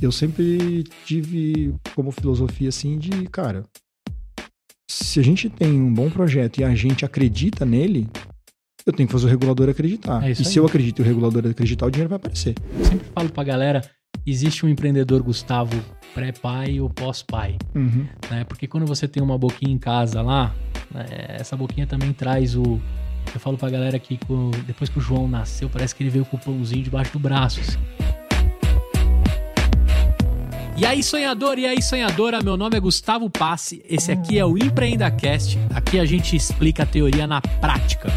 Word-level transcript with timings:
eu 0.00 0.12
sempre 0.12 0.84
tive 1.04 1.74
como 1.94 2.10
filosofia 2.10 2.68
assim 2.68 2.98
de, 2.98 3.10
cara, 3.28 3.64
se 4.90 5.20
a 5.20 5.22
gente 5.22 5.48
tem 5.50 5.72
um 5.80 5.92
bom 5.92 6.08
projeto 6.10 6.60
e 6.60 6.64
a 6.64 6.74
gente 6.74 7.04
acredita 7.04 7.64
nele, 7.64 8.08
eu 8.86 8.92
tenho 8.92 9.06
que 9.06 9.12
fazer 9.12 9.26
o 9.26 9.28
regulador 9.28 9.68
acreditar. 9.68 10.22
É 10.24 10.28
e 10.28 10.32
isso 10.32 10.44
se 10.44 10.50
aí. 10.50 10.56
eu 10.56 10.66
acredito 10.66 11.00
e 11.00 11.02
o 11.02 11.04
regulador 11.04 11.46
acreditar, 11.46 11.86
o 11.86 11.90
dinheiro 11.90 12.08
vai 12.08 12.16
aparecer. 12.16 12.54
Eu 12.78 12.84
sempre 12.84 13.06
falo 13.14 13.28
pra 13.30 13.44
galera, 13.44 13.82
existe 14.26 14.64
um 14.64 14.68
empreendedor 14.68 15.22
Gustavo 15.22 15.78
pré-pai 16.14 16.80
ou 16.80 16.88
pós-pai, 16.88 17.56
Uhum. 17.74 18.06
né? 18.30 18.44
Porque 18.44 18.66
quando 18.66 18.86
você 18.86 19.06
tem 19.06 19.22
uma 19.22 19.36
boquinha 19.36 19.72
em 19.72 19.78
casa 19.78 20.22
lá, 20.22 20.54
né, 20.90 21.04
essa 21.38 21.56
boquinha 21.56 21.86
também 21.86 22.12
traz 22.12 22.56
o... 22.56 22.80
Eu 23.34 23.38
falo 23.40 23.58
pra 23.58 23.68
galera 23.68 23.98
que 23.98 24.18
depois 24.66 24.88
que 24.88 24.98
o 24.98 25.02
João 25.02 25.28
nasceu, 25.28 25.68
parece 25.68 25.94
que 25.94 26.02
ele 26.02 26.08
veio 26.08 26.24
com 26.24 26.38
o 26.38 26.40
pãozinho 26.40 26.82
debaixo 26.82 27.12
do 27.12 27.18
braço. 27.18 27.60
assim. 27.60 27.78
E 30.80 30.86
aí, 30.86 31.02
sonhador, 31.02 31.58
e 31.58 31.66
aí, 31.66 31.82
sonhadora, 31.82 32.40
meu 32.40 32.56
nome 32.56 32.76
é 32.76 32.80
Gustavo 32.80 33.28
Passe, 33.28 33.82
esse 33.88 34.12
aqui 34.12 34.38
é 34.38 34.46
o 34.46 34.56
EmpreendaCast, 34.56 35.58
aqui 35.74 35.98
a 35.98 36.04
gente 36.04 36.36
explica 36.36 36.84
a 36.84 36.86
teoria 36.86 37.26
na 37.26 37.40
prática. 37.40 38.08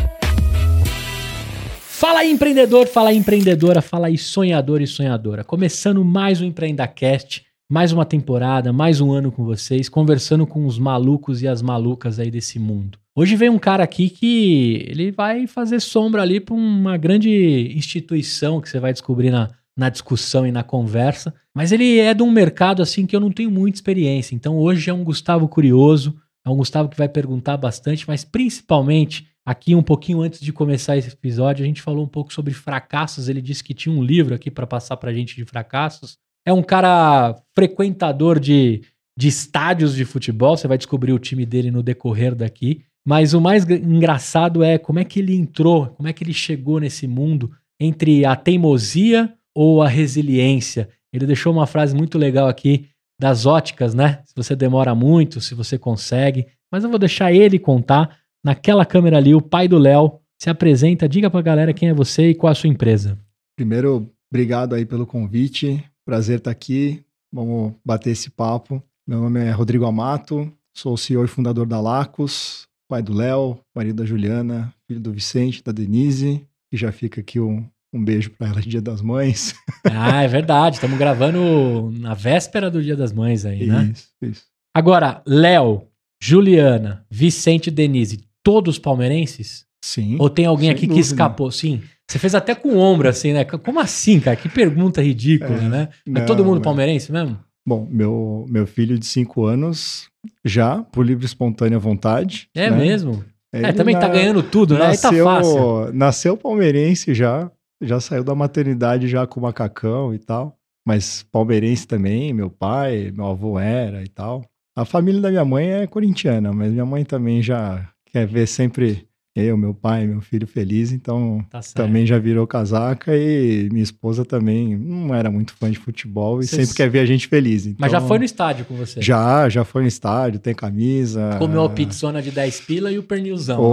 Fala 1.79 2.19
aí, 2.19 2.29
empreendedor, 2.29 2.85
fala 2.85 3.09
aí, 3.09 3.17
empreendedora, 3.17 3.81
fala 3.81 4.05
aí, 4.05 4.17
sonhador 4.17 4.79
e 4.79 4.85
sonhadora. 4.85 5.43
Começando 5.43 6.05
mais 6.05 6.39
um 6.39 6.45
EmpreendaCast, 6.45 7.43
mais 7.67 7.91
uma 7.91 8.05
temporada, 8.05 8.71
mais 8.71 9.01
um 9.01 9.11
ano 9.11 9.31
com 9.31 9.43
vocês, 9.43 9.89
conversando 9.89 10.45
com 10.45 10.67
os 10.67 10.77
malucos 10.77 11.41
e 11.41 11.47
as 11.47 11.63
malucas 11.63 12.19
aí 12.19 12.29
desse 12.29 12.59
mundo. 12.59 12.99
Hoje 13.15 13.35
vem 13.35 13.49
um 13.49 13.57
cara 13.57 13.83
aqui 13.83 14.07
que 14.07 14.85
ele 14.87 15.11
vai 15.11 15.47
fazer 15.47 15.79
sombra 15.79 16.21
ali 16.21 16.39
para 16.39 16.53
uma 16.53 16.95
grande 16.95 17.73
instituição 17.75 18.61
que 18.61 18.69
você 18.69 18.79
vai 18.79 18.93
descobrir 18.93 19.31
na, 19.31 19.49
na 19.77 19.89
discussão 19.89 20.45
e 20.45 20.51
na 20.51 20.63
conversa, 20.63 21.33
mas 21.55 21.71
ele 21.71 21.97
é 21.99 22.13
de 22.13 22.23
um 22.23 22.31
mercado 22.31 22.81
assim 22.81 23.05
que 23.05 23.15
eu 23.15 23.19
não 23.19 23.31
tenho 23.31 23.49
muita 23.49 23.77
experiência. 23.77 24.35
Então 24.35 24.57
hoje 24.57 24.89
é 24.89 24.93
um 24.93 25.03
Gustavo 25.03 25.47
curioso, 25.47 26.15
é 26.45 26.49
um 26.49 26.57
Gustavo 26.57 26.89
que 26.89 26.97
vai 26.97 27.07
perguntar 27.07 27.57
bastante, 27.57 28.07
mas 28.07 28.23
principalmente 28.23 29.27
aqui 29.45 29.73
um 29.73 29.83
pouquinho 29.83 30.21
antes 30.21 30.39
de 30.39 30.53
começar 30.53 30.97
esse 30.97 31.09
episódio, 31.09 31.63
a 31.63 31.67
gente 31.67 31.81
falou 31.81 32.03
um 32.03 32.07
pouco 32.07 32.33
sobre 32.33 32.53
fracassos. 32.53 33.27
Ele 33.27 33.41
disse 33.41 33.63
que 33.63 33.73
tinha 33.73 33.93
um 33.93 34.03
livro 34.03 34.35
aqui 34.35 34.51
para 34.51 34.67
passar 34.67 34.97
pra 34.97 35.13
gente 35.13 35.35
de 35.35 35.45
fracassos. 35.45 36.17
É 36.45 36.53
um 36.53 36.63
cara 36.63 37.35
frequentador 37.55 38.39
de, 38.39 38.81
de 39.17 39.27
estádios 39.27 39.95
de 39.95 40.05
futebol, 40.05 40.57
você 40.57 40.67
vai 40.67 40.77
descobrir 40.77 41.13
o 41.13 41.19
time 41.19 41.45
dele 41.45 41.71
no 41.71 41.83
decorrer 41.83 42.35
daqui. 42.35 42.81
Mas 43.05 43.33
o 43.33 43.41
mais 43.41 43.63
gra- 43.63 43.77
engraçado 43.77 44.63
é 44.63 44.77
como 44.77 44.99
é 44.99 45.03
que 45.03 45.19
ele 45.19 45.35
entrou, 45.35 45.87
como 45.87 46.07
é 46.07 46.13
que 46.13 46.23
ele 46.23 46.33
chegou 46.33 46.79
nesse 46.79 47.07
mundo 47.07 47.51
entre 47.79 48.25
a 48.25 48.35
teimosia 48.35 49.33
ou 49.55 49.81
a 49.81 49.87
resiliência. 49.87 50.89
Ele 51.13 51.25
deixou 51.25 51.51
uma 51.51 51.67
frase 51.67 51.95
muito 51.95 52.17
legal 52.17 52.47
aqui 52.47 52.87
das 53.19 53.45
óticas, 53.45 53.93
né? 53.93 54.21
Se 54.25 54.33
você 54.35 54.55
demora 54.55 54.95
muito, 54.95 55.41
se 55.41 55.53
você 55.53 55.77
consegue. 55.77 56.47
Mas 56.71 56.83
eu 56.83 56.89
vou 56.89 56.99
deixar 56.99 57.31
ele 57.31 57.59
contar. 57.59 58.17
Naquela 58.43 58.85
câmera 58.85 59.17
ali, 59.17 59.35
o 59.35 59.41
pai 59.41 59.67
do 59.67 59.77
Léo 59.77 60.19
se 60.41 60.49
apresenta, 60.49 61.07
diga 61.07 61.29
pra 61.29 61.41
galera 61.41 61.73
quem 61.73 61.89
é 61.89 61.93
você 61.93 62.29
e 62.29 62.35
qual 62.35 62.51
a 62.51 62.55
sua 62.55 62.69
empresa. 62.69 63.17
Primeiro, 63.55 64.09
obrigado 64.31 64.73
aí 64.73 64.85
pelo 64.85 65.05
convite. 65.05 65.83
Prazer 66.03 66.39
estar 66.39 66.49
aqui. 66.49 67.03
Vamos 67.31 67.73
bater 67.85 68.11
esse 68.11 68.29
papo. 68.29 68.81
Meu 69.07 69.19
nome 69.19 69.39
é 69.39 69.51
Rodrigo 69.51 69.85
Amato, 69.85 70.51
sou 70.73 70.93
o 70.93 70.97
CEO 70.97 71.25
e 71.25 71.27
fundador 71.27 71.65
da 71.65 71.81
Lacos, 71.81 72.67
pai 72.87 73.01
do 73.01 73.13
Léo, 73.13 73.59
marido 73.75 73.95
da 73.97 74.05
Juliana, 74.05 74.73
filho 74.87 74.99
do 74.99 75.11
Vicente, 75.11 75.63
da 75.63 75.71
Denise, 75.71 76.45
e 76.71 76.77
já 76.77 76.91
fica 76.91 77.19
aqui 77.21 77.39
um, 77.39 77.65
um 77.93 78.03
beijo 78.03 78.31
para 78.31 78.47
ela 78.47 78.61
Dia 78.61 78.81
das 78.81 79.01
Mães. 79.01 79.53
Ah, 79.91 80.23
é 80.23 80.27
verdade. 80.27 80.75
Estamos 80.75 80.97
gravando 80.97 81.91
na 81.99 82.13
véspera 82.13 82.69
do 82.69 82.81
Dia 82.81 82.95
das 82.95 83.11
Mães 83.11 83.45
aí, 83.45 83.65
né? 83.65 83.91
Isso, 83.93 84.07
isso. 84.21 84.43
Agora, 84.75 85.21
Léo, 85.25 85.83
Juliana, 86.21 87.05
Vicente 87.09 87.67
e 87.67 87.71
Denise, 87.71 88.23
todos 88.43 88.79
palmeirenses? 88.79 89.65
Sim. 89.83 90.15
Ou 90.19 90.29
tem 90.29 90.45
alguém 90.45 90.69
aqui 90.69 90.81
que 90.81 90.87
dúvida. 90.87 91.05
escapou? 91.05 91.51
Sim. 91.51 91.81
Você 92.09 92.19
fez 92.19 92.35
até 92.35 92.53
com 92.53 92.77
ombro, 92.77 93.09
assim, 93.09 93.33
né? 93.33 93.43
Como 93.45 93.79
assim, 93.79 94.19
cara? 94.19 94.35
Que 94.35 94.47
pergunta 94.49 95.01
ridícula, 95.01 95.57
É, 95.57 95.69
né? 95.69 95.89
É 96.05 96.09
não, 96.11 96.25
todo 96.25 96.43
mundo 96.45 96.55
mas- 96.57 96.63
palmeirense 96.63 97.11
mesmo? 97.11 97.39
Bom, 97.67 97.87
meu, 97.89 98.45
meu 98.49 98.65
filho 98.65 98.97
de 98.97 99.05
5 99.05 99.45
anos, 99.45 100.07
já, 100.43 100.81
por 100.83 101.05
livre 101.05 101.23
e 101.23 101.27
espontânea 101.27 101.77
vontade. 101.77 102.47
É 102.55 102.69
né? 102.69 102.77
mesmo? 102.77 103.23
Ele 103.53 103.65
é, 103.67 103.71
também 103.73 103.93
tá 103.95 104.07
na- 104.07 104.13
ganhando 104.13 104.41
tudo, 104.41 104.75
né? 104.77 104.87
Aí 104.87 104.97
tá 104.97 105.09
nasceu, 105.11 105.25
fácil. 105.25 105.93
Nasceu 105.93 106.37
palmeirense 106.37 107.13
já, 107.13 107.51
já 107.81 107.99
saiu 107.99 108.23
da 108.23 108.35
maternidade 108.35 109.07
já 109.07 109.25
com 109.27 109.39
macacão 109.41 110.13
e 110.13 110.19
tal. 110.19 110.57
Mas 110.85 111.23
palmeirense 111.31 111.85
também, 111.87 112.33
meu 112.33 112.49
pai, 112.49 113.11
meu 113.15 113.27
avô 113.27 113.59
era 113.59 114.03
e 114.03 114.07
tal. 114.07 114.43
A 114.75 114.83
família 114.85 115.21
da 115.21 115.29
minha 115.29 115.45
mãe 115.45 115.71
é 115.71 115.85
corintiana, 115.87 116.51
mas 116.53 116.71
minha 116.71 116.85
mãe 116.85 117.03
também 117.05 117.41
já 117.41 117.87
quer 118.11 118.25
ver 118.25 118.47
sempre 118.47 119.05
eu, 119.35 119.55
meu 119.55 119.73
pai, 119.73 120.05
meu 120.07 120.19
filho 120.21 120.45
feliz, 120.45 120.91
então 120.91 121.45
Tá 121.49 121.61
também 121.73 122.05
já 122.05 122.17
virou 122.19 122.45
casaca 122.45 123.15
e 123.15 123.69
minha 123.71 123.83
esposa 123.83 124.25
também 124.25 124.75
não 124.75 125.13
era 125.15 125.29
muito 125.31 125.53
fã 125.53 125.71
de 125.71 125.77
futebol 125.79 126.41
e 126.41 126.45
Vocês- 126.47 126.61
sempre 126.67 126.75
quer 126.75 126.89
ver 126.89 126.99
a 126.99 127.05
gente 127.05 127.27
feliz. 127.27 127.65
Mas 127.77 127.91
já 127.91 127.97
então- 127.99 128.07
foi 128.09 128.19
no 128.19 128.25
estádio 128.25 128.65
com 128.65 128.75
você? 128.75 129.01
Já, 129.01 129.47
já 129.47 129.63
foi 129.63 129.83
no 129.83 129.87
estádio, 129.87 130.39
tem 130.39 130.53
camisa. 130.53 131.35
Comeu 131.37 131.63
a 131.63 131.69
pizzona 131.69 132.21
de 132.21 132.31
10 132.31 132.59
pila 132.61 132.91
e 132.91 132.97
o 132.97 133.03
pernilzão. 133.03 133.55
né? 133.57 133.63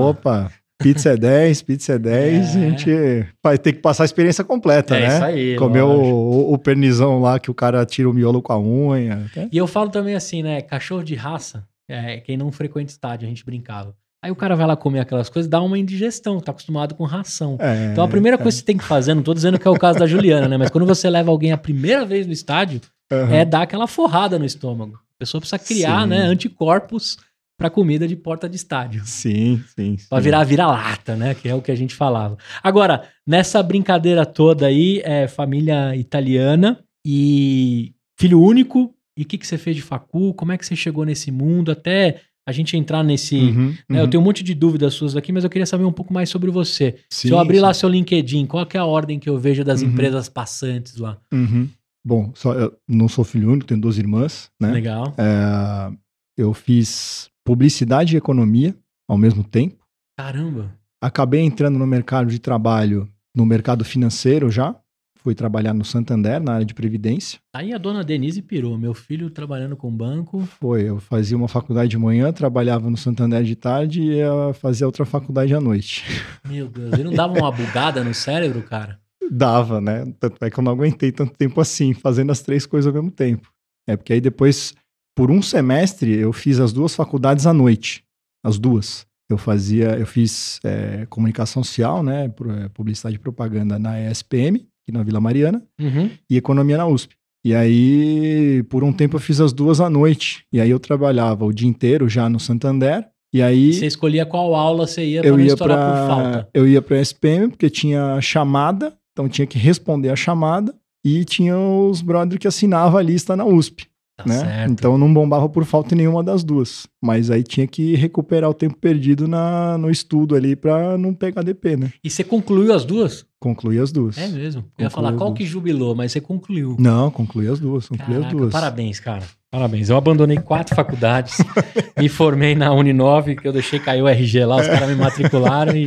Pizza 0.81 1.11
é 1.11 1.17
10, 1.17 1.63
pizza 1.63 1.95
é 1.95 1.99
10, 1.99 2.55
É. 2.55 2.59
a 2.59 2.71
gente 2.71 3.27
vai 3.43 3.59
ter 3.59 3.73
que 3.73 3.81
passar 3.81 4.05
a 4.05 4.07
experiência 4.07 4.45
completa, 4.45 4.97
É 4.97 5.01
né? 5.01 5.15
isso 5.15 5.25
aí. 5.25 5.57
Comeu 5.57 5.89
lógico. 5.89 6.15
o, 6.17 6.53
o 6.55 6.59
pernizão 6.59 7.21
lá 7.21 7.39
que 7.41 7.51
o 7.51 7.55
cara 7.55 7.85
tira 7.85 8.09
o 8.09 8.13
miolo 8.13 8.41
com 8.41 8.53
a 8.53 8.61
unha. 8.61 9.27
E 9.51 9.57
eu 9.59 9.67
falo 9.67 9.91
também 9.91 10.15
assim, 10.15 10.41
né? 10.43 10.61
Cachorro 10.63 11.03
de 11.03 11.17
raça, 11.17 11.65
é, 11.89 12.19
quem 12.19 12.37
não 12.37 12.53
frequenta 12.53 12.93
estádio, 12.93 13.27
a 13.27 13.29
gente 13.29 13.45
brincava. 13.45 13.93
Aí 14.23 14.31
o 14.31 14.37
cara 14.37 14.55
vai 14.57 14.67
lá 14.67 14.77
comer 14.77 15.01
aquelas 15.01 15.29
coisas, 15.29 15.49
dá 15.51 15.61
uma 15.61 15.79
indigestão, 15.79 16.41
tá 16.41 16.51
acostumado 16.53 16.95
com 16.95 17.05
ração. 17.05 17.57
É, 17.61 17.91
Então 17.93 18.05
a 18.05 18.09
primeira 18.09 18.37
é. 18.37 18.39
coisa 18.39 18.57
que 18.57 18.61
você 18.61 18.67
tem 18.67 18.77
que 18.77 18.85
fazer, 18.85 19.15
não 19.15 19.23
tô 19.23 19.35
dizendo 19.35 19.59
que 19.59 19.67
é 19.67 19.71
o 19.71 19.79
caso 19.79 19.99
da 19.99 20.07
Juliana, 20.07 20.47
né? 20.49 20.57
Mas 20.57 20.71
quando 20.71 20.87
você 20.87 21.09
leva 21.11 21.31
alguém 21.31 21.51
a 21.53 21.59
primeira 21.59 22.05
vez 22.05 22.25
no 22.27 22.33
estádio, 22.33 22.81
Aham. 23.13 23.33
é 23.35 23.45
dar 23.45 23.63
aquela 23.63 23.87
forrada 23.89 24.39
no 24.39 24.45
estômago. 24.45 24.95
A 24.95 25.19
pessoa 25.19 25.41
precisa 25.41 25.59
criar, 25.59 26.03
Sim. 26.03 26.09
né, 26.11 26.19
anticorpos 26.23 27.17
pra 27.59 27.69
comida 27.69 28.07
de 28.07 28.15
porta 28.15 28.49
de 28.49 28.55
estádio. 28.57 29.03
Sim, 29.05 29.63
sim. 29.77 29.97
Sim. 29.99 30.21
virar 30.21 30.45
vira-lata, 30.45 31.17
né? 31.17 31.35
Que 31.35 31.49
é 31.49 31.55
o 31.55 31.61
que 31.61 31.73
a 31.73 31.75
gente 31.77 31.95
falava. 31.95 32.39
Agora, 32.63 33.03
nessa 33.27 33.61
brincadeira 33.63 34.25
toda 34.25 34.67
aí, 34.67 35.03
é 35.05 35.27
família 35.27 35.95
italiana 35.97 36.79
e 37.05 37.93
filho 38.19 38.41
único. 38.41 38.95
E 39.17 39.23
o 39.23 39.27
que, 39.27 39.37
que 39.37 39.47
você 39.47 39.59
fez 39.59 39.75
de 39.75 39.83
facu? 39.83 40.33
Como 40.35 40.53
é 40.53 40.57
que 40.57 40.65
você 40.65 40.77
chegou 40.77 41.05
nesse 41.05 41.33
mundo? 41.33 41.73
Até 41.73 42.21
a 42.47 42.53
gente 42.53 42.77
entrar 42.77 43.03
nesse. 43.03 43.37
Uhum, 43.37 43.75
né, 43.89 43.99
Eu 43.99 44.05
uhum. 44.05 44.11
tenho 44.11 44.21
um 44.23 44.25
monte 44.25 44.45
de 44.45 44.55
dúvidas 44.55 44.95
suas 44.95 45.17
aqui, 45.17 45.33
mas 45.33 45.43
eu 45.43 45.51
queria 45.51 45.67
saber 45.67 45.85
um 45.85 45.93
pouco 45.93 46.15
mais 46.15 46.31
sobre 46.31 46.51
você. 46.53 46.93
Sim, 47.11 47.29
Se 47.29 47.35
eu 47.35 47.39
abrir 47.41 47.57
sim. 47.57 47.63
lá 47.63 47.75
seu 47.75 47.89
LinkedIn, 47.89 48.47
qual 48.47 48.65
que 48.65 48.77
é 48.77 48.81
a 48.81 48.85
ordem 48.87 49.19
que 49.19 49.29
eu 49.29 49.37
vejo 49.37 49.65
das 49.65 49.83
Uhum. 49.83 49.89
empresas 49.89 50.29
passantes 50.29 50.97
lá? 50.97 51.19
Uhum. 51.33 51.69
Bom, 52.07 52.31
só, 52.35 52.55
eu 52.55 52.73
não 52.89 53.09
sou 53.09 53.25
filho 53.25 53.51
único, 53.51 53.67
tenho 53.67 53.81
duas 53.81 53.99
irmãs, 53.99 54.49
né? 54.61 54.71
Legal. 54.71 55.13
É, 55.19 55.91
eu 56.39 56.55
fiz 56.55 57.29
publicidade 57.49 58.15
e 58.15 58.19
economia 58.19 58.77
ao 59.09 59.17
mesmo 59.17 59.43
tempo. 59.43 59.83
Caramba. 60.19 60.71
Acabei 61.01 61.41
entrando 61.41 61.79
no 61.79 61.87
mercado 61.87 62.29
de 62.29 62.39
trabalho, 62.39 63.09
no 63.35 63.47
mercado 63.47 63.87
financeiro 63.87 64.51
já. 64.51 64.77
Fui 65.17 65.35
trabalhar 65.35 65.73
no 65.73 65.85
Santander, 65.85 66.43
na 66.43 66.53
área 66.53 66.67
de 66.67 66.75
previdência. 66.75 67.41
Aí 67.55 67.73
a 67.73 67.79
dona 67.79 68.05
Denise 68.05 68.43
pirou. 68.43 68.77
Meu 68.77 68.93
filho 68.93 69.31
trabalhando 69.31 69.77
com 69.77 69.91
banco. 69.91 70.41
Foi, 70.61 70.91
eu 70.91 71.01
fazia 71.01 71.39
uma 71.39 71.49
faculdade 71.49 71.89
de 71.89 71.97
manhã, 71.97 72.31
trabalhava 72.33 72.91
no 72.91 72.99
Santander 72.99 73.43
de 73.43 73.57
tarde 73.57 74.03
e 74.03 74.17
ia 74.17 74.53
fazer 74.53 74.85
outra 74.85 75.07
faculdade 75.07 75.55
à 75.55 75.61
noite. 75.61 76.05
Meu 76.47 76.69
Deus, 76.69 76.93
ele 76.93 77.05
não 77.05 77.15
dava 77.15 77.33
uma 77.33 77.51
bugada 77.51 78.05
no 78.05 78.13
cérebro, 78.13 78.63
cara? 78.63 79.01
Dava, 79.31 79.81
né? 79.81 80.05
Tanto 80.21 80.45
é 80.45 80.51
que 80.51 80.59
eu 80.59 80.65
não 80.65 80.73
aguentei 80.73 81.11
tanto 81.11 81.33
tempo 81.33 81.61
assim, 81.63 81.95
fazendo 81.95 82.31
as 82.31 82.43
três 82.43 82.67
coisas 82.67 82.87
ao 82.87 82.93
mesmo 82.93 83.11
tempo. 83.11 83.51
É 83.87 83.97
porque 83.97 84.13
aí 84.13 84.21
depois, 84.21 84.75
por 85.19 85.33
um 85.33 85.43
semestre, 85.43 86.17
eu 86.17 86.33
fiz 86.33 86.61
as 86.61 86.73
duas 86.73 86.95
faculdades 86.95 87.45
à 87.45 87.53
noite. 87.53 88.05
As 88.41 88.57
duas. 88.57 89.05
Eu 89.29 89.37
fazia, 89.37 89.99
eu 89.99 90.07
fiz 90.07 90.61
é, 90.63 91.07
comunicação 91.11 91.65
social, 91.65 92.05
né? 92.05 92.27
é, 92.27 92.69
Publicidade 92.69 93.17
e 93.17 93.19
propaganda 93.19 93.81
na 93.81 94.01
ESPM, 94.01 94.59
aqui 94.81 94.93
na 94.93 95.03
Vila 95.03 95.21
Mariana. 95.21 95.61
Uhum. 95.81 96.09
e 96.31 96.37
economia 96.37 96.77
na 96.77 96.87
USP. 96.87 97.17
E 97.45 97.53
aí, 97.53 98.63
por 98.69 98.85
um 98.85 98.93
tempo, 98.93 99.17
eu 99.17 99.21
fiz 99.21 99.41
as 99.41 99.53
duas 99.53 99.81
à 99.81 99.91
noite. 99.91 100.45
E 100.53 100.61
aí 100.61 100.71
eu 100.71 100.79
trabalhava 100.79 101.45
o 101.45 101.53
dia 101.53 101.69
inteiro 101.69 102.09
já 102.09 102.29
no 102.29 102.39
Santander. 102.39 103.05
E 103.35 103.43
aí 103.43 103.75
Você 103.75 103.87
escolhia 103.87 104.25
qual 104.25 104.55
aula 104.55 104.87
você 104.87 105.05
ia 105.05 105.21
pra 105.21 105.31
eu 105.31 105.37
não 105.37 105.41
ia 105.45 105.49
estourar 105.49 105.79
por 105.79 105.93
para 105.95 106.07
falta. 106.07 106.49
eu 106.55 106.69
ia 106.69 106.81
para 106.81 107.01
SPM 107.01 107.49
porque 107.49 107.69
tinha 107.69 108.21
chamada, 108.21 108.97
então 109.11 109.29
tinha 109.29 109.49
que 109.49 109.59
responder 109.59 110.11
a 110.11 110.17
chamada 110.17 110.73
e 111.05 111.25
tinha 111.25 111.59
os 111.59 112.03
brother 112.03 112.39
que 112.39 112.47
assinava 112.47 113.01
a 113.01 113.03
lista 113.03 113.37
na 113.37 113.45
USP. 113.45 113.88
Tá 114.19 114.25
né? 114.27 114.67
Então 114.69 114.99
não 114.99 115.15
bombava 115.15 115.49
por 115.49 115.65
falta 115.65 115.95
em 115.95 115.99
nenhuma 115.99 116.25
das 116.25 116.43
duas. 116.43 116.89
Mas 117.01 117.31
aí 117.31 117.45
tinha 117.45 117.69
que 117.69 117.95
recuperar 117.95 118.51
o 118.51 118.55
tempo 118.55 118.77
perdido 118.77 119.29
na, 119.29 119.79
no 119.79 119.89
estudo 119.89 120.35
ali 120.35 120.57
pra 120.57 120.99
não 120.99 121.15
pegar 121.15 121.43
DP, 121.43 121.77
né? 121.77 121.93
E 122.03 122.11
você 122.11 122.25
concluiu 122.25 122.75
as 122.75 122.85
duas? 122.85 123.25
Concluí 123.39 123.79
as 123.79 123.93
duas. 123.93 124.19
É 124.19 124.27
mesmo. 124.27 124.65
Eu 124.77 124.85
ia 124.85 124.91
falar 124.91 125.11
as 125.11 125.17
qual 125.17 125.29
duas. 125.31 125.39
que 125.39 125.47
jubilou, 125.47 125.95
mas 125.95 126.11
você 126.11 126.21
concluiu. 126.21 126.75
Não, 126.81 127.13
concluí 127.13 127.47
as 127.49 127.61
duas, 127.61 127.89
concluí 127.89 128.17
as 128.17 128.23
Caraca, 128.23 128.37
duas. 128.37 128.53
Parabéns, 128.53 128.99
cara. 128.99 129.23
Parabéns. 129.53 129.89
Eu 129.89 129.97
abandonei 129.97 130.37
quatro 130.39 130.75
faculdades, 130.75 131.39
me 131.97 132.09
formei 132.09 132.57
na 132.57 132.73
Uninove, 132.75 133.37
que 133.37 133.47
eu 133.47 133.53
deixei 133.53 133.79
cair 133.79 134.03
o 134.03 134.09
RG 134.09 134.45
lá, 134.45 134.57
os 134.57 134.67
caras 134.67 134.89
me 134.89 134.97
matricularam 134.97 135.77
e. 135.77 135.87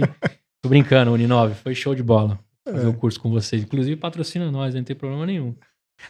Tô 0.63 0.69
brincando, 0.69 1.11
Uninove, 1.11 1.53
foi 1.55 1.75
show 1.75 1.93
de 1.93 2.01
bola 2.03 2.39
fazer 2.65 2.85
É. 2.85 2.89
o 2.89 2.93
curso 2.93 3.19
com 3.19 3.29
vocês. 3.29 3.63
Inclusive, 3.63 3.97
patrocina 3.97 4.49
nós, 4.51 4.73
não 4.73 4.83
tem 4.83 4.95
problema 4.95 5.25
nenhum. 5.25 5.53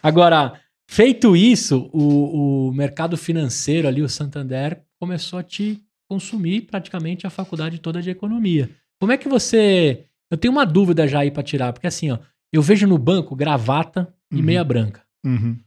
Agora, 0.03 0.53
feito 0.91 1.35
isso, 1.35 1.89
o, 1.93 2.67
o 2.67 2.73
mercado 2.73 3.15
financeiro 3.17 3.87
ali, 3.87 4.01
o 4.01 4.09
Santander, 4.09 4.81
começou 4.99 5.39
a 5.39 5.43
te 5.43 5.81
consumir 6.09 6.61
praticamente 6.63 7.25
a 7.25 7.29
faculdade 7.29 7.79
toda 7.79 8.01
de 8.01 8.09
economia. 8.09 8.69
Como 8.99 9.11
é 9.13 9.17
que 9.17 9.29
você. 9.29 10.05
Eu 10.29 10.37
tenho 10.37 10.51
uma 10.51 10.65
dúvida 10.65 11.07
já 11.07 11.19
aí 11.21 11.31
pra 11.31 11.41
tirar, 11.43 11.71
porque 11.73 11.87
assim, 11.87 12.11
ó, 12.11 12.19
eu 12.51 12.61
vejo 12.61 12.85
no 12.85 12.97
banco 12.97 13.35
gravata 13.35 14.13
e 14.31 14.35
Uhum. 14.37 14.43
meia 14.43 14.63
branca. 14.63 15.01
Uhum. 15.25 15.57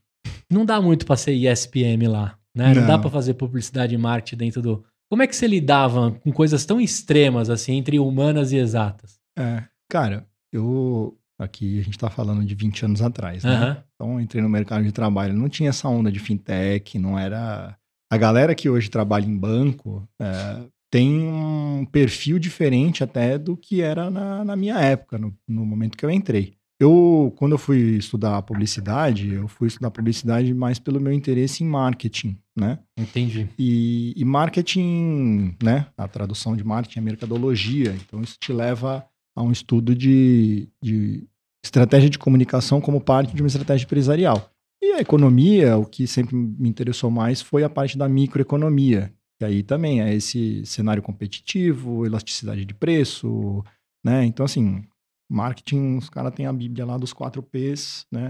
Não 0.51 0.65
dá 0.65 0.81
muito 0.81 1.05
pra 1.07 1.17
ser 1.17 1.33
ISPM 1.35 2.07
lá, 2.07 2.39
né? 2.55 2.75
Não, 2.75 2.83
Não. 2.83 2.87
dá 2.89 2.99
pra 2.99 3.11
fazer 3.11 3.35
publicidade 3.35 3.95
e 3.95 3.99
marketing 3.99 4.37
dentro 4.37 4.63
do. 4.63 4.85
Como 5.11 5.23
é 5.23 5.27
que 5.27 5.35
você 5.37 5.47
lidava 5.47 6.13
com 6.13 6.31
coisas 6.33 6.65
tão 6.67 6.81
extremas 6.81 7.49
assim 7.51 7.75
entre 7.77 7.99
humanas 7.99 8.53
e 8.53 8.57
exatas? 8.57 9.19
É, 9.39 9.65
cara, 9.89 10.27
eu. 10.53 11.17
Aqui 11.39 11.81
a 11.81 11.83
gente 11.83 11.99
tá 11.99 12.09
falando 12.09 12.45
de 12.45 12.55
20 12.55 12.85
anos 12.85 13.03
atrás, 13.03 13.43
né? 13.43 13.55
Aham. 13.55 13.85
Então 13.95 14.13
eu 14.15 14.21
entrei 14.21 14.43
no 14.43 14.49
mercado 14.49 14.85
de 14.85 14.93
trabalho, 14.93 15.35
não 15.35 15.49
tinha 15.49 15.71
essa 15.71 15.89
onda 15.89 16.11
de 16.11 16.21
fintech, 16.21 16.99
não 16.99 17.19
era. 17.19 17.77
A 18.13 18.17
galera 18.17 18.55
que 18.55 18.69
hoje 18.69 18.89
trabalha 18.89 19.25
em 19.25 19.37
banco 19.37 20.09
é, 20.21 20.63
tem 20.91 21.27
um 21.27 21.85
perfil 21.91 22.39
diferente 22.39 23.03
até 23.03 23.37
do 23.37 23.57
que 23.57 23.81
era 23.81 24.09
na, 24.11 24.45
na 24.45 24.55
minha 24.55 24.79
época, 24.79 25.19
no, 25.19 25.37
no 25.49 25.67
momento 25.67 25.99
que 25.99 26.07
eu 26.07 26.11
entrei. 26.11 26.55
Eu, 26.81 27.33
quando 27.37 27.53
eu 27.53 27.59
fui 27.59 27.97
estudar 27.97 28.43
publicidade, 28.43 29.33
eu 29.33 29.49
fui 29.49 29.69
estudar 29.69 29.91
publicidade 29.91 30.53
mais 30.53 30.79
pelo 30.79 31.01
meu 31.01 31.13
interesse 31.13 31.65
em 31.65 31.67
marketing, 31.67 32.37
né? 32.57 32.79
Entendi. 32.97 33.49
E, 33.59 34.13
e 34.17 34.25
marketing, 34.25 35.57
né? 35.63 35.87
A 35.97 36.07
tradução 36.07 36.57
de 36.57 36.65
marketing 36.65 36.99
é 36.99 37.03
mercadologia. 37.03 37.97
Então, 37.97 38.21
isso 38.21 38.37
te 38.39 38.53
leva 38.53 39.05
a 39.37 39.43
um 39.43 39.51
estudo 39.53 39.95
de, 39.95 40.69
de 40.83 41.25
estratégia 41.65 42.09
de 42.11 42.19
comunicação 42.19 42.81
como 42.81 43.01
parte 43.01 43.35
de 43.35 43.43
uma 43.43 43.49
estratégia 43.49 43.85
empresarial. 43.85 44.51
E 44.83 44.93
a 44.93 45.01
economia, 45.01 45.77
o 45.79 45.87
que 45.87 46.07
sempre 46.07 46.37
me 46.37 46.69
interessou 46.69 47.11
mais 47.11 47.41
foi 47.41 47.65
a 47.65 47.71
parte 47.71 47.97
da 47.97 48.09
microeconomia. 48.09 49.13
E 49.41 49.45
aí 49.45 49.63
também 49.63 50.01
é 50.03 50.15
esse 50.15 50.65
cenário 50.67 51.03
competitivo, 51.03 52.07
elasticidade 52.07 52.65
de 52.65 52.75
preço, 52.75 53.65
né? 54.05 54.25
Então, 54.25 54.45
assim, 54.45 54.85
marketing, 55.31 55.97
os 55.97 56.09
caras 56.09 56.35
têm 56.35 56.47
a 56.47 56.53
bíblia 56.53 56.85
lá 56.85 56.97
dos 56.99 57.13
quatro 57.13 57.43
P's, 57.43 58.07
né? 58.13 58.29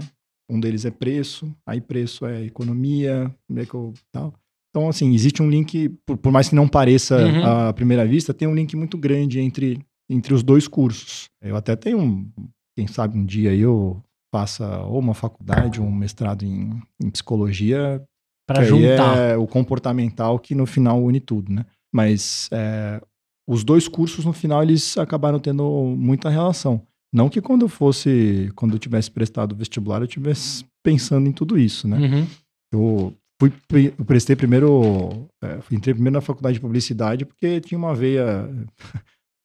Um 0.49 0.59
deles 0.59 0.85
é 0.85 0.91
preço, 0.91 1.53
aí 1.65 1.81
preço 1.81 2.25
é 2.25 2.43
economia, 2.45 3.33
meio 3.49 3.93
tal. 4.11 4.33
Então, 4.69 4.89
assim, 4.89 5.13
existe 5.13 5.41
um 5.41 5.49
link, 5.49 5.89
por, 6.05 6.17
por 6.17 6.31
mais 6.31 6.49
que 6.49 6.55
não 6.55 6.67
pareça 6.67 7.17
Uhum. 7.17 7.45
à 7.45 7.73
primeira 7.73 8.05
vista, 8.05 8.33
tem 8.33 8.47
um 8.47 8.55
link 8.55 8.75
muito 8.75 8.97
grande 8.97 9.39
entre, 9.39 9.79
entre 10.09 10.33
os 10.33 10.43
dois 10.43 10.67
cursos. 10.67 11.29
Eu 11.41 11.55
até 11.55 11.75
tenho 11.75 11.99
um, 11.99 12.31
quem 12.77 12.87
sabe 12.87 13.17
um 13.17 13.25
dia 13.25 13.53
eu 13.55 14.01
faça 14.33 14.81
ou 14.83 14.99
uma 14.99 15.13
faculdade 15.13 15.79
ou 15.79 15.87
um 15.87 15.95
mestrado 15.95 16.43
em, 16.43 16.81
em 17.01 17.09
psicologia, 17.09 18.03
aí 18.49 18.65
juntar. 18.65 19.17
é 19.17 19.37
o 19.37 19.47
comportamental 19.47 20.37
que 20.37 20.53
no 20.53 20.65
final 20.65 21.01
une 21.01 21.19
tudo, 21.19 21.51
né? 21.51 21.65
Mas 21.93 22.49
é, 22.51 23.01
os 23.47 23.63
dois 23.63 23.87
cursos 23.87 24.25
no 24.25 24.33
final 24.33 24.61
eles 24.61 24.97
acabaram 24.97 25.39
tendo 25.39 25.95
muita 25.97 26.29
relação. 26.29 26.81
Não 27.13 27.29
que 27.29 27.41
quando 27.41 27.61
eu 27.61 27.69
fosse, 27.69 28.51
quando 28.55 28.73
eu 28.73 28.79
tivesse 28.79 29.09
prestado 29.09 29.53
o 29.53 29.55
vestibular, 29.55 30.01
eu 30.01 30.07
tivesse 30.07 30.65
pensando 30.83 31.29
em 31.29 31.31
tudo 31.31 31.57
isso, 31.57 31.87
né? 31.87 31.97
Uhum. 31.97 32.27
Eu 32.73 33.13
fui, 33.39 33.53
eu 33.97 34.05
prestei 34.05 34.35
primeiro, 34.35 35.29
é, 35.41 35.59
entrei 35.71 35.93
primeiro 35.93 36.15
na 36.15 36.21
faculdade 36.21 36.55
de 36.55 36.61
publicidade 36.61 37.25
porque 37.25 37.61
tinha 37.61 37.77
uma 37.77 37.95
veia 37.95 38.49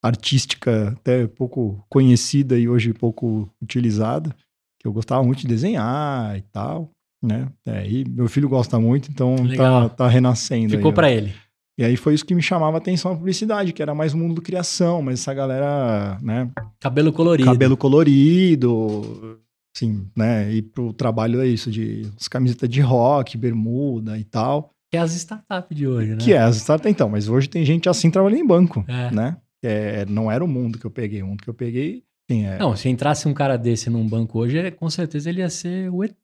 artística 0.02 0.88
até 0.91 1.26
pouco 1.26 1.85
conhecida 1.88 2.58
e 2.58 2.69
hoje 2.69 2.93
pouco 2.93 3.49
utilizada, 3.62 4.35
que 4.81 4.87
eu 4.87 4.93
gostava 4.93 5.23
muito 5.23 5.41
de 5.41 5.47
desenhar 5.49 6.37
e 6.38 6.43
tal, 6.52 6.91
né? 7.23 7.49
É, 7.67 7.87
e 7.88 8.05
meu 8.08 8.29
filho 8.29 8.49
gosta 8.49 8.79
muito, 8.81 9.11
então 9.11 9.37
tá, 9.37 9.43
Legal. 9.43 9.91
tá 9.91 10.08
renascendo. 10.08 10.70
Ficou 10.76 10.93
pra 10.93 11.11
ele. 11.11 11.32
E 11.79 11.85
aí 11.85 11.97
foi 11.97 12.14
isso 12.14 12.26
que 12.26 12.35
me 12.35 12.43
chamava 12.43 12.76
a 12.76 12.79
atenção 12.79 13.12
a 13.12 13.17
publicidade, 13.17 13.73
que 13.73 13.81
era 13.81 13.94
mais 13.94 14.12
o 14.12 14.19
mundo 14.19 14.35
do 14.35 14.43
criação, 14.43 15.00
mas 15.00 15.20
essa 15.20 15.32
galera, 15.32 16.19
né, 16.20 16.50
Cabelo 16.79 17.12
colorido. 17.12 17.49
cabelo 17.50 17.76
colorido, 17.76 19.38
assim, 19.75 20.06
né, 20.17 20.52
e 20.52 20.62
pro 20.62 20.93
trabalho 20.93 21.41
é 21.41 21.47
isso, 21.47 21.70
de 21.70 22.06
as 22.19 22.29
camisetas 22.29 22.69
de 22.69 22.81
rock, 22.81 23.37
bermuda 23.37 24.19
e 24.19 24.25
tal, 24.25 24.70
Que 24.91 24.97
é 24.97 25.00
as 25.00 25.14
startups 25.14 25.76
de 25.76 25.87
hoje, 25.87 26.11
né? 26.11 26.17
que 26.19 26.32
é 26.32 26.38
as 26.38 26.56
startups 26.56 26.91
então, 26.91 27.08
mas 27.08 27.29
hoje 27.29 27.49
tem 27.49 27.64
gente 27.64 27.88
assim 27.88 28.11
trabalhando 28.11 28.41
em 28.41 28.47
banco, 28.47 28.85
É. 28.88 29.11
né, 29.11 29.37
é, 29.62 30.05
não 30.07 30.31
era 30.31 30.45
o 30.45 30.49
mundo 30.49 30.79
que 30.79 30.85
eu 30.87 30.91
peguei, 30.91 31.23
o 31.23 31.27
mundo 31.27 31.43
que 31.43 31.51
eu 31.51 31.55
peguei, 31.55 32.03
sim, 32.31 32.47
é, 32.47 32.59
Não, 32.59 32.77
se 32.77 32.89
entrasse 32.89 33.27
um 33.29 33.35
cara 33.35 33.57
desse 33.57 33.91
num 33.91 34.07
banco 34.07 34.39
hoje, 34.39 34.57
ele- 34.59 34.71
com 34.71 34.89
certeza 34.89 35.29
ele 35.29 35.41
ia 35.41 35.51
ser 35.51 35.91
o 35.91 36.03
ET 36.05 36.15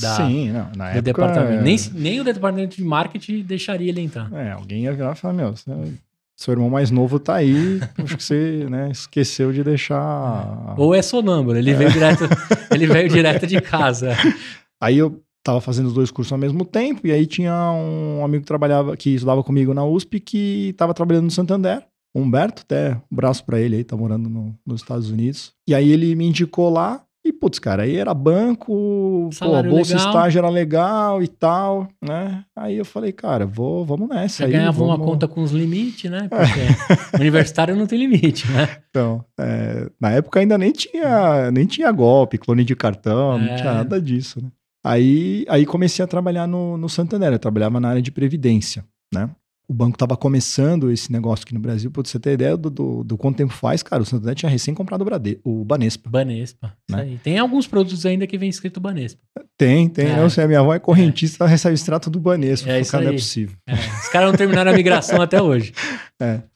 da, 0.00 0.16
sim, 0.16 0.50
não, 0.50 0.70
na 0.76 0.84
do 0.92 0.98
época... 0.98 1.02
departamento. 1.02 1.62
Nem, 1.62 1.76
nem 1.94 2.20
o 2.20 2.24
departamento 2.24 2.76
de 2.76 2.84
marketing 2.84 3.42
deixaria 3.42 3.88
ele 3.88 4.00
entrar. 4.00 4.32
É, 4.32 4.52
alguém 4.52 4.84
ia 4.84 4.92
virar 4.92 5.12
e 5.12 5.16
falar, 5.16 5.34
meu, 5.34 5.54
seu 6.36 6.52
irmão 6.52 6.68
mais 6.68 6.90
novo 6.90 7.18
tá 7.20 7.36
aí, 7.36 7.78
acho 7.98 8.16
que 8.16 8.24
você, 8.24 8.66
né, 8.68 8.90
esqueceu 8.90 9.52
de 9.52 9.62
deixar... 9.62 10.74
Ou 10.76 10.94
é 10.94 11.00
sonâmbulo, 11.02 11.56
ele 11.56 11.72
veio 11.74 11.90
direto, 11.92 12.24
ele 12.70 12.86
veio 12.86 13.08
direto 13.08 13.46
de 13.46 13.60
casa. 13.60 14.10
Aí 14.80 14.98
eu 14.98 15.22
tava 15.44 15.60
fazendo 15.60 15.86
os 15.86 15.92
dois 15.94 16.10
cursos 16.10 16.32
ao 16.32 16.38
mesmo 16.38 16.64
tempo, 16.64 17.06
e 17.06 17.12
aí 17.12 17.24
tinha 17.26 17.54
um 17.72 18.24
amigo 18.24 18.42
que 18.42 18.48
trabalhava, 18.48 18.96
que 18.96 19.10
estudava 19.10 19.42
comigo 19.44 19.72
na 19.72 19.84
USP, 19.84 20.18
que 20.18 20.74
tava 20.76 20.92
trabalhando 20.92 21.24
no 21.24 21.30
Santander. 21.30 21.84
Humberto, 22.14 22.62
até 22.62 22.94
um 22.94 23.14
abraço 23.14 23.44
pra 23.44 23.58
ele 23.60 23.76
aí, 23.76 23.84
tá 23.84 23.96
morando 23.96 24.28
no- 24.28 24.54
nos 24.66 24.80
Estados 24.82 25.10
Unidos. 25.10 25.52
E 25.68 25.74
aí 25.74 25.90
ele 25.90 26.14
me 26.14 26.26
indicou 26.26 26.68
lá, 26.70 27.02
e 27.24 27.32
putz, 27.32 27.58
cara, 27.60 27.84
aí 27.84 27.94
era 27.96 28.12
banco, 28.12 28.66
pô, 28.66 29.30
Salário 29.32 29.70
bolsa 29.70 29.94
legal. 29.94 30.08
estágio 30.08 30.38
era 30.40 30.48
legal 30.48 31.22
e 31.22 31.28
tal, 31.28 31.88
né? 32.04 32.44
Aí 32.56 32.76
eu 32.76 32.84
falei, 32.84 33.12
cara, 33.12 33.46
vou, 33.46 33.84
vamos 33.86 34.08
nessa 34.08 34.38
Você 34.38 34.44
aí. 34.44 34.50
ganhava 34.52 34.82
uma 34.82 34.96
vamos- 34.96 35.06
conta 35.12 35.28
com 35.28 35.40
os 35.42 35.52
limites, 35.52 36.10
né? 36.10 36.28
Porque 36.28 36.32
universitário 37.22 37.76
não 37.76 37.86
tem 37.86 37.98
limite, 37.98 38.50
né? 38.50 38.68
Então, 38.90 39.24
é, 39.38 39.88
na 40.00 40.10
época 40.10 40.40
ainda 40.40 40.58
nem 40.58 40.72
tinha, 40.72 41.50
nem 41.52 41.64
tinha 41.64 41.90
golpe, 41.92 42.38
clone 42.38 42.64
de 42.64 42.74
cartão, 42.74 43.38
não 43.38 43.46
É. 43.52 43.54
tinha 43.54 43.72
nada 43.72 44.00
disso, 44.00 44.42
né? 44.42 44.50
Aí, 44.84 45.44
aí 45.48 45.64
comecei 45.64 46.04
a 46.04 46.08
trabalhar 46.08 46.48
no, 46.48 46.76
no 46.76 46.88
Santander, 46.88 47.32
eu 47.32 47.38
trabalhava 47.38 47.78
na 47.78 47.88
área 47.90 48.02
de 48.02 48.10
previdência, 48.10 48.84
né? 49.14 49.30
O 49.72 49.74
banco 49.74 49.94
estava 49.96 50.18
começando 50.18 50.90
esse 50.92 51.10
negócio 51.10 51.44
aqui 51.44 51.54
no 51.54 51.58
Brasil, 51.60 51.90
pra 51.90 52.02
você 52.04 52.20
ter 52.20 52.32
ideia 52.34 52.58
do, 52.58 52.68
do, 52.68 53.02
do 53.02 53.16
quanto 53.16 53.38
tempo 53.38 53.54
faz, 53.54 53.82
cara, 53.82 54.02
o 54.02 54.04
Santander 54.04 54.34
tinha 54.34 54.50
recém 54.50 54.74
comprado 54.74 55.00
o, 55.00 55.04
Brade, 55.06 55.40
o 55.42 55.64
Banespa. 55.64 56.10
Banespa. 56.10 56.76
Isso 56.86 56.94
Né? 56.98 57.02
aí. 57.04 57.18
Tem 57.24 57.38
alguns 57.38 57.66
produtos 57.66 58.04
ainda 58.04 58.26
que 58.26 58.36
vem 58.36 58.50
escrito 58.50 58.78
Banespa. 58.78 59.18
Tem, 59.56 59.88
tem, 59.88 60.08
É. 60.08 60.16
não 60.16 60.28
sei, 60.28 60.44
a 60.44 60.46
minha 60.46 60.60
avó 60.60 60.74
é 60.74 60.78
correntista, 60.78 61.42
ela 61.42 61.48
recebe 61.50 61.72
extrato 61.74 62.10
do 62.10 62.20
Banespa, 62.20 62.68
É 62.68 62.76
é 62.76 62.80
isso 62.82 62.92
cara, 62.92 63.04
não 63.04 63.12
é 63.12 63.14
possível. 63.14 63.56
É, 63.66 63.72
os 63.72 64.08
caras 64.10 64.30
não 64.30 64.36
terminaram 64.36 64.72
a 64.72 64.74
migração 64.74 65.22
até 65.22 65.40
hoje. 65.40 65.72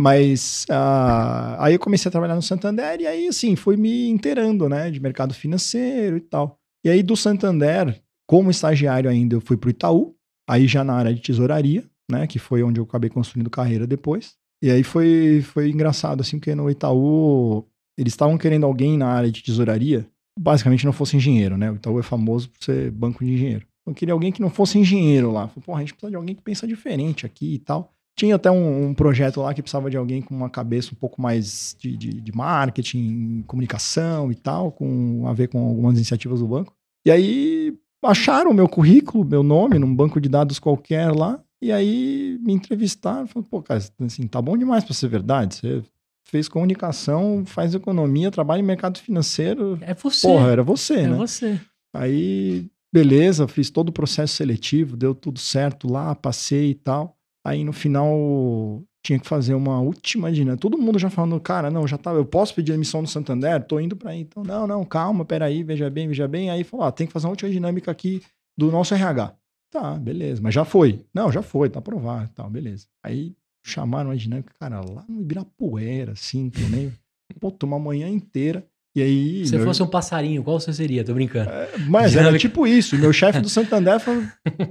Mas 0.00 0.64
ah, 0.70 1.56
aí 1.62 1.74
eu 1.74 1.78
comecei 1.78 2.08
a 2.08 2.12
trabalhar 2.12 2.36
no 2.36 2.42
Santander 2.42 3.00
e 3.02 3.06
aí, 3.06 3.28
assim, 3.28 3.54
fui 3.54 3.76
me 3.76 4.08
inteirando, 4.08 4.66
né, 4.66 4.90
de 4.90 4.98
mercado 4.98 5.34
financeiro 5.34 6.16
e 6.16 6.20
tal. 6.20 6.58
E 6.84 6.88
aí 6.88 7.02
do 7.02 7.16
Santander, 7.16 8.00
como 8.26 8.50
estagiário 8.50 9.10
ainda, 9.10 9.34
eu 9.34 9.40
fui 9.42 9.58
pro 9.58 9.68
Itaú, 9.70 10.14
aí 10.48 10.66
já 10.66 10.82
na 10.82 10.94
área 10.94 11.12
de 11.14 11.20
tesouraria, 11.20 11.84
né, 12.10 12.26
que 12.26 12.38
foi 12.38 12.62
onde 12.62 12.80
eu 12.80 12.84
acabei 12.84 13.10
construindo 13.10 13.50
carreira 13.50 13.86
depois. 13.86 14.34
E 14.62 14.70
aí 14.70 14.82
foi, 14.82 15.42
foi 15.42 15.70
engraçado, 15.70 16.20
assim, 16.20 16.38
porque 16.38 16.54
no 16.54 16.70
Itaú, 16.70 17.64
eles 17.98 18.12
estavam 18.12 18.38
querendo 18.38 18.64
alguém 18.64 18.96
na 18.96 19.08
área 19.08 19.30
de 19.30 19.42
tesouraria, 19.42 20.08
basicamente 20.38 20.84
não 20.84 20.92
fosse 20.92 21.16
engenheiro, 21.16 21.56
né, 21.56 21.70
o 21.70 21.76
Itaú 21.76 21.98
é 21.98 22.02
famoso 22.02 22.48
por 22.50 22.62
ser 22.64 22.90
banco 22.90 23.24
de 23.24 23.32
engenheiro. 23.32 23.66
Então 23.86 23.92
eu 23.92 23.94
queria 23.94 24.12
alguém 24.12 24.32
que 24.32 24.42
não 24.42 24.50
fosse 24.50 24.78
engenheiro 24.78 25.30
lá. 25.30 25.46
Falei, 25.46 25.62
Pô, 25.64 25.74
a 25.76 25.78
gente 25.78 25.92
precisa 25.94 26.10
de 26.10 26.16
alguém 26.16 26.34
que 26.34 26.42
pensa 26.42 26.66
diferente 26.66 27.24
aqui 27.24 27.54
e 27.54 27.58
tal. 27.58 27.92
Tinha 28.18 28.34
até 28.34 28.50
um, 28.50 28.88
um 28.88 28.94
projeto 28.94 29.40
lá 29.40 29.54
que 29.54 29.62
precisava 29.62 29.90
de 29.90 29.96
alguém 29.96 30.22
com 30.22 30.34
uma 30.34 30.50
cabeça 30.50 30.90
um 30.92 30.96
pouco 30.96 31.22
mais 31.22 31.76
de, 31.78 31.96
de, 31.96 32.20
de 32.20 32.32
marketing, 32.34 33.44
comunicação 33.46 34.32
e 34.32 34.34
tal, 34.34 34.72
com 34.72 35.24
a 35.28 35.32
ver 35.32 35.48
com 35.48 35.68
algumas 35.68 35.94
iniciativas 35.94 36.40
do 36.40 36.48
banco. 36.48 36.74
E 37.06 37.10
aí 37.10 37.78
acharam 38.02 38.52
meu 38.52 38.68
currículo, 38.68 39.24
meu 39.24 39.42
nome, 39.42 39.78
num 39.78 39.94
banco 39.94 40.20
de 40.20 40.28
dados 40.28 40.58
qualquer 40.58 41.12
lá, 41.12 41.40
e 41.60 41.72
aí 41.72 42.38
me 42.42 42.52
entrevistaram. 42.52 43.26
Falaram, 43.26 43.50
pô, 43.50 43.62
cara, 43.62 43.82
assim, 44.00 44.26
tá 44.26 44.40
bom 44.40 44.56
demais 44.56 44.84
pra 44.84 44.94
ser 44.94 45.08
verdade. 45.08 45.56
Você 45.56 45.82
fez 46.24 46.48
comunicação, 46.48 47.44
faz 47.46 47.74
economia, 47.74 48.30
trabalha 48.30 48.60
em 48.60 48.64
mercado 48.64 48.98
financeiro. 48.98 49.78
É 49.80 49.94
você. 49.94 50.26
Porra, 50.26 50.50
era 50.50 50.62
você, 50.62 50.94
é 50.94 51.08
né? 51.08 51.16
você. 51.16 51.60
Aí, 51.94 52.66
beleza, 52.92 53.48
fiz 53.48 53.70
todo 53.70 53.88
o 53.88 53.92
processo 53.92 54.34
seletivo, 54.34 54.96
deu 54.96 55.14
tudo 55.14 55.38
certo 55.38 55.90
lá, 55.90 56.14
passei 56.14 56.70
e 56.70 56.74
tal. 56.74 57.16
Aí 57.44 57.64
no 57.64 57.72
final 57.72 58.82
tinha 59.06 59.20
que 59.20 59.26
fazer 59.26 59.54
uma 59.54 59.80
última 59.80 60.32
dinâmica. 60.32 60.60
Todo 60.60 60.76
mundo 60.76 60.98
já 60.98 61.08
falando, 61.08 61.38
cara, 61.40 61.70
não, 61.70 61.86
já 61.86 61.96
tá, 61.96 62.10
eu 62.12 62.24
posso 62.24 62.52
pedir 62.54 62.72
admissão 62.72 63.00
no 63.00 63.06
Santander? 63.06 63.64
Tô 63.64 63.78
indo 63.78 63.94
para 63.94 64.10
aí. 64.10 64.20
Então, 64.20 64.42
não, 64.42 64.66
não, 64.66 64.84
calma, 64.84 65.24
peraí, 65.24 65.62
veja 65.62 65.88
bem, 65.88 66.08
veja 66.08 66.26
bem. 66.26 66.50
Aí 66.50 66.64
falou, 66.64 66.84
ah, 66.86 66.92
tem 66.92 67.06
que 67.06 67.12
fazer 67.12 67.26
uma 67.26 67.30
última 67.30 67.48
dinâmica 67.48 67.90
aqui 67.90 68.20
do 68.58 68.70
nosso 68.70 68.94
RH. 68.94 69.32
Tá, 69.78 69.98
beleza, 69.98 70.40
mas 70.40 70.54
já 70.54 70.64
foi. 70.64 71.04
Não, 71.12 71.30
já 71.30 71.42
foi, 71.42 71.68
tá 71.68 71.80
aprovado, 71.80 72.30
tal, 72.34 72.48
beleza. 72.48 72.86
Aí 73.02 73.36
chamaram 73.62 74.10
a 74.10 74.16
dinâmica, 74.16 74.54
cara, 74.58 74.80
lá 74.80 75.04
no 75.06 75.20
Ibirapuera, 75.20 76.12
assim, 76.12 76.48
também. 76.48 76.90
Pô, 77.38 77.54
uma 77.64 77.78
manhã 77.78 78.08
inteira. 78.08 78.66
E 78.96 79.02
aí. 79.02 79.46
Se 79.46 79.54
meu... 79.54 79.66
fosse 79.66 79.82
um 79.82 79.86
passarinho, 79.86 80.42
qual 80.42 80.58
você 80.58 80.72
seria? 80.72 81.04
Tô 81.04 81.12
brincando. 81.12 81.50
É, 81.50 81.68
mas 81.86 82.12
Dinâmica. 82.12 82.30
era 82.30 82.38
tipo 82.38 82.66
isso. 82.66 82.96
Meu 82.96 83.12
chefe 83.12 83.40
do 83.40 83.48
Santander 83.50 84.00
falou: 84.00 84.22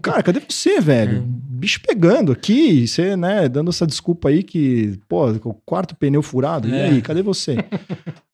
Cara, 0.01 0.23
cadê 0.23 0.39
você, 0.39 0.81
velho? 0.81 1.21
Bicho 1.55 1.79
pegando 1.79 2.31
aqui, 2.31 2.87
você, 2.87 3.15
né, 3.15 3.47
dando 3.47 3.69
essa 3.69 3.85
desculpa 3.85 4.29
aí 4.29 4.41
que, 4.41 4.99
pô, 5.07 5.29
o 5.29 5.53
quarto 5.63 5.95
pneu 5.95 6.23
furado. 6.23 6.67
É. 6.67 6.71
E 6.71 6.93
aí, 6.95 7.01
cadê 7.03 7.21
você? 7.21 7.57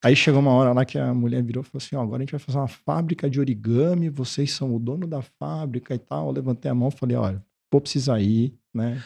aí 0.01 0.15
chegou 0.15 0.39
uma 0.39 0.51
hora 0.51 0.71
lá 0.71 0.85
que 0.85 0.97
a 0.97 1.13
mulher 1.13 1.43
virou 1.43 1.61
e 1.61 1.65
falou 1.65 1.83
assim: 1.83 1.97
Ó, 1.97 2.01
agora 2.01 2.19
a 2.19 2.21
gente 2.21 2.31
vai 2.31 2.39
fazer 2.39 2.57
uma 2.57 2.69
fábrica 2.69 3.29
de 3.29 3.41
origami, 3.41 4.07
vocês 4.07 4.53
são 4.53 4.73
o 4.73 4.79
dono 4.79 5.05
da 5.05 5.21
fábrica 5.21 5.93
e 5.93 5.99
tal. 5.99 6.27
Eu 6.27 6.33
levantei 6.33 6.71
a 6.71 6.73
mão 6.73 6.87
e 6.87 6.97
falei: 6.97 7.17
Olha, 7.17 7.43
vou 7.69 7.81
precisar 7.81 8.21
ir, 8.21 8.53
né? 8.73 9.03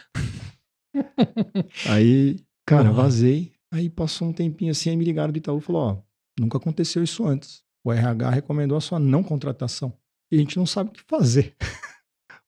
aí, 1.90 2.36
cara, 2.64 2.92
vazei. 2.92 3.50
Aí 3.72 3.90
passou 3.90 4.28
um 4.28 4.32
tempinho 4.32 4.70
assim, 4.70 4.90
aí 4.90 4.96
me 4.96 5.04
ligaram 5.04 5.32
do 5.32 5.36
Itaú 5.36 5.58
e 5.58 5.60
falou: 5.60 5.82
Ó, 5.82 5.96
Nunca 6.38 6.58
aconteceu 6.58 7.02
isso 7.02 7.26
antes. 7.26 7.62
O 7.84 7.92
RH 7.92 8.30
recomendou 8.30 8.76
a 8.76 8.80
sua 8.80 8.98
não 8.98 9.22
contratação. 9.22 9.92
E 10.30 10.36
a 10.36 10.38
gente 10.38 10.56
não 10.56 10.66
sabe 10.66 10.90
o 10.90 10.92
que 10.92 11.02
fazer. 11.08 11.54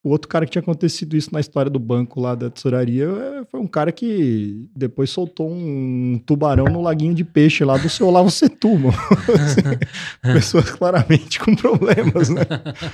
o 0.02 0.10
outro 0.10 0.28
cara 0.28 0.44
que 0.44 0.52
tinha 0.52 0.62
acontecido 0.62 1.16
isso 1.16 1.32
na 1.32 1.40
história 1.40 1.70
do 1.70 1.78
banco 1.78 2.20
lá 2.20 2.34
da 2.34 2.48
tesouraria 2.48 3.04
é, 3.04 3.44
foi 3.44 3.60
um 3.60 3.66
cara 3.66 3.92
que 3.92 4.68
depois 4.76 5.10
soltou 5.10 5.50
um 5.50 6.20
tubarão 6.24 6.64
no 6.66 6.80
laguinho 6.80 7.14
de 7.14 7.24
peixe 7.24 7.64
lá 7.64 7.76
do 7.76 7.88
seu 7.88 8.06
Olavo 8.08 8.30
Setúbal. 8.30 8.92
pessoas 10.22 10.70
claramente 10.70 11.38
com 11.40 11.54
problemas, 11.54 12.28
né? 12.28 12.42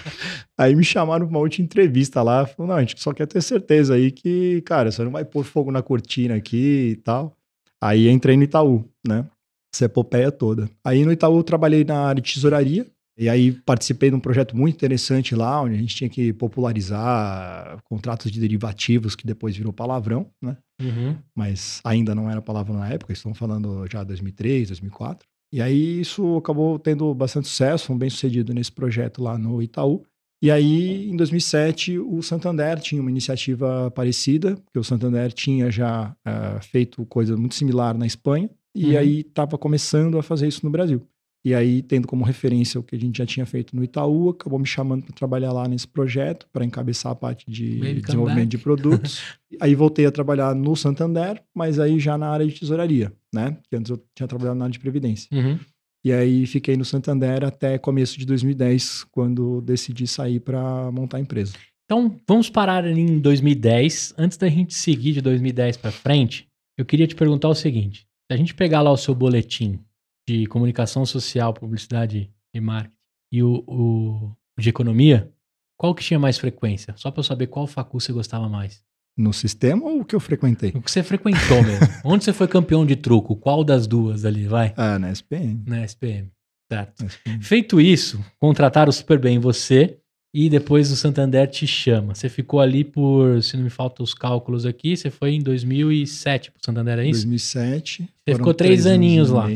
Aí 0.56 0.74
me 0.74 0.84
chamaram 0.84 1.26
para 1.26 1.36
uma 1.36 1.40
última 1.40 1.64
entrevista 1.64 2.22
lá. 2.22 2.46
Falaram, 2.46 2.74
não, 2.74 2.76
a 2.76 2.80
gente 2.80 3.00
só 3.00 3.12
quer 3.12 3.26
ter 3.26 3.42
certeza 3.42 3.94
aí 3.94 4.10
que, 4.10 4.62
cara, 4.62 4.90
você 4.90 5.02
não 5.02 5.10
vai 5.10 5.24
pôr 5.24 5.44
fogo 5.44 5.70
na 5.70 5.82
cortina 5.82 6.34
aqui 6.34 6.90
e 6.92 6.96
tal. 6.96 7.36
Aí 7.80 8.08
entrei 8.08 8.36
no 8.36 8.44
Itaú, 8.44 8.84
né? 9.06 9.26
Essa 9.74 9.84
epopeia 9.86 10.30
toda. 10.30 10.70
Aí 10.84 11.04
no 11.04 11.12
Itaú 11.12 11.36
eu 11.36 11.44
trabalhei 11.44 11.84
na 11.84 11.98
área 11.98 12.22
de 12.22 12.32
tesouraria, 12.32 12.86
e 13.16 13.28
aí 13.28 13.52
participei 13.52 14.10
de 14.10 14.16
um 14.16 14.20
projeto 14.20 14.56
muito 14.56 14.74
interessante 14.74 15.34
lá, 15.34 15.62
onde 15.62 15.74
a 15.74 15.78
gente 15.78 15.94
tinha 15.94 16.10
que 16.10 16.32
popularizar 16.32 17.78
contratos 17.84 18.30
de 18.30 18.40
derivativos, 18.40 19.14
que 19.14 19.26
depois 19.26 19.56
virou 19.56 19.72
palavrão, 19.72 20.26
né? 20.42 20.56
Uhum. 20.82 21.16
Mas 21.34 21.80
ainda 21.84 22.14
não 22.14 22.28
era 22.28 22.42
palavrão 22.42 22.76
na 22.76 22.88
época, 22.88 23.12
estamos 23.12 23.38
falando 23.38 23.86
já 23.90 24.02
2003, 24.02 24.68
2004. 24.68 25.26
E 25.52 25.62
aí 25.62 26.00
isso 26.00 26.36
acabou 26.36 26.78
tendo 26.80 27.14
bastante 27.14 27.46
sucesso, 27.46 27.86
foi 27.86 27.96
bem 27.96 28.10
sucedido 28.10 28.52
nesse 28.52 28.72
projeto 28.72 29.22
lá 29.22 29.38
no 29.38 29.62
Itaú. 29.62 30.04
E 30.42 30.50
aí, 30.50 31.08
em 31.08 31.16
2007, 31.16 31.98
o 31.98 32.20
Santander 32.20 32.78
tinha 32.78 33.00
uma 33.00 33.10
iniciativa 33.10 33.90
parecida, 33.92 34.56
porque 34.56 34.78
o 34.78 34.84
Santander 34.84 35.32
tinha 35.32 35.70
já 35.70 36.14
uh, 36.26 36.62
feito 36.62 37.06
coisa 37.06 37.34
muito 37.36 37.54
similar 37.54 37.96
na 37.96 38.04
Espanha, 38.04 38.50
e 38.74 38.92
uhum. 38.92 38.98
aí 38.98 39.20
estava 39.20 39.56
começando 39.56 40.18
a 40.18 40.22
fazer 40.22 40.48
isso 40.48 40.64
no 40.64 40.70
Brasil. 40.70 41.06
E 41.44 41.54
aí, 41.54 41.82
tendo 41.82 42.08
como 42.08 42.24
referência 42.24 42.80
o 42.80 42.82
que 42.82 42.96
a 42.96 42.98
gente 42.98 43.18
já 43.18 43.26
tinha 43.26 43.44
feito 43.44 43.76
no 43.76 43.84
Itaú, 43.84 44.30
acabou 44.30 44.58
me 44.58 44.64
chamando 44.64 45.04
para 45.04 45.14
trabalhar 45.14 45.52
lá 45.52 45.68
nesse 45.68 45.86
projeto, 45.86 46.48
para 46.50 46.64
encabeçar 46.64 47.12
a 47.12 47.14
parte 47.14 47.44
de 47.50 48.00
desenvolvimento 48.00 48.48
de 48.48 48.56
produtos. 48.56 49.36
aí 49.60 49.74
voltei 49.74 50.06
a 50.06 50.10
trabalhar 50.10 50.54
no 50.54 50.74
Santander, 50.74 51.42
mas 51.54 51.78
aí 51.78 52.00
já 52.00 52.16
na 52.16 52.28
área 52.28 52.46
de 52.46 52.58
tesouraria, 52.58 53.12
né? 53.32 53.58
Que 53.68 53.76
antes 53.76 53.90
eu 53.90 54.02
tinha 54.14 54.26
trabalhado 54.26 54.58
na 54.58 54.64
área 54.64 54.72
de 54.72 54.80
previdência. 54.80 55.28
Uhum. 55.30 55.58
E 56.02 56.12
aí 56.12 56.46
fiquei 56.46 56.78
no 56.78 56.84
Santander 56.84 57.44
até 57.44 57.76
começo 57.76 58.18
de 58.18 58.24
2010, 58.24 59.04
quando 59.10 59.60
decidi 59.60 60.06
sair 60.06 60.40
para 60.40 60.90
montar 60.90 61.18
a 61.18 61.20
empresa. 61.20 61.52
Então, 61.84 62.18
vamos 62.26 62.48
parar 62.48 62.84
ali 62.84 63.02
em 63.02 63.18
2010. 63.18 64.14
Antes 64.16 64.38
da 64.38 64.48
gente 64.48 64.72
seguir 64.72 65.12
de 65.12 65.20
2010 65.20 65.76
para 65.76 65.92
frente, 65.92 66.48
eu 66.78 66.86
queria 66.86 67.06
te 67.06 67.14
perguntar 67.14 67.48
o 67.48 67.54
seguinte: 67.54 68.06
se 68.26 68.32
a 68.32 68.36
gente 68.36 68.54
pegar 68.54 68.80
lá 68.80 68.90
o 68.90 68.96
seu 68.96 69.14
boletim 69.14 69.80
de 70.26 70.46
comunicação 70.46 71.04
social, 71.04 71.52
publicidade 71.52 72.30
e 72.54 72.60
marketing 72.60 72.94
e 73.32 73.42
o, 73.42 73.64
o 73.66 74.36
de 74.58 74.68
economia, 74.68 75.30
qual 75.76 75.94
que 75.94 76.02
tinha 76.02 76.18
mais 76.18 76.38
frequência? 76.38 76.94
Só 76.96 77.10
para 77.10 77.20
eu 77.20 77.24
saber 77.24 77.48
qual 77.48 77.66
facu 77.66 78.00
você 78.00 78.12
gostava 78.12 78.48
mais. 78.48 78.82
No 79.16 79.32
sistema 79.32 79.84
ou 79.84 80.00
o 80.00 80.04
que 80.04 80.14
eu 80.14 80.20
frequentei? 80.20 80.70
O 80.74 80.80
que 80.80 80.90
você 80.90 81.02
frequentou 81.02 81.62
mesmo. 81.62 81.86
Onde 82.04 82.24
você 82.24 82.32
foi 82.32 82.48
campeão 82.48 82.86
de 82.86 82.96
truco? 82.96 83.36
Qual 83.36 83.62
das 83.62 83.86
duas 83.86 84.24
ali, 84.24 84.46
vai? 84.46 84.72
Ah, 84.76 84.98
na 84.98 85.10
SPM. 85.10 85.62
Na 85.66 85.84
SPM, 85.84 86.30
certo. 86.72 87.04
SPM. 87.04 87.42
Feito 87.42 87.80
isso, 87.80 88.24
contrataram 88.40 88.90
super 88.90 89.18
bem 89.18 89.38
você 89.38 89.98
e 90.34 90.50
depois 90.50 90.90
o 90.90 90.96
Santander 90.96 91.48
te 91.48 91.64
chama. 91.64 92.12
Você 92.12 92.28
ficou 92.28 92.58
ali 92.58 92.82
por, 92.82 93.40
se 93.40 93.56
não 93.56 93.62
me 93.62 93.70
faltam 93.70 94.02
os 94.02 94.12
cálculos 94.12 94.66
aqui, 94.66 94.96
você 94.96 95.08
foi 95.08 95.30
em 95.30 95.40
2007 95.40 96.50
pro 96.50 96.60
Santander, 96.60 96.98
é 96.98 97.04
isso? 97.04 97.20
2007. 97.20 98.08
Você 98.26 98.34
ficou 98.34 98.52
três, 98.52 98.82
três 98.82 98.86
aninhos 98.92 99.30
lá. 99.30 99.46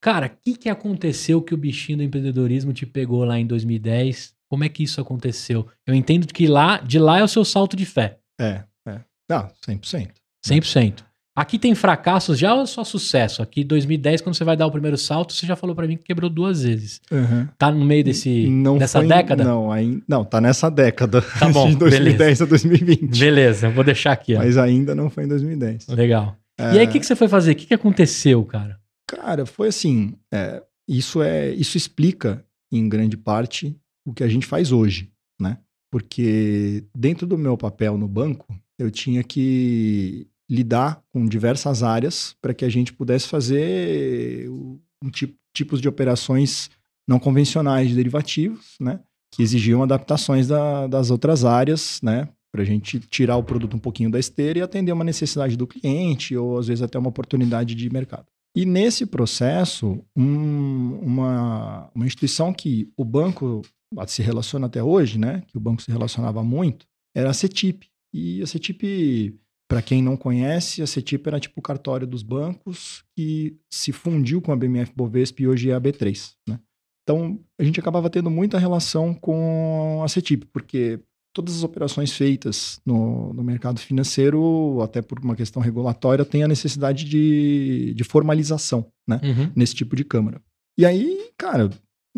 Cara, 0.00 0.26
o 0.26 0.30
que, 0.30 0.56
que 0.56 0.68
aconteceu 0.68 1.42
que 1.42 1.52
o 1.52 1.56
bichinho 1.56 1.98
do 1.98 2.04
empreendedorismo 2.04 2.72
te 2.72 2.86
pegou 2.86 3.24
lá 3.24 3.40
em 3.40 3.46
2010? 3.46 4.34
Como 4.48 4.62
é 4.62 4.68
que 4.68 4.84
isso 4.84 5.00
aconteceu? 5.00 5.66
Eu 5.84 5.94
entendo 5.94 6.28
que 6.28 6.46
lá, 6.46 6.78
de 6.78 7.00
lá 7.00 7.18
é 7.18 7.24
o 7.24 7.28
seu 7.28 7.44
salto 7.44 7.74
de 7.74 7.84
fé. 7.84 8.18
É, 8.40 8.62
é. 8.86 9.00
Não, 9.28 9.50
100%. 9.66 10.10
100%. 10.46 11.02
Aqui 11.36 11.58
tem 11.58 11.74
fracassos 11.74 12.38
já 12.38 12.54
ou 12.54 12.62
é 12.62 12.66
só 12.66 12.84
sucesso? 12.84 13.42
Aqui 13.42 13.64
2010, 13.64 14.20
quando 14.20 14.36
você 14.36 14.44
vai 14.44 14.56
dar 14.56 14.68
o 14.68 14.70
primeiro 14.70 14.96
salto, 14.96 15.32
você 15.32 15.44
já 15.44 15.56
falou 15.56 15.74
para 15.74 15.88
mim 15.88 15.96
que 15.96 16.04
quebrou 16.04 16.30
duas 16.30 16.62
vezes. 16.62 17.00
Uhum. 17.10 17.48
Tá 17.58 17.72
no 17.72 17.84
meio 17.84 18.04
desse, 18.04 18.46
não 18.46 18.78
dessa 18.78 19.00
foi, 19.00 19.08
década? 19.08 19.42
Não, 19.42 19.72
aí, 19.72 20.00
não, 20.06 20.24
tá 20.24 20.40
nessa 20.40 20.70
década. 20.70 21.20
Tá 21.20 21.48
bom, 21.48 21.66
de 21.70 21.74
2010 21.74 22.18
beleza. 22.18 22.44
a 22.44 22.46
2020. 22.46 23.18
Beleza, 23.18 23.68
vou 23.68 23.82
deixar 23.82 24.12
aqui. 24.12 24.36
Ó. 24.36 24.38
Mas 24.38 24.56
ainda 24.56 24.94
não 24.94 25.10
foi 25.10 25.24
em 25.24 25.28
2010. 25.28 25.88
Legal. 25.88 26.36
É... 26.56 26.74
E 26.74 26.78
aí, 26.78 26.86
o 26.86 26.88
que, 26.88 27.00
que 27.00 27.06
você 27.06 27.16
foi 27.16 27.26
fazer? 27.26 27.50
O 27.50 27.56
que, 27.56 27.66
que 27.66 27.74
aconteceu, 27.74 28.44
cara? 28.44 28.78
Cara, 29.04 29.44
foi 29.44 29.68
assim, 29.68 30.14
é, 30.32 30.62
isso, 30.86 31.20
é, 31.20 31.50
isso 31.50 31.76
explica, 31.76 32.44
em 32.70 32.88
grande 32.88 33.16
parte, 33.16 33.76
o 34.06 34.12
que 34.12 34.22
a 34.22 34.28
gente 34.28 34.46
faz 34.46 34.70
hoje, 34.70 35.10
né? 35.40 35.58
Porque 35.90 36.84
dentro 36.96 37.26
do 37.26 37.36
meu 37.36 37.56
papel 37.56 37.98
no 37.98 38.06
banco, 38.06 38.46
eu 38.78 38.88
tinha 38.90 39.22
que 39.24 40.28
lidar 40.50 41.02
com 41.12 41.24
diversas 41.24 41.82
áreas 41.82 42.36
para 42.40 42.54
que 42.54 42.64
a 42.64 42.68
gente 42.68 42.92
pudesse 42.92 43.28
fazer 43.28 44.48
um 44.50 45.10
tipo, 45.10 45.34
tipos 45.54 45.80
de 45.80 45.88
operações 45.88 46.70
não 47.08 47.18
convencionais 47.18 47.88
de 47.88 47.94
derivativos, 47.94 48.74
né? 48.80 49.00
Que 49.32 49.42
exigiam 49.42 49.82
adaptações 49.82 50.48
da, 50.48 50.86
das 50.86 51.10
outras 51.10 51.44
áreas, 51.44 52.00
né? 52.02 52.28
Para 52.52 52.62
a 52.62 52.64
gente 52.64 53.00
tirar 53.00 53.36
o 53.36 53.42
produto 53.42 53.76
um 53.76 53.80
pouquinho 53.80 54.10
da 54.10 54.18
esteira 54.18 54.58
e 54.58 54.62
atender 54.62 54.92
uma 54.92 55.04
necessidade 55.04 55.56
do 55.56 55.66
cliente 55.66 56.36
ou 56.36 56.58
às 56.58 56.68
vezes 56.68 56.82
até 56.82 56.98
uma 56.98 57.08
oportunidade 57.08 57.74
de 57.74 57.90
mercado. 57.90 58.26
E 58.56 58.64
nesse 58.64 59.04
processo, 59.04 60.00
um, 60.16 60.98
uma, 61.02 61.90
uma 61.94 62.06
instituição 62.06 62.52
que 62.52 62.88
o 62.96 63.04
banco 63.04 63.62
se 64.06 64.22
relaciona 64.22 64.66
até 64.66 64.82
hoje, 64.82 65.18
né? 65.18 65.42
Que 65.48 65.56
o 65.56 65.60
banco 65.60 65.82
se 65.82 65.90
relacionava 65.90 66.42
muito, 66.44 66.86
era 67.14 67.30
a 67.30 67.34
CETIP. 67.34 67.88
E 68.12 68.40
a 68.42 68.46
CETIP 68.46 69.36
para 69.68 69.82
quem 69.82 70.02
não 70.02 70.16
conhece, 70.16 70.82
a 70.82 70.86
CETIP 70.86 71.26
era 71.26 71.40
tipo 71.40 71.58
o 71.58 71.62
cartório 71.62 72.06
dos 72.06 72.22
bancos 72.22 73.02
que 73.16 73.56
se 73.72 73.92
fundiu 73.92 74.40
com 74.40 74.52
a 74.52 74.56
BMF 74.56 74.92
Bovespa 74.94 75.42
e 75.42 75.48
hoje 75.48 75.70
é 75.70 75.74
a 75.74 75.80
B3, 75.80 76.32
né? 76.48 76.60
Então, 77.02 77.38
a 77.58 77.64
gente 77.64 77.78
acabava 77.78 78.08
tendo 78.08 78.30
muita 78.30 78.58
relação 78.58 79.12
com 79.12 80.00
a 80.02 80.08
CETIP, 80.08 80.46
porque 80.46 81.00
todas 81.34 81.56
as 81.56 81.62
operações 81.62 82.12
feitas 82.12 82.80
no, 82.86 83.34
no 83.34 83.44
mercado 83.44 83.78
financeiro, 83.78 84.80
até 84.80 85.02
por 85.02 85.18
uma 85.18 85.36
questão 85.36 85.60
regulatória, 85.60 86.24
tem 86.24 86.42
a 86.42 86.48
necessidade 86.48 87.04
de, 87.04 87.92
de 87.94 88.04
formalização, 88.04 88.86
né? 89.06 89.20
Uhum. 89.22 89.52
Nesse 89.54 89.74
tipo 89.74 89.94
de 89.94 90.04
câmara. 90.04 90.40
E 90.78 90.86
aí, 90.86 91.30
cara, 91.36 91.68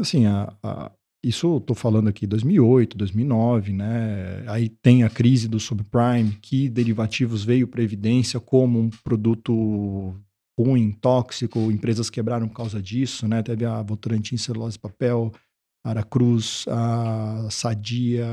assim, 0.00 0.26
a, 0.26 0.54
a, 0.62 0.92
isso 1.28 1.56
estou 1.56 1.74
falando 1.74 2.08
aqui 2.08 2.26
2008, 2.26 2.96
2009, 2.96 3.72
né? 3.72 4.44
Aí 4.46 4.68
tem 4.68 5.02
a 5.02 5.10
crise 5.10 5.48
do 5.48 5.58
subprime, 5.58 6.38
que 6.40 6.68
derivativos 6.68 7.44
veio 7.44 7.66
para 7.66 7.82
evidência 7.82 8.38
como 8.38 8.78
um 8.78 8.90
produto 9.02 10.14
ruim, 10.58 10.92
tóxico, 10.92 11.70
empresas 11.70 12.08
quebraram 12.08 12.48
por 12.48 12.54
causa 12.54 12.80
disso, 12.80 13.26
né? 13.26 13.42
Teve 13.42 13.64
a 13.64 13.82
Votorantim 13.82 14.36
Celulose 14.36 14.78
Papel, 14.78 15.32
Aracruz, 15.84 16.64
a 16.68 17.48
Sadia, 17.50 18.26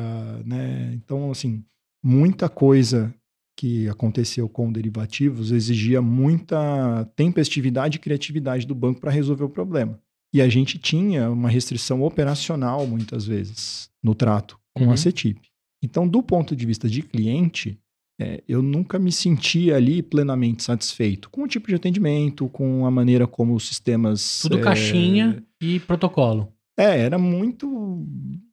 né? 0.45 0.93
Então, 0.93 1.31
assim, 1.31 1.63
muita 2.03 2.47
coisa 2.47 3.13
que 3.57 3.87
aconteceu 3.89 4.49
com 4.49 4.71
derivativos 4.71 5.51
exigia 5.51 6.01
muita 6.01 7.05
tempestividade 7.15 7.97
e 7.97 7.99
criatividade 7.99 8.65
do 8.65 8.75
banco 8.75 8.99
para 8.99 9.11
resolver 9.11 9.43
o 9.43 9.49
problema. 9.49 9.99
E 10.33 10.41
a 10.41 10.49
gente 10.49 10.77
tinha 10.79 11.29
uma 11.29 11.49
restrição 11.49 12.01
operacional, 12.01 12.87
muitas 12.87 13.25
vezes, 13.25 13.89
no 14.01 14.15
trato 14.15 14.59
com 14.75 14.85
Uhum. 14.85 14.91
a 14.91 14.97
CETIP. 14.97 15.39
Então, 15.83 16.07
do 16.07 16.23
ponto 16.23 16.55
de 16.55 16.65
vista 16.65 16.89
de 16.89 17.01
cliente, 17.03 17.77
é, 18.19 18.41
eu 18.47 18.61
nunca 18.61 18.97
me 18.97 19.11
senti 19.11 19.71
ali 19.71 20.01
plenamente 20.01 20.63
satisfeito 20.63 21.29
com 21.29 21.43
o 21.43 21.47
tipo 21.47 21.67
de 21.67 21.75
atendimento, 21.75 22.47
com 22.49 22.85
a 22.85 22.91
maneira 22.91 23.27
como 23.27 23.53
os 23.53 23.67
sistemas. 23.67 24.39
Tudo 24.41 24.57
é, 24.57 24.61
caixinha 24.61 25.43
e 25.61 25.79
protocolo. 25.81 26.51
É, 26.77 27.01
era 27.01 27.19
muito, 27.19 28.03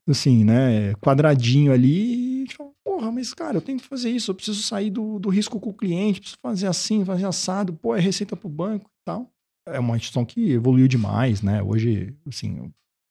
assim, 0.06 0.44
né, 0.44 0.94
quadradinho 1.00 1.72
ali. 1.72 2.44
Tipo, 2.46 2.74
Porra, 2.84 3.12
mas 3.12 3.32
cara, 3.32 3.56
eu 3.56 3.60
tenho 3.62 3.78
que 3.78 3.86
fazer 3.86 4.10
isso, 4.10 4.30
eu 4.30 4.34
preciso 4.34 4.60
sair 4.62 4.90
do, 4.90 5.18
do 5.18 5.28
risco 5.28 5.60
com 5.60 5.70
o 5.70 5.74
cliente, 5.74 6.20
preciso 6.20 6.38
fazer 6.42 6.66
assim, 6.66 7.04
fazer 7.04 7.24
assado, 7.24 7.72
pô, 7.72 7.94
é 7.94 8.00
receita 8.00 8.34
pro 8.36 8.48
banco 8.48 8.86
e 8.86 9.04
tal. 9.04 9.30
É 9.68 9.78
uma 9.78 9.96
instituição 9.96 10.24
que 10.24 10.52
evoluiu 10.52 10.88
demais, 10.88 11.42
né? 11.42 11.62
Hoje, 11.62 12.14
assim, 12.26 12.58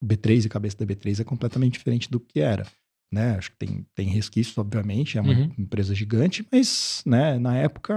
o 0.01 0.05
B3 0.05 0.45
e 0.45 0.49
cabeça 0.49 0.77
da 0.77 0.85
B3 0.85 1.19
é 1.19 1.23
completamente 1.23 1.73
diferente 1.73 2.09
do 2.09 2.19
que 2.19 2.39
era. 2.39 2.65
Né? 3.11 3.35
Acho 3.37 3.49
que 3.51 3.57
tem, 3.57 3.85
tem 3.95 4.07
resquícios, 4.07 4.55
obviamente, 4.57 5.17
é 5.17 5.21
uma 5.21 5.33
Uhum. 5.33 5.51
empresa 5.57 5.95
gigante, 5.95 6.45
mas 6.51 7.01
né, 7.05 7.39
na 7.39 7.57
época, 7.57 7.95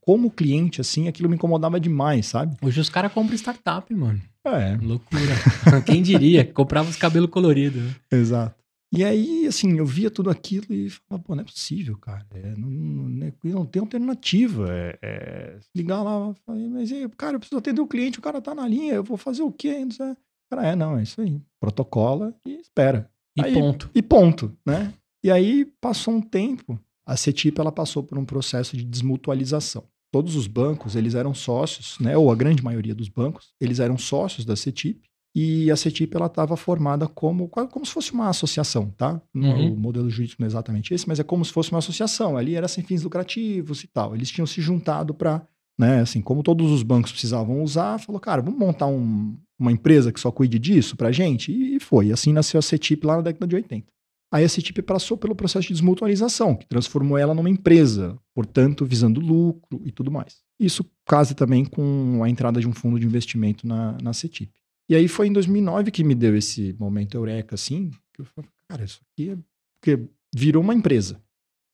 como 0.00 0.30
cliente, 0.30 0.80
assim, 0.80 1.08
aquilo 1.08 1.28
me 1.28 1.34
incomodava 1.34 1.80
demais, 1.80 2.26
sabe? 2.26 2.56
Hoje 2.62 2.78
os 2.80 2.88
caras 2.88 3.12
compram 3.12 3.34
startup, 3.34 3.92
mano. 3.92 4.20
É, 4.46 4.76
Loucura. 4.80 5.32
Quem 5.86 6.02
diria? 6.02 6.44
Comprava 6.44 6.88
os 6.88 6.96
cabelos 6.96 7.30
coloridos. 7.30 7.82
né? 7.82 7.94
Exato. 8.12 8.54
E 8.96 9.02
aí, 9.02 9.46
assim, 9.46 9.76
eu 9.78 9.84
via 9.86 10.10
tudo 10.10 10.30
aquilo 10.30 10.66
e 10.70 10.88
falava, 10.88 11.24
pô, 11.24 11.34
não 11.34 11.42
é 11.42 11.44
possível, 11.44 11.96
cara. 11.98 12.24
É, 12.32 12.54
não, 12.56 12.68
não, 12.70 13.08
não 13.08 13.26
é- 13.26 13.66
tem 13.66 13.80
alternativa. 13.80 14.66
É, 14.70 14.98
é, 15.02 15.58
ligar 15.74 16.02
lá, 16.02 16.32
falei, 16.46 16.68
mas, 16.68 16.90
cara, 17.16 17.34
eu 17.36 17.40
preciso 17.40 17.58
atender 17.58 17.80
o 17.80 17.86
cliente, 17.88 18.18
o 18.18 18.22
cara 18.22 18.40
tá 18.40 18.54
na 18.54 18.68
linha, 18.68 18.94
eu 18.94 19.02
vou 19.02 19.16
fazer 19.16 19.42
o 19.42 19.50
quê? 19.50 19.84
Não. 19.98 20.16
Cara, 20.50 20.66
é, 20.68 20.76
não, 20.76 20.96
é 20.98 21.02
isso 21.02 21.20
aí. 21.20 21.40
Protocola 21.58 22.34
e 22.46 22.52
espera. 22.60 23.10
E 23.36 23.42
Aí- 23.42 23.52
ponto. 23.54 23.90
E 23.94 24.00
ponto, 24.02 24.56
né? 24.64 24.94
E 25.24 25.30
aí, 25.30 25.64
passou 25.80 26.14
um 26.14 26.20
tempo, 26.20 26.78
a 27.04 27.16
CETIP, 27.16 27.58
ela 27.60 27.72
passou 27.72 28.02
por 28.04 28.16
um 28.18 28.24
processo 28.24 28.76
de 28.76 28.84
desmutualização. 28.84 29.84
Todos 30.12 30.36
os 30.36 30.46
bancos, 30.46 30.94
eles 30.94 31.14
eram 31.16 31.34
sócios, 31.34 31.98
né? 31.98 32.16
Ou 32.16 32.30
a 32.30 32.36
grande 32.36 32.62
maioria 32.62 32.94
dos 32.94 33.08
bancos, 33.08 33.52
eles 33.60 33.80
eram 33.80 33.98
sócios 33.98 34.44
da 34.44 34.54
CETIP. 34.54 35.08
E 35.34 35.68
a 35.70 35.76
CETIP, 35.76 36.14
ela 36.16 36.26
estava 36.26 36.56
formada 36.56 37.08
como, 37.08 37.48
como 37.48 37.84
se 37.84 37.92
fosse 37.92 38.12
uma 38.12 38.28
associação, 38.28 38.90
tá? 38.96 39.20
Não 39.34 39.48
é 39.48 39.54
Uhum. 39.54 39.72
O 39.74 39.76
modelo 39.76 40.08
jurídico 40.08 40.40
não 40.40 40.46
é 40.46 40.50
exatamente 40.50 40.94
esse, 40.94 41.08
mas 41.08 41.18
é 41.18 41.24
como 41.24 41.44
se 41.44 41.52
fosse 41.52 41.72
uma 41.72 41.78
associação. 41.78 42.36
Ali 42.36 42.54
era 42.54 42.68
sem 42.68 42.84
fins 42.84 43.02
lucrativos 43.02 43.82
e 43.82 43.88
tal. 43.88 44.14
Eles 44.14 44.30
tinham 44.30 44.46
se 44.46 44.60
juntado 44.60 45.12
para, 45.12 45.44
né? 45.78 46.00
Assim, 46.00 46.20
como 46.20 46.42
todos 46.42 46.70
os 46.70 46.84
bancos 46.84 47.10
precisavam 47.10 47.62
usar, 47.64 47.98
falou, 47.98 48.20
cara, 48.20 48.40
vamos 48.42 48.58
montar 48.60 48.86
um- 48.86 49.36
uma 49.58 49.72
empresa 49.72 50.12
que 50.12 50.20
só 50.20 50.30
cuide 50.30 50.58
disso 50.58 50.94
pra 50.96 51.10
gente? 51.10 51.50
E 51.50 51.80
foi. 51.80 52.12
Assim 52.12 52.32
nasceu 52.32 52.58
a 52.58 52.62
CETIP 52.62 53.04
lá 53.04 53.16
na 53.16 53.22
década 53.22 53.46
de 53.46 53.56
80. 53.56 53.86
Aí 54.32 54.44
a 54.44 54.48
CETIP 54.48 54.82
passou 54.82 55.16
pelo 55.16 55.34
processo 55.34 55.66
de 55.68 55.74
desmutualização, 55.74 56.54
que 56.56 56.66
transformou 56.66 57.16
ela 57.18 57.34
numa 57.34 57.48
empresa, 57.50 58.16
portanto, 58.34 58.84
visando 58.84 59.20
lucro 59.20 59.80
e 59.84 59.90
tudo 59.92 60.10
mais. 60.10 60.38
Isso 60.58 60.84
casa 61.06 61.34
também 61.34 61.64
com 61.64 62.20
a 62.22 62.28
entrada 62.28 62.60
de 62.60 62.68
um 62.68 62.72
fundo 62.72 62.98
de 62.98 63.06
investimento 63.06 63.66
na, 63.66 63.96
na 64.02 64.12
CETIP. 64.12 64.52
E 64.88 64.94
aí 64.94 65.08
foi 65.08 65.28
em 65.28 65.32
2009 65.32 65.90
que 65.90 66.04
me 66.04 66.14
deu 66.14 66.36
esse 66.36 66.74
momento 66.78 67.16
eureka, 67.16 67.54
assim, 67.54 67.90
que 68.12 68.20
eu 68.20 68.24
falei, 68.26 68.50
cara, 68.68 68.84
isso 68.84 69.00
aqui 69.12 69.30
é... 69.30 69.38
Porque 69.80 70.02
virou 70.34 70.62
uma 70.62 70.74
empresa. 70.74 71.22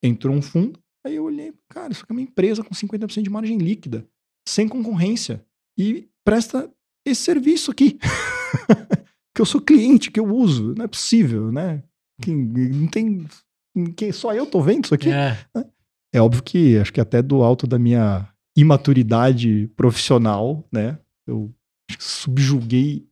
Entrou 0.02 0.34
um 0.34 0.42
fundo, 0.42 0.78
aí 1.04 1.16
eu 1.16 1.24
olhei, 1.24 1.52
cara, 1.68 1.92
isso 1.92 2.02
aqui 2.02 2.12
é 2.12 2.14
uma 2.14 2.22
empresa 2.22 2.62
com 2.62 2.74
50% 2.74 3.22
de 3.22 3.30
margem 3.30 3.58
líquida, 3.58 4.06
sem 4.48 4.66
concorrência, 4.66 5.44
e 5.78 6.08
presta 6.24 6.70
esse 7.04 7.22
serviço 7.22 7.70
aqui. 7.70 7.98
que 9.34 9.40
eu 9.40 9.46
sou 9.46 9.60
cliente, 9.60 10.10
que 10.10 10.20
eu 10.20 10.26
uso. 10.26 10.74
Não 10.76 10.84
é 10.84 10.88
possível, 10.88 11.50
né? 11.52 11.82
Que, 12.20 12.34
não 12.34 12.88
tem. 12.88 13.26
Que, 13.96 14.12
só 14.12 14.34
eu 14.34 14.46
tô 14.46 14.60
vendo 14.60 14.84
isso 14.84 14.94
aqui. 14.94 15.10
É. 15.10 15.36
É 16.12 16.20
óbvio 16.20 16.42
que 16.42 16.76
acho 16.78 16.92
que 16.92 17.00
até 17.00 17.22
do 17.22 17.42
alto 17.42 17.66
da 17.66 17.78
minha 17.78 18.28
imaturidade 18.56 19.68
profissional, 19.76 20.66
né? 20.72 20.98
Eu 21.26 21.54
subjuguei 21.98 23.06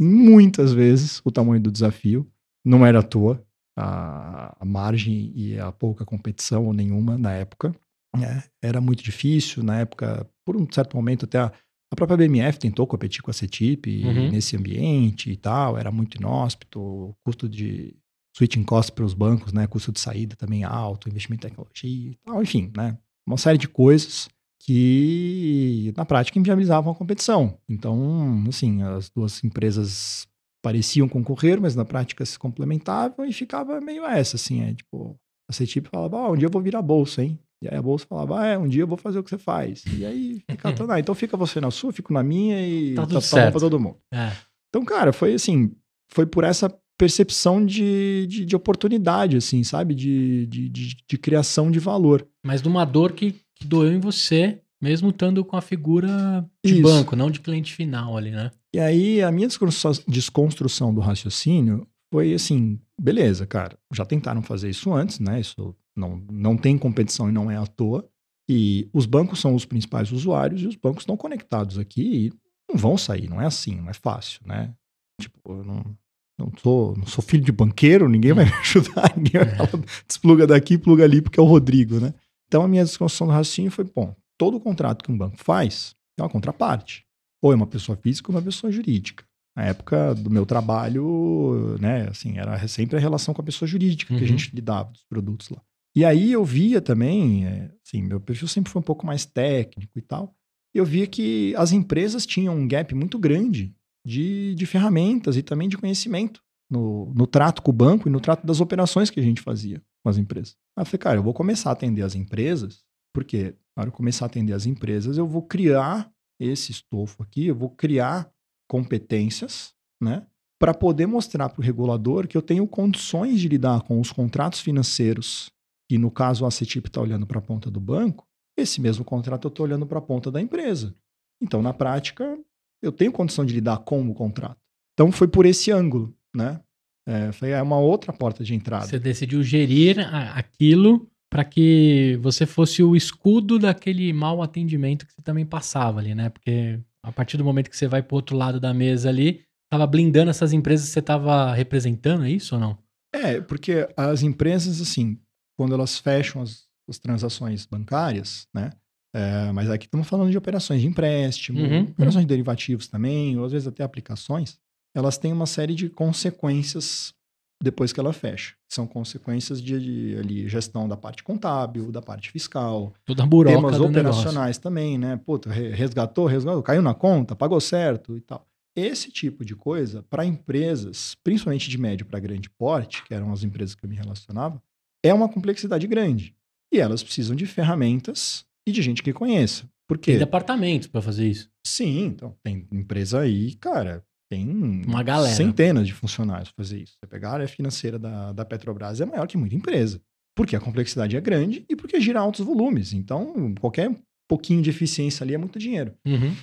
muitas 0.00 0.72
vezes 0.72 1.20
o 1.24 1.30
tamanho 1.30 1.60
do 1.62 1.70
desafio. 1.72 2.28
Não 2.64 2.84
era 2.86 3.00
à 3.00 3.02
toa 3.02 3.44
a, 3.76 4.56
a 4.60 4.64
margem 4.64 5.32
e 5.34 5.58
a 5.58 5.72
pouca 5.72 6.04
competição 6.04 6.66
ou 6.66 6.72
nenhuma 6.72 7.16
na 7.18 7.32
época. 7.32 7.74
né? 8.16 8.44
Era 8.62 8.80
muito 8.80 9.02
difícil 9.02 9.62
na 9.62 9.80
época. 9.80 10.28
Por 10.44 10.56
um 10.56 10.66
certo 10.70 10.96
momento 10.96 11.24
até 11.24 11.38
a, 11.38 11.52
a 11.92 11.96
própria 11.96 12.16
BMF 12.16 12.58
tentou 12.58 12.86
competir 12.86 13.22
com 13.22 13.30
a 13.30 13.34
CETIP 13.34 14.04
Uhum. 14.04 14.30
nesse 14.30 14.56
ambiente 14.56 15.30
e 15.30 15.36
tal. 15.36 15.78
Era 15.78 15.90
muito 15.90 16.16
inóspito, 16.16 16.80
o 16.80 17.14
custo 17.24 17.48
de 17.48 17.96
switching 18.36 18.64
cost 18.64 18.92
para 18.92 19.04
os 19.04 19.14
bancos, 19.14 19.52
né? 19.52 19.66
Custo 19.66 19.92
de 19.92 20.00
saída 20.00 20.34
também 20.36 20.64
alto, 20.64 21.08
investimento 21.08 21.46
em 21.46 21.50
tecnologia 21.50 22.10
e 22.12 22.18
tal, 22.24 22.42
enfim, 22.42 22.70
né? 22.76 22.96
Uma 23.26 23.36
série 23.36 23.58
de 23.58 23.68
coisas 23.68 24.28
que 24.64 25.92
na 25.96 26.04
prática 26.04 26.38
inviabilizavam 26.38 26.92
a 26.92 26.96
competição. 26.96 27.58
Então, 27.68 28.44
assim, 28.48 28.82
as 28.82 29.10
duas 29.10 29.42
empresas 29.42 30.26
pareciam 30.62 31.08
concorrer, 31.08 31.60
mas 31.60 31.74
na 31.74 31.84
prática 31.84 32.24
se 32.24 32.38
complementavam 32.38 33.26
e 33.26 33.32
ficava 33.32 33.80
meio 33.80 34.04
essa, 34.06 34.36
assim, 34.36 34.62
é 34.62 34.72
tipo, 34.72 35.16
a 35.50 35.52
CETIP 35.52 35.88
falava, 35.88 36.18
ah, 36.18 36.30
um 36.30 36.36
dia 36.36 36.46
eu 36.46 36.50
vou 36.50 36.62
virar 36.62 36.80
bolsa, 36.80 37.24
hein? 37.24 37.38
E 37.60 37.68
aí 37.68 37.76
a 37.76 37.82
bolsa 37.82 38.06
falava, 38.08 38.40
ah, 38.40 38.46
é, 38.46 38.58
um 38.58 38.68
dia 38.68 38.82
eu 38.82 38.86
vou 38.86 38.96
fazer 38.96 39.18
o 39.18 39.24
que 39.24 39.30
você 39.30 39.38
faz. 39.38 39.84
E 39.98 40.04
aí 40.04 40.40
fica, 40.48 40.68
ah, 40.88 41.00
então 41.00 41.14
fica 41.14 41.36
você 41.36 41.60
na 41.60 41.70
sua, 41.70 41.92
fico 41.92 42.12
na 42.12 42.22
minha 42.22 42.64
e 42.64 42.94
Tá 42.94 43.02
tudo 43.02 43.14
bom 43.14 43.20
certo. 43.20 43.50
pra 43.50 43.60
todo 43.60 43.80
mundo. 43.80 43.96
É. 44.12 44.32
Então, 44.68 44.84
cara, 44.84 45.12
foi 45.12 45.34
assim, 45.34 45.72
foi 46.12 46.24
por 46.24 46.44
essa 46.44 46.72
percepção 46.96 47.64
de, 47.64 48.26
de, 48.28 48.44
de 48.44 48.56
oportunidade, 48.56 49.36
assim, 49.36 49.64
sabe? 49.64 49.94
De, 49.94 50.46
de, 50.46 50.68
de, 50.68 50.96
de 51.08 51.18
criação 51.18 51.70
de 51.70 51.80
valor. 51.80 52.26
Mas 52.44 52.62
de 52.62 52.68
uma 52.68 52.84
dor 52.84 53.12
que, 53.12 53.34
que 53.62 53.68
doeu 53.68 53.92
em 53.92 54.00
você, 54.00 54.60
mesmo 54.80 55.10
estando 55.10 55.44
com 55.44 55.56
a 55.56 55.60
figura 55.60 56.44
de 56.64 56.74
Isso. 56.74 56.82
banco, 56.82 57.16
não 57.16 57.30
de 57.30 57.40
cliente 57.40 57.72
final 57.72 58.16
ali, 58.16 58.30
né? 58.30 58.50
E 58.74 58.78
aí, 58.78 59.22
a 59.22 59.30
minha 59.30 59.48
desconstrução, 59.48 60.92
do 60.94 61.00
raciocínio 61.00 61.86
foi 62.12 62.34
assim, 62.34 62.78
beleza, 63.00 63.46
cara, 63.46 63.78
já 63.92 64.04
tentaram 64.04 64.42
fazer 64.42 64.68
isso 64.68 64.92
antes, 64.92 65.18
né? 65.18 65.40
Isso 65.40 65.74
não, 65.96 66.22
não 66.30 66.56
tem 66.56 66.76
competição 66.76 67.28
e 67.28 67.32
não 67.32 67.50
é 67.50 67.56
à 67.56 67.66
toa. 67.66 68.08
E 68.48 68.88
os 68.92 69.06
bancos 69.06 69.40
são 69.40 69.54
os 69.54 69.64
principais 69.64 70.10
usuários 70.10 70.62
e 70.62 70.66
os 70.66 70.76
bancos 70.76 71.02
estão 71.02 71.16
conectados 71.16 71.78
aqui 71.78 72.26
e 72.26 72.32
não 72.68 72.76
vão 72.76 72.98
sair, 72.98 73.28
não 73.28 73.40
é 73.40 73.46
assim, 73.46 73.76
não 73.76 73.88
é 73.88 73.94
fácil, 73.94 74.40
né? 74.44 74.74
Tipo, 75.20 75.38
eu 75.46 75.64
não, 75.64 75.96
não, 76.38 76.52
sou, 76.60 76.96
não 76.96 77.06
sou 77.06 77.22
filho 77.22 77.44
de 77.44 77.52
banqueiro, 77.52 78.08
ninguém 78.08 78.32
vai 78.32 78.46
me 78.46 78.52
ajudar, 78.60 79.14
ninguém 79.16 79.44
vai 79.44 79.54
falar, 79.54 79.84
despluga 80.06 80.46
daqui, 80.46 80.76
pluga 80.76 81.04
ali, 81.04 81.22
porque 81.22 81.38
é 81.38 81.42
o 81.42 81.46
Rodrigo, 81.46 82.00
né? 82.00 82.12
Então 82.52 82.64
a 82.64 82.68
minha 82.68 82.84
desconstrução 82.84 83.26
do 83.28 83.32
raciocínio 83.32 83.70
foi, 83.70 83.82
bom, 83.82 84.14
todo 84.36 84.60
contrato 84.60 85.02
que 85.02 85.10
um 85.10 85.16
banco 85.16 85.38
faz 85.42 85.94
é 86.18 86.22
uma 86.22 86.28
contraparte. 86.28 87.02
Ou 87.40 87.50
é 87.50 87.56
uma 87.56 87.66
pessoa 87.66 87.96
física 87.96 88.30
ou 88.30 88.36
uma 88.36 88.42
pessoa 88.42 88.70
jurídica. 88.70 89.24
Na 89.56 89.64
época 89.64 90.14
do 90.14 90.28
meu 90.28 90.44
trabalho, 90.44 91.78
né, 91.80 92.08
assim, 92.10 92.36
era 92.36 92.68
sempre 92.68 92.98
a 92.98 93.00
relação 93.00 93.32
com 93.32 93.40
a 93.40 93.44
pessoa 93.44 93.66
jurídica 93.66 94.14
que 94.14 94.20
Uhum. 94.20 94.26
a 94.26 94.28
gente 94.28 94.54
lidava 94.54 94.90
dos 94.92 95.02
produtos 95.04 95.48
lá. 95.48 95.62
E 95.96 96.04
aí 96.04 96.30
eu 96.30 96.44
via 96.44 96.82
também, 96.82 97.46
é, 97.46 97.70
assim, 97.86 98.02
meu 98.02 98.20
perfil 98.20 98.46
sempre 98.46 98.70
foi 98.70 98.80
um 98.80 98.84
pouco 98.84 99.06
mais 99.06 99.24
técnico 99.24 99.98
e 99.98 100.02
tal. 100.02 100.34
Eu 100.74 100.84
via 100.84 101.06
que 101.06 101.54
as 101.56 101.72
empresas 101.72 102.26
tinham 102.26 102.54
um 102.54 102.68
gap 102.68 102.94
muito 102.94 103.18
grande 103.18 103.74
de, 104.06 104.54
de 104.54 104.66
ferramentas 104.66 105.38
e 105.38 105.42
também 105.42 105.70
de 105.70 105.78
conhecimento 105.78 106.42
no, 106.72 107.12
no 107.14 107.26
trato 107.26 107.60
com 107.60 107.70
o 107.70 107.74
banco 107.74 108.08
e 108.08 108.10
no 108.10 108.18
trato 108.18 108.46
das 108.46 108.58
operações 108.58 109.10
que 109.10 109.20
a 109.20 109.22
gente 109.22 109.42
fazia 109.42 109.82
com 110.02 110.08
as 110.08 110.16
empresas. 110.16 110.56
Aí 110.74 110.80
eu 110.80 110.86
falei, 110.86 110.98
cara, 110.98 111.18
eu 111.18 111.22
vou 111.22 111.34
começar 111.34 111.68
a 111.68 111.74
atender 111.74 112.00
as 112.00 112.14
empresas, 112.14 112.82
porque 113.14 113.54
na 113.76 113.82
hora 113.82 113.88
eu 113.88 113.92
começar 113.92 114.24
a 114.24 114.26
atender 114.26 114.54
as 114.54 114.64
empresas, 114.64 115.18
eu 115.18 115.26
vou 115.26 115.42
criar 115.42 116.10
esse 116.40 116.72
estofo 116.72 117.22
aqui, 117.22 117.48
eu 117.48 117.54
vou 117.54 117.68
criar 117.68 118.32
competências, 118.66 119.74
né? 120.02 120.26
Para 120.58 120.72
poder 120.72 121.06
mostrar 121.06 121.50
para 121.50 121.60
o 121.60 121.64
regulador 121.64 122.26
que 122.26 122.36
eu 122.36 122.42
tenho 122.42 122.66
condições 122.66 123.38
de 123.38 123.48
lidar 123.48 123.82
com 123.82 124.00
os 124.00 124.10
contratos 124.10 124.60
financeiros, 124.60 125.50
e 125.90 125.98
no 125.98 126.10
caso 126.10 126.46
a 126.46 126.50
CETIP 126.50 126.88
está 126.88 127.02
olhando 127.02 127.26
para 127.26 127.38
a 127.38 127.42
ponta 127.42 127.70
do 127.70 127.80
banco, 127.80 128.26
esse 128.56 128.80
mesmo 128.80 129.04
contrato 129.04 129.46
eu 129.46 129.50
estou 129.50 129.66
olhando 129.66 129.86
para 129.86 129.98
a 129.98 130.02
ponta 130.02 130.30
da 130.30 130.40
empresa. 130.40 130.94
Então, 131.42 131.60
na 131.60 131.74
prática, 131.74 132.38
eu 132.80 132.92
tenho 132.92 133.12
condição 133.12 133.44
de 133.44 133.52
lidar 133.52 133.78
com 133.78 134.08
o 134.08 134.14
contrato. 134.14 134.58
Então, 134.94 135.10
foi 135.10 135.26
por 135.26 135.44
esse 135.44 135.70
ângulo, 135.70 136.14
né? 136.34 136.60
É, 137.06 137.32
foi 137.32 137.50
é 137.50 137.60
uma 137.60 137.78
outra 137.78 138.12
porta 138.12 138.44
de 138.44 138.54
entrada. 138.54 138.86
Você 138.86 138.98
decidiu 138.98 139.42
gerir 139.42 139.98
aquilo 140.34 141.08
para 141.30 141.44
que 141.44 142.18
você 142.22 142.46
fosse 142.46 142.82
o 142.82 142.94
escudo 142.94 143.58
daquele 143.58 144.12
mau 144.12 144.42
atendimento 144.42 145.06
que 145.06 145.12
você 145.12 145.22
também 145.22 145.46
passava 145.46 145.98
ali, 145.98 146.14
né? 146.14 146.28
Porque 146.28 146.78
a 147.02 147.10
partir 147.10 147.36
do 147.36 147.44
momento 147.44 147.70
que 147.70 147.76
você 147.76 147.88
vai 147.88 148.02
pro 148.02 148.16
outro 148.16 148.36
lado 148.36 148.60
da 148.60 148.72
mesa 148.72 149.08
ali, 149.08 149.40
tava 149.70 149.86
blindando 149.86 150.30
essas 150.30 150.52
empresas 150.52 150.86
que 150.86 150.92
você 150.92 151.02
tava 151.02 151.52
representando, 151.54 152.24
é 152.24 152.30
isso 152.30 152.54
ou 152.54 152.60
não? 152.60 152.78
É, 153.14 153.40
porque 153.40 153.88
as 153.96 154.22
empresas, 154.22 154.80
assim, 154.80 155.18
quando 155.58 155.74
elas 155.74 155.98
fecham 155.98 156.42
as, 156.42 156.66
as 156.88 156.98
transações 156.98 157.66
bancárias, 157.66 158.46
né? 158.54 158.70
é, 159.14 159.52
mas 159.52 159.70
aqui 159.70 159.86
estamos 159.86 160.08
falando 160.08 160.30
de 160.30 160.38
operações 160.38 160.80
de 160.80 160.86
empréstimo, 160.86 161.60
Uhum, 161.60 161.82
operações 161.82 162.24
de 162.24 162.28
derivativos 162.28 162.88
também, 162.88 163.38
ou 163.38 163.44
às 163.44 163.52
vezes 163.52 163.66
até 163.66 163.82
aplicações, 163.82 164.58
elas 164.94 165.18
têm 165.18 165.32
uma 165.32 165.46
série 165.46 165.74
de 165.74 165.88
consequências 165.88 167.14
depois 167.62 167.92
que 167.92 168.00
ela 168.00 168.12
fecha. 168.12 168.54
São 168.68 168.86
consequências 168.86 169.62
de, 169.62 169.78
de 169.78 170.16
ali, 170.18 170.48
gestão 170.48 170.88
da 170.88 170.96
parte 170.96 171.22
contábil, 171.22 171.92
da 171.92 172.02
parte 172.02 172.30
fiscal. 172.30 172.92
Toda 173.04 173.22
a 173.22 173.26
buroca 173.26 173.56
temas 173.56 173.78
operacionais 173.80 174.58
também, 174.58 174.98
né? 174.98 175.16
Puta, 175.24 175.50
re- 175.50 175.70
resgatou, 175.70 176.26
resgatou, 176.26 176.62
caiu 176.62 176.82
na 176.82 176.92
conta, 176.94 177.36
pagou 177.36 177.60
certo 177.60 178.16
e 178.16 178.20
tal. 178.20 178.46
Esse 178.74 179.10
tipo 179.12 179.44
de 179.44 179.54
coisa, 179.54 180.02
para 180.10 180.24
empresas, 180.24 181.14
principalmente 181.22 181.68
de 181.70 181.78
médio 181.78 182.06
para 182.06 182.18
grande 182.18 182.48
porte, 182.50 183.04
que 183.04 183.14
eram 183.14 183.32
as 183.32 183.44
empresas 183.44 183.74
que 183.74 183.84
eu 183.84 183.88
me 183.90 183.94
relacionava, 183.96 184.60
é 185.04 185.12
uma 185.14 185.28
complexidade 185.28 185.86
grande. 185.86 186.34
E 186.72 186.80
elas 186.80 187.02
precisam 187.02 187.36
de 187.36 187.46
ferramentas 187.46 188.44
e 188.66 188.72
de 188.72 188.80
gente 188.82 189.02
que 189.02 189.12
conheça. 189.12 189.68
Por 189.86 189.98
Tem 189.98 190.14
quê? 190.14 190.18
departamentos 190.18 190.88
para 190.88 191.02
fazer 191.02 191.28
isso. 191.28 191.50
Sim, 191.66 192.06
então 192.06 192.34
tem 192.42 192.66
empresa 192.72 193.20
aí, 193.20 193.54
cara, 193.56 194.02
tem 194.32 194.82
Uma 194.86 195.02
galera. 195.02 195.34
centenas 195.34 195.86
de 195.86 195.92
funcionários 195.92 196.50
pra 196.50 196.64
fazer 196.64 196.82
isso. 196.82 196.94
Você 196.98 197.06
pegar 197.06 197.30
a 197.30 197.34
área 197.34 197.48
financeira 197.48 197.98
da, 197.98 198.32
da 198.32 198.44
Petrobras 198.46 199.00
é 199.00 199.04
maior 199.04 199.26
que 199.26 199.36
muita 199.36 199.54
empresa. 199.54 200.00
Porque 200.34 200.56
a 200.56 200.60
complexidade 200.60 201.14
é 201.14 201.20
grande 201.20 201.66
e 201.68 201.76
porque 201.76 202.00
gira 202.00 202.18
altos 202.18 202.44
volumes. 202.44 202.94
Então, 202.94 203.54
qualquer 203.60 203.94
pouquinho 204.26 204.62
de 204.62 204.70
eficiência 204.70 205.22
ali 205.22 205.34
é 205.34 205.38
muito 205.38 205.58
dinheiro. 205.58 205.92
Uhum. 206.06 206.34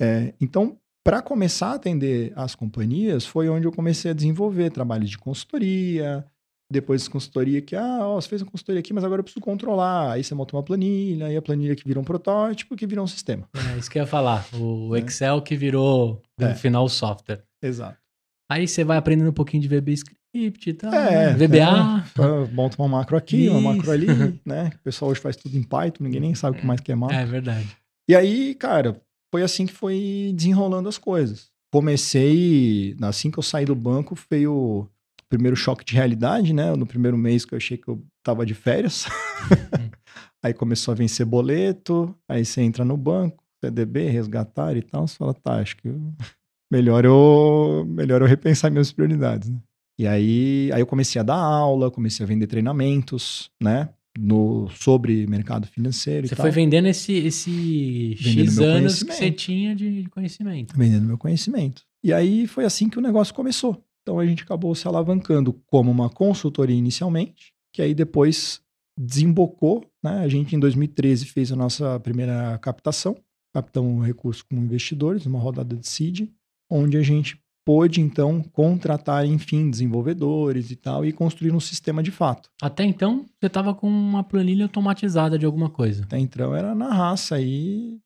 É, 0.00 0.32
então, 0.40 0.78
para 1.04 1.20
começar 1.20 1.72
a 1.72 1.74
atender 1.74 2.32
as 2.34 2.54
companhias, 2.54 3.26
foi 3.26 3.50
onde 3.50 3.66
eu 3.66 3.72
comecei 3.72 4.10
a 4.10 4.14
desenvolver 4.14 4.70
trabalhos 4.70 5.10
de 5.10 5.18
consultoria. 5.18 6.24
Depois 6.70 7.04
de 7.04 7.10
consultoria 7.10 7.62
que, 7.62 7.76
ah, 7.76 7.98
ó, 8.00 8.20
você 8.20 8.28
fez 8.28 8.42
uma 8.42 8.50
consultoria 8.50 8.80
aqui, 8.80 8.92
mas 8.92 9.04
agora 9.04 9.20
eu 9.20 9.24
preciso 9.24 9.40
controlar. 9.44 10.12
Aí 10.12 10.24
você 10.24 10.34
monta 10.34 10.56
uma 10.56 10.62
planilha, 10.64 11.26
aí 11.26 11.36
a 11.36 11.42
planilha 11.42 11.76
que 11.76 11.86
vira 11.86 12.00
um 12.00 12.04
protótipo, 12.04 12.74
que 12.74 12.86
vira 12.88 13.00
um 13.02 13.06
sistema. 13.06 13.48
É 13.74 13.78
isso 13.78 13.88
que 13.88 13.98
eu 13.98 14.02
ia 14.02 14.06
falar. 14.06 14.44
O 14.52 14.94
É. 14.96 14.98
Excel 14.98 15.40
que 15.42 15.54
virou, 15.54 16.20
no 16.38 16.46
É. 16.48 16.54
final, 16.54 16.84
o 16.84 16.88
software. 16.88 17.44
Exato. 17.62 17.96
Aí 18.50 18.66
você 18.66 18.82
vai 18.82 18.96
aprendendo 18.96 19.30
um 19.30 19.32
pouquinho 19.32 19.62
de 19.62 19.68
VB 19.68 19.92
Script 19.92 20.70
e 20.70 20.74
tal. 20.74 20.92
É, 20.92 21.34
VBA. 21.34 21.64
Ah, 21.68 22.04
Monta 22.52 22.80
uma 22.82 22.88
macro 22.88 23.16
aqui, 23.16 23.48
uma 23.48 23.60
macro 23.72 23.90
ali, 23.92 24.06
Isso. 24.06 24.38
né? 24.44 24.70
O 24.74 24.78
pessoal 24.82 25.10
hoje 25.12 25.20
faz 25.20 25.36
tudo 25.36 25.56
em 25.56 25.62
Python, 25.62 26.02
ninguém 26.04 26.20
nem 26.20 26.34
sabe 26.34 26.56
o 26.56 26.60
que 26.60 26.66
mais 26.66 26.80
que 26.80 26.90
é 26.90 26.94
macro. 26.96 27.16
É 27.16 27.24
verdade. 27.24 27.76
E 28.08 28.14
aí, 28.14 28.54
cara, 28.56 29.00
foi 29.32 29.42
assim 29.42 29.66
que 29.66 29.72
foi 29.72 30.32
desenrolando 30.34 30.88
as 30.88 30.98
coisas. 30.98 31.48
Comecei, 31.72 32.96
assim 33.02 33.30
que 33.30 33.38
eu 33.38 33.42
saí 33.42 33.64
do 33.64 33.74
banco, 33.74 34.16
veio 34.30 34.88
primeiro 35.28 35.56
choque 35.56 35.84
de 35.84 35.94
realidade, 35.94 36.52
né? 36.52 36.74
No 36.76 36.86
primeiro 36.86 37.16
mês 37.16 37.44
que 37.44 37.54
eu 37.54 37.56
achei 37.56 37.76
que 37.76 37.88
eu 37.88 38.02
tava 38.22 38.44
de 38.46 38.54
férias. 38.54 39.06
aí 40.42 40.52
começou 40.54 40.92
a 40.92 40.94
vencer 40.94 41.26
boleto, 41.26 42.14
aí 42.28 42.44
você 42.44 42.60
entra 42.62 42.84
no 42.84 42.96
banco, 42.96 43.42
CDB, 43.64 44.08
resgatar 44.08 44.76
e 44.76 44.82
tal, 44.82 45.06
você 45.06 45.16
fala, 45.16 45.34
tá, 45.34 45.56
acho 45.60 45.76
que 45.76 45.88
eu- 45.88 46.12
melhor 46.70 47.04
eu, 47.04 47.84
melhor 47.88 48.20
eu 48.22 48.26
repensar 48.26 48.70
minhas 48.70 48.92
prioridades, 48.92 49.48
né? 49.48 49.58
E 49.98 50.06
aí, 50.06 50.70
aí 50.74 50.80
eu 50.80 50.86
comecei 50.86 51.18
a 51.20 51.24
dar 51.24 51.36
aula, 51.36 51.90
comecei 51.90 52.22
a 52.22 52.26
vender 52.26 52.46
treinamentos, 52.46 53.50
né? 53.62 53.88
No, 54.18 54.68
sobre 54.70 55.26
mercado 55.26 55.66
financeiro 55.66 56.26
Você 56.26 56.32
e 56.32 56.36
tal. 56.36 56.44
foi 56.44 56.50
vendendo 56.50 56.86
esse, 56.88 57.12
esse 57.12 58.14
Vendendo 58.18 58.48
X 58.50 58.58
anos 58.58 59.02
que 59.02 59.12
você 59.12 59.30
tinha 59.30 59.74
de, 59.74 60.02
de 60.04 60.08
conhecimento. 60.08 60.74
vendendo 60.76 61.04
meu 61.06 61.18
conhecimento. 61.18 61.82
E 62.02 62.12
aí 62.14 62.46
foi 62.46 62.64
assim 62.64 62.88
que 62.88 62.98
o 62.98 63.02
negócio 63.02 63.34
começou. 63.34 63.82
Então 64.06 64.20
a 64.20 64.24
gente 64.24 64.44
acabou 64.44 64.72
se 64.72 64.86
alavancando 64.86 65.52
como 65.66 65.90
uma 65.90 66.08
consultoria 66.08 66.76
inicialmente, 66.76 67.52
que 67.74 67.82
aí 67.82 67.92
depois 67.92 68.60
desembocou, 68.96 69.84
né? 70.00 70.20
A 70.20 70.28
gente 70.28 70.54
em 70.54 70.60
2013 70.60 71.26
fez 71.26 71.50
a 71.50 71.56
nossa 71.56 71.98
primeira 71.98 72.56
captação, 72.58 73.16
captamos 73.52 74.06
recursos 74.06 74.42
com 74.42 74.54
investidores, 74.54 75.26
uma 75.26 75.40
rodada 75.40 75.74
de 75.74 75.88
seed, 75.88 76.28
onde 76.70 76.96
a 76.96 77.02
gente 77.02 77.36
pôde 77.66 78.00
então 78.00 78.44
contratar, 78.52 79.26
enfim, 79.26 79.68
desenvolvedores 79.68 80.70
e 80.70 80.76
tal 80.76 81.04
e 81.04 81.12
construir 81.12 81.50
um 81.50 81.58
sistema 81.58 82.00
de 82.00 82.12
fato. 82.12 82.48
Até 82.62 82.84
então, 82.84 83.26
você 83.40 83.50
tava 83.50 83.74
com 83.74 83.88
uma 83.88 84.22
planilha 84.22 84.66
automatizada 84.66 85.36
de 85.36 85.44
alguma 85.44 85.68
coisa. 85.68 86.04
Até 86.04 86.16
então 86.16 86.54
era 86.54 86.76
na 86.76 86.94
raça 86.94 87.34
aí, 87.34 87.98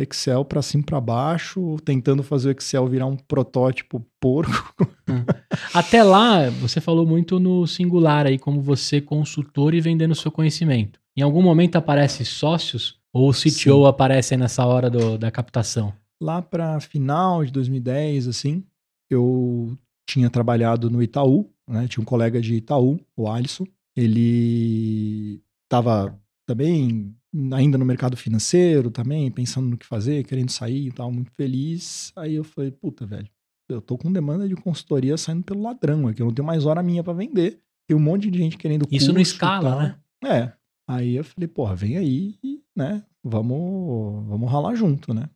Excel 0.00 0.44
para 0.44 0.62
cima 0.62 0.82
para 0.84 1.00
baixo, 1.00 1.76
tentando 1.84 2.22
fazer 2.22 2.48
o 2.48 2.52
Excel 2.52 2.86
virar 2.88 3.06
um 3.06 3.16
protótipo 3.16 4.04
porco. 4.20 4.74
Até 5.72 6.02
lá, 6.02 6.48
você 6.50 6.80
falou 6.80 7.06
muito 7.06 7.38
no 7.38 7.66
singular 7.66 8.26
aí, 8.26 8.38
como 8.38 8.60
você 8.60 9.00
consultor 9.00 9.74
e 9.74 9.80
vendendo 9.80 10.14
seu 10.14 10.30
conhecimento. 10.30 10.98
Em 11.16 11.22
algum 11.22 11.42
momento 11.42 11.76
aparece 11.76 12.24
sócios? 12.24 12.98
Ou 13.12 13.28
o 13.30 13.32
CTO 13.34 13.50
Sim. 13.82 13.86
aparece 13.86 14.34
aí 14.34 14.40
nessa 14.40 14.64
hora 14.64 14.88
do- 14.88 15.18
da 15.18 15.30
captação? 15.30 15.92
Lá 16.20 16.40
para 16.40 16.78
final 16.80 17.44
de 17.44 17.50
2010, 17.50 18.28
assim, 18.28 18.62
eu 19.10 19.76
tinha 20.08 20.30
trabalhado 20.30 20.88
no 20.90 21.02
Itaú, 21.02 21.50
né? 21.68 21.88
Tinha 21.88 22.02
um 22.02 22.04
colega 22.04 22.40
de 22.40 22.54
Itaú, 22.54 23.00
o 23.16 23.28
Alisson. 23.28 23.64
Ele 23.96 25.40
estava 25.64 26.16
também 26.46 27.14
ainda 27.52 27.78
no 27.78 27.84
mercado 27.84 28.16
financeiro, 28.16 28.90
também 28.90 29.30
pensando 29.30 29.68
no 29.68 29.76
que 29.76 29.86
fazer, 29.86 30.24
querendo 30.24 30.50
sair 30.50 30.88
e 30.88 30.92
tal, 30.92 31.12
muito 31.12 31.30
feliz. 31.32 32.12
Aí 32.16 32.34
eu 32.34 32.44
falei, 32.44 32.70
puta, 32.70 33.06
velho, 33.06 33.28
eu 33.68 33.80
tô 33.80 33.96
com 33.96 34.12
demanda 34.12 34.48
de 34.48 34.54
consultoria 34.56 35.16
saindo 35.16 35.44
pelo 35.44 35.62
ladrão 35.62 36.08
aqui, 36.08 36.22
eu 36.22 36.26
não 36.26 36.34
tenho 36.34 36.46
mais 36.46 36.66
hora 36.66 36.82
minha 36.82 37.04
para 37.04 37.12
vender. 37.12 37.60
Tem 37.88 37.96
um 37.96 38.00
monte 38.00 38.30
de 38.30 38.38
gente 38.38 38.56
querendo 38.56 38.86
Isso 38.90 39.08
não 39.08 39.16
curso 39.16 39.32
escala, 39.32 39.76
né? 39.76 39.98
É. 40.24 40.52
Aí 40.88 41.16
eu 41.16 41.24
falei, 41.24 41.48
porra, 41.48 41.74
vem 41.74 41.96
aí, 41.96 42.36
e, 42.42 42.62
né? 42.76 43.04
Vamos, 43.22 44.26
vamos 44.26 44.50
ralar 44.50 44.74
junto, 44.74 45.14
né? 45.14 45.28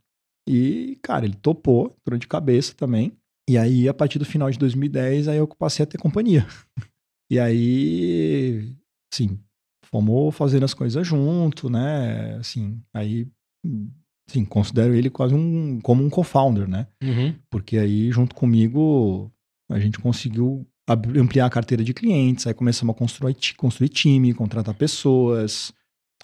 E, 0.49 0.99
cara, 1.03 1.25
ele 1.25 1.37
topou, 1.37 1.97
entrou 2.01 2.19
de 2.19 2.27
cabeça 2.27 2.75
também. 2.75 3.17
E 3.49 3.59
aí, 3.59 3.89
a 3.89 3.95
partir 3.95 4.19
do 4.19 4.25
final 4.25 4.51
de 4.51 4.59
2010, 4.59 5.29
aí 5.29 5.37
eu 5.37 5.47
passei 5.47 5.85
a 5.85 5.87
ter 5.87 5.99
companhia. 5.99 6.47
E 7.33 7.41
aí, 7.41 8.77
assim, 9.11 9.41
fomos 9.95 10.35
fazendo 10.35 10.65
as 10.65 10.75
coisas 10.75 11.07
junto, 11.07 11.71
né? 11.71 12.35
Assim, 12.41 12.81
aí, 12.93 13.29
assim, 14.29 14.45
considero 14.45 14.93
ele 14.93 15.09
quase 15.09 15.35
um, 15.35 15.81
como 15.81 16.05
um 16.05 16.11
co-founder, 16.11 16.69
né? 16.69 16.89
Uhum. 17.03 17.33
Porque 17.49 17.79
aí, 17.79 18.11
junto 18.11 18.35
comigo, 18.35 19.31
a 19.71 19.79
gente 19.79 20.01
conseguiu 20.01 20.67
ampliar 20.89 21.47
a 21.47 21.51
carteira 21.51 21.85
de 21.85 21.95
clientes, 21.95 22.45
aí 22.47 22.53
começamos 22.55 22.93
a 22.95 22.99
construir, 22.99 23.37
construir 23.57 23.89
time, 23.89 24.35
contratar 24.35 24.75
pessoas. 24.75 25.73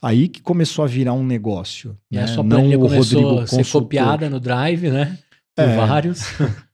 Aí 0.02 0.26
que 0.28 0.40
começou 0.42 0.84
a 0.84 0.88
virar 0.88 1.12
um 1.12 1.24
negócio. 1.24 1.96
E 2.10 2.16
né? 2.16 2.24
a 2.24 2.26
sua 2.26 2.42
Não 2.42 2.56
planilha 2.56 2.76
o 2.78 2.82
começou 2.82 3.20
Rodrigo 3.22 3.40
a 3.42 3.46
ser 3.46 3.56
consultor. 3.58 3.82
copiada 3.82 4.28
no 4.30 4.40
Drive, 4.40 4.90
né? 4.90 5.16
Por 5.54 5.62
É. 5.64 5.76
vários. 5.76 6.22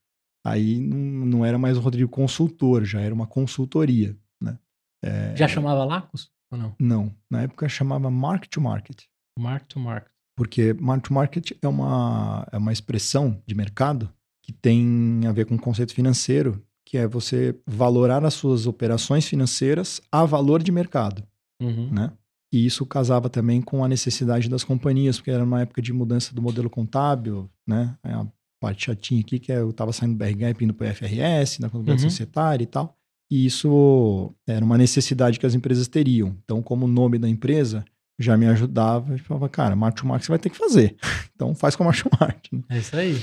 Aí 0.46 0.80
não, 0.80 1.26
não 1.26 1.44
era 1.44 1.58
mais 1.58 1.76
o 1.76 1.80
Rodrigo 1.80 2.08
consultor, 2.08 2.84
já 2.84 3.00
era 3.00 3.12
uma 3.12 3.26
consultoria, 3.26 4.16
né? 4.40 4.56
É, 5.04 5.34
Já 5.36 5.46
chamava 5.48 5.84
Lacos? 5.84 6.30
Ou 6.50 6.58
não? 6.58 6.74
Não, 6.78 7.14
na 7.30 7.42
época 7.42 7.68
chamava 7.68 8.10
market 8.10 8.50
to 8.50 8.60
market. 8.60 9.02
Mark 9.38 9.66
to 9.66 9.78
Mark. 9.78 10.06
Porque 10.36 10.74
market 10.74 11.08
to 11.08 11.14
market 11.14 11.50
é 11.62 11.68
uma, 11.68 12.46
é 12.52 12.58
uma 12.58 12.72
expressão 12.72 13.42
de 13.46 13.54
mercado 13.54 14.10
que 14.42 14.52
tem 14.52 15.20
a 15.26 15.32
ver 15.32 15.46
com 15.46 15.54
o 15.56 15.58
conceito 15.60 15.92
financeiro, 15.94 16.62
que 16.84 16.96
é 16.96 17.06
você 17.06 17.58
valorar 17.66 18.24
as 18.24 18.34
suas 18.34 18.66
operações 18.66 19.26
financeiras 19.26 20.00
a 20.12 20.24
valor 20.24 20.62
de 20.62 20.70
mercado, 20.70 21.22
Uhum. 21.60 21.90
né? 21.90 22.12
E 22.52 22.64
isso 22.64 22.86
casava 22.86 23.28
também 23.28 23.60
com 23.60 23.84
a 23.84 23.88
necessidade 23.88 24.48
das 24.48 24.62
companhias, 24.62 25.16
porque 25.18 25.30
era 25.32 25.42
uma 25.42 25.62
época 25.62 25.82
de 25.82 25.92
mudança 25.92 26.32
do 26.32 26.40
modelo 26.40 26.70
contábil, 26.70 27.50
né? 27.66 27.96
É 28.04 28.12
a 28.12 28.26
parte 28.60 28.84
chatinha 28.86 29.20
aqui, 29.20 29.38
que 29.40 29.50
é, 29.50 29.58
eu 29.58 29.70
estava 29.70 29.92
saindo 29.92 30.16
do 30.16 30.18
e 30.62 30.64
indo 30.64 30.72
para 30.74 30.86
o 30.86 30.94
FRS, 30.94 31.60
na 31.60 31.68
contabilidade 31.68 32.04
Uhum. 32.04 32.10
societária 32.10 32.62
e 32.62 32.66
tal. 32.66 32.96
E 33.30 33.46
isso 33.46 34.32
era 34.46 34.64
uma 34.64 34.78
necessidade 34.78 35.38
que 35.38 35.46
as 35.46 35.54
empresas 35.54 35.88
teriam. 35.88 36.36
Então, 36.44 36.62
como 36.62 36.86
o 36.86 36.88
nome 36.88 37.18
da 37.18 37.28
empresa 37.28 37.84
já 38.18 38.36
me 38.36 38.46
ajudava, 38.46 39.14
eu 39.14 39.18
falava, 39.18 39.48
cara, 39.48 39.74
to 39.92 40.06
market 40.06 40.26
você 40.26 40.32
vai 40.32 40.38
ter 40.38 40.50
que 40.50 40.56
fazer. 40.56 40.96
Então, 41.36 41.54
faz 41.54 41.76
com 41.76 41.82
a 41.82 41.86
market 41.86 42.02
to 42.02 42.16
market. 42.18 42.52
né? 42.52 42.62
É 42.70 42.78
isso 42.78 42.96
aí. 42.96 43.14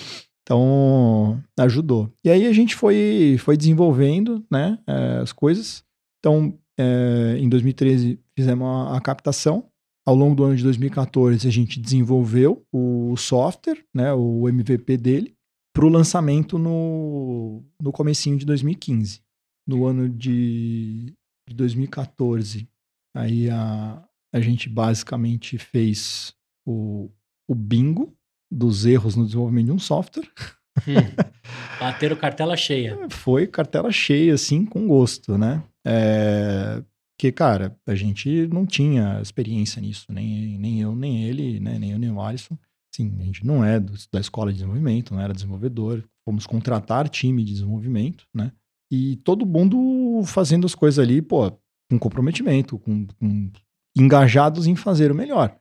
Então, 0.43 1.41
ajudou. 1.57 2.13
E 2.23 2.29
aí 2.29 2.45
a 2.45 2.53
gente 2.53 2.75
foi, 2.75 3.37
foi 3.39 3.57
desenvolvendo 3.57 4.45
né, 4.51 4.77
eh, 4.85 5.19
as 5.23 5.31
coisas. 5.31 5.83
Então, 6.19 6.53
eh, 6.77 7.37
em 7.39 7.49
2013, 7.49 8.19
fizemos 8.37 8.67
a, 8.67 8.97
a 8.97 9.01
captação. 9.01 9.65
Ao 10.05 10.13
longo 10.13 10.35
do 10.35 10.43
ano 10.43 10.55
de 10.55 10.61
2014, 10.61 11.47
a 11.47 11.51
gente 11.51 11.79
desenvolveu 11.79 12.63
o 12.71 13.15
software, 13.17 13.83
né, 13.91 14.13
o 14.13 14.47
MVP 14.47 14.97
dele, 14.97 15.33
para 15.73 15.85
o 15.85 15.89
lançamento 15.89 16.59
no, 16.59 17.63
no 17.81 17.91
comecinho 17.91 18.37
de 18.37 18.45
2015. 18.45 19.21
No 19.67 19.85
ano 19.85 20.09
de, 20.09 21.13
de 21.47 21.55
2014, 21.55 22.67
aí 23.15 23.49
a, 23.49 24.03
a 24.33 24.39
gente 24.41 24.67
basicamente 24.69 25.57
fez 25.57 26.33
o, 26.65 27.09
o 27.47 27.55
bingo 27.55 28.13
dos 28.51 28.85
erros 28.85 29.15
no 29.15 29.25
desenvolvimento 29.25 29.65
de 29.67 29.71
um 29.71 29.79
software. 29.79 30.29
Hum. 30.87 30.93
Bateram 31.79 32.15
cartela 32.15 32.55
cheia. 32.55 32.97
Foi 33.09 33.47
cartela 33.47 33.91
cheia, 33.91 34.33
assim, 34.33 34.65
com 34.65 34.87
gosto, 34.87 35.37
né? 35.37 35.63
É... 35.85 36.83
Porque, 37.15 37.31
cara, 37.31 37.77
a 37.87 37.95
gente 37.95 38.47
não 38.47 38.65
tinha 38.65 39.21
experiência 39.21 39.81
nisso, 39.81 40.11
nem, 40.11 40.57
nem 40.57 40.81
eu, 40.81 40.95
nem 40.95 41.23
ele, 41.23 41.59
né? 41.59 41.77
nem 41.79 41.91
eu, 41.91 41.99
nem 41.99 42.11
o 42.11 42.19
Alisson. 42.21 42.57
Sim, 42.93 43.15
a 43.19 43.23
gente 43.23 43.45
não 43.45 43.63
é 43.63 43.79
do- 43.79 43.93
da 44.11 44.19
escola 44.19 44.51
de 44.51 44.57
desenvolvimento, 44.57 45.13
não 45.13 45.21
era 45.21 45.33
desenvolvedor. 45.33 46.03
Fomos 46.25 46.45
contratar 46.45 47.07
time 47.07 47.43
de 47.43 47.53
desenvolvimento, 47.53 48.25
né? 48.33 48.51
E 48.95 49.15
todo 49.23 49.43
mundo 49.43 50.21
fazendo 50.23 50.67
as 50.67 50.75
coisas 50.75 51.03
ali, 51.03 51.19
pô, 51.19 51.51
com 51.89 51.97
comprometimento, 51.97 52.77
com, 52.77 53.07
com 53.19 53.51
engajados 53.97 54.67
em 54.67 54.75
fazer 54.75 55.11
o 55.11 55.15
melhor. 55.15 55.57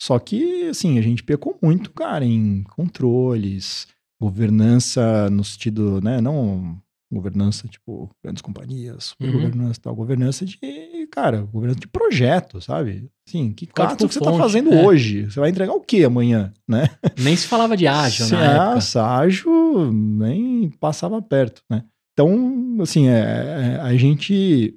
Só 0.00 0.16
que, 0.20 0.68
assim, 0.68 0.96
a 0.96 1.02
gente 1.02 1.24
pecou 1.24 1.58
muito, 1.60 1.90
cara, 1.90 2.24
em 2.24 2.62
controles, 2.62 3.88
governança 4.22 5.28
no 5.30 5.42
sentido, 5.42 6.00
né, 6.00 6.20
não 6.20 6.80
governança, 7.12 7.66
tipo, 7.66 8.08
grandes 8.22 8.42
companhias, 8.42 9.14
uhum. 9.20 9.32
governança 9.32 9.80
tal, 9.80 9.94
governança 9.94 10.44
de, 10.44 10.58
cara, 11.10 11.42
governança 11.42 11.80
de 11.80 11.88
projeto, 11.88 12.60
sabe? 12.60 13.10
Sim, 13.28 13.52
que 13.52 13.66
caso 13.66 13.96
que 13.96 14.06
você 14.06 14.20
tá 14.20 14.32
fazendo 14.32 14.72
é. 14.72 14.84
hoje? 14.84 15.24
Você 15.24 15.40
vai 15.40 15.50
entregar 15.50 15.72
o 15.72 15.80
que 15.80 16.04
amanhã, 16.04 16.52
né? 16.68 16.88
Nem 17.18 17.36
se 17.36 17.48
falava 17.48 17.76
de 17.76 17.86
ágil, 17.88 18.26
né? 18.28 18.58
Ágil 19.00 19.92
nem 19.92 20.68
passava 20.80 21.20
perto, 21.20 21.62
né? 21.70 21.84
Então, 22.16 22.78
assim, 22.80 23.08
é, 23.08 23.18
é, 23.18 23.76
a 23.76 23.94
gente 23.94 24.74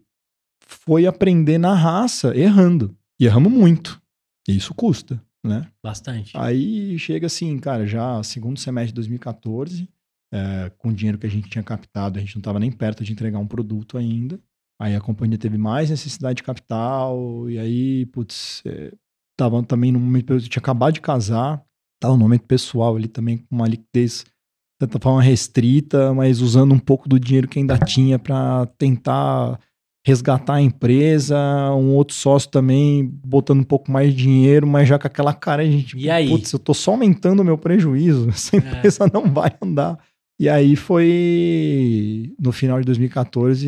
foi 0.60 1.06
aprender 1.06 1.58
na 1.58 1.74
raça 1.74 2.36
errando. 2.36 2.94
E 3.18 3.26
erramos 3.26 3.50
muito. 3.50 4.02
E 4.46 4.58
isso 4.58 4.74
custa, 4.74 5.24
né? 5.42 5.72
Bastante. 5.82 6.34
Aí 6.36 7.00
chega 7.00 7.28
assim, 7.28 7.58
cara, 7.58 7.88
já 7.88 8.22
segundo 8.24 8.60
semestre 8.60 8.92
de 8.92 8.96
2014, 8.96 9.90
é, 10.34 10.70
com 10.78 10.90
o 10.90 10.94
dinheiro 10.94 11.18
que 11.18 11.28
a 11.28 11.30
gente 11.30 11.50
tinha 11.50 11.64
captado, 11.64 12.18
a 12.18 12.22
gente 12.22 12.36
não 12.36 12.42
estava 12.42 12.60
nem 12.60 12.72
perto 12.72 13.06
de 13.06 13.14
entregar 13.14 13.40
um 13.40 13.48
produto 13.48 13.98
ainda. 13.98 14.38
Aí 14.78 14.94
a 14.94 15.02
companhia 15.02 15.38
teve 15.38 15.58
mais 15.58 15.90
necessidade 15.90 16.38
de 16.38 16.44
capital, 16.44 17.50
e 17.50 17.58
aí, 17.58 18.06
putz, 18.08 18.62
é, 18.66 18.94
tava 19.38 19.64
também 19.64 19.94
no 19.94 20.00
momento, 20.00 20.34
eu 20.34 20.42
tinha 20.42 20.60
acabado 20.60 20.94
de 20.94 21.02
casar, 21.02 21.64
tava 22.02 22.16
no 22.16 22.20
momento 22.20 22.44
pessoal 22.46 22.98
ali 22.98 23.08
também 23.08 23.38
com 23.38 23.56
uma 23.56 23.68
liquidez, 23.68 24.24
de 24.24 24.32
certa 24.80 25.00
forma, 25.00 25.22
restrita, 25.22 26.14
mas 26.14 26.42
usando 26.42 26.74
um 26.74 26.80
pouco 26.80 27.10
do 27.10 27.20
dinheiro 27.20 27.48
que 27.48 27.60
ainda 27.60 27.78
tinha 27.78 28.18
para 28.18 28.66
tentar 28.78 29.60
resgatar 30.06 30.56
a 30.56 30.62
empresa, 30.62 31.38
um 31.74 31.94
outro 31.94 32.16
sócio 32.16 32.50
também 32.50 33.06
botando 33.26 33.60
um 33.60 33.66
pouco 33.66 33.92
mais 33.92 34.14
de 34.14 34.24
dinheiro, 34.24 34.66
mas 34.66 34.88
já 34.88 34.98
com 34.98 35.08
aquela 35.08 35.34
cara, 35.34 35.62
a 35.62 35.66
gente, 35.66 35.98
e 35.98 36.10
aí? 36.10 36.30
putz, 36.30 36.52
eu 36.54 36.60
tô 36.60 36.74
só 36.74 36.92
aumentando 36.92 37.42
o 37.42 37.46
meu 37.46 37.58
prejuízo, 37.58 38.30
essa 38.30 38.56
é. 38.56 38.60
empresa 38.60 39.06
é. 39.06 39.12
não 39.14 39.32
vai 39.32 39.52
andar. 39.62 40.00
E 40.40 40.48
aí 40.48 40.78
foi 40.78 42.34
no 42.40 42.54
final 42.54 42.80
de 42.80 42.86
2014, 42.86 43.68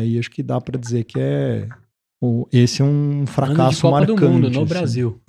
aí 0.00 0.18
acho 0.18 0.30
que 0.30 0.42
dá 0.42 0.58
para 0.58 0.78
dizer 0.78 1.04
que 1.04 1.20
é 1.20 1.68
esse 2.50 2.82
é 2.82 2.84
um 2.84 3.26
fracasso 3.26 3.60
ano 3.60 3.70
de 3.70 3.80
Copa 3.80 3.90
marcante. 3.90 4.20
do 4.20 4.30
Mundo 4.30 4.50
no 4.50 4.62
assim. 4.62 4.68
Brasil. 4.68 5.20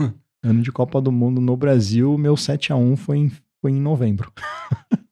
Ano 0.41 0.61
de 0.61 0.71
Copa 0.71 1.01
do 1.01 1.11
Mundo 1.11 1.41
no 1.41 1.57
Brasil, 1.57 2.17
meu 2.17 2.37
7 2.37 2.71
a 2.71 2.77
1 2.77 2.95
foi 2.95 3.29
foi 3.61 3.71
em 3.71 3.79
novembro. 3.79 4.31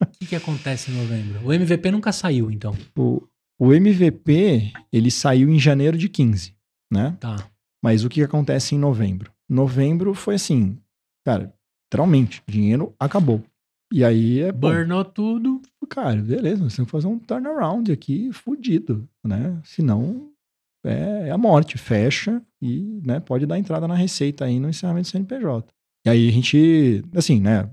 O 0.01 0.19
que, 0.19 0.25
que 0.25 0.35
acontece 0.35 0.91
em 0.91 0.95
novembro? 0.95 1.45
O 1.45 1.53
MVP 1.53 1.91
nunca 1.91 2.11
saiu, 2.11 2.49
então. 2.49 2.75
O, 2.97 3.27
o 3.59 3.73
MVP, 3.73 4.73
ele 4.91 5.11
saiu 5.11 5.49
em 5.49 5.59
janeiro 5.59 5.97
de 5.97 6.09
15, 6.09 6.55
né? 6.91 7.15
Tá. 7.19 7.49
Mas 7.83 8.03
o 8.03 8.09
que 8.09 8.23
acontece 8.23 8.75
em 8.75 8.79
novembro? 8.79 9.31
Novembro 9.49 10.13
foi 10.13 10.35
assim, 10.35 10.77
cara, 11.25 11.53
literalmente, 11.85 12.41
dinheiro 12.47 12.93
acabou. 12.99 13.43
E 13.91 14.03
aí 14.03 14.41
é. 14.41 14.51
Burnou 14.51 15.05
tudo. 15.05 15.61
Cara, 15.89 16.21
beleza, 16.21 16.63
nós 16.63 16.75
temos 16.75 16.87
que 16.87 16.91
fazer 16.91 17.07
um 17.07 17.17
turnaround 17.17 17.91
aqui 17.91 18.31
fudido, 18.33 19.07
né? 19.25 19.59
Senão 19.63 20.29
é, 20.85 21.27
é 21.27 21.31
a 21.31 21.37
morte, 21.37 21.77
fecha 21.77 22.41
e 22.61 23.01
né, 23.05 23.19
pode 23.19 23.45
dar 23.45 23.57
entrada 23.57 23.87
na 23.87 23.95
receita 23.95 24.45
aí 24.45 24.59
no 24.59 24.69
encerramento 24.69 25.07
do 25.07 25.11
CNPJ. 25.11 25.71
E 26.05 26.09
aí 26.09 26.27
a 26.27 26.31
gente, 26.31 27.03
assim, 27.15 27.39
né? 27.39 27.69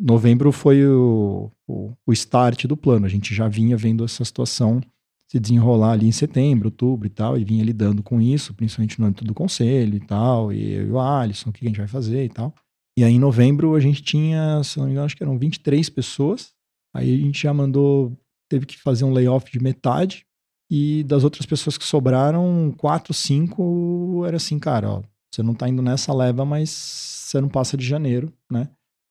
Novembro 0.00 0.52
foi 0.52 0.86
o, 0.86 1.50
o, 1.66 1.92
o 2.06 2.12
start 2.12 2.66
do 2.66 2.76
plano. 2.76 3.06
A 3.06 3.08
gente 3.08 3.34
já 3.34 3.48
vinha 3.48 3.76
vendo 3.76 4.04
essa 4.04 4.24
situação 4.24 4.80
se 5.28 5.40
desenrolar 5.40 5.92
ali 5.92 6.06
em 6.06 6.12
setembro, 6.12 6.68
outubro 6.68 7.06
e 7.06 7.10
tal, 7.10 7.36
e 7.36 7.44
vinha 7.44 7.64
lidando 7.64 8.02
com 8.02 8.20
isso, 8.20 8.54
principalmente 8.54 9.00
no 9.00 9.06
âmbito 9.06 9.24
do 9.24 9.34
conselho 9.34 9.96
e 9.96 10.00
tal, 10.00 10.52
e 10.52 10.74
eu 10.74 10.86
e 10.86 10.90
o 10.92 11.00
Alisson, 11.00 11.50
o 11.50 11.52
que 11.52 11.64
a 11.64 11.68
gente 11.68 11.78
vai 11.78 11.88
fazer 11.88 12.24
e 12.24 12.28
tal. 12.28 12.54
E 12.96 13.02
aí 13.02 13.14
em 13.14 13.18
novembro 13.18 13.74
a 13.74 13.80
gente 13.80 14.02
tinha, 14.02 14.62
se 14.62 14.78
não 14.78 14.86
me 14.86 14.92
engano, 14.92 15.06
acho 15.06 15.16
que 15.16 15.22
eram 15.24 15.36
23 15.36 15.88
pessoas. 15.90 16.52
Aí 16.94 17.12
a 17.12 17.18
gente 17.18 17.42
já 17.42 17.52
mandou, 17.52 18.16
teve 18.48 18.66
que 18.66 18.78
fazer 18.78 19.04
um 19.04 19.12
layoff 19.12 19.50
de 19.50 19.58
metade. 19.58 20.24
E 20.70 21.02
das 21.04 21.24
outras 21.24 21.44
pessoas 21.44 21.76
que 21.76 21.84
sobraram, 21.84 22.72
quatro, 22.78 23.12
cinco, 23.12 24.24
era 24.26 24.36
assim, 24.36 24.58
cara, 24.58 24.90
ó, 24.90 25.02
você 25.32 25.42
não 25.42 25.54
tá 25.54 25.68
indo 25.68 25.82
nessa 25.82 26.12
leva, 26.14 26.44
mas 26.44 26.70
você 26.70 27.40
não 27.40 27.48
passa 27.48 27.76
de 27.76 27.84
janeiro, 27.84 28.32
né? 28.50 28.68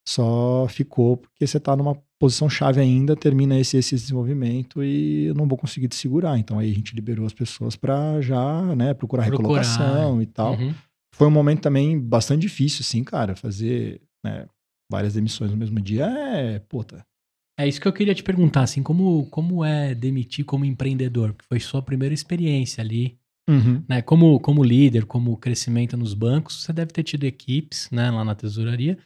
Só 0.08 0.68
ficou 0.70 1.18
porque 1.18 1.48
você 1.48 1.60
tá 1.60 1.76
numa 1.76 1.96
posição 2.20 2.50
chave 2.50 2.80
ainda, 2.80 3.16
termina 3.16 3.60
esse, 3.60 3.78
esse 3.78 3.96
desenvolvimento 3.96 4.84
e 4.84 5.26
eu 5.26 5.34
não 5.34 5.48
vou 5.48 5.58
conseguir 5.58 5.88
te 5.88 5.96
segurar. 5.96 6.38
Então 6.38 6.60
aí 6.60 6.72
a 6.72 6.74
gente 6.74 6.96
liberou 6.96 7.26
as 7.26 7.34
pessoas 7.34 7.76
para 7.76 8.22
já, 8.22 8.76
né, 8.76 8.94
procurar, 8.94 9.26
procurar 9.28 9.60
recolocação 9.62 10.22
e 10.22 10.26
tal. 10.26 10.54
Uhum. 10.54 10.74
Foi 11.16 11.28
um 11.28 11.32
momento 11.32 11.62
também 11.62 12.00
bastante 12.00 12.42
difícil, 12.42 12.82
assim, 12.82 13.04
cara, 13.04 13.36
fazer 13.36 14.02
né, 14.26 14.48
várias 14.90 15.14
demissões 15.14 15.52
no 15.52 15.58
mesmo 15.58 15.80
dia 15.80 16.06
é, 16.06 16.60
puta. 16.60 17.06
É 17.60 17.68
isso 17.68 17.80
que 17.80 17.88
eu 17.88 17.94
queria 17.94 18.16
te 18.16 18.24
perguntar, 18.24 18.64
assim, 18.64 18.82
como, 18.82 19.28
como 19.28 19.64
é 19.64 19.94
demitir 19.94 20.44
como 20.44 20.66
empreendedor? 20.66 21.34
Porque 21.34 21.48
foi 21.48 21.60
sua 21.60 21.84
primeira 21.84 22.14
experiência 22.14 22.82
ali, 22.84 23.20
uhum. 23.48 23.84
né? 23.88 24.02
Como, 24.02 24.40
como 24.40 24.64
líder, 24.64 25.06
como 25.06 25.38
crescimento 25.38 25.96
nos 25.96 26.16
bancos, 26.16 26.64
você 26.64 26.74
deve 26.74 26.92
ter 26.92 27.04
tido 27.04 27.26
equipes, 27.26 27.90
né, 27.92 28.10
lá 28.10 28.26
na 28.26 28.34
tesouraria. 28.34 28.98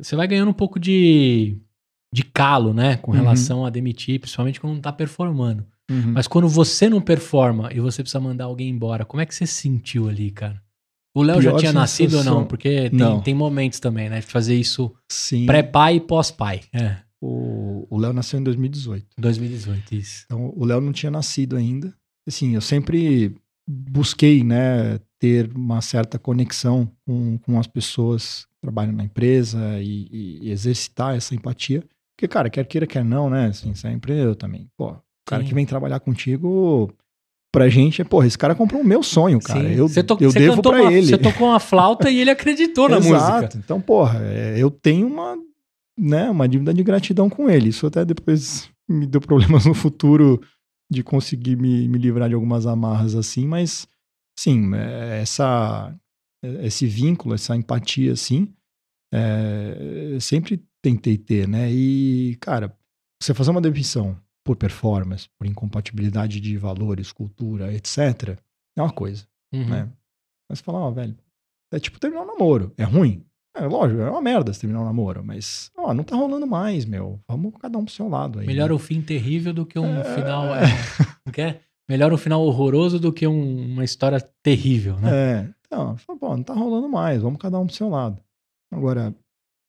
Você 0.00 0.14
vai 0.16 0.26
ganhando 0.26 0.50
um 0.50 0.54
pouco 0.54 0.78
de, 0.78 1.56
de 2.12 2.22
calo, 2.22 2.74
né, 2.74 2.96
com 2.96 3.10
uhum. 3.10 3.16
relação 3.16 3.60
uhum. 3.60 3.66
a 3.66 3.70
demitir, 3.70 4.20
principalmente 4.20 4.60
quando 4.60 4.74
não 4.74 4.80
tá 4.80 4.92
performando. 4.92 5.66
Uhum. 5.90 6.12
Mas 6.12 6.26
quando 6.26 6.48
você 6.48 6.88
não 6.88 7.00
performa 7.00 7.70
e 7.72 7.80
você 7.80 8.02
precisa 8.02 8.20
mandar 8.20 8.44
alguém 8.44 8.68
embora, 8.68 9.04
como 9.04 9.20
é 9.20 9.26
que 9.26 9.34
você 9.34 9.46
se 9.46 9.54
sentiu 9.54 10.08
ali, 10.08 10.30
cara? 10.30 10.60
O 11.14 11.22
Léo 11.22 11.40
já 11.40 11.56
tinha 11.56 11.72
nascido 11.72 12.18
ou 12.18 12.24
não? 12.24 12.44
Porque 12.44 12.90
tem, 12.90 12.98
não. 12.98 13.20
tem 13.22 13.34
momentos 13.34 13.80
também, 13.80 14.10
né? 14.10 14.20
De 14.20 14.26
fazer 14.26 14.54
isso 14.54 14.94
pré-pai 15.46 15.96
e 15.96 16.00
pós-pai. 16.00 16.60
É. 16.74 16.98
O 17.18 17.98
Léo 17.98 18.12
nasceu 18.12 18.38
em 18.38 18.42
2018. 18.42 19.06
2018, 19.16 19.94
isso. 19.94 20.24
Então, 20.26 20.52
o 20.54 20.64
Léo 20.64 20.80
não 20.80 20.92
tinha 20.92 21.10
nascido 21.10 21.56
ainda. 21.56 21.94
Assim, 22.28 22.54
eu 22.54 22.60
sempre 22.60 23.34
busquei, 23.66 24.44
né, 24.44 25.00
ter 25.26 25.50
uma 25.54 25.80
certa 25.80 26.18
conexão 26.18 26.88
com, 27.04 27.38
com 27.38 27.58
as 27.58 27.66
pessoas 27.66 28.44
que 28.44 28.60
trabalham 28.62 28.92
na 28.92 29.04
empresa 29.04 29.58
e, 29.80 30.40
e 30.42 30.50
exercitar 30.50 31.16
essa 31.16 31.34
empatia. 31.34 31.82
Porque, 32.16 32.28
cara, 32.28 32.48
quer 32.48 32.64
queira, 32.64 32.86
quer 32.86 33.04
não, 33.04 33.28
né? 33.28 33.46
Assim, 33.46 33.74
sempre 33.74 34.16
eu 34.16 34.34
também. 34.36 34.68
Pô, 34.76 34.90
o 34.90 35.00
cara 35.26 35.42
Sim. 35.42 35.48
que 35.48 35.54
vem 35.54 35.66
trabalhar 35.66 36.00
contigo 36.00 36.90
pra 37.52 37.68
gente 37.68 38.02
é, 38.02 38.04
porra, 38.04 38.26
esse 38.26 38.38
cara 38.38 38.54
comprou 38.54 38.80
o 38.80 38.84
meu 38.84 39.02
sonho, 39.02 39.40
cara. 39.40 39.60
Sim. 39.60 39.74
Eu, 39.74 39.88
você 39.88 40.02
to, 40.02 40.16
eu 40.20 40.30
você 40.30 40.38
devo 40.38 40.62
pra 40.62 40.82
uma, 40.82 40.92
ele. 40.92 41.06
Você 41.06 41.18
tocou 41.18 41.48
uma 41.48 41.60
flauta 41.60 42.10
e 42.10 42.20
ele 42.20 42.30
acreditou 42.30 42.88
na 42.88 43.00
música. 43.00 43.48
Então, 43.56 43.80
porra, 43.80 44.20
é, 44.22 44.56
eu 44.58 44.70
tenho 44.70 45.06
uma, 45.06 45.36
né, 45.98 46.30
uma 46.30 46.48
dívida 46.48 46.72
de 46.72 46.82
gratidão 46.82 47.28
com 47.28 47.50
ele. 47.50 47.70
Isso 47.70 47.86
até 47.86 48.04
depois 48.04 48.70
me 48.88 49.06
deu 49.06 49.20
problemas 49.20 49.66
no 49.66 49.74
futuro 49.74 50.40
de 50.90 51.02
conseguir 51.02 51.56
me, 51.56 51.88
me 51.88 51.98
livrar 51.98 52.28
de 52.28 52.34
algumas 52.34 52.66
amarras 52.66 53.14
assim, 53.14 53.46
mas, 53.46 53.88
sim, 54.38 54.74
é, 54.74 55.20
essa, 55.20 55.94
é, 56.44 56.66
esse 56.66 56.86
vínculo, 56.86 57.34
essa 57.34 57.56
empatia, 57.56 58.12
assim, 58.12 58.54
é, 59.12 60.18
sempre 60.20 60.64
tentei 60.82 61.16
ter, 61.16 61.48
né? 61.48 61.70
E, 61.70 62.36
cara, 62.40 62.76
você 63.20 63.34
fazer 63.34 63.50
uma 63.50 63.60
demissão 63.60 64.16
por 64.44 64.56
performance, 64.56 65.28
por 65.38 65.46
incompatibilidade 65.46 66.40
de 66.40 66.56
valores, 66.56 67.12
cultura, 67.12 67.72
etc., 67.74 68.38
é 68.76 68.82
uma 68.82 68.92
coisa, 68.92 69.26
uhum. 69.52 69.68
né? 69.68 69.90
Mas 70.48 70.60
falar, 70.60 70.80
ó, 70.80 70.90
velho, 70.90 71.16
é 71.72 71.80
tipo 71.80 71.98
terminar 71.98 72.22
um 72.22 72.26
namoro. 72.26 72.72
É 72.76 72.84
ruim? 72.84 73.24
É 73.56 73.66
lógico, 73.66 74.02
é 74.02 74.10
uma 74.10 74.20
merda 74.20 74.52
se 74.52 74.60
terminar 74.60 74.82
um 74.82 74.84
namoro, 74.84 75.24
mas, 75.24 75.70
ó, 75.76 75.94
não 75.94 76.04
tá 76.04 76.14
rolando 76.14 76.46
mais, 76.46 76.84
meu. 76.84 77.18
Vamos 77.26 77.54
cada 77.58 77.78
um 77.78 77.84
pro 77.84 77.94
seu 77.94 78.06
lado 78.06 78.38
aí. 78.38 78.46
Melhor 78.46 78.68
né? 78.68 78.74
o 78.74 78.78
fim 78.78 79.00
terrível 79.00 79.52
do 79.52 79.64
que 79.64 79.78
um 79.78 79.96
é... 79.96 80.14
final. 80.14 80.54
É, 80.54 80.60
não 81.24 81.32
quer? 81.32 81.62
Melhor 81.88 82.12
um 82.12 82.18
final 82.18 82.42
horroroso 82.42 82.98
do 82.98 83.12
que 83.12 83.26
um, 83.26 83.72
uma 83.72 83.84
história 83.84 84.20
terrível, 84.42 84.98
né? 84.98 85.10
É. 85.12 85.54
Então, 85.66 85.96
pô, 86.18 86.36
não 86.36 86.42
tá 86.42 86.54
rolando 86.54 86.88
mais, 86.88 87.22
vamos 87.22 87.40
cada 87.40 87.58
um 87.58 87.66
pro 87.66 87.74
seu 87.74 87.88
lado. 87.88 88.22
Agora, 88.72 89.14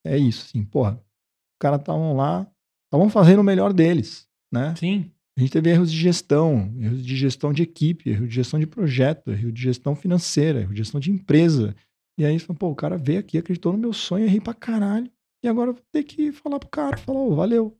é 0.06 0.18
isso, 0.18 0.46
assim, 0.46 0.64
porra. 0.64 0.94
Os 0.94 1.60
caras 1.60 1.80
estavam 1.80 2.16
lá, 2.16 2.48
estavam 2.86 3.10
fazendo 3.10 3.40
o 3.40 3.44
melhor 3.44 3.74
deles 3.74 4.28
né? 4.52 4.76
Sim. 4.76 5.12
A 5.38 5.40
gente 5.40 5.52
teve 5.52 5.70
erros 5.70 5.92
de 5.92 5.98
gestão, 5.98 6.74
erros 6.80 7.06
de 7.06 7.16
gestão 7.16 7.54
de 7.54 7.62
equipe, 7.62 8.10
erro 8.10 8.28
de 8.28 8.34
gestão 8.34 8.60
de 8.60 8.66
projeto, 8.66 9.32
erro 9.32 9.52
de 9.52 9.62
gestão 9.62 9.96
financeira, 9.96 10.62
erro 10.62 10.72
de 10.72 10.80
gestão 10.80 11.00
de 11.00 11.12
empresa. 11.12 11.76
E 12.18 12.26
aí, 12.26 12.40
pô, 12.40 12.70
o 12.70 12.76
cara 12.76 12.98
veio 12.98 13.20
aqui, 13.20 13.38
acreditou 13.38 13.72
no 13.72 13.78
meu 13.78 13.94
sonho, 13.94 14.26
errei 14.26 14.42
pra 14.42 14.54
caralho. 14.54 15.12
E 15.44 15.48
agora 15.48 15.70
eu 15.70 15.74
vou 15.76 15.84
ter 15.92 16.04
que 16.04 16.32
falar 16.32 16.60
pro 16.60 16.70
cara, 16.70 16.98
falar, 16.98 17.20
oh, 17.20 17.36
valeu. 17.36 17.78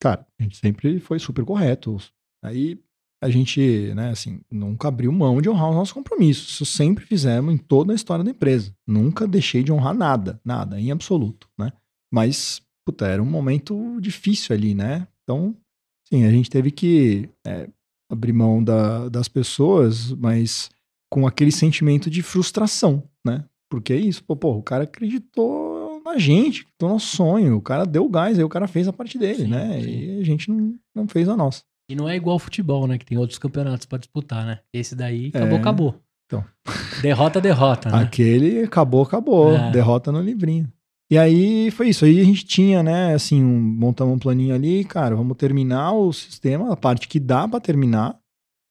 Cara, 0.00 0.26
a 0.40 0.42
gente 0.42 0.56
sempre 0.56 0.98
foi 0.98 1.18
super 1.18 1.44
correto. 1.44 1.98
Aí 2.42 2.82
a 3.24 3.30
gente, 3.30 3.92
né, 3.94 4.10
assim, 4.10 4.40
nunca 4.50 4.88
abriu 4.88 5.10
mão 5.10 5.40
de 5.40 5.48
honrar 5.48 5.70
os 5.70 5.76
nossos 5.76 5.92
compromissos. 5.92 6.48
Isso 6.50 6.66
sempre 6.66 7.04
fizemos 7.04 7.54
em 7.54 7.56
toda 7.56 7.92
a 7.92 7.96
história 7.96 8.24
da 8.24 8.30
empresa. 8.30 8.74
Nunca 8.86 9.26
deixei 9.26 9.62
de 9.62 9.72
honrar 9.72 9.94
nada, 9.94 10.40
nada, 10.44 10.80
em 10.80 10.90
absoluto, 10.90 11.48
né? 11.58 11.72
Mas, 12.12 12.60
puta, 12.84 13.06
era 13.06 13.22
um 13.22 13.26
momento 13.26 13.98
difícil 14.00 14.54
ali, 14.54 14.74
né? 14.74 15.08
Então, 15.22 15.56
Sim, 16.08 16.24
a 16.24 16.30
gente 16.30 16.50
teve 16.50 16.70
que 16.70 17.28
é, 17.46 17.68
abrir 18.10 18.32
mão 18.32 18.62
da, 18.62 19.08
das 19.08 19.28
pessoas, 19.28 20.12
mas 20.12 20.70
com 21.10 21.26
aquele 21.26 21.50
sentimento 21.50 22.10
de 22.10 22.22
frustração, 22.22 23.02
né? 23.24 23.44
Porque 23.70 23.92
é 23.92 23.96
isso, 23.96 24.22
pô, 24.22 24.36
pô 24.36 24.52
o 24.52 24.62
cara 24.62 24.84
acreditou 24.84 26.00
na 26.04 26.18
gente, 26.18 26.66
no 26.80 26.88
nosso 26.88 27.16
sonho, 27.16 27.56
o 27.56 27.62
cara 27.62 27.86
deu 27.86 28.08
gás, 28.08 28.38
aí 28.38 28.44
o 28.44 28.48
cara 28.48 28.68
fez 28.68 28.86
a 28.86 28.92
parte 28.92 29.18
dele, 29.18 29.44
sim, 29.44 29.48
né? 29.48 29.80
Sim. 29.80 29.88
E 29.88 30.20
a 30.20 30.24
gente 30.24 30.50
não, 30.50 30.78
não 30.94 31.08
fez 31.08 31.28
a 31.28 31.36
nossa. 31.36 31.62
E 31.88 31.94
não 31.94 32.08
é 32.08 32.16
igual 32.16 32.38
futebol, 32.38 32.86
né? 32.86 32.98
Que 32.98 33.04
tem 33.04 33.18
outros 33.18 33.38
campeonatos 33.38 33.86
para 33.86 33.98
disputar, 33.98 34.46
né? 34.46 34.60
Esse 34.72 34.94
daí 34.94 35.28
acabou, 35.28 35.56
é... 35.56 35.60
acabou. 35.60 36.00
Então. 36.26 36.44
Derrota, 37.02 37.40
derrota, 37.40 37.90
né? 37.90 38.02
Aquele 38.02 38.62
acabou, 38.62 39.02
acabou. 39.02 39.54
É. 39.54 39.70
Derrota 39.70 40.10
no 40.10 40.20
livrinho. 40.20 40.72
E 41.10 41.18
aí 41.18 41.70
foi 41.70 41.90
isso. 41.90 42.04
Aí 42.04 42.20
a 42.20 42.24
gente 42.24 42.44
tinha, 42.44 42.82
né, 42.82 43.14
assim, 43.14 43.42
um, 43.42 43.60
montamos 43.60 44.14
um 44.14 44.18
planinho 44.18 44.54
ali, 44.54 44.84
cara, 44.84 45.14
vamos 45.14 45.36
terminar 45.36 45.92
o 45.92 46.12
sistema, 46.12 46.72
a 46.72 46.76
parte 46.76 47.06
que 47.06 47.20
dá 47.20 47.46
para 47.46 47.60
terminar. 47.60 48.18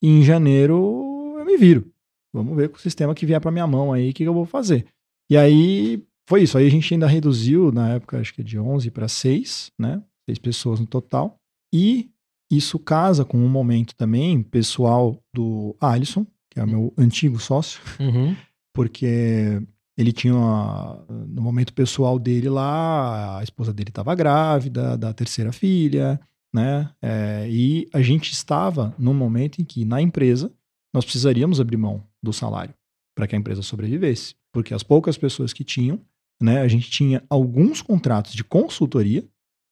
E 0.02 0.08
em 0.08 0.24
janeiro 0.24 1.36
eu 1.38 1.46
me 1.46 1.56
viro. 1.58 1.90
Vamos 2.34 2.58
ver 2.58 2.70
com 2.70 2.78
o 2.78 2.82
sistema 2.82 3.14
que 3.14 3.26
vier 3.26 3.40
para 3.40 3.52
minha 3.52 3.68
mão 3.68 3.94
aí, 3.94 4.10
o 4.10 4.14
que, 4.14 4.24
que 4.24 4.28
eu 4.28 4.34
vou 4.34 4.46
fazer. 4.46 4.88
E 5.30 5.38
aí 5.38 6.04
foi 6.28 6.44
isso. 6.44 6.58
Aí 6.58 6.66
a 6.66 6.72
gente 6.72 6.92
ainda 6.94 7.08
reduziu, 7.08 7.72
na 7.72 7.90
época, 7.92 8.20
acho 8.20 8.34
que 8.34 8.42
é 8.42 8.44
de 8.44 8.60
11 8.60 8.90
para 8.90 9.08
6, 9.08 9.72
né? 9.80 10.02
Seis 10.28 10.40
pessoas 10.40 10.80
no 10.80 10.88
total. 10.88 11.36
E 11.72 12.10
isso 12.56 12.80
casa 12.80 13.26
com 13.26 13.38
um 13.38 13.50
momento 13.50 13.96
também 13.96 14.42
pessoal 14.42 15.22
do 15.34 15.76
Alisson, 15.80 16.26
que 16.50 16.60
é 16.60 16.64
o 16.64 16.68
meu 16.68 16.94
antigo 16.98 17.40
sócio, 17.40 17.82
uhum. 18.00 18.36
porque 18.74 19.62
ele 19.98 20.12
tinha, 20.12 20.36
uma, 20.36 21.06
no 21.28 21.42
momento 21.42 21.74
pessoal 21.74 22.18
dele 22.18 22.50
lá, 22.50 23.40
a 23.40 23.44
esposa 23.44 23.74
dele 23.74 23.90
estava 23.90 24.16
grávida 24.16 24.98
da 24.98 25.14
terceira 25.14 25.52
filha, 25.52 26.20
né? 26.54 26.90
É, 27.02 27.48
e 27.50 27.88
a 27.94 28.02
gente 28.02 28.32
estava 28.32 28.94
num 28.98 29.14
momento 29.14 29.60
em 29.60 29.66
que, 29.66 29.86
na 29.86 30.02
empresa, 30.02 30.52
nós 30.94 31.04
precisaríamos 31.04 31.60
abrir 31.60 31.78
mão 31.78 32.04
do 32.22 32.32
salário 32.32 32.74
para 33.16 33.28
que 33.28 33.36
a 33.36 33.40
empresa 33.40 33.62
sobrevivesse. 33.62 34.36
Porque 34.52 34.74
as 34.74 34.84
poucas 34.84 35.18
pessoas 35.18 35.54
que 35.54 35.64
tinham, 35.64 36.00
né, 36.42 36.62
a 36.62 36.68
gente 36.68 36.90
tinha 36.90 37.24
alguns 37.30 37.82
contratos 37.82 38.34
de 38.34 38.44
consultoria 38.44 39.24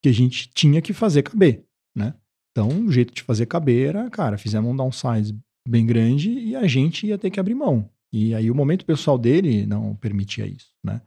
que 0.01 0.09
a 0.09 0.13
gente 0.13 0.49
tinha 0.53 0.81
que 0.81 0.93
fazer 0.93 1.21
caber, 1.21 1.63
né? 1.95 2.15
Então, 2.51 2.85
o 2.85 2.91
jeito 2.91 3.13
de 3.13 3.23
fazer 3.23 3.45
caber 3.45 3.89
era, 3.89 4.09
cara, 4.09 4.37
fizemos 4.37 4.69
um 4.69 4.75
downsize 4.75 5.35
bem 5.67 5.85
grande 5.85 6.31
e 6.31 6.55
a 6.55 6.67
gente 6.67 7.07
ia 7.07 7.17
ter 7.17 7.29
que 7.29 7.39
abrir 7.39 7.55
mão. 7.55 7.89
E 8.13 8.35
aí 8.35 8.51
o 8.51 8.55
momento 8.55 8.85
pessoal 8.85 9.17
dele 9.17 9.65
não 9.65 9.95
permitia 9.95 10.45
isso, 10.45 10.73
né? 10.83 11.01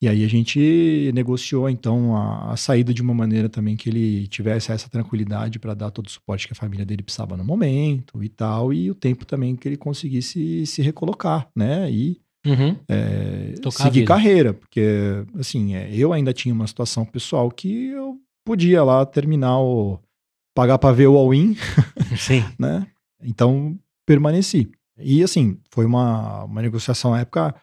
E 0.00 0.08
aí 0.08 0.24
a 0.24 0.28
gente 0.28 1.10
negociou 1.12 1.68
então 1.68 2.16
a, 2.16 2.52
a 2.52 2.56
saída 2.56 2.94
de 2.94 3.02
uma 3.02 3.12
maneira 3.12 3.48
também 3.48 3.76
que 3.76 3.88
ele 3.88 4.28
tivesse 4.28 4.70
essa 4.70 4.88
tranquilidade 4.88 5.58
para 5.58 5.74
dar 5.74 5.90
todo 5.90 6.06
o 6.06 6.10
suporte 6.10 6.46
que 6.46 6.52
a 6.52 6.56
família 6.56 6.86
dele 6.86 7.02
precisava 7.02 7.36
no 7.36 7.44
momento 7.44 8.22
e 8.22 8.28
tal, 8.28 8.72
e 8.72 8.90
o 8.90 8.94
tempo 8.94 9.24
também 9.24 9.56
que 9.56 9.68
ele 9.68 9.76
conseguisse 9.76 10.64
se 10.66 10.82
recolocar, 10.82 11.48
né? 11.54 11.90
E 11.90 12.20
uhum. 12.46 12.76
é, 12.88 13.54
seguir 13.72 14.04
carreira, 14.04 14.54
porque 14.54 15.24
assim, 15.36 15.74
é, 15.74 15.92
eu 15.92 16.12
ainda 16.12 16.32
tinha 16.32 16.54
uma 16.54 16.66
situação 16.66 17.04
pessoal 17.04 17.50
que 17.50 17.86
eu 17.88 18.20
podia 18.46 18.84
lá 18.84 19.04
terminar 19.04 19.58
o 19.58 19.98
pagar 20.58 20.76
para 20.76 20.92
ver 20.92 21.06
o 21.06 21.16
all-in, 21.16 21.56
Sim. 22.18 22.44
né? 22.58 22.84
Então 23.22 23.78
permaneci. 24.04 24.68
E 24.98 25.22
assim, 25.22 25.56
foi 25.70 25.86
uma, 25.86 26.42
uma 26.42 26.60
negociação 26.60 27.12
na 27.12 27.20
época. 27.20 27.54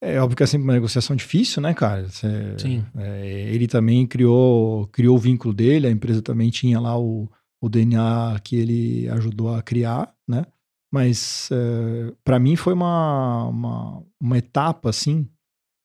É 0.00 0.20
óbvio 0.20 0.36
que 0.36 0.44
é 0.44 0.46
sempre 0.46 0.62
uma 0.62 0.74
negociação 0.74 1.16
difícil, 1.16 1.60
né, 1.60 1.74
cara? 1.74 2.06
Sim. 2.10 2.84
É, 2.96 3.50
ele 3.52 3.66
também 3.66 4.06
criou, 4.06 4.86
criou 4.88 5.16
o 5.16 5.18
vínculo 5.18 5.52
dele, 5.52 5.88
a 5.88 5.90
empresa 5.90 6.22
também 6.22 6.48
tinha 6.48 6.78
lá 6.78 6.96
o, 6.96 7.28
o 7.60 7.68
DNA 7.68 8.38
que 8.44 8.54
ele 8.54 9.08
ajudou 9.08 9.52
a 9.52 9.60
criar, 9.60 10.14
né? 10.28 10.46
Mas 10.92 11.48
é, 11.50 12.12
para 12.22 12.38
mim 12.38 12.54
foi 12.54 12.72
uma, 12.72 13.48
uma, 13.48 14.02
uma 14.20 14.38
etapa, 14.38 14.90
assim, 14.90 15.28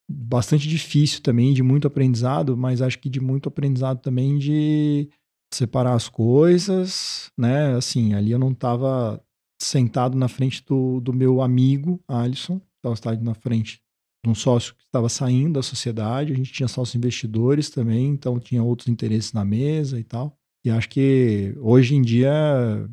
bastante 0.07 0.67
difícil 0.67 1.21
também, 1.21 1.51
de 1.51 1.63
muito 1.63 1.87
aprendizado, 1.87 2.55
mas 2.55 2.79
acho 2.79 2.99
que 2.99 3.09
de 3.09 3.19
muito 3.19 3.49
aprendizado 3.49 4.01
também 4.01 4.37
de 4.37 5.09
separar 5.51 5.93
as 5.93 6.07
coisas, 6.07 7.31
né? 7.37 7.75
Assim, 7.75 8.13
ali 8.13 8.31
eu 8.31 8.39
não 8.39 8.51
estava 8.51 9.21
sentado 9.61 10.17
na 10.17 10.27
frente 10.27 10.63
do, 10.65 10.99
do 11.01 11.13
meu 11.13 11.41
amigo 11.41 11.99
Alisson, 12.07 12.61
estava 12.77 12.95
sentado 12.95 13.23
na 13.23 13.33
frente 13.33 13.81
de 14.23 14.29
um 14.29 14.35
sócio 14.35 14.75
que 14.75 14.83
estava 14.83 15.09
saindo 15.09 15.53
da 15.53 15.61
sociedade, 15.61 16.33
a 16.33 16.35
gente 16.35 16.51
tinha 16.51 16.67
sócios 16.67 16.95
investidores 16.95 17.69
também, 17.69 18.07
então 18.07 18.39
tinha 18.39 18.63
outros 18.63 18.87
interesses 18.87 19.33
na 19.33 19.45
mesa 19.45 19.99
e 19.99 20.03
tal. 20.03 20.37
E 20.63 20.69
acho 20.69 20.89
que 20.89 21.55
hoje 21.59 21.95
em 21.95 22.01
dia, 22.01 22.31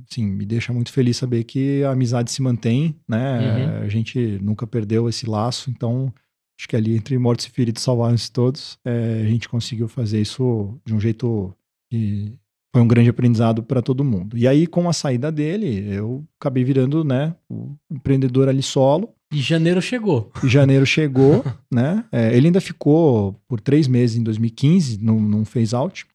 sim, 0.09 0.25
me 0.25 0.47
deixa 0.47 0.73
muito 0.73 0.93
feliz 0.93 1.17
saber 1.17 1.43
que 1.43 1.83
a 1.83 1.91
amizade 1.91 2.31
se 2.31 2.41
mantém, 2.41 2.95
né? 3.09 3.79
Uhum. 3.81 3.83
A 3.83 3.89
gente 3.89 4.39
nunca 4.41 4.67
perdeu 4.67 5.09
esse 5.09 5.29
laço, 5.29 5.69
então 5.69 6.13
acho 6.59 6.69
que 6.69 6.77
ali 6.77 6.97
entre 6.97 7.19
mortos 7.19 7.47
e 7.47 7.51
feridos 7.51 7.83
salvaram-se 7.83 8.31
todos, 8.31 8.79
é, 8.85 9.23
a 9.23 9.29
gente 9.29 9.49
conseguiu 9.49 9.89
fazer 9.89 10.21
isso 10.21 10.79
de 10.87 10.95
um 10.95 11.01
jeito 11.01 11.53
que 11.91 12.39
foi 12.77 12.83
um 12.83 12.87
grande 12.87 13.09
aprendizado 13.09 13.63
para 13.63 13.81
todo 13.81 14.05
mundo. 14.05 14.37
E 14.37 14.47
aí, 14.47 14.67
com 14.67 14.87
a 14.87 14.93
saída 14.93 15.33
dele, 15.33 15.89
eu 15.89 16.23
acabei 16.39 16.63
virando, 16.63 17.03
né, 17.03 17.35
o 17.49 17.75
empreendedor 17.91 18.51
ali 18.51 18.63
solo. 18.63 19.15
E 19.33 19.39
janeiro 19.39 19.81
chegou. 19.81 20.31
E 20.45 20.47
janeiro 20.47 20.85
chegou, 20.85 21.43
né? 21.73 22.05
É, 22.13 22.37
ele 22.37 22.49
ainda 22.49 22.61
ficou 22.61 23.35
por 23.49 23.63
três 23.63 23.89
meses 23.89 24.19
em 24.19 24.23
2015, 24.23 25.03
não, 25.03 25.19
não 25.19 25.43
fez 25.43 25.73
out. 25.73 26.07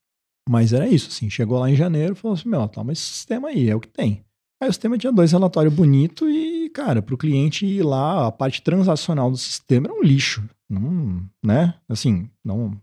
Mas 0.48 0.72
era 0.72 0.88
isso, 0.88 1.08
assim, 1.10 1.32
chegou 1.32 1.58
lá 1.58 1.68
em 1.68 1.76
janeiro 1.76 2.14
e 2.14 2.16
falou 2.16 2.36
assim, 2.36 2.48
meu, 2.48 2.68
tá, 2.68 2.84
mas 2.84 3.00
esse 3.00 3.08
sistema 3.08 3.48
aí 3.48 3.68
é 3.68 3.76
o 3.76 3.80
que 3.80 3.88
tem. 3.88 4.24
Aí 4.62 4.70
o 4.70 4.72
sistema 4.72 5.00
tinha 5.00 5.12
dois 5.12 5.32
relatórios 5.32 5.74
bonitos 5.74 6.30
e, 6.30 6.70
cara, 6.70 7.02
para 7.02 7.16
o 7.16 7.18
cliente 7.18 7.66
ir 7.66 7.82
lá, 7.82 8.28
a 8.28 8.32
parte 8.32 8.62
transacional 8.62 9.32
do 9.32 9.38
sistema 9.38 9.88
era 9.88 9.96
um 9.96 10.04
lixo. 10.04 10.48
Não, 10.70 11.26
né? 11.44 11.74
Assim, 11.90 12.30
não, 12.46 12.80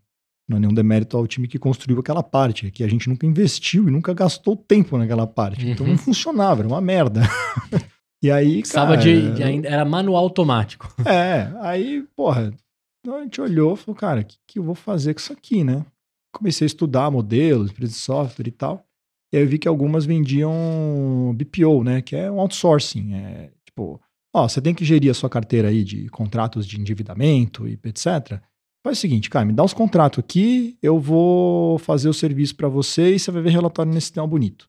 não 0.49 0.57
é 0.57 0.61
nenhum 0.61 0.73
demérito 0.73 1.17
ao 1.17 1.27
time 1.27 1.47
que 1.47 1.59
construiu 1.59 2.01
aquela 2.01 2.23
parte, 2.23 2.67
é 2.67 2.71
que 2.71 2.83
a 2.83 2.89
gente 2.89 3.09
nunca 3.09 3.27
investiu 3.27 3.87
e 3.87 3.91
nunca 3.91 4.15
gastou 4.15 4.57
tempo 4.57 4.97
naquela 4.97 5.27
parte. 5.27 5.65
Uhum. 5.65 5.73
Então 5.73 5.87
não 5.87 5.99
funcionava, 5.99 6.63
era 6.63 6.69
uma 6.69 6.81
merda. 6.81 7.21
e 8.23 8.31
aí, 8.31 8.63
cara... 8.73 8.97
De, 8.97 9.35
de, 9.35 9.67
era 9.67 9.85
manual 9.85 10.25
automático. 10.25 10.89
É, 11.07 11.53
aí, 11.61 12.03
porra, 12.17 12.53
a 13.07 13.21
gente 13.23 13.41
olhou 13.41 13.75
e 13.75 13.77
falou, 13.77 13.95
cara, 13.95 14.21
o 14.23 14.25
que, 14.25 14.37
que 14.47 14.59
eu 14.59 14.63
vou 14.63 14.75
fazer 14.75 15.13
com 15.13 15.21
isso 15.21 15.33
aqui, 15.33 15.63
né? 15.63 15.85
Comecei 16.33 16.65
a 16.65 16.67
estudar 16.67 17.11
modelos, 17.11 17.71
empresas 17.71 17.97
de 17.97 18.01
software 18.01 18.49
e 18.49 18.53
tal. 18.53 18.85
E 19.33 19.37
aí 19.37 19.43
eu 19.43 19.49
vi 19.49 19.59
que 19.59 19.69
algumas 19.69 20.07
vendiam 20.07 21.35
BPO, 21.35 21.85
né? 21.85 22.01
Que 22.01 22.17
é 22.17 22.31
um 22.31 22.41
outsourcing. 22.41 23.15
É, 23.15 23.51
tipo, 23.65 24.01
ó, 24.35 24.49
você 24.49 24.61
tem 24.61 24.75
que 24.75 24.85
gerir 24.85 25.11
a 25.11 25.15
sua 25.15 25.29
carteira 25.29 25.69
aí 25.69 25.85
de 25.85 26.09
contratos 26.09 26.67
de 26.67 26.81
endividamento 26.81 27.69
e 27.69 27.79
etc. 27.85 28.41
Faz 28.89 28.97
o 28.97 29.01
seguinte, 29.03 29.29
cara, 29.29 29.45
me 29.45 29.53
dá 29.53 29.63
os 29.63 29.75
contratos 29.75 30.19
aqui, 30.21 30.79
eu 30.83 30.99
vou 30.99 31.79
fazer 31.79 32.09
o 32.09 32.15
serviço 32.15 32.57
para 32.57 32.69
você 32.69 33.15
e 33.15 33.19
você 33.19 33.31
vai 33.31 33.43
ver 33.43 33.51
relatório 33.51 33.93
nesse 33.93 34.07
sistema 34.07 34.27
bonito. 34.27 34.67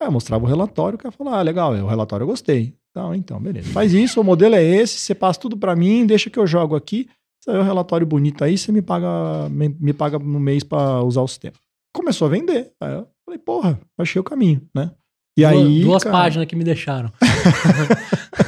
Aí 0.00 0.08
eu 0.08 0.12
mostrava 0.12 0.42
o 0.42 0.48
relatório, 0.48 0.96
o 0.96 0.98
cara 0.98 1.12
falou, 1.12 1.34
ah, 1.34 1.42
legal, 1.42 1.74
o 1.74 1.86
relatório 1.86 2.24
eu 2.24 2.28
gostei. 2.28 2.74
Então, 2.90 3.14
então, 3.14 3.38
beleza. 3.38 3.68
Faz 3.68 3.92
isso, 3.92 4.22
o 4.22 4.24
modelo 4.24 4.54
é 4.54 4.64
esse, 4.64 4.98
você 4.98 5.14
passa 5.14 5.38
tudo 5.38 5.54
para 5.54 5.76
mim, 5.76 6.06
deixa 6.06 6.30
que 6.30 6.38
eu 6.38 6.46
jogo 6.46 6.76
aqui, 6.76 7.10
você 7.38 7.52
vê 7.52 7.58
o 7.58 7.62
relatório 7.62 8.06
bonito 8.06 8.42
aí, 8.42 8.56
você 8.56 8.72
me 8.72 8.80
paga, 8.80 9.50
me, 9.50 9.68
me 9.68 9.92
paga 9.92 10.18
no 10.18 10.40
mês 10.40 10.64
para 10.64 11.02
usar 11.02 11.20
o 11.20 11.28
sistema. 11.28 11.56
Começou 11.94 12.26
a 12.26 12.30
vender. 12.30 12.72
Aí 12.80 12.94
eu 12.94 13.06
falei, 13.22 13.38
porra, 13.38 13.78
achei 13.98 14.18
o 14.18 14.24
caminho, 14.24 14.66
né? 14.74 14.92
E 15.36 15.42
duas, 15.42 15.52
aí. 15.54 15.80
Duas 15.82 16.04
cara... 16.04 16.16
páginas 16.16 16.48
que 16.48 16.56
me 16.56 16.64
deixaram. 16.64 17.12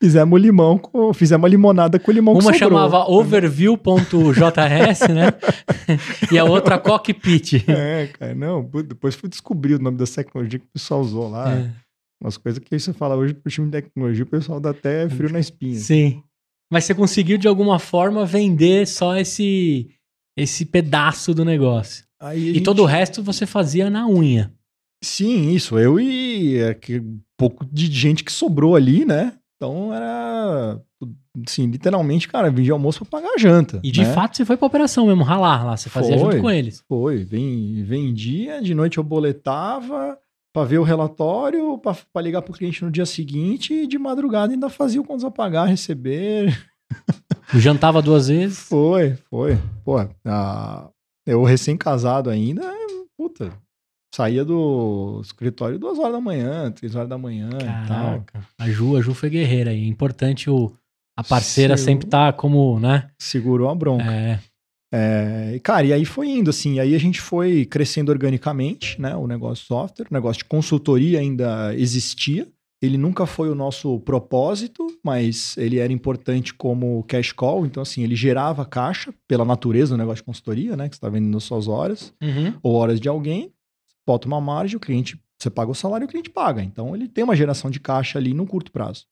fizemos 0.00 0.40
limão, 0.40 0.78
com, 0.78 1.12
fizemos 1.12 1.42
uma 1.42 1.48
limonada 1.48 1.98
com 1.98 2.10
limão 2.10 2.34
Uma 2.34 2.52
chamava 2.52 3.08
overview.js, 3.10 5.00
né? 5.08 5.32
e 6.32 6.38
a 6.38 6.44
outra 6.44 6.78
cockpit. 6.78 7.64
É, 7.68 8.08
cara, 8.18 8.34
não. 8.34 8.62
Depois 8.86 9.14
fui 9.14 9.28
descobrir 9.28 9.74
o 9.74 9.78
nome 9.78 9.98
da 9.98 10.06
tecnologia 10.06 10.58
que 10.58 10.66
o 10.66 10.72
pessoal 10.72 11.00
usou 11.00 11.28
lá. 11.28 11.52
É. 11.52 11.70
Umas 12.20 12.36
coisas 12.36 12.58
que 12.62 12.78
você 12.78 12.92
fala 12.92 13.16
hoje 13.16 13.34
pro 13.34 13.50
time 13.50 13.66
de 13.66 13.72
tecnologia, 13.72 14.24
o 14.24 14.26
pessoal 14.26 14.58
dá 14.58 14.70
até 14.70 15.08
frio 15.08 15.30
na 15.30 15.38
espinha. 15.38 15.78
Sim. 15.78 16.22
Mas 16.70 16.84
você 16.84 16.94
conseguiu, 16.94 17.38
de 17.38 17.48
alguma 17.48 17.78
forma, 17.78 18.26
vender 18.26 18.86
só 18.86 19.16
esse, 19.16 19.88
esse 20.36 20.64
pedaço 20.64 21.32
do 21.32 21.44
negócio. 21.44 22.04
Aí 22.20 22.50
e 22.50 22.54
gente... 22.54 22.64
todo 22.64 22.82
o 22.82 22.86
resto 22.86 23.22
você 23.22 23.46
fazia 23.46 23.88
na 23.88 24.06
unha. 24.06 24.52
Sim, 25.02 25.50
isso. 25.50 25.78
Eu 25.78 26.00
e 26.00 26.58
pouco 27.36 27.64
de 27.64 27.86
gente 27.86 28.24
que 28.24 28.32
sobrou 28.32 28.74
ali, 28.74 29.04
né? 29.04 29.37
Então 29.58 29.92
era, 29.92 30.80
assim, 31.44 31.66
literalmente, 31.66 32.28
cara, 32.28 32.48
vendia 32.48 32.72
almoço 32.72 33.04
para 33.04 33.20
pagar 33.20 33.34
a 33.34 33.38
janta. 33.38 33.80
E 33.82 33.90
de 33.90 34.02
né? 34.02 34.12
fato 34.12 34.36
você 34.36 34.44
foi 34.44 34.56
pra 34.56 34.68
operação 34.68 35.08
mesmo, 35.08 35.24
ralar 35.24 35.64
lá, 35.64 35.76
você 35.76 35.90
fazia 35.90 36.16
foi, 36.16 36.32
junto 36.32 36.42
com 36.42 36.50
eles. 36.50 36.84
Foi, 36.88 37.24
vendia, 37.24 38.62
de 38.62 38.72
noite 38.72 38.98
eu 38.98 39.04
boletava 39.04 40.16
para 40.54 40.64
ver 40.64 40.78
o 40.78 40.84
relatório, 40.84 41.76
para 41.78 42.22
ligar 42.22 42.42
pro 42.42 42.52
cliente 42.52 42.84
no 42.84 42.90
dia 42.90 43.04
seguinte 43.04 43.74
e 43.74 43.86
de 43.88 43.98
madrugada 43.98 44.52
ainda 44.52 44.68
fazia 44.68 45.00
o 45.00 45.04
contas 45.04 45.24
a 45.24 45.30
pagar, 45.30 45.64
receber. 45.64 46.56
Jantava 47.54 48.00
duas 48.00 48.28
vezes? 48.28 48.60
Foi, 48.60 49.18
foi. 49.28 49.58
Pô, 49.84 49.96
a, 50.24 50.88
eu 51.26 51.42
recém-casado 51.42 52.30
ainda, 52.30 52.62
puta, 53.16 53.52
saía 54.14 54.44
do 54.44 55.20
escritório 55.22 55.78
duas 55.78 55.98
horas 55.98 56.12
da 56.12 56.20
manhã, 56.20 56.70
três 56.72 56.94
horas 56.94 57.08
da 57.08 57.18
manhã 57.18 57.50
e 57.54 57.86
tal. 57.86 57.86
Caraca. 57.86 58.46
A 58.58 58.68
Ju, 58.70 58.96
a 58.96 59.00
Ju 59.02 59.14
foi 59.14 59.30
guerreira 59.30 59.70
aí. 59.70 59.84
É 59.84 59.86
importante 59.88 60.48
o, 60.50 60.72
a 61.16 61.22
parceira 61.24 61.76
sempre 61.76 62.06
tá 62.06 62.32
como, 62.32 62.78
né? 62.80 63.10
Segurou 63.18 63.68
a 63.68 63.74
bronca. 63.74 64.04
É, 64.10 64.38
É, 64.92 65.52
e, 65.54 65.60
cara, 65.60 65.84
e 65.86 65.92
aí 65.92 66.04
foi 66.06 66.28
indo, 66.30 66.48
assim, 66.48 66.78
aí 66.80 66.94
a 66.94 66.98
gente 66.98 67.20
foi 67.20 67.66
crescendo 67.66 68.10
organicamente, 68.10 68.98
né, 68.98 69.14
o 69.14 69.26
negócio 69.26 69.62
de 69.62 69.68
software, 69.68 70.06
o 70.10 70.14
negócio 70.14 70.38
de 70.38 70.46
consultoria 70.48 71.20
ainda 71.20 71.74
existia, 71.76 72.48
ele 72.80 72.96
nunca 72.96 73.26
foi 73.26 73.50
o 73.50 73.54
nosso 73.54 74.00
propósito, 74.00 74.86
mas 75.04 75.54
ele 75.58 75.78
era 75.78 75.92
importante 75.92 76.54
como 76.54 77.02
cash 77.02 77.32
call, 77.32 77.66
então 77.66 77.82
assim, 77.82 78.02
ele 78.02 78.16
gerava 78.16 78.64
caixa 78.64 79.12
pela 79.28 79.44
natureza 79.44 79.94
do 79.94 79.98
negócio 79.98 80.22
de 80.22 80.26
consultoria, 80.26 80.74
né, 80.74 80.88
que 80.88 80.94
você 80.94 80.98
está 80.98 81.10
vendendo 81.10 81.38
suas 81.38 81.68
horas, 81.68 82.14
Uhum. 82.22 82.54
ou 82.62 82.74
horas 82.74 82.98
de 82.98 83.08
alguém, 83.10 83.50
bota 84.08 84.26
uma 84.26 84.40
margem, 84.40 84.76
o 84.76 84.80
cliente, 84.80 85.20
você 85.38 85.50
paga 85.50 85.70
o 85.70 85.74
salário 85.74 86.04
e 86.04 86.06
o 86.06 86.08
cliente 86.08 86.30
paga, 86.30 86.62
então 86.62 86.94
ele 86.96 87.06
tem 87.06 87.22
uma 87.22 87.36
geração 87.36 87.70
de 87.70 87.78
caixa 87.78 88.18
ali 88.18 88.32
no 88.32 88.46
curto 88.46 88.72
prazo. 88.72 89.06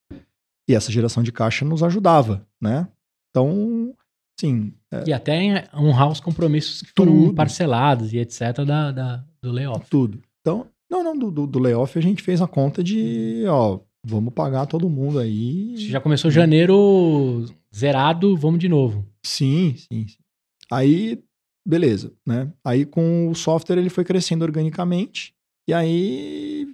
E 0.67 0.73
essa 0.75 0.91
geração 0.91 1.21
de 1.23 1.31
caixa 1.31 1.63
nos 1.63 1.83
ajudava, 1.83 2.45
né, 2.59 2.87
então, 3.29 3.93
sim, 4.39 4.73
E 5.05 5.13
até 5.13 5.69
honrar 5.75 6.09
os 6.09 6.19
compromissos 6.19 6.81
que 6.81 6.91
foram 6.97 7.25
Tudo. 7.25 7.33
parcelados 7.35 8.11
e 8.11 8.17
etc. 8.17 8.65
Da, 8.65 8.91
da- 8.91 9.23
do 9.41 9.51
layoff. 9.51 9.87
Tudo. 9.89 10.19
Então, 10.41 10.65
não, 10.89 11.03
não, 11.03 11.17
do, 11.17 11.29
do, 11.29 11.45
do 11.47 11.59
layoff 11.59 11.97
a 11.97 12.01
gente 12.01 12.23
fez 12.23 12.41
a 12.41 12.47
conta 12.47 12.83
de, 12.83 13.43
ó, 13.47 13.79
vamos 14.03 14.33
pagar 14.33 14.65
todo 14.65 14.89
mundo 14.89 15.19
aí. 15.19 15.75
Você 15.77 15.89
já 15.89 16.01
começou 16.01 16.31
janeiro 16.31 17.45
zerado, 17.75 18.35
vamos 18.35 18.59
de 18.59 18.67
novo. 18.67 19.05
Sim, 19.23 19.75
sim, 19.77 20.07
sim. 20.07 20.17
Aí, 20.71 21.21
beleza, 21.67 22.13
né? 22.25 22.51
Aí 22.63 22.85
com 22.85 23.29
o 23.29 23.35
software 23.35 23.77
ele 23.77 23.89
foi 23.89 24.03
crescendo 24.05 24.43
organicamente. 24.43 25.33
E 25.67 25.73
aí, 25.73 26.67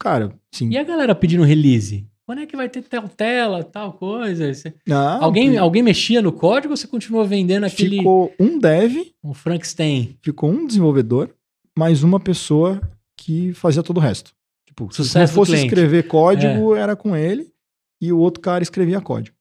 cara, 0.00 0.32
sim. 0.52 0.68
E 0.70 0.76
a 0.76 0.82
galera 0.82 1.14
pedindo 1.14 1.44
release? 1.44 2.06
Quando 2.26 2.40
é 2.40 2.46
que 2.46 2.56
vai 2.56 2.68
ter 2.68 2.82
tel- 2.82 3.08
tela, 3.08 3.62
tal 3.62 3.92
coisa? 3.92 4.52
Você- 4.52 4.74
Ah, 4.90 5.18
alguém, 5.22 5.56
alguém 5.58 5.82
mexia 5.82 6.22
no 6.22 6.32
código 6.32 6.72
ou 6.72 6.76
você 6.76 6.86
continuou 6.86 7.24
vendendo 7.24 7.64
aquele 7.64 7.98
ficou 7.98 8.32
um 8.38 8.58
dev, 8.58 8.96
o 9.22 9.34
Frankenstein? 9.34 10.16
ficou 10.22 10.50
um 10.50 10.66
desenvolvedor, 10.66 11.30
mais 11.76 12.02
uma 12.02 12.18
pessoa 12.20 12.80
que 13.16 13.52
fazia 13.54 13.82
todo 13.82 13.98
o 13.98 14.00
resto. 14.00 14.32
Tipo, 14.66 14.88
se 14.90 14.96
Sucesso 14.98 15.18
não 15.18 15.42
do 15.42 15.46
fosse. 15.46 15.60
É. 15.62 15.64
escrever 15.66 16.06
código, 16.08 16.74
era 16.74 16.96
com 16.96 17.14
ele, 17.16 17.52
e 18.00 18.12
o 18.12 18.18
outro 18.18 18.40
cara 18.40 18.62
escrevia 18.62 19.00
código. 19.00 19.36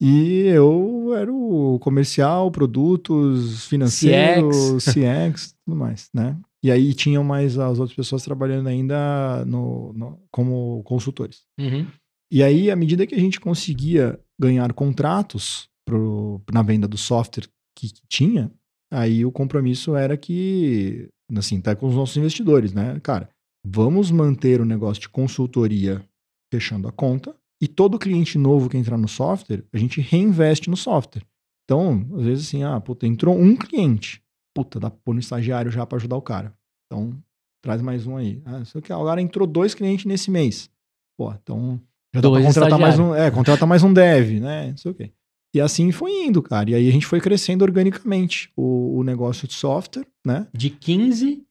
E 0.00 0.42
eu 0.48 1.14
era 1.16 1.32
o 1.32 1.78
comercial, 1.78 2.50
produtos, 2.50 3.66
financeiro, 3.66 4.50
CX, 4.80 5.54
tudo 5.64 5.76
mais, 5.76 6.10
né? 6.12 6.38
E 6.62 6.70
aí 6.70 6.92
tinham 6.94 7.22
mais 7.24 7.58
as 7.58 7.78
outras 7.78 7.96
pessoas 7.96 8.22
trabalhando 8.24 8.66
ainda 8.68 9.44
no, 9.46 9.92
no- 9.92 10.18
como 10.30 10.82
consultores. 10.84 11.44
Uhum. 11.58 11.86
E 12.30 12.42
aí, 12.42 12.70
à 12.70 12.76
medida 12.76 13.06
que 13.06 13.14
a 13.14 13.18
gente 13.20 13.38
conseguia 13.40 14.18
ganhar 14.38 14.72
contratos 14.72 15.68
pro, 15.86 16.42
na 16.52 16.62
venda 16.62 16.88
do 16.88 16.98
software 16.98 17.46
que, 17.78 17.88
que 17.92 18.00
tinha, 18.08 18.50
aí 18.92 19.24
o 19.24 19.30
compromisso 19.32 19.94
era 19.94 20.16
que, 20.16 21.08
assim, 21.36 21.60
tá 21.60 21.74
com 21.76 21.86
os 21.86 21.94
nossos 21.94 22.16
investidores, 22.16 22.72
né? 22.72 22.98
Cara, 23.02 23.30
vamos 23.64 24.10
manter 24.10 24.60
o 24.60 24.64
negócio 24.64 25.02
de 25.02 25.08
consultoria 25.08 26.04
fechando 26.52 26.88
a 26.88 26.92
conta 26.92 27.34
e 27.60 27.66
todo 27.66 27.98
cliente 27.98 28.38
novo 28.38 28.68
que 28.68 28.76
entrar 28.76 28.98
no 28.98 29.08
software, 29.08 29.64
a 29.72 29.78
gente 29.78 30.00
reinveste 30.00 30.68
no 30.68 30.76
software. 30.76 31.24
Então, 31.64 32.06
às 32.16 32.24
vezes 32.24 32.46
assim, 32.46 32.62
ah, 32.62 32.80
puta, 32.80 33.06
entrou 33.06 33.36
um 33.36 33.56
cliente. 33.56 34.22
Puta, 34.54 34.78
dá 34.78 34.90
pra 34.90 35.00
pôr 35.04 35.14
no 35.14 35.20
estagiário 35.20 35.70
já 35.70 35.84
pra 35.84 35.96
ajudar 35.96 36.16
o 36.16 36.22
cara. 36.22 36.54
Então, 36.86 37.16
traz 37.62 37.82
mais 37.82 38.06
um 38.06 38.16
aí. 38.16 38.40
Ah, 38.44 38.62
o 38.74 38.82
que, 38.82 38.92
agora 38.92 39.20
entrou 39.20 39.46
dois 39.46 39.74
clientes 39.74 40.04
nesse 40.04 40.30
mês. 40.30 40.70
Pô, 41.18 41.32
então 41.32 41.80
já 42.14 42.20
dá 42.20 42.30
pra 42.30 42.40
Dois 42.40 42.46
contratar 42.46 42.78
mais 42.78 42.98
um, 42.98 43.14
é, 43.14 43.30
contratar 43.30 43.68
mais 43.68 43.82
um 43.82 43.92
dev, 43.92 44.40
né? 44.40 44.70
Não 44.70 44.76
sei 44.76 44.90
o 44.90 44.94
quê. 44.94 45.12
E 45.54 45.60
assim 45.60 45.90
foi 45.90 46.10
indo, 46.24 46.42
cara. 46.42 46.70
E 46.70 46.74
aí 46.74 46.88
a 46.88 46.92
gente 46.92 47.06
foi 47.06 47.20
crescendo 47.20 47.62
organicamente 47.62 48.50
o, 48.56 48.98
o 48.98 49.02
negócio 49.02 49.48
de 49.48 49.54
software, 49.54 50.06
né? 50.24 50.46
De 50.52 50.70
15 50.70 51.42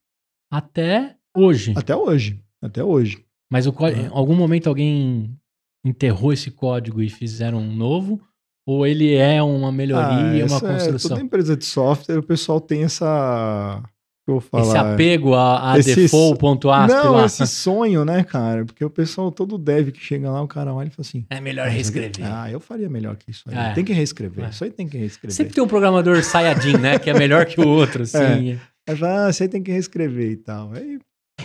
até 0.51 1.15
hoje. 1.35 1.73
Até 1.75 1.95
hoje. 1.95 2.39
Até 2.61 2.83
hoje. 2.83 3.23
Mas 3.51 3.67
o 3.67 3.73
É. 3.85 4.03
em 4.03 4.07
algum 4.07 4.35
momento 4.35 4.67
alguém 4.67 5.37
enterrou 5.85 6.33
esse 6.33 6.49
código 6.51 7.01
e 7.01 7.09
fizeram 7.09 7.59
um 7.59 7.73
novo? 7.73 8.19
Ou 8.67 8.85
ele 8.85 9.13
é 9.13 9.43
uma 9.43 9.71
melhoria, 9.71 10.43
uma 10.47 10.55
essa 10.57 10.67
é- 10.67 10.73
construção? 10.73 11.09
toda 11.11 11.21
empresa 11.21 11.55
de 11.55 11.63
software, 11.65 12.17
o 12.17 12.23
pessoal 12.23 12.59
tem 12.59 12.83
essa. 12.83 13.81
Eu 14.27 14.41
falar. 14.41 14.63
Esse 14.63 14.75
apego 14.77 15.35
a, 15.35 15.73
a 15.73 15.77
Esse- 15.77 15.93
default.asp 15.93 16.91
Não, 16.91 17.11
lá. 17.13 17.25
esse 17.27 17.45
sonho, 17.45 18.03
né, 18.03 18.23
cara? 18.23 18.65
Porque 18.65 18.83
o 18.83 18.89
pessoal 18.89 19.31
todo 19.31 19.55
dev 19.55 19.91
que 19.91 19.99
chega 19.99 20.31
lá, 20.31 20.41
o 20.41 20.47
cara 20.47 20.73
olha 20.73 20.87
e 20.87 20.89
fala 20.89 21.05
assim. 21.07 21.25
É 21.29 21.39
melhor 21.39 21.67
reescrever. 21.67 22.25
Ah, 22.25 22.49
eu 22.49 22.59
faria 22.59 22.89
melhor 22.89 23.15
que 23.17 23.29
isso 23.29 23.43
aí. 23.47 23.55
É. 23.55 23.73
Tem 23.73 23.85
que 23.85 23.93
reescrever. 23.93 24.45
É. 24.45 24.49
Isso 24.49 24.63
aí 24.63 24.71
tem 24.71 24.87
que 24.89 24.97
reescrever. 24.97 25.31
Sempre 25.35 25.53
tem 25.53 25.63
um 25.63 25.67
programador 25.67 26.23
Sayajin, 26.23 26.77
né? 26.77 26.97
Que 26.97 27.11
é 27.11 27.13
melhor 27.13 27.45
que 27.45 27.61
o 27.61 27.67
outro, 27.67 28.01
assim. 28.09 28.59
Aí 28.89 28.95
fala, 28.97 29.27
ah, 29.27 29.31
você 29.31 29.47
tem 29.47 29.61
que 29.61 29.71
reescrever 29.71 30.31
e 30.31 30.37
tal. 30.37 30.73
Aí 30.73 30.97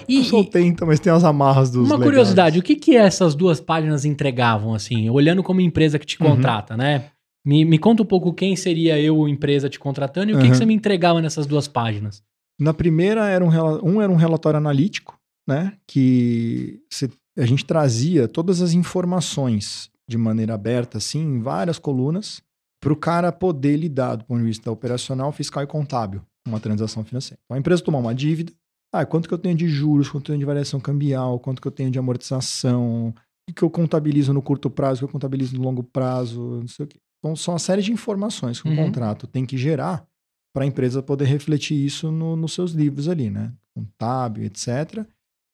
E, 0.09 0.19
o 0.19 0.23
pessoal 0.23 0.43
e 0.43 0.47
tenta, 0.51 0.87
mas 0.87 1.01
tem 1.01 1.13
as 1.13 1.25
amarras 1.25 1.71
dos 1.71 1.87
uma 1.87 1.97
legais. 1.97 2.11
curiosidade, 2.11 2.59
o 2.59 2.63
que 2.63 2.77
que 2.77 2.97
essas 2.97 3.35
duas 3.35 3.61
páginas 3.61 4.05
entregavam, 4.05 4.75
assim? 4.75 5.09
Olhando 5.11 5.43
como 5.43 5.61
empresa 5.61 5.99
que 5.99 6.07
te 6.07 6.21
Uhum. 6.23 6.31
contrata, 6.31 6.77
né? 6.77 7.11
Me, 7.45 7.65
me 7.65 7.79
conta 7.79 8.03
um 8.03 8.07
pouco 8.07 8.33
quem 8.35 8.55
seria 8.57 8.99
eu, 9.01 9.27
empresa, 9.29 9.69
te 9.69 9.79
contratando, 9.79 10.31
e 10.31 10.35
o 10.35 10.39
que, 10.39 10.45
Uhum. 10.45 10.51
que 10.51 10.57
você 10.57 10.67
me 10.67 10.75
entregava 10.75 11.21
nessas 11.23 11.47
duas 11.47 11.67
páginas? 11.67 12.23
Na 12.61 12.75
primeira, 12.75 13.27
era 13.29 13.45
um, 13.45 13.49
um 13.97 14.03
era 14.03 14.13
um 14.13 14.17
relatório 14.17 14.59
analítico, 14.59 15.17
né? 15.49 15.73
Que 15.87 16.81
cê- 16.91 17.09
a 17.39 17.47
gente 17.47 17.65
trazia 17.65 18.29
todas 18.29 18.61
as 18.61 18.73
informações 18.75 19.91
de 20.09 20.19
maneira 20.19 20.55
aberta, 20.55 20.99
assim, 20.99 21.21
em 21.21 21.41
várias 21.41 21.79
colunas, 21.79 22.43
para 22.83 22.93
o 22.93 22.97
cara 22.97 23.31
poder 23.31 23.77
lidar 23.77 24.17
do 24.17 24.25
ponto 24.25 24.39
de 24.41 24.47
vista 24.47 24.71
operacional, 24.71 25.31
fiscal 25.33 25.63
e 25.63 25.67
contábil 25.67 26.21
com 26.45 26.51
uma 26.51 26.61
transação 26.61 27.05
financeira. 27.05 27.39
Então, 27.45 27.55
a 27.57 27.59
empresa 27.61 27.83
tomar 27.83 27.99
uma 27.99 28.15
dívida, 28.15 28.53
ah, 28.93 29.05
quanto 29.07 29.29
que 29.29 29.35
eu 29.35 29.39
tenho 29.39 29.57
de 29.57 29.69
juros, 29.69 30.09
quanto 30.09 30.25
eu 30.25 30.27
tenho 30.35 30.39
de 30.41 30.45
variação 30.45 30.81
cambial, 30.81 31.39
quanto 31.39 31.61
que 31.63 31.69
eu 31.69 31.73
tenho 31.73 31.91
de 31.91 31.99
amortização, 31.99 33.15
o 33.49 33.53
que 33.55 33.63
eu 33.63 33.71
contabilizo 33.71 34.33
no 34.33 34.43
curto 34.43 34.71
prazo, 34.71 34.99
o 34.99 34.99
que 35.01 35.05
eu 35.05 35.13
contabilizo 35.13 35.57
no 35.57 35.63
longo 35.63 35.83
prazo, 35.83 36.59
não 36.61 36.69
sei 36.69 36.85
o 36.85 36.89
quê. 36.89 36.99
Então, 37.19 37.37
são 37.37 37.53
uma 37.55 37.59
série 37.61 37.83
de 37.83 37.93
informações 37.93 38.61
que 38.61 38.69
o 38.69 38.71
Uhum. 38.71 38.77
contrato 38.87 39.27
tem 39.27 39.45
que 39.45 39.57
gerar 39.59 40.07
para 40.55 40.65
a 40.65 40.67
empresa 40.67 41.03
poder 41.03 41.27
refletir 41.27 41.75
isso 41.85 42.11
no- 42.11 42.35
nos 42.37 42.53
seus 42.55 42.73
livros 42.73 43.09
ali, 43.09 43.31
né? 43.31 43.53
Contábil, 43.75 44.45
etc. 44.45 45.07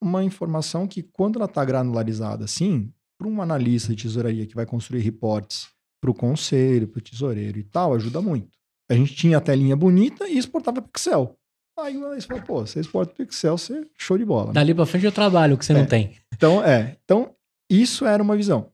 Uma 0.02 0.22
informação 0.22 0.86
que, 0.86 1.02
quando 1.02 1.36
ela 1.36 1.46
está 1.46 1.64
granularizada 1.64 2.44
assim, 2.44 2.90
para 3.18 3.28
um 3.28 3.40
analista 3.42 3.94
de 3.94 4.02
tesouraria 4.04 4.46
que 4.46 4.54
vai 4.54 4.64
construir 4.66 5.00
reportes 5.00 5.68
para 6.00 6.10
o 6.10 6.14
conselho, 6.14 6.86
para 6.86 6.98
o 6.98 7.02
tesoureiro 7.02 7.58
e 7.58 7.64
tal, 7.64 7.94
ajuda 7.94 8.20
muito. 8.20 8.50
A 8.90 8.94
gente 8.94 9.14
tinha 9.14 9.38
a 9.38 9.40
telinha 9.40 9.74
bonita 9.74 10.28
e 10.28 10.38
exportava 10.38 10.80
para 10.80 10.90
Excel. 10.94 11.34
Aí 11.78 11.96
uma 11.96 12.10
vez 12.10 12.24
falou, 12.24 12.42
pô, 12.42 12.60
você 12.66 12.80
exporta 12.80 13.12
para 13.14 13.24
Excel, 13.24 13.58
você 13.58 13.86
show 13.98 14.16
de 14.16 14.24
bola. 14.24 14.46
né? 14.48 14.52
Dali 14.54 14.74
pra 14.74 14.86
frente 14.86 15.04
eu 15.04 15.12
trabalho, 15.12 15.58
que 15.58 15.64
você 15.64 15.72
É. 15.72 15.76
não 15.78 15.86
tem. 15.86 16.16
Então, 16.34 16.62
é. 16.64 16.96
Então, 17.04 17.34
isso 17.70 18.06
era 18.06 18.22
uma 18.22 18.36
visão. 18.36 18.70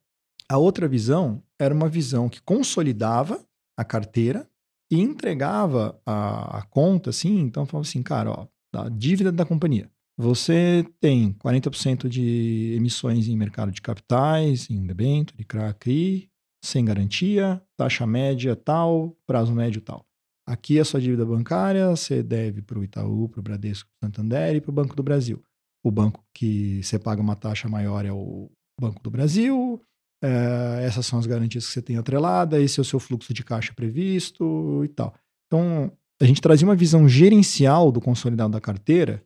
A 0.49 0.59
outra 0.59 0.87
visão 0.87 1.43
era 1.59 1.75
uma 1.75 1.89
visão 1.89 2.29
que 2.29 2.41
consolidava 2.43 3.45
a 3.77 3.85
carteira 3.85 4.47
e 4.91 5.01
entregava 5.01 5.99
a, 6.07 6.59
a 6.59 6.63
conta, 6.63 7.11
assim. 7.11 7.39
Então, 7.41 7.67
falava 7.67 7.89
assim, 7.89 8.03
cara, 8.03 8.31
ó, 8.31 8.47
a 8.77 8.89
dívida 8.89 9.33
da 9.33 9.45
companhia. 9.45 9.91
Você 10.19 10.87
tem 11.01 11.33
40% 11.33 12.07
de 12.09 12.75
emissões 12.77 13.27
em 13.29 13.37
mercado 13.37 13.73
de 13.73 13.81
capitais, 13.81 14.69
em 14.71 14.87
debênture, 14.87 15.37
de 15.39 15.45
CRA, 15.45 15.73
CRI, 15.73 16.29
sem 16.63 16.85
garantia, 16.85 17.61
taxa 17.77 18.07
média 18.07 18.55
tal, 18.55 19.17
prazo 19.27 19.53
médio 19.53 19.81
tal. 19.81 20.05
Aqui 20.47 20.79
é 20.79 20.81
a 20.81 20.85
sua 20.85 21.01
dívida 21.01 21.25
bancária, 21.25 21.89
você 21.91 22.23
deve 22.23 22.63
para 22.63 22.79
o 22.79 22.85
Itaú, 22.85 23.29
para 23.29 23.41
o 23.41 23.43
Bradesco, 23.43 23.89
para 23.89 24.09
o 24.09 24.11
Santander 24.11 24.57
e 24.57 24.61
para 24.61 24.71
o 24.71 24.75
Banco 24.75 24.97
do 24.97 25.03
Brasil. 25.03 25.43
O 25.85 25.91
banco 25.91 26.25
que 26.35 26.83
você 26.83 26.99
paga 26.99 27.21
uma 27.21 27.37
taxa 27.37 27.69
maior 27.69 28.05
é 28.05 28.13
o 28.13 28.51
Banco 28.81 29.03
do 29.03 29.11
Brasil. 29.11 29.81
é, 30.23 30.85
essas 30.85 31.05
são 31.07 31.19
as 31.19 31.27
garantias 31.27 31.67
que 31.67 31.73
você 31.73 31.83
tem 31.83 31.97
atrelada, 31.97 32.61
esse 32.61 32.79
é 32.79 32.83
o 32.83 32.85
seu 32.85 33.01
fluxo 33.01 33.35
de 33.35 33.43
caixa 33.43 33.73
previsto 33.75 34.83
e 34.85 34.89
tal. 34.89 35.15
Então, 35.47 35.93
a 36.21 36.25
gente 36.25 36.41
trazia 36.41 36.67
uma 36.67 36.77
visão 36.77 37.09
gerencial 37.09 37.91
do 37.91 38.01
consolidado 38.01 38.53
da 38.53 38.61
carteira 38.61 39.25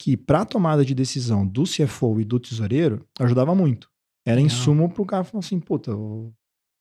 que, 0.00 0.16
para 0.16 0.42
a 0.42 0.46
tomada 0.46 0.84
de 0.84 0.94
decisão 0.94 1.46
do 1.46 1.64
CFO 1.64 2.20
e 2.20 2.24
do 2.24 2.40
tesoureiro, 2.40 3.06
ajudava 3.18 3.54
muito. 3.54 3.90
Era 4.26 4.40
insumo 4.40 4.88
para 4.88 5.02
o 5.02 5.06
cara 5.06 5.24
falar 5.24 5.40
assim: 5.40 5.60
puta, 5.60 5.90
eu 5.90 6.32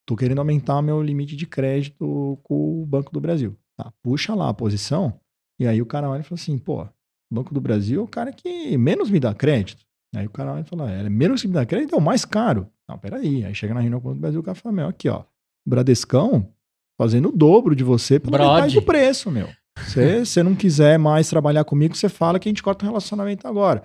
tô 0.05 0.15
querendo 0.15 0.39
aumentar 0.39 0.81
meu 0.81 1.01
limite 1.01 1.35
de 1.35 1.45
crédito 1.45 2.39
com 2.43 2.81
o 2.81 2.85
Banco 2.85 3.11
do 3.11 3.19
Brasil. 3.19 3.57
Tá, 3.77 3.93
puxa 4.01 4.33
lá 4.33 4.49
a 4.49 4.53
posição, 4.53 5.13
e 5.59 5.67
aí 5.67 5.81
o 5.81 5.85
cara 5.85 6.09
olha 6.09 6.21
e 6.21 6.23
fala 6.23 6.39
assim: 6.39 6.57
pô, 6.57 6.81
o 6.81 6.89
Banco 7.31 7.53
do 7.53 7.61
Brasil 7.61 8.01
é 8.01 8.03
o 8.03 8.07
cara 8.07 8.31
que 8.31 8.77
menos 8.77 9.09
me 9.09 9.19
dá 9.19 9.33
crédito. 9.33 9.85
Aí 10.15 10.25
o 10.25 10.29
cara 10.29 10.53
olha 10.53 10.61
e 10.61 10.63
fala: 10.63 10.89
é, 10.91 11.07
menos 11.09 11.41
que 11.41 11.47
me 11.47 11.53
dá 11.53 11.65
crédito 11.65 11.93
é 11.93 11.97
o 11.97 12.01
mais 12.01 12.25
caro. 12.25 12.67
Não, 12.87 12.97
peraí. 12.97 13.45
Aí 13.45 13.53
chega 13.53 13.73
na 13.73 13.81
reunião 13.81 13.99
com 13.99 14.07
o 14.07 14.09
Banco 14.11 14.19
do 14.19 14.21
Brasil, 14.21 14.39
o 14.39 14.43
cara 14.43 14.55
fala: 14.55 14.73
meu, 14.73 14.87
aqui 14.87 15.09
ó, 15.09 15.23
Bradescão 15.65 16.51
fazendo 16.99 17.29
o 17.29 17.31
dobro 17.31 17.75
de 17.75 17.83
você 17.83 18.19
pela 18.19 18.37
Brode. 18.37 18.53
metade 18.53 18.75
do 18.75 18.81
preço, 18.81 19.29
meu. 19.29 19.47
Se 19.87 20.25
você 20.25 20.41
não 20.41 20.55
quiser 20.55 20.97
mais 20.97 21.29
trabalhar 21.29 21.63
comigo, 21.63 21.95
você 21.95 22.09
fala 22.09 22.39
que 22.39 22.49
a 22.49 22.51
gente 22.51 22.63
corta 22.63 22.83
o 22.83 22.87
relacionamento 22.87 23.47
agora. 23.47 23.83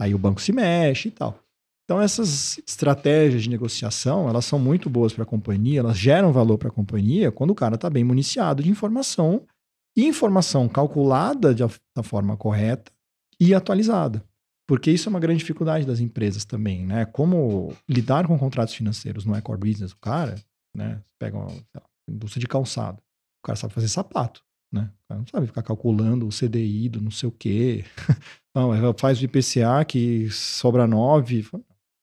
Aí 0.00 0.14
o 0.14 0.18
banco 0.18 0.40
se 0.40 0.52
mexe 0.52 1.08
e 1.08 1.10
tal. 1.10 1.38
Então 1.84 2.00
essas 2.00 2.58
estratégias 2.66 3.42
de 3.42 3.50
negociação, 3.50 4.28
elas 4.28 4.44
são 4.46 4.58
muito 4.58 4.88
boas 4.88 5.12
para 5.12 5.24
a 5.24 5.26
companhia, 5.26 5.80
elas 5.80 5.98
geram 5.98 6.32
valor 6.32 6.56
para 6.56 6.68
a 6.68 6.72
companhia 6.72 7.30
quando 7.30 7.50
o 7.50 7.54
cara 7.54 7.74
está 7.74 7.90
bem 7.90 8.02
municiado 8.02 8.62
de 8.62 8.70
informação 8.70 9.46
e 9.96 10.06
informação 10.06 10.68
calculada 10.68 11.54
de, 11.54 11.62
da 11.94 12.02
forma 12.02 12.36
correta 12.36 12.90
e 13.38 13.54
atualizada. 13.54 14.24
Porque 14.66 14.90
isso 14.90 15.08
é 15.08 15.10
uma 15.10 15.20
grande 15.20 15.40
dificuldade 15.40 15.86
das 15.86 16.00
empresas 16.00 16.44
também, 16.44 16.86
né? 16.86 17.04
Como 17.04 17.74
lidar 17.86 18.26
com 18.26 18.38
contratos 18.38 18.74
financeiros 18.74 19.26
não 19.26 19.36
é 19.36 19.42
core 19.42 19.60
business 19.60 19.90
do 19.90 19.98
cara, 19.98 20.36
né? 20.74 21.02
Pega 21.18 21.36
uma 21.36 21.52
lá, 21.74 21.82
indústria 22.08 22.40
de 22.40 22.46
calçado, 22.46 22.98
o 22.98 23.46
cara 23.46 23.56
sabe 23.56 23.74
fazer 23.74 23.88
sapato, 23.88 24.42
né? 24.72 24.90
O 25.04 25.08
cara 25.08 25.20
não 25.20 25.26
sabe 25.26 25.46
ficar 25.46 25.62
calculando 25.62 26.26
o 26.26 26.30
CDI 26.30 26.88
do 26.88 27.02
não 27.02 27.10
sei 27.10 27.28
o 27.28 27.32
quê. 27.32 27.84
Não, 28.56 28.70
faz 28.96 29.20
o 29.20 29.24
IPCA 29.24 29.84
que 29.84 30.30
sobra 30.30 30.86
9. 30.86 31.44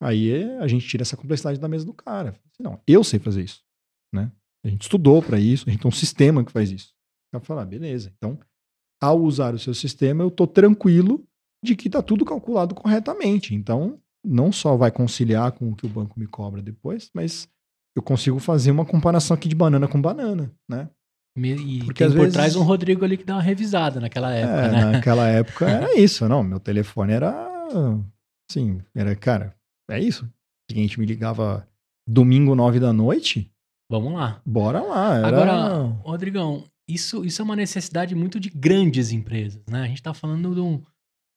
Aí 0.01 0.43
a 0.59 0.67
gente 0.67 0.87
tira 0.87 1.03
essa 1.03 1.15
complexidade 1.15 1.59
da 1.59 1.67
mesa 1.67 1.85
do 1.85 1.93
cara. 1.93 2.35
Não, 2.59 2.81
eu 2.87 3.03
sei 3.03 3.19
fazer 3.19 3.43
isso, 3.43 3.61
né? 4.13 4.31
A 4.65 4.67
gente 4.67 4.81
estudou 4.81 5.21
para 5.21 5.39
isso, 5.39 5.65
a 5.67 5.71
gente 5.71 5.81
tem 5.81 5.89
um 5.89 5.93
sistema 5.93 6.43
que 6.43 6.51
faz 6.51 6.71
isso. 6.71 6.89
O 7.29 7.33
cara 7.33 7.45
fala, 7.45 7.61
ah, 7.61 7.65
beleza. 7.65 8.11
Então, 8.17 8.39
ao 9.01 9.19
usar 9.21 9.53
o 9.53 9.59
seu 9.59 9.73
sistema, 9.73 10.23
eu 10.23 10.31
tô 10.31 10.45
tranquilo 10.47 11.23
de 11.63 11.75
que 11.75 11.87
está 11.87 12.01
tudo 12.01 12.25
calculado 12.25 12.73
corretamente. 12.75 13.53
Então, 13.53 13.99
não 14.25 14.51
só 14.51 14.75
vai 14.75 14.91
conciliar 14.91 15.51
com 15.51 15.69
o 15.69 15.75
que 15.75 15.85
o 15.85 15.89
banco 15.89 16.19
me 16.19 16.27
cobra 16.27 16.61
depois, 16.61 17.09
mas 17.13 17.47
eu 17.95 18.01
consigo 18.01 18.39
fazer 18.39 18.71
uma 18.71 18.85
comparação 18.85 19.35
aqui 19.35 19.47
de 19.47 19.55
banana 19.55 19.87
com 19.87 20.01
banana, 20.01 20.51
né? 20.69 20.89
E 21.37 21.83
Porque 21.85 22.03
tem 22.03 22.11
por 22.11 22.19
vezes... 22.19 22.33
trás 22.33 22.55
um 22.55 22.63
Rodrigo 22.63 23.05
ali 23.05 23.17
que 23.17 23.23
dá 23.23 23.35
uma 23.35 23.41
revisada 23.41 23.99
naquela 23.99 24.33
época, 24.33 24.61
é, 24.61 24.71
né? 24.71 24.91
Naquela 24.91 25.27
época 25.27 25.69
era 25.69 25.93
isso, 25.97 26.27
não. 26.27 26.43
Meu 26.43 26.59
telefone 26.59 27.13
era. 27.13 27.49
Assim, 28.49 28.81
era, 28.93 29.15
cara, 29.15 29.55
é 29.91 29.99
isso. 29.99 30.25
O 30.25 30.73
cliente 30.73 30.99
me 30.99 31.05
ligava 31.05 31.67
domingo, 32.07 32.55
nove 32.55 32.79
da 32.79 32.93
noite. 32.93 33.51
Vamos 33.89 34.13
lá. 34.13 34.41
Bora 34.45 34.81
lá. 34.81 35.17
Era... 35.17 35.27
Agora, 35.27 35.83
Rodrigão, 36.03 36.63
isso, 36.87 37.25
isso 37.25 37.41
é 37.41 37.45
uma 37.45 37.55
necessidade 37.55 38.15
muito 38.15 38.39
de 38.39 38.49
grandes 38.49 39.11
empresas, 39.11 39.61
né? 39.69 39.81
A 39.81 39.87
gente 39.87 40.01
tá 40.01 40.13
falando 40.13 40.53
de 40.53 40.61
um, 40.61 40.81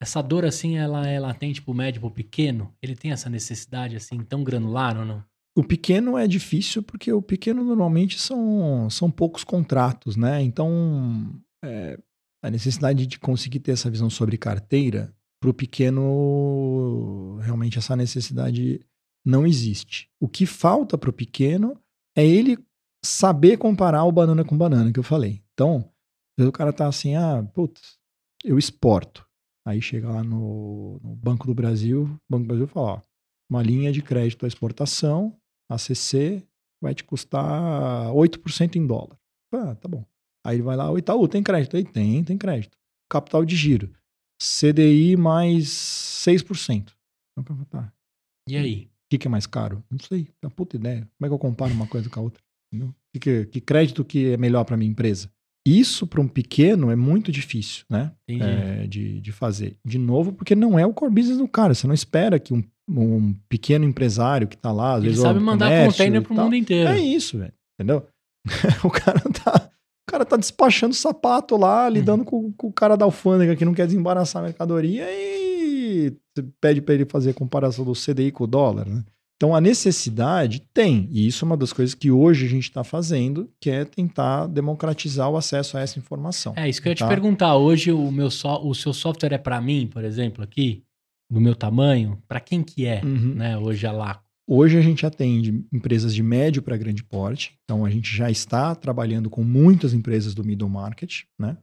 essa 0.00 0.22
dor, 0.22 0.44
assim, 0.44 0.76
ela 0.76 1.07
é 1.07 1.18
latente 1.18 1.62
pro 1.62 1.74
médio, 1.74 2.00
pro 2.00 2.11
pequeno? 2.11 2.74
Ele 2.82 2.94
tem 2.94 3.11
essa 3.12 3.28
necessidade, 3.30 3.96
assim, 3.96 4.18
tão 4.18 4.44
granular 4.44 4.98
ou 4.98 5.05
não? 5.05 5.24
O 5.57 5.62
pequeno 5.62 6.18
é 6.18 6.26
difícil 6.26 6.82
porque 6.82 7.12
o 7.12 7.22
pequeno 7.22 7.64
normalmente 7.64 8.18
são, 8.18 8.88
são 8.90 9.11
poucos 9.11 9.44
contratos, 9.44 10.16
né? 10.16 10.42
Então, 10.42 11.32
é, 11.64 11.98
a 12.42 12.50
necessidade 12.50 13.07
de 13.07 13.18
conseguir 13.18 13.61
ter 13.61 13.72
essa 13.72 13.90
visão 13.90 14.11
sobre 14.11 14.36
carteira, 14.36 15.14
para 15.45 15.51
o 15.51 15.55
pequeno, 15.55 17.36
realmente 17.42 17.76
essa 17.76 17.95
necessidade 17.95 18.80
não 19.22 19.47
existe. 19.47 20.09
O 20.18 20.26
que 20.26 20.47
falta 20.47 20.97
para 20.97 21.11
o 21.11 21.12
pequeno 21.12 21.78
é 22.16 22.26
ele 22.26 22.57
saber 23.05 23.59
comparar 23.59 24.05
o 24.05 24.12
banana 24.12 24.42
com 24.42 24.57
banana, 24.57 24.90
que 24.90 24.99
eu 24.99 25.03
falei. 25.03 25.42
Então, 25.53 25.92
o 26.40 26.51
cara 26.51 26.72
tá 26.72 26.88
assim, 26.88 27.14
ah, 27.14 27.47
putz, 27.53 27.99
eu 28.42 28.59
exporto. 28.59 29.28
Aí 29.66 29.82
chega 29.82 30.09
lá 30.09 30.24
no, 30.24 30.99
no, 31.03 31.14
Banco 31.14 31.47
do 31.47 31.55
Brasil, 31.55 32.05
o 32.05 32.20
Banco 32.26 32.45
do 32.45 32.49
Brasil 32.49 32.66
fala, 32.66 32.86
ó, 32.86 33.01
uma 33.51 33.62
linha 33.62 33.92
de 33.92 34.01
crédito 34.01 34.47
à 34.47 34.49
exportação, 34.49 35.36
ACC, 35.68 36.42
vai 36.82 36.95
te 36.95 37.05
custar 37.05 38.11
8% 38.12 38.76
em 38.76 38.86
dólar. 38.86 39.18
Ah, 39.53 39.74
tá 39.74 39.88
bom. 39.88 40.07
Aí 40.42 40.57
ele 40.57 40.62
vai 40.62 40.76
lá, 40.76 40.90
o 40.90 40.97
Itaú, 40.97 41.28
tem 41.28 41.42
crédito? 41.42 41.76
Aí 41.76 41.84
tem, 41.84 42.24
tem 42.24 42.38
crédito. 42.38 42.78
Capital 43.11 43.45
de 43.45 43.55
giro, 43.57 43.95
CDI 44.45 45.16
mais 45.16 45.64
6%. 45.66 46.92
Então, 47.38 47.64
tá. 47.64 47.92
E 48.49 48.57
aí? 48.57 48.84
O 48.84 49.11
que, 49.11 49.18
que, 49.18 49.26
é 49.26 49.30
mais 49.30 49.47
caro? 49.47 49.82
Não 49.90 49.99
sei, 49.99 50.28
é 50.42 50.47
uma 50.47 50.51
puta 50.51 50.76
ideia. 50.76 51.09
Como 51.16 51.26
é 51.26 51.28
que 51.28 51.34
eu 51.34 51.38
comparo 51.38 51.72
uma 51.72 51.86
coisa 51.86 52.11
com 52.11 52.20
a 52.20 52.22
outra? 52.22 52.42
Que, 53.12 53.20
que, 53.20 53.47
que 53.47 53.61
crédito 53.61 54.05
que 54.05 54.32
é 54.32 54.36
melhor 54.36 54.64
para 54.64 54.76
minha 54.76 54.90
empresa? 54.90 55.30
Isso 55.66 56.07
para 56.07 56.20
um 56.20 56.28
pequeno 56.28 56.90
é 56.90 56.97
muito 56.97 57.32
difícil, 57.32 57.84
né? 57.88 58.12
É, 58.28 58.86
de, 58.86 59.20
de 59.20 59.32
fazer. 59.32 59.78
De 59.84 59.97
novo, 59.97 60.32
porque 60.32 60.55
não 60.55 60.78
é 60.78 60.84
o 60.84 60.92
core 60.92 61.14
business 61.14 61.38
do 61.38 61.49
cara. 61.49 61.72
Você 61.74 61.86
não 61.86 61.95
espera 61.95 62.38
que 62.38 62.53
um, 62.53 62.62
um 62.88 63.32
pequeno 63.49 63.84
empresário 63.84 64.47
que 64.47 64.57
está 64.57 64.70
lá, 64.70 64.95
às 64.95 64.99
Ele 64.99 65.09
vezes. 65.09 65.22
sabe 65.22 65.40
mandar 65.40 65.86
container 65.86 66.22
para 66.22 66.32
o 66.32 66.36
mundo 66.36 66.55
inteiro. 66.55 66.90
É 66.90 66.99
isso, 66.99 67.38
velho. 67.38 67.55
Entendeu? 67.78 68.07
o 68.84 68.90
cara 68.90 69.20
tá. 69.20 69.64
O 70.15 70.17
cara 70.17 70.25
tá 70.25 70.37
despachando 70.37 70.95
sapato 70.95 71.57
lá, 71.57 71.89
lidando 71.89 72.21
uhum. 72.21 72.25
com, 72.25 72.53
com, 72.53 72.67
o 72.69 72.73
cara 72.73 72.97
da 72.97 73.05
alfândega 73.05 73.57
que 73.57 73.65
não 73.65 73.75
quer 73.75 73.85
desembaraçar 73.85 74.41
a 74.41 74.45
mercadoria 74.45 75.05
e 75.11 76.17
pede 76.61 76.81
para 76.81 76.95
ele 76.95 77.05
fazer 77.05 77.31
a 77.31 77.35
comparação 77.35 77.85
do 77.85 77.95
CDI 77.95 78.31
com 78.31 78.45
o 78.45 78.47
dólar, 78.47 78.87
né? 78.87 79.03
Então 79.37 79.57
a 79.57 79.61
necessidade 79.61 80.62
tem, 80.73 81.09
e 81.11 81.27
isso 81.27 81.45
é 81.45 81.47
uma 81.47 81.57
das 81.57 81.73
coisas 81.73 81.97
que 81.97 82.12
hoje 82.12 82.47
a 82.47 82.49
gente 82.49 82.62
está 82.62 82.85
fazendo, 82.85 83.51
que 83.61 83.69
é 83.69 83.85
tentar 83.85 84.47
democratizar 84.47 85.29
o 85.29 85.37
acesso 85.37 85.77
a 85.77 85.81
essa 85.81 85.99
informação. 85.99 86.55
É 86.57 86.69
isso 86.69 86.81
que 86.81 86.87
eu 86.87 86.93
ia 86.93 86.95
te 86.95 87.01
tá? 87.01 87.09
perguntar. 87.09 87.57
Hoje 87.57 87.91
o 87.91 88.12
meu 88.12 88.31
so, 88.31 88.49
o 88.62 88.73
seu 88.73 88.93
software 88.93 89.33
é 89.33 89.39
para 89.39 89.61
mim, 89.61 89.89
por 89.93 90.05
exemplo, 90.05 90.45
aqui, 90.45 90.85
do 91.29 91.41
meu 91.41 91.57
tamanho, 91.57 92.23
para 92.29 92.39
quem 92.39 92.62
que 92.62 92.87
é, 92.87 93.01
uhum. 93.05 93.35
né? 93.35 93.59
Hoje 93.59 93.85
a 93.85 93.91
lá. 93.91 94.24
Hoje 94.47 94.76
a 94.76 94.82
gente 94.82 95.07
atende 95.07 95.64
empresas 95.72 96.14
de 96.14 96.22
médio 96.22 96.62
para 96.62 96.76
grande 96.76 97.03
porte, 97.03 97.59
então 97.64 97.84
a 97.84 97.90
gente 97.90 98.14
já 98.14 98.30
está 98.30 98.74
trabalhando 98.74 99.30
com 99.30 99.42
muitas 99.42 99.95
empresas 99.95 100.34
do 100.34 100.45
middle 100.45 100.68
market, 100.68 101.22
né? 101.38 101.57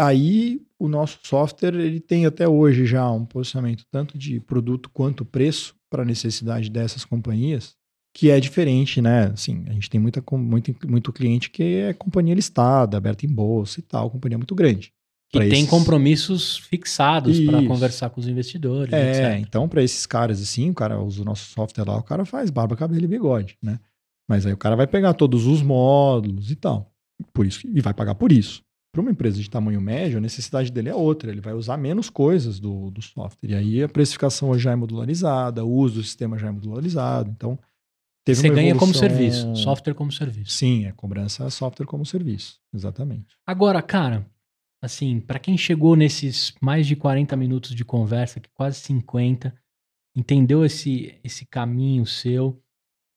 Aí 0.00 0.60
o 0.78 0.88
nosso 0.88 1.20
software 1.22 1.74
ele 1.74 2.00
tem 2.00 2.24
até 2.24 2.48
hoje 2.48 2.86
já 2.86 3.08
um 3.10 3.26
posicionamento 3.26 3.84
tanto 3.90 4.16
de 4.16 4.40
produto 4.40 4.90
quanto 4.90 5.24
preço 5.24 5.76
para 5.90 6.02
a 6.02 6.06
necessidade 6.06 6.70
dessas 6.70 7.04
companhias, 7.04 7.76
que 8.16 8.30
é 8.30 8.40
diferente, 8.40 9.02
né? 9.02 9.26
Assim, 9.26 9.64
a 9.68 9.72
gente 9.72 9.90
tem 9.90 10.00
muita, 10.00 10.22
muito, 10.32 10.74
muito 10.88 11.12
cliente 11.12 11.50
que 11.50 11.62
é 11.62 11.92
companhia 11.92 12.34
listada, 12.34 12.96
aberta 12.96 13.26
em 13.26 13.32
bolsa 13.32 13.78
e 13.78 13.82
tal, 13.82 14.10
companhia 14.10 14.38
muito 14.38 14.54
grande. 14.54 14.90
E 15.34 15.38
tem 15.38 15.60
esses... 15.60 15.70
compromissos 15.70 16.58
fixados 16.58 17.40
para 17.40 17.64
conversar 17.66 18.10
com 18.10 18.20
os 18.20 18.28
investidores. 18.28 18.92
É, 18.92 19.36
etc. 19.36 19.48
então 19.48 19.68
para 19.68 19.82
esses 19.82 20.04
caras 20.04 20.42
assim, 20.42 20.70
o 20.70 20.74
cara 20.74 21.00
usa 21.00 21.22
o 21.22 21.24
nosso 21.24 21.50
software 21.50 21.84
lá, 21.84 21.96
o 21.96 22.02
cara 22.02 22.24
faz 22.24 22.50
barba, 22.50 22.76
cabelo 22.76 23.04
e 23.04 23.08
bigode, 23.08 23.56
né? 23.62 23.78
Mas 24.28 24.46
aí 24.46 24.52
o 24.52 24.56
cara 24.56 24.76
vai 24.76 24.86
pegar 24.86 25.14
todos 25.14 25.46
os 25.46 25.62
módulos 25.62 26.50
e 26.50 26.56
tal. 26.56 26.92
Por 27.32 27.46
isso, 27.46 27.66
e 27.66 27.80
vai 27.80 27.94
pagar 27.94 28.14
por 28.14 28.32
isso. 28.32 28.62
Para 28.92 29.00
uma 29.00 29.10
empresa 29.10 29.40
de 29.40 29.48
tamanho 29.48 29.80
médio, 29.80 30.18
a 30.18 30.20
necessidade 30.20 30.70
dele 30.70 30.90
é 30.90 30.94
outra. 30.94 31.30
Ele 31.30 31.40
vai 31.40 31.54
usar 31.54 31.78
menos 31.78 32.10
coisas 32.10 32.60
do, 32.60 32.90
do 32.90 33.00
software. 33.00 33.50
E 33.50 33.54
aí 33.54 33.82
a 33.82 33.88
precificação 33.88 34.56
já 34.58 34.72
é 34.72 34.76
modularizada, 34.76 35.64
o 35.64 35.70
uso 35.70 35.94
do 35.94 36.02
sistema 36.02 36.38
já 36.38 36.48
é 36.48 36.50
modularizado. 36.50 37.30
Então, 37.30 37.58
teve 38.22 38.40
Você 38.40 38.50
ganha 38.50 38.74
como 38.74 38.92
serviço, 38.92 39.56
software 39.56 39.94
como 39.94 40.12
serviço. 40.12 40.52
Sim, 40.52 40.84
é 40.84 40.92
cobrança 40.92 41.48
software 41.48 41.86
como 41.86 42.04
serviço. 42.04 42.60
Exatamente. 42.74 43.34
Agora, 43.46 43.80
cara, 43.80 44.26
assim, 44.82 45.20
para 45.20 45.38
quem 45.38 45.56
chegou 45.56 45.94
nesses 45.96 46.54
mais 46.60 46.86
de 46.86 46.96
40 46.96 47.36
minutos 47.36 47.74
de 47.74 47.84
conversa, 47.84 48.42
quase 48.52 48.80
50, 48.80 49.54
entendeu 50.14 50.64
esse, 50.64 51.18
esse 51.22 51.46
caminho 51.46 52.04
seu, 52.04 52.60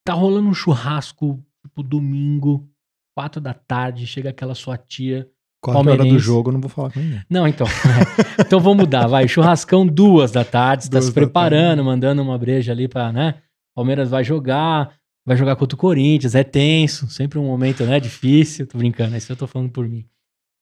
tá 0.05 0.13
rolando 0.13 0.47
um 0.47 0.53
churrasco, 0.53 1.43
tipo, 1.63 1.81
domingo, 1.81 2.69
quatro 3.17 3.41
da 3.41 3.53
tarde, 3.53 4.05
chega 4.07 4.29
aquela 4.29 4.53
sua 4.53 4.77
tia 4.77 5.29
Quatro 5.65 5.91
horas 5.91 6.07
do 6.07 6.19
jogo, 6.19 6.51
não 6.51 6.61
vou 6.61 6.69
falar 6.69 6.91
com 6.91 6.99
ninguém. 6.99 7.21
Não, 7.27 7.47
então. 7.47 7.65
É. 7.67 8.35
Então 8.45 8.59
vamos 8.59 8.83
mudar, 8.83 9.07
vai. 9.07 9.27
Churrascão 9.27 9.87
duas 9.87 10.31
da 10.31 10.43
tarde, 10.43 10.83
está 10.83 11.01
se 11.01 11.11
preparando, 11.11 11.83
mandando 11.83 12.21
uma 12.21 12.37
breja 12.37 12.71
ali 12.71 12.87
para, 12.87 13.11
né? 13.11 13.35
Palmeiras 13.73 14.09
vai 14.09 14.23
jogar, 14.23 14.93
vai 15.25 15.35
jogar 15.35 15.55
contra 15.55 15.75
o 15.75 15.79
Corinthians, 15.79 16.35
é 16.35 16.43
tenso, 16.43 17.09
sempre 17.09 17.39
um 17.39 17.45
momento, 17.45 17.83
né, 17.85 17.99
difícil, 17.99 18.67
tô 18.67 18.77
brincando, 18.77 19.17
isso 19.17 19.31
eu 19.31 19.35
tô 19.35 19.47
falando 19.47 19.71
por 19.71 19.87
mim. 19.87 20.05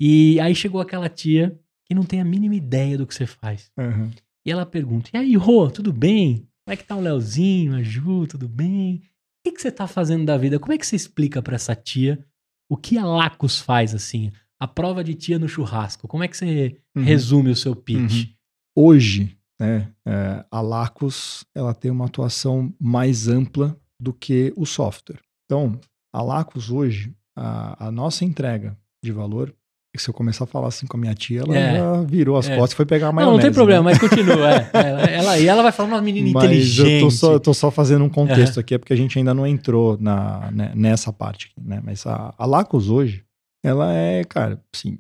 E 0.04 0.40
aí 0.40 0.54
chegou 0.54 0.82
aquela 0.82 1.08
tia 1.08 1.58
que 1.86 1.96
não 1.96 2.04
tem 2.04 2.20
a 2.20 2.26
mínima 2.26 2.56
ideia 2.56 2.98
do 2.98 3.08
que 3.08 3.16
você 3.16 3.26
faz. 3.26 3.72
Uhum. 3.78 4.12
E 4.46 4.52
ela 4.52 4.66
pergunta, 4.66 5.10
e 5.14 5.18
aí, 5.18 5.36
Rô, 5.36 5.70
tudo 5.70 5.94
bem? 5.94 6.48
Como 6.66 6.74
é 6.74 6.76
que 6.76 6.84
tá 6.84 6.96
o 6.96 7.02
Leozinho, 7.02 7.76
a 7.76 7.82
Ju, 7.82 8.28
tudo 8.28 8.50
bem? 8.50 8.98
O 8.98 9.02
que, 9.46 9.52
que 9.54 9.62
você 9.62 9.72
tá 9.72 9.88
fazendo 9.88 10.26
da 10.26 10.38
vida? 10.38 10.60
Como 10.60 10.74
é 10.74 10.78
que 10.78 10.86
você 10.86 10.98
explica 10.98 11.42
para 11.42 11.56
essa 11.56 11.76
tia 11.76 12.26
o 12.70 12.76
que 12.76 12.98
a 12.98 13.06
Lacos 13.06 13.60
faz, 13.60 13.94
assim? 13.94 14.32
a 14.64 14.68
prova 14.68 15.04
de 15.04 15.14
tia 15.14 15.38
no 15.38 15.50
churrasco. 15.50 16.08
Como 16.08 16.24
é 16.24 16.28
que 16.30 16.38
você 16.38 16.80
uhum. 16.96 17.04
resume 17.04 17.52
o 17.52 17.56
seu 17.56 17.76
pitch? 17.76 18.30
Uhum. 18.30 18.34
Hoje, 18.76 19.38
né, 19.60 19.92
é, 20.08 20.46
a 20.50 20.62
Lacos 20.62 21.46
ela 21.54 21.74
tem 21.74 21.92
uma 21.92 22.06
atuação 22.06 22.74
mais 22.80 23.28
ampla 23.28 23.78
do 24.00 24.14
que 24.14 24.54
o 24.56 24.66
software. 24.66 25.20
Então, 25.44 25.78
a 26.14 26.22
Lacos 26.22 26.72
hoje, 26.72 27.14
a, 27.36 27.88
a 27.88 27.92
nossa 27.92 28.24
entrega 28.24 28.78
de 29.04 29.12
valor 29.12 29.54
se 30.00 30.10
eu 30.10 30.14
começar 30.14 30.46
a 30.46 30.48
falar 30.48 30.70
assim 30.70 30.88
com 30.88 30.98
a 30.98 31.00
minha 31.00 31.14
tia, 31.14 31.42
ela 31.42 31.56
é, 31.56 31.78
já 31.78 32.02
virou 32.02 32.36
as 32.36 32.50
é. 32.50 32.56
costas 32.56 32.74
e 32.74 32.76
foi 32.76 32.86
pegar 32.86 33.10
a 33.10 33.12
maionese. 33.12 33.32
Não, 33.32 33.38
não 33.38 33.44
tem 33.44 33.54
problema, 33.54 33.84
né? 33.84 33.92
mas 33.92 34.00
continua. 34.00 34.52
É. 34.52 34.70
ela, 34.74 35.02
ela, 35.04 35.40
e 35.40 35.48
ela 35.48 35.62
vai 35.62 35.72
falar 35.72 35.90
uma 35.90 36.02
menina 36.02 36.32
mas 36.34 36.44
inteligente. 36.44 37.02
Eu 37.02 37.02
tô 37.02 37.12
só, 37.12 37.34
eu 37.34 37.40
tô 37.40 37.54
só 37.54 37.70
fazendo 37.70 38.04
um 38.04 38.10
contexto 38.10 38.60
aqui, 38.60 38.74
é 38.74 38.78
porque 38.78 38.94
a 38.94 38.96
gente 38.96 39.18
ainda 39.20 39.34
não 39.34 39.46
entrou 39.46 39.98
na, 40.00 40.50
né, 40.52 40.72
nessa 40.76 41.14
parte. 41.14 41.52
Né? 41.62 41.80
Mas 41.84 42.06
a, 42.08 42.34
a 42.38 42.46
Lacos 42.46 42.90
hoje, 42.90 43.24
ela 43.64 43.94
é, 43.94 44.24
cara, 44.24 44.60
assim, 44.74 44.98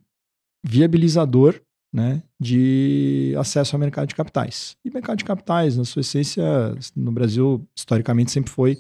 viabilizador 0.63 1.59
né, 1.93 2.23
de 2.39 3.35
acesso 3.37 3.75
ao 3.75 3.79
mercado 3.79 4.07
de 4.07 4.15
capitais. 4.15 4.75
E 4.83 4.89
mercado 4.89 5.17
de 5.17 5.25
capitais, 5.25 5.77
na 5.77 5.85
sua 5.85 6.01
essência, 6.01 6.43
no 6.95 7.11
Brasil, 7.11 7.67
historicamente, 7.75 8.31
sempre 8.31 8.51
foi 8.51 8.79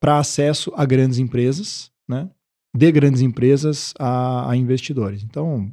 para 0.00 0.18
acesso 0.18 0.72
a 0.76 0.84
grandes 0.84 1.18
empresas, 1.18 1.90
né, 2.08 2.28
de 2.74 2.92
grandes 2.92 3.20
empresas 3.20 3.92
a, 3.98 4.50
a 4.50 4.56
investidores. 4.56 5.22
Então, 5.22 5.72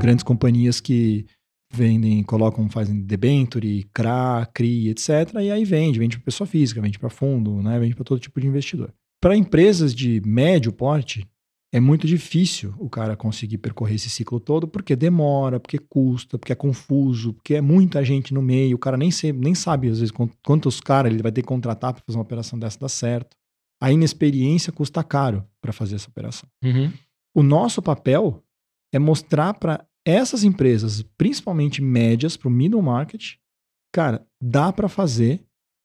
grandes 0.00 0.22
companhias 0.22 0.80
que 0.80 1.26
vendem, 1.72 2.22
colocam, 2.22 2.68
fazem 2.68 3.00
debenture, 3.00 3.84
CRA, 3.92 4.48
CRI, 4.52 4.88
etc. 4.90 5.34
E 5.40 5.50
aí 5.50 5.64
vende, 5.64 5.98
vende 5.98 6.16
para 6.16 6.24
pessoa 6.24 6.46
física, 6.46 6.80
vende 6.80 6.98
para 6.98 7.10
fundo, 7.10 7.62
né? 7.62 7.78
vende 7.78 7.94
para 7.94 8.04
todo 8.04 8.20
tipo 8.20 8.40
de 8.40 8.46
investidor. 8.46 8.92
Para 9.20 9.36
empresas 9.36 9.94
de 9.94 10.22
médio 10.24 10.72
porte, 10.72 11.26
é 11.72 11.80
muito 11.80 12.06
difícil 12.06 12.74
o 12.78 12.88
cara 12.88 13.16
conseguir 13.16 13.58
percorrer 13.58 13.96
esse 13.96 14.08
ciclo 14.08 14.38
todo, 14.38 14.68
porque 14.68 14.94
demora, 14.94 15.58
porque 15.58 15.78
custa, 15.78 16.38
porque 16.38 16.52
é 16.52 16.56
confuso, 16.56 17.34
porque 17.34 17.54
é 17.56 17.60
muita 17.60 18.04
gente 18.04 18.32
no 18.32 18.40
meio, 18.40 18.76
o 18.76 18.78
cara 18.78 18.96
nem, 18.96 19.10
se, 19.10 19.32
nem 19.32 19.54
sabe, 19.54 19.88
às 19.88 19.98
vezes, 19.98 20.14
quantos 20.44 20.80
caras 20.80 21.12
ele 21.12 21.22
vai 21.22 21.32
ter 21.32 21.42
que 21.42 21.48
contratar 21.48 21.92
para 21.92 22.02
fazer 22.06 22.16
uma 22.16 22.22
operação 22.22 22.58
dessa 22.58 22.78
dar 22.78 22.88
certo. 22.88 23.36
A 23.80 23.92
inexperiência 23.92 24.72
custa 24.72 25.04
caro 25.04 25.46
para 25.60 25.72
fazer 25.72 25.96
essa 25.96 26.08
operação. 26.08 26.48
Uhum. 26.64 26.92
O 27.34 27.42
nosso 27.42 27.82
papel 27.82 28.42
é 28.92 28.98
mostrar 28.98 29.54
para 29.54 29.86
essas 30.06 30.44
empresas, 30.44 31.02
principalmente 31.18 31.82
médias, 31.82 32.36
para 32.36 32.48
o 32.48 32.50
middle 32.50 32.80
market, 32.80 33.34
cara, 33.92 34.26
dá 34.40 34.72
para 34.72 34.88
fazer 34.88 35.44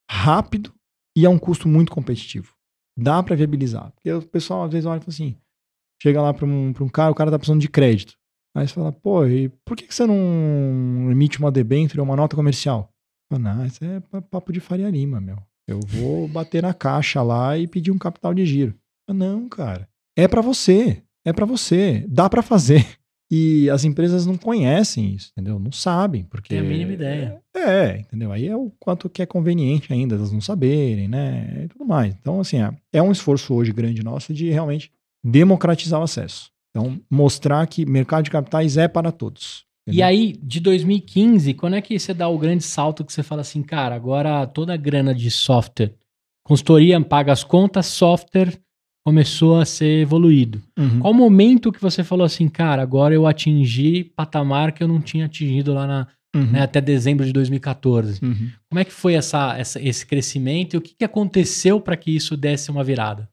rápido 0.09 0.73
e 1.17 1.25
a 1.25 1.29
um 1.29 1.39
custo 1.39 1.67
muito 1.67 1.91
competitivo. 1.91 2.53
Dá 2.97 3.21
para 3.23 3.35
viabilizar. 3.35 3.91
Porque 3.91 4.11
o 4.11 4.21
pessoal 4.21 4.63
às 4.63 4.71
vezes 4.71 4.85
olha 4.85 4.97
e 4.97 5.01
fala 5.01 5.09
assim: 5.09 5.35
chega 6.01 6.21
lá 6.21 6.33
para 6.33 6.45
um, 6.45 6.69
um 6.69 6.89
cara, 6.89 7.11
o 7.11 7.15
cara 7.15 7.31
tá 7.31 7.39
precisando 7.39 7.61
de 7.61 7.69
crédito. 7.69 8.15
Aí 8.55 8.67
você 8.67 8.73
fala, 8.73 8.91
pô, 8.91 9.25
e 9.25 9.49
por 9.65 9.77
que, 9.77 9.87
que 9.87 9.95
você 9.95 10.05
não 10.05 11.09
emite 11.09 11.39
uma 11.39 11.51
debênture 11.51 11.99
ou 11.99 12.05
uma 12.05 12.17
nota 12.17 12.35
comercial? 12.35 12.93
Fala, 13.31 13.41
não, 13.41 13.65
isso 13.65 13.83
é 13.83 14.01
papo 14.29 14.51
de 14.51 14.59
Faria 14.59 14.89
Lima, 14.89 15.21
meu. 15.21 15.37
Eu 15.71 15.79
vou 15.79 16.27
bater 16.27 16.61
na 16.61 16.73
caixa 16.73 17.21
lá 17.21 17.57
e 17.57 17.67
pedir 17.67 17.91
um 17.91 17.97
capital 17.97 18.33
de 18.33 18.45
giro. 18.45 18.75
Não, 19.07 19.47
cara. 19.49 19.87
É 20.15 20.27
para 20.27 20.41
você. 20.41 21.01
É 21.25 21.31
para 21.33 21.45
você. 21.45 22.05
Dá 22.07 22.29
para 22.29 22.41
fazer. 22.41 22.85
E 23.33 23.69
as 23.69 23.85
empresas 23.85 24.25
não 24.25 24.35
conhecem 24.35 25.13
isso, 25.13 25.31
entendeu? 25.31 25.57
Não 25.57 25.71
sabem, 25.71 26.25
porque... 26.25 26.49
Tem 26.49 26.59
a 26.59 26.63
mínima 26.63 26.91
ideia. 26.91 27.41
É, 27.55 27.59
é, 27.59 27.99
entendeu? 27.99 28.29
Aí 28.29 28.45
é 28.45 28.57
o 28.57 28.69
quanto 28.77 29.09
que 29.09 29.21
é 29.21 29.25
conveniente 29.25 29.93
ainda 29.93 30.15
elas 30.15 30.33
não 30.33 30.41
saberem, 30.41 31.07
né? 31.07 31.63
E 31.63 31.67
tudo 31.69 31.85
mais. 31.85 32.13
Então, 32.19 32.41
assim, 32.41 32.61
é, 32.61 32.75
é 32.91 33.01
um 33.01 33.09
esforço 33.09 33.53
hoje 33.53 33.71
grande 33.71 34.03
nosso 34.03 34.33
de 34.33 34.49
realmente 34.49 34.91
democratizar 35.23 36.01
o 36.01 36.03
acesso. 36.03 36.51
Então, 36.71 36.99
mostrar 37.09 37.65
que 37.67 37.85
mercado 37.85 38.25
de 38.25 38.31
capitais 38.31 38.75
é 38.75 38.89
para 38.89 39.13
todos. 39.13 39.65
Entendeu? 39.91 39.99
E 39.99 40.03
aí, 40.03 40.39
de 40.41 40.59
2015, 40.59 41.53
quando 41.53 41.75
é 41.75 41.81
que 41.81 41.97
você 41.97 42.13
dá 42.13 42.27
o 42.27 42.37
grande 42.37 42.63
salto 42.63 43.03
que 43.03 43.13
você 43.13 43.23
fala 43.23 43.41
assim, 43.41 43.61
cara, 43.61 43.95
agora 43.95 44.45
toda 44.47 44.73
a 44.73 44.77
grana 44.77 45.13
de 45.13 45.29
software, 45.29 45.93
consultoria 46.43 46.99
paga 47.01 47.31
as 47.31 47.43
contas, 47.43 47.85
software 47.87 48.59
começou 49.05 49.59
a 49.59 49.65
ser 49.65 50.01
evoluído. 50.01 50.61
Uhum. 50.77 50.99
Qual 50.99 51.13
o 51.13 51.15
momento 51.15 51.71
que 51.71 51.81
você 51.81 52.03
falou 52.03 52.25
assim, 52.25 52.47
cara, 52.47 52.81
agora 52.81 53.13
eu 53.13 53.25
atingi 53.25 54.03
patamar 54.03 54.71
que 54.71 54.83
eu 54.83 54.87
não 54.87 55.01
tinha 55.01 55.25
atingido 55.25 55.73
lá 55.73 55.87
na, 55.87 56.07
uhum. 56.35 56.51
né, 56.51 56.61
até 56.61 56.79
dezembro 56.79 57.25
de 57.25 57.33
2014? 57.33 58.23
Uhum. 58.23 58.51
Como 58.69 58.79
é 58.79 58.85
que 58.85 58.91
foi 58.91 59.15
essa, 59.15 59.57
essa, 59.57 59.81
esse 59.81 60.05
crescimento 60.05 60.75
e 60.75 60.77
o 60.77 60.81
que, 60.81 60.93
que 60.93 61.05
aconteceu 61.05 61.81
para 61.81 61.97
que 61.97 62.15
isso 62.15 62.37
desse 62.37 62.69
uma 62.69 62.83
virada? 62.83 63.27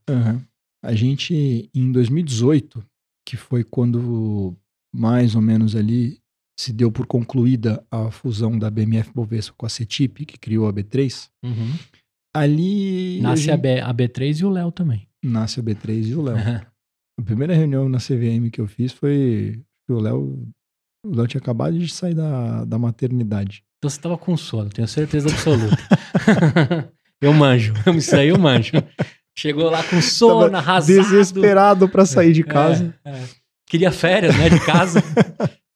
A 0.82 0.94
gente, 0.94 1.68
em 1.74 1.92
2018, 1.92 2.82
que 3.26 3.36
foi 3.36 3.62
quando 3.62 4.56
mais 4.94 5.34
ou 5.34 5.42
menos 5.42 5.76
ali 5.76 6.18
se 6.58 6.72
deu 6.72 6.90
por 6.90 7.06
concluída 7.06 7.84
a 7.90 8.10
fusão 8.10 8.58
da 8.58 8.70
BMF 8.70 9.12
Bovespa 9.14 9.54
com 9.56 9.66
a 9.66 9.68
CETIP, 9.68 10.26
que 10.26 10.38
criou 10.38 10.66
a 10.66 10.72
B3, 10.72 11.28
uhum. 11.44 11.72
ali... 12.34 13.20
Nasce 13.20 13.50
a, 13.50 13.54
gente... 13.54 13.54
a, 13.54 13.56
B, 13.56 13.80
a 13.80 13.94
B3 13.94 14.40
e 14.40 14.44
o 14.44 14.50
Léo 14.50 14.72
também 14.72 15.08
nasce 15.22 15.60
a 15.60 15.62
B3 15.62 16.08
e 16.08 16.14
o 16.14 16.22
Léo. 16.22 16.36
a 16.38 17.22
primeira 17.22 17.54
reunião 17.54 17.88
na 17.88 17.98
CVM 17.98 18.50
que 18.50 18.60
eu 18.60 18.66
fiz 18.66 18.92
foi 18.92 19.60
que 19.86 19.92
o 19.92 20.00
Léo. 20.00 20.48
O 21.06 21.14
Léo 21.14 21.26
tinha 21.26 21.40
acabado 21.40 21.78
de 21.78 21.88
sair 21.88 22.14
da, 22.14 22.64
da 22.64 22.78
maternidade. 22.78 23.62
Então 23.78 23.88
você 23.88 24.00
tava 24.00 24.18
com 24.18 24.36
sono, 24.36 24.70
tenho 24.70 24.88
certeza 24.88 25.28
absoluta. 25.28 25.76
eu 27.22 27.32
manjo, 27.32 27.72
isso 27.96 28.16
aí 28.16 28.28
eu 28.28 28.38
manjo. 28.38 28.72
Chegou 29.36 29.70
lá 29.70 29.82
com 29.84 30.00
sono, 30.02 30.50
tava 30.50 30.58
arrasado. 30.58 31.00
Desesperado 31.00 31.88
para 31.88 32.04
sair 32.04 32.32
de 32.32 32.42
casa. 32.42 32.92
É, 33.04 33.10
é. 33.10 33.24
Queria 33.66 33.92
férias, 33.92 34.36
né, 34.36 34.48
de 34.48 34.60
casa. 34.64 35.00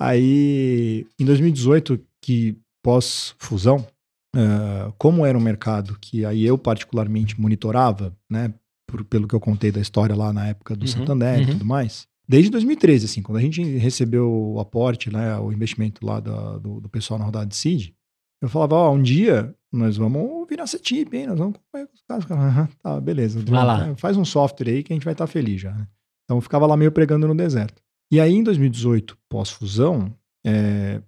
aí, 0.00 1.06
em 1.18 1.24
2018, 1.24 2.00
que 2.22 2.56
pós-fusão, 2.82 3.86
uh, 4.34 4.92
como 4.98 5.26
era 5.26 5.36
um 5.36 5.40
mercado 5.40 5.98
que 6.00 6.24
aí 6.24 6.44
eu 6.44 6.56
particularmente 6.56 7.40
monitorava, 7.40 8.16
né, 8.28 8.52
por, 8.86 9.04
pelo 9.04 9.28
que 9.28 9.34
eu 9.34 9.40
contei 9.40 9.70
da 9.70 9.80
história 9.80 10.16
lá 10.16 10.32
na 10.32 10.48
época 10.48 10.74
do 10.74 10.82
uhum, 10.82 10.88
Santander 10.88 11.36
uhum. 11.36 11.42
e 11.42 11.46
tudo 11.46 11.64
mais. 11.64 12.08
Desde 12.26 12.50
2013, 12.50 13.06
assim, 13.06 13.22
quando 13.22 13.38
a 13.38 13.40
gente 13.40 13.62
recebeu 13.62 14.30
o 14.30 14.60
aporte, 14.60 15.12
né, 15.12 15.36
o 15.38 15.52
investimento 15.52 16.04
lá 16.06 16.20
da, 16.20 16.58
do, 16.58 16.80
do, 16.80 16.88
pessoal 16.88 17.18
na 17.18 17.26
rodada 17.26 17.46
de 17.46 17.56
seed, 17.56 17.90
eu 18.40 18.48
falava, 18.48 18.76
ó, 18.76 18.90
oh, 18.90 18.94
um 18.94 19.02
dia 19.02 19.54
nós 19.72 19.96
vamos 19.96 20.48
virar 20.48 20.66
CETIP, 20.66 21.16
hein, 21.16 21.26
nós 21.26 21.38
vamos 21.38 21.58
com 21.58 21.82
os 21.82 22.02
caras. 22.08 22.24
Uhum, 22.24 22.68
tá, 22.82 23.00
beleza. 23.00 23.40
Vai 23.46 23.64
lá. 23.64 23.94
Faz 23.96 24.16
um 24.16 24.24
software 24.24 24.70
aí 24.70 24.82
que 24.82 24.92
a 24.92 24.96
gente 24.96 25.04
vai 25.04 25.12
estar 25.12 25.26
tá 25.26 25.32
feliz 25.32 25.60
já, 25.60 25.72
né? 25.72 25.86
Então 26.24 26.38
eu 26.38 26.40
ficava 26.40 26.66
lá 26.66 26.76
meio 26.76 26.92
pregando 26.92 27.26
no 27.26 27.34
deserto. 27.34 27.82
E 28.10 28.18
aí 28.18 28.34
em 28.34 28.42
2018, 28.42 29.16
pós-fusão, 29.28 30.12
é, 30.44 31.00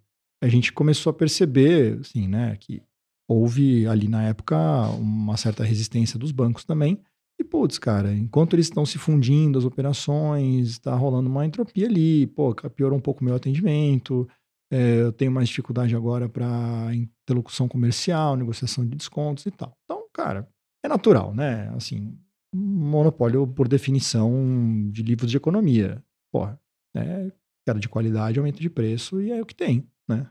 a 0.42 0.48
gente 0.48 0.72
começou 0.72 1.10
a 1.10 1.14
perceber, 1.14 1.98
assim, 2.00 2.28
né, 2.28 2.56
que 2.60 2.82
houve 3.28 3.86
ali 3.86 4.08
na 4.08 4.24
época 4.24 4.56
uma 4.98 5.36
certa 5.36 5.64
resistência 5.64 6.18
dos 6.18 6.32
bancos 6.32 6.64
também, 6.64 7.00
e, 7.40 7.44
putz, 7.44 7.76
cara, 7.78 8.14
enquanto 8.14 8.54
eles 8.54 8.66
estão 8.66 8.86
se 8.86 8.98
fundindo, 8.98 9.58
as 9.58 9.64
operações, 9.64 10.68
está 10.70 10.94
rolando 10.94 11.28
uma 11.28 11.44
entropia 11.44 11.88
ali, 11.88 12.26
pô, 12.28 12.54
piorou 12.54 12.96
um 12.96 13.02
pouco 13.02 13.20
o 13.20 13.24
meu 13.24 13.34
atendimento, 13.34 14.28
é, 14.72 15.02
eu 15.02 15.12
tenho 15.12 15.32
mais 15.32 15.48
dificuldade 15.48 15.94
agora 15.96 16.28
para 16.28 16.94
interlocução 16.94 17.68
comercial, 17.68 18.36
negociação 18.36 18.84
de 18.86 18.96
descontos 18.96 19.44
e 19.44 19.50
tal. 19.50 19.76
Então, 19.84 20.06
cara, 20.12 20.48
é 20.84 20.88
natural, 20.88 21.34
né? 21.34 21.68
Assim, 21.74 22.16
monopólio 22.54 23.46
por 23.46 23.68
definição 23.68 24.88
de 24.90 25.02
livros 25.02 25.30
de 25.30 25.36
economia. 25.36 26.02
Porra, 26.32 26.58
é 26.94 27.30
queda 27.64 27.78
de 27.78 27.88
qualidade, 27.88 28.38
aumento 28.38 28.60
de 28.60 28.68
preço 28.68 29.20
e 29.20 29.30
é 29.30 29.40
o 29.40 29.46
que 29.46 29.54
tem, 29.54 29.86
né? 30.08 30.26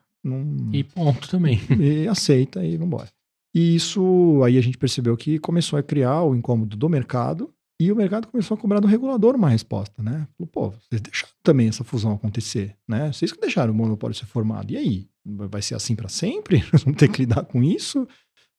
E 0.72 0.84
ponto 0.84 1.30
também. 1.30 1.60
E 1.80 2.08
aceita 2.08 2.64
e 2.64 2.78
vambora. 2.78 3.10
E 3.54 3.76
isso 3.76 4.42
aí 4.46 4.58
a 4.58 4.62
gente 4.62 4.78
percebeu 4.78 5.18
que 5.18 5.40
começou 5.40 5.78
a 5.78 5.84
criar 5.84 6.24
o 6.24 6.36
incômodo 6.36 6.78
do 6.78 6.90
mercado 6.90 7.54
e 7.80 7.92
o 7.92 7.96
mercado 7.96 8.28
começou 8.28 8.56
a 8.56 8.58
cobrar 8.58 8.80
do 8.80 8.88
regulador 8.88 9.36
uma 9.36 9.50
resposta, 9.50 10.04
né? 10.04 10.28
Falou, 10.38 10.48
pô, 10.52 10.70
vocês 10.70 11.02
deixaram 11.02 11.34
também 11.42 11.68
essa 11.68 11.84
fusão 11.84 12.14
acontecer, 12.14 12.78
né? 12.88 13.12
Vocês 13.12 13.32
que 13.32 13.42
deixaram 13.42 13.74
o 13.74 13.76
monopólio 13.76 14.16
ser 14.16 14.28
formado. 14.28 14.72
E 14.72 14.78
aí? 14.78 15.10
Vai 15.26 15.62
ser 15.62 15.76
assim 15.76 15.96
para 15.96 16.08
sempre? 16.08 16.64
Nós 16.72 16.84
vamos 16.84 17.00
ter 17.00 17.10
que 17.10 17.22
lidar 17.22 17.44
com 17.46 17.64
isso, 17.64 18.08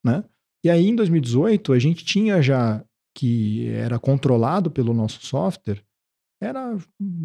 né? 0.03 0.23
E 0.63 0.69
aí 0.69 0.87
em 0.87 0.95
2018 0.95 1.73
a 1.73 1.79
gente 1.79 2.05
tinha 2.05 2.41
já 2.41 2.83
que 3.15 3.67
era 3.69 3.97
controlado 3.97 4.69
pelo 4.69 4.93
nosso 4.93 5.25
software, 5.25 5.81
era, 6.43 6.77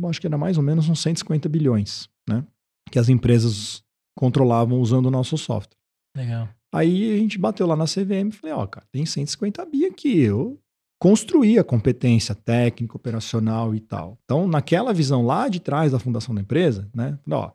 acho 0.08 0.20
que 0.20 0.26
era 0.26 0.38
mais 0.38 0.56
ou 0.56 0.62
menos 0.62 0.88
uns 0.88 1.00
150 1.00 1.48
bilhões, 1.48 2.08
né? 2.28 2.44
Que 2.90 2.98
as 2.98 3.08
empresas 3.08 3.82
controlavam 4.16 4.80
usando 4.80 5.06
o 5.06 5.10
nosso 5.10 5.36
software. 5.36 5.78
Legal. 6.16 6.48
Aí 6.72 7.14
a 7.14 7.18
gente 7.18 7.38
bateu 7.38 7.66
lá 7.66 7.76
na 7.76 7.84
CVM 7.84 8.28
e 8.28 8.32
falei, 8.32 8.54
ó, 8.54 8.66
cara, 8.66 8.86
tem 8.92 9.06
150 9.06 9.64
bi 9.66 9.86
aqui. 9.86 10.18
Eu 10.20 10.60
construí 11.00 11.58
a 11.58 11.64
competência 11.64 12.34
técnica, 12.34 12.96
operacional 12.96 13.74
e 13.74 13.80
tal. 13.80 14.18
Então, 14.24 14.46
naquela 14.46 14.92
visão 14.92 15.24
lá 15.24 15.48
de 15.48 15.60
trás 15.60 15.92
da 15.92 15.98
fundação 15.98 16.34
da 16.34 16.40
empresa, 16.40 16.90
né? 16.94 17.18
Falei, 17.24 17.38
ó, 17.38 17.52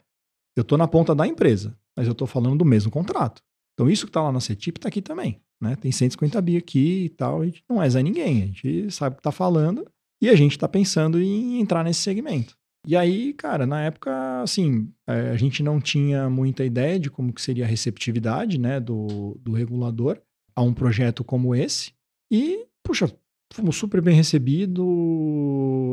eu 0.56 0.64
tô 0.64 0.78
na 0.78 0.88
ponta 0.88 1.14
da 1.14 1.28
empresa, 1.28 1.78
mas 1.96 2.08
eu 2.08 2.16
tô 2.16 2.26
falando 2.26 2.58
do 2.58 2.66
mesmo 2.66 2.90
contrato. 2.90 3.42
Então, 3.74 3.90
isso 3.90 4.06
que 4.06 4.12
tá 4.12 4.22
lá 4.22 4.32
na 4.32 4.40
CETIP 4.40 4.80
tá 4.80 4.88
aqui 4.88 5.02
também, 5.02 5.42
né? 5.62 5.76
Tem 5.76 5.92
150 5.92 6.42
bi 6.42 6.58
aqui 6.58 7.06
e 7.06 7.10
tal, 7.10 7.42
a 7.42 7.46
gente 7.46 7.64
não 7.70 7.82
é 7.82 7.90
Zé 7.90 8.02
Ninguém, 8.02 8.44
a 8.44 8.46
gente 8.46 8.92
sabe 8.92 9.16
o 9.16 9.18
que 9.18 9.24
tá 9.24 9.32
falando 9.32 9.86
e 10.24 10.30
a 10.30 10.36
gente 10.36 10.58
tá 10.58 10.70
pensando 10.70 11.22
em 11.22 11.60
entrar 11.60 11.84
nesse 11.84 12.00
segmento. 12.00 12.56
E 12.88 12.96
aí, 12.96 13.34
cara, 13.34 13.68
na 13.68 13.82
época, 13.82 14.42
assim, 14.42 14.90
é, 15.06 15.32
a 15.32 15.36
gente 15.36 15.62
não 15.62 15.82
tinha 15.82 16.30
muita 16.30 16.64
ideia 16.64 16.98
de 16.98 17.12
como 17.12 17.34
que 17.34 17.42
seria 17.42 17.66
a 17.66 17.68
receptividade, 17.68 18.58
né, 18.58 18.80
do, 18.80 19.38
do 19.42 19.52
regulador 19.52 20.22
a 20.56 20.62
um 20.62 20.74
projeto 20.74 21.26
como 21.26 21.54
esse. 21.54 21.92
E, 22.32 22.66
puxa, 22.82 23.14
fomos 23.54 23.76
super 23.76 24.02
bem 24.02 24.16
recebidos, 24.16 24.86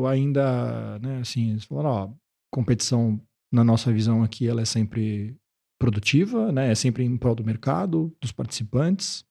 ainda, 0.08 1.00
né, 1.00 1.18
assim, 1.18 1.50
eles 1.50 1.64
falaram, 1.64 1.90
ó, 1.90 2.10
competição, 2.54 3.20
na 3.52 3.64
nossa 3.64 3.92
visão 3.92 4.22
aqui, 4.22 4.46
ela 4.46 4.62
é 4.62 4.64
sempre 4.64 5.36
produtiva, 5.76 6.52
né, 6.52 6.70
é 6.70 6.74
sempre 6.76 7.02
em 7.02 7.16
prol 7.16 7.34
do 7.34 7.44
mercado, 7.44 8.14
dos 8.20 8.30
participantes, 8.30 9.24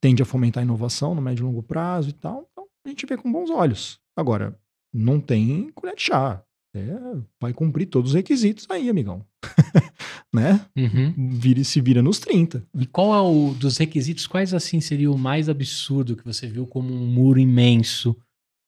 tende 0.00 0.22
a 0.22 0.26
fomentar 0.26 0.62
a 0.62 0.64
inovação 0.64 1.12
no 1.12 1.20
médio 1.20 1.42
e 1.42 1.46
longo 1.46 1.62
prazo 1.62 2.10
e 2.10 2.12
tal. 2.12 2.48
Então, 2.52 2.68
a 2.86 2.88
gente 2.88 3.04
vê 3.04 3.16
com 3.16 3.32
bons 3.32 3.50
olhos. 3.50 4.03
Agora, 4.16 4.58
não 4.92 5.20
tem 5.20 5.70
colher 5.74 5.94
de 5.96 6.02
chá. 6.02 6.42
É, 6.76 6.88
vai 7.40 7.52
cumprir 7.52 7.86
todos 7.86 8.10
os 8.10 8.14
requisitos 8.16 8.66
aí, 8.68 8.90
amigão. 8.90 9.24
né? 10.34 10.66
Uhum. 10.76 11.30
Vira, 11.30 11.62
se 11.62 11.80
vira 11.80 12.02
nos 12.02 12.18
30. 12.18 12.66
E 12.74 12.86
qual 12.86 13.14
é 13.14 13.20
o 13.20 13.54
dos 13.54 13.76
requisitos? 13.78 14.26
Quais 14.26 14.52
assim 14.52 14.80
seria 14.80 15.10
o 15.10 15.16
mais 15.18 15.48
absurdo 15.48 16.16
que 16.16 16.24
você 16.24 16.48
viu 16.48 16.66
como 16.66 16.92
um 16.92 17.06
muro 17.06 17.38
imenso 17.38 18.16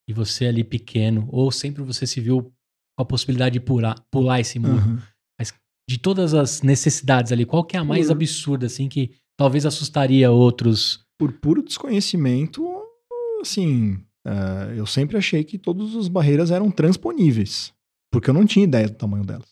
e 0.09 0.13
você 0.13 0.47
ali 0.47 0.63
pequeno? 0.63 1.29
Ou 1.33 1.51
sempre 1.51 1.83
você 1.83 2.07
se 2.07 2.21
viu 2.21 2.43
com 2.45 3.03
a 3.03 3.05
possibilidade 3.05 3.55
de 3.55 3.61
pular, 3.61 3.97
pular 4.11 4.41
esse 4.41 4.59
muro? 4.59 4.77
Uhum. 4.77 4.99
De 5.89 5.99
todas 5.99 6.35
as 6.35 6.63
necessidades 6.63 7.31
ali, 7.31 7.45
qual 7.47 7.63
que 7.63 7.77
é 7.77 7.79
a 7.79 7.85
mais 7.85 8.07
Por- 8.09 8.13
absurda, 8.15 8.67
assim, 8.67 8.89
que 8.89 9.13
talvez 9.39 9.65
assustaria 9.65 10.33
outros? 10.33 11.07
Por 11.17 11.33
puro 11.35 11.63
desconhecimento, 11.63 12.67
assim, 13.41 14.05
eh, 14.27 14.75
eu 14.77 14.87
sempre 14.87 15.17
achei 15.17 15.45
que 15.45 15.57
todas 15.57 15.95
as 15.95 16.09
barreiras 16.09 16.51
eram 16.51 16.71
transponíveis. 16.71 17.73
Porque 18.13 18.29
eu 18.31 18.35
não 18.35 18.45
tinha 18.47 18.65
ideia 18.65 18.89
do 18.89 18.95
tamanho 18.95 19.25
delas. 19.25 19.49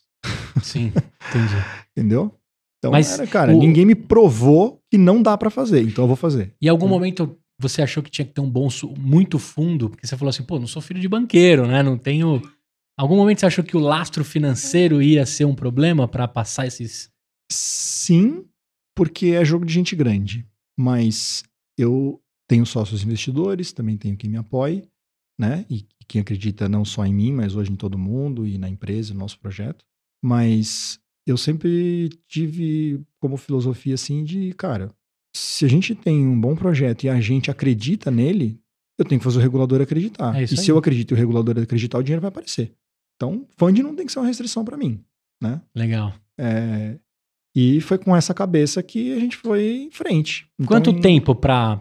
Sim, 0.62 0.92
entendi. 1.28 1.56
Entendeu? 1.96 2.34
Então, 2.78 2.90
Mas 2.92 3.10
era, 3.12 3.26
cara, 3.26 3.54
o- 3.54 3.58
ninguém 3.58 3.84
me 3.86 3.94
provou 3.94 4.80
que 4.90 4.98
não 4.98 5.22
dá 5.22 5.36
pra 5.38 5.48
fazer, 5.50 5.82
então 5.82 6.04
eu 6.04 6.08
vou 6.08 6.16
fazer. 6.16 6.54
E 6.60 6.66
em 6.66 6.68
algum 6.68 6.86
Hum. 6.86 6.90
momento 6.90 7.38
você 7.58 7.80
achou 7.82 8.02
que 8.02 8.10
tinha 8.10 8.24
que 8.26 8.32
ter 8.32 8.40
um 8.40 8.50
bom, 8.50 8.68
su- 8.68 8.92
muito 8.98 9.38
fundo? 9.38 9.88
Porque 9.88 10.06
você 10.06 10.16
falou 10.16 10.30
assim, 10.30 10.42
pô, 10.42 10.58
não 10.58 10.66
sou 10.66 10.82
filho 10.82 11.00
de 11.00 11.08
banqueiro, 11.08 11.66
né? 11.66 11.82
Não 11.82 11.96
tenho... 11.96 12.42
Algum 12.98 13.16
momento 13.16 13.40
você 13.40 13.46
achou 13.46 13.64
que 13.64 13.76
o 13.76 13.80
lastro 13.80 14.24
financeiro 14.24 15.00
ia 15.02 15.24
ser 15.26 15.44
um 15.44 15.54
problema 15.54 16.06
para 16.08 16.28
passar 16.28 16.66
esses... 16.66 17.10
Sim, 17.50 18.44
porque 18.94 19.26
é 19.28 19.44
jogo 19.44 19.64
de 19.64 19.72
gente 19.72 19.94
grande. 19.96 20.46
Mas 20.78 21.42
eu 21.78 22.20
tenho 22.48 22.66
sócios 22.66 23.02
investidores, 23.02 23.72
também 23.72 23.96
tenho 23.96 24.16
quem 24.16 24.30
me 24.30 24.36
apoie, 24.36 24.84
né? 25.38 25.64
E 25.68 25.86
quem 26.06 26.20
acredita 26.20 26.68
não 26.68 26.84
só 26.84 27.04
em 27.04 27.14
mim, 27.14 27.32
mas 27.32 27.54
hoje 27.54 27.72
em 27.72 27.76
todo 27.76 27.98
mundo 27.98 28.46
e 28.46 28.58
na 28.58 28.68
empresa, 28.68 29.14
no 29.14 29.20
nosso 29.20 29.38
projeto. 29.38 29.84
Mas 30.22 30.98
eu 31.26 31.36
sempre 31.36 32.10
tive 32.28 33.00
como 33.20 33.36
filosofia 33.36 33.94
assim 33.94 34.24
de, 34.24 34.52
cara, 34.54 34.90
se 35.34 35.64
a 35.64 35.68
gente 35.68 35.94
tem 35.94 36.26
um 36.26 36.38
bom 36.38 36.54
projeto 36.54 37.04
e 37.04 37.08
a 37.08 37.20
gente 37.20 37.50
acredita 37.50 38.10
nele, 38.10 38.60
eu 38.98 39.04
tenho 39.04 39.18
que 39.18 39.24
fazer 39.24 39.38
o 39.38 39.42
regulador 39.42 39.80
acreditar. 39.80 40.36
É 40.36 40.42
e 40.42 40.44
isso 40.44 40.56
se 40.56 40.62
aí. 40.62 40.68
eu 40.68 40.78
acredito 40.78 41.12
e 41.12 41.14
o 41.14 41.16
regulador 41.16 41.58
acreditar, 41.58 41.98
o 41.98 42.02
dinheiro 42.02 42.20
vai 42.22 42.28
aparecer. 42.28 42.72
Então, 43.16 43.46
fund 43.56 43.78
não 43.78 43.94
tem 43.94 44.06
que 44.06 44.12
ser 44.12 44.18
uma 44.18 44.26
restrição 44.26 44.64
para 44.64 44.76
mim, 44.76 45.00
né? 45.42 45.60
Legal. 45.74 46.14
É, 46.38 46.98
e 47.56 47.80
foi 47.80 47.98
com 47.98 48.14
essa 48.14 48.34
cabeça 48.34 48.82
que 48.82 49.12
a 49.12 49.20
gente 49.20 49.36
foi 49.36 49.84
em 49.84 49.90
frente. 49.90 50.46
Então, 50.58 50.66
Quanto 50.66 50.90
em 50.90 51.00
tempo 51.00 51.34
pra 51.34 51.80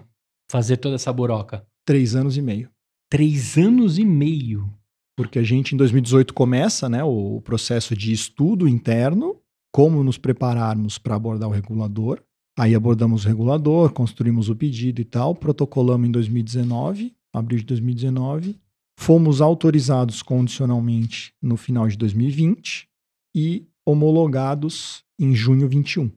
fazer 0.54 0.78
toda 0.78 0.94
essa 0.94 1.12
buroca? 1.12 1.66
Três 1.84 2.16
anos 2.16 2.38
e 2.38 2.42
meio. 2.42 2.70
Três 3.10 3.58
anos 3.58 3.98
e 3.98 4.06
meio. 4.06 4.72
Porque 5.18 5.40
a 5.40 5.44
gente, 5.44 5.74
em 5.74 5.78
2018, 5.78 6.32
começa 6.32 6.88
né, 6.88 7.04
o 7.04 7.42
processo 7.42 7.96
de 7.98 8.14
estudo 8.14 8.68
interno, 8.68 9.36
como 9.72 10.04
nos 10.04 10.20
prepararmos 10.20 11.00
para 11.00 11.16
abordar 11.16 11.50
o 11.50 11.52
regulador. 11.52 12.22
Aí 12.56 12.76
abordamos 12.76 13.26
o 13.26 13.28
regulador, 13.28 13.94
construímos 13.94 14.48
o 14.48 14.56
pedido 14.56 15.02
e 15.02 15.04
tal, 15.04 15.34
protocolamos 15.34 16.08
em 16.08 16.12
2019, 16.12 17.16
abril 17.34 17.58
de 17.58 17.66
2019. 17.66 18.56
Fomos 19.00 19.42
autorizados 19.42 20.22
condicionalmente 20.22 21.34
no 21.42 21.58
final 21.58 21.88
de 21.88 21.98
2020 21.98 22.88
e 23.36 23.68
homologados 23.84 25.04
em 25.20 25.34
junho 25.34 25.68
21. 25.68 26.12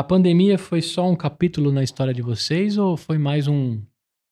A 0.00 0.02
pandemia 0.02 0.56
foi 0.56 0.80
só 0.80 1.06
um 1.06 1.14
capítulo 1.14 1.70
na 1.70 1.84
história 1.84 2.14
de 2.14 2.22
vocês 2.22 2.78
ou 2.78 2.96
foi 2.96 3.18
mais 3.18 3.46
um, 3.46 3.78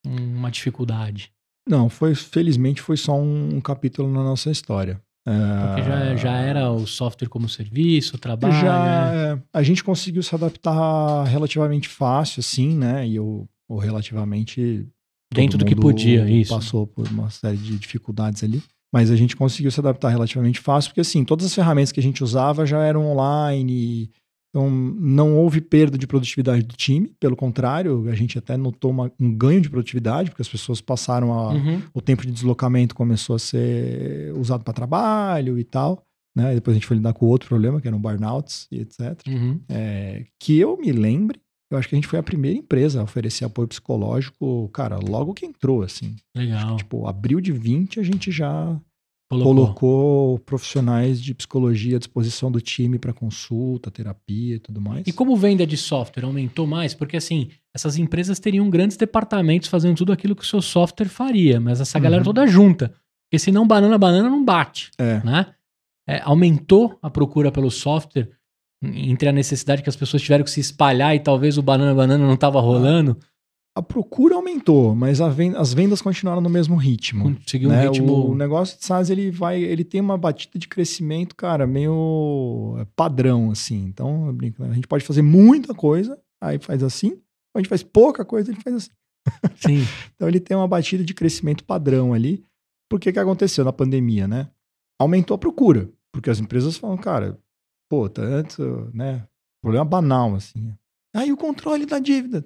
uma 0.03 0.51
dificuldade? 0.51 1.31
Não, 1.69 1.91
foi 1.91 2.15
felizmente 2.15 2.81
foi 2.81 2.97
só 2.97 3.21
um, 3.21 3.61
capítulo 3.61 4.11
na 4.11 4.25
nossa 4.25 4.51
história. 4.51 4.99
Porque 5.27 5.83
já, 5.83 6.17
já 6.17 6.33
era 6.39 6.71
o 6.71 6.87
software 6.87 7.29
como 7.29 7.51
serviço, 7.51 8.17
o 8.17 8.19
trabalho. 8.19 8.55
já 8.55 9.13
né? 9.13 9.33
é, 9.35 9.43
a 9.53 9.63
gente 9.63 9.85
conseguiu 9.85 10.23
se 10.23 10.35
adaptar 10.35 11.25
relativamente 11.25 11.87
fácil, 11.87 12.41
assim, 12.41 12.75
né? 12.75 13.07
E 13.07 13.17
eu, 13.17 13.47
ou 13.69 13.77
relativamente 13.79 14.89
Dentro 15.31 15.59
do 15.59 15.67
que 15.67 15.77
podia, 15.77 16.27
isso. 16.31 16.55
Passou 16.55 16.87
por 16.87 17.07
uma 17.09 17.29
série 17.29 17.59
de 17.59 17.79
dificuldades 17.79 18.43
ali. 18.43 18.63
Mas 18.91 19.11
a 19.11 19.17
gente 19.17 19.37
conseguiu 19.37 19.71
se 19.71 19.79
adaptar 19.79 20.09
relativamente 20.09 20.61
fácil, 20.61 20.93
porque 20.93 21.03
assim, 21.03 21.27
todas 21.27 21.45
as 21.45 21.55
ferramentas 21.55 21.93
que 21.93 22.01
a 22.01 22.03
gente 22.03 22.25
usava 22.25 22.65
já 22.65 22.83
eram 22.83 23.05
online. 23.05 24.11
Então, 24.51 24.71
não 24.71 25.37
houve 25.37 25.61
perda 25.61 25.99
de 25.99 26.07
produtividade 26.07 26.63
do 26.63 26.75
time, 26.75 27.13
pelo 27.21 27.37
contrário, 27.37 28.09
a 28.09 28.15
gente 28.15 28.39
até 28.39 28.57
notou 28.57 28.91
uma- 28.91 29.13
um 29.21 29.31
ganho 29.35 29.61
de 29.61 29.69
produtividade, 29.69 30.31
porque 30.31 30.43
as 30.43 30.49
pessoas 30.49 30.81
passaram 30.81 31.33
a, 31.33 31.53
Uhum. 31.53 31.83
o 31.93 32.01
tempo 32.01 32.23
de 32.27 32.33
deslocamento 32.33 32.95
começou 32.95 33.37
a 33.37 33.39
ser 33.39 34.33
usado 34.37 34.65
para 34.65 34.73
trabalho 34.73 35.59
e 35.59 35.65
tal. 35.65 36.03
Né? 36.35 36.55
Depois 36.55 36.75
a 36.75 36.79
gente 36.79 36.87
foi 36.87 36.97
lidar 36.97 37.13
com 37.13 37.27
outro 37.27 37.49
problema, 37.49 37.81
que 37.81 37.89
eram 37.89 38.01
burnouts 38.01 38.67
e 38.73 38.81
etc. 38.81 39.21
Uhum. 39.27 39.61
É, 39.69 40.25
que 40.41 40.57
eu 40.59 40.77
me 40.79 40.93
lembre, 40.93 41.39
eu 41.71 41.77
acho 41.77 41.87
que 41.89 41.95
a 41.95 41.99
gente 41.99 42.07
foi 42.09 42.19
a 42.19 42.23
primeira 42.23 42.57
empresa 42.57 43.01
a 43.01 43.05
oferecer 43.05 43.45
apoio 43.45 43.69
psicológico, 43.69 44.69
cara, 44.71 44.99
logo 44.99 45.35
que 45.35 45.45
entrou, 45.45 45.83
assim. 45.83 46.17
Legal. 46.35 46.77
Tipo, 46.77 47.07
abril 47.07 47.41
de 47.41 47.53
20 47.53 48.01
a 48.01 48.03
gente 48.03 48.31
já 48.31 48.81
Colocou. 49.31 49.55
colocou 49.55 50.39
profissionais 50.39 51.21
de 51.21 51.35
psicologia 51.35 51.97
à 51.97 51.99
disposição 51.99 52.51
do 52.51 52.61
time 52.63 52.99
para 52.99 53.13
consulta, 53.13 53.91
terapia 53.91 54.57
e 54.57 54.59
tudo 54.59 54.81
mais. 54.81 55.07
E 55.07 55.13
como 55.13 55.37
venda 55.37 55.67
de 55.67 55.77
software 55.77 56.25
aumentou 56.25 56.67
mais? 56.67 56.95
Porque 56.95 57.17
assim, 57.19 57.51
essas 57.75 57.99
empresas 57.99 58.39
teriam 58.41 58.71
grandes 58.71 58.97
departamentos 58.97 59.69
fazendo 59.69 59.97
tudo 59.99 60.13
aquilo 60.13 60.35
que 60.35 60.43
o 60.43 60.47
seu 60.47 60.63
software 60.63 61.09
faria, 61.09 61.61
mas 61.61 61.79
essa 61.81 61.99
galera 61.99 62.23
Uhum. 62.23 62.25
toda 62.25 62.47
junta. 62.47 62.95
Porque 63.31 63.39
senão 63.39 63.67
banana, 63.67 63.99
banana 63.99 64.31
não 64.31 64.43
bate, 64.43 64.91
É. 64.99 65.23
né? 65.23 65.47
É, 66.09 66.23
aumentou 66.25 66.99
a 67.03 67.11
procura 67.11 67.53
pelo 67.53 67.71
software 67.71 68.31
entre 68.83 69.29
a 69.29 69.33
necessidade 69.33 69.83
que 69.83 69.91
as 69.91 69.97
pessoas 69.97 70.23
tiveram 70.23 70.43
que 70.45 70.51
se 70.51 70.61
espalhar 70.61 71.15
e 71.15 71.21
talvez 71.21 71.59
o 71.59 71.63
banana, 71.63 71.95
banana 71.95 72.25
não 72.27 72.33
estava 72.35 72.61
rolando. 72.61 73.19
A 73.79 73.83
procura 73.83 74.35
aumentou, 74.35 74.93
mas 74.93 75.21
a 75.21 75.29
ven- 75.29 75.55
as 75.55 75.73
vendas 75.73 76.03
continuaram 76.03 76.41
no 76.41 76.51
mesmo 76.51 76.75
ritmo. 76.75 77.33
Conseguiu 77.37 77.69
um 77.69 77.73
né? 77.73 77.85
ritmo... 77.85 78.29
O 78.29 78.35
negócio 78.35 78.77
de 78.77 78.85
SaaS 78.85 79.09
ele 79.09 79.31
vai, 79.31 79.63
ele 79.63 79.85
tem 79.85 80.01
uma 80.01 80.19
batida 80.19 80.59
de 80.59 80.67
crescimento, 80.67 81.37
cara, 81.37 81.65
meio 81.65 82.75
é, 82.81 82.85
padrão 82.97 83.53
assim. 83.53 83.85
Então, 83.85 84.35
brinco, 84.35 84.65
né? 84.65 84.71
a 84.71 84.75
gente 84.75 84.89
pode 84.89 85.05
fazer 85.05 85.23
muita 85.23 85.73
coisa, 85.75 86.19
aí 86.43 86.59
faz 86.59 86.83
assim. 86.83 87.21
A 87.55 87.61
gente 87.61 87.69
faz 87.69 87.85
pouca 87.85 88.25
coisa, 88.25 88.51
ele 88.51 88.61
faz 88.61 88.75
assim. 88.75 88.91
Sim. 89.55 89.87
Então 90.17 90.27
ele 90.27 90.41
tem 90.41 90.57
uma 90.57 90.67
batida 90.67 91.05
de 91.05 91.15
crescimento 91.15 91.63
padrão 91.63 92.13
ali. 92.13 92.43
Por 92.91 92.99
que 92.99 93.13
que 93.13 93.19
aconteceu 93.21 93.65
na 93.65 93.73
pandemia, 93.73 94.27
né? 94.27 94.51
Aumentou 94.99 95.37
a 95.37 95.39
procura, 95.39 95.89
porque 96.13 96.31
as 96.31 96.41
empresas 96.41 96.77
falam, 96.77 96.97
cara, 96.97 97.39
pô, 97.89 98.09
tanto, 98.09 98.91
né? 98.93 99.25
Problema 99.63 99.85
banal 99.85 100.35
assim. 100.35 100.75
Aí 101.15 101.33
o 101.33 101.37
controle 101.37 101.87
da 101.87 102.01
dívida. 102.01 102.45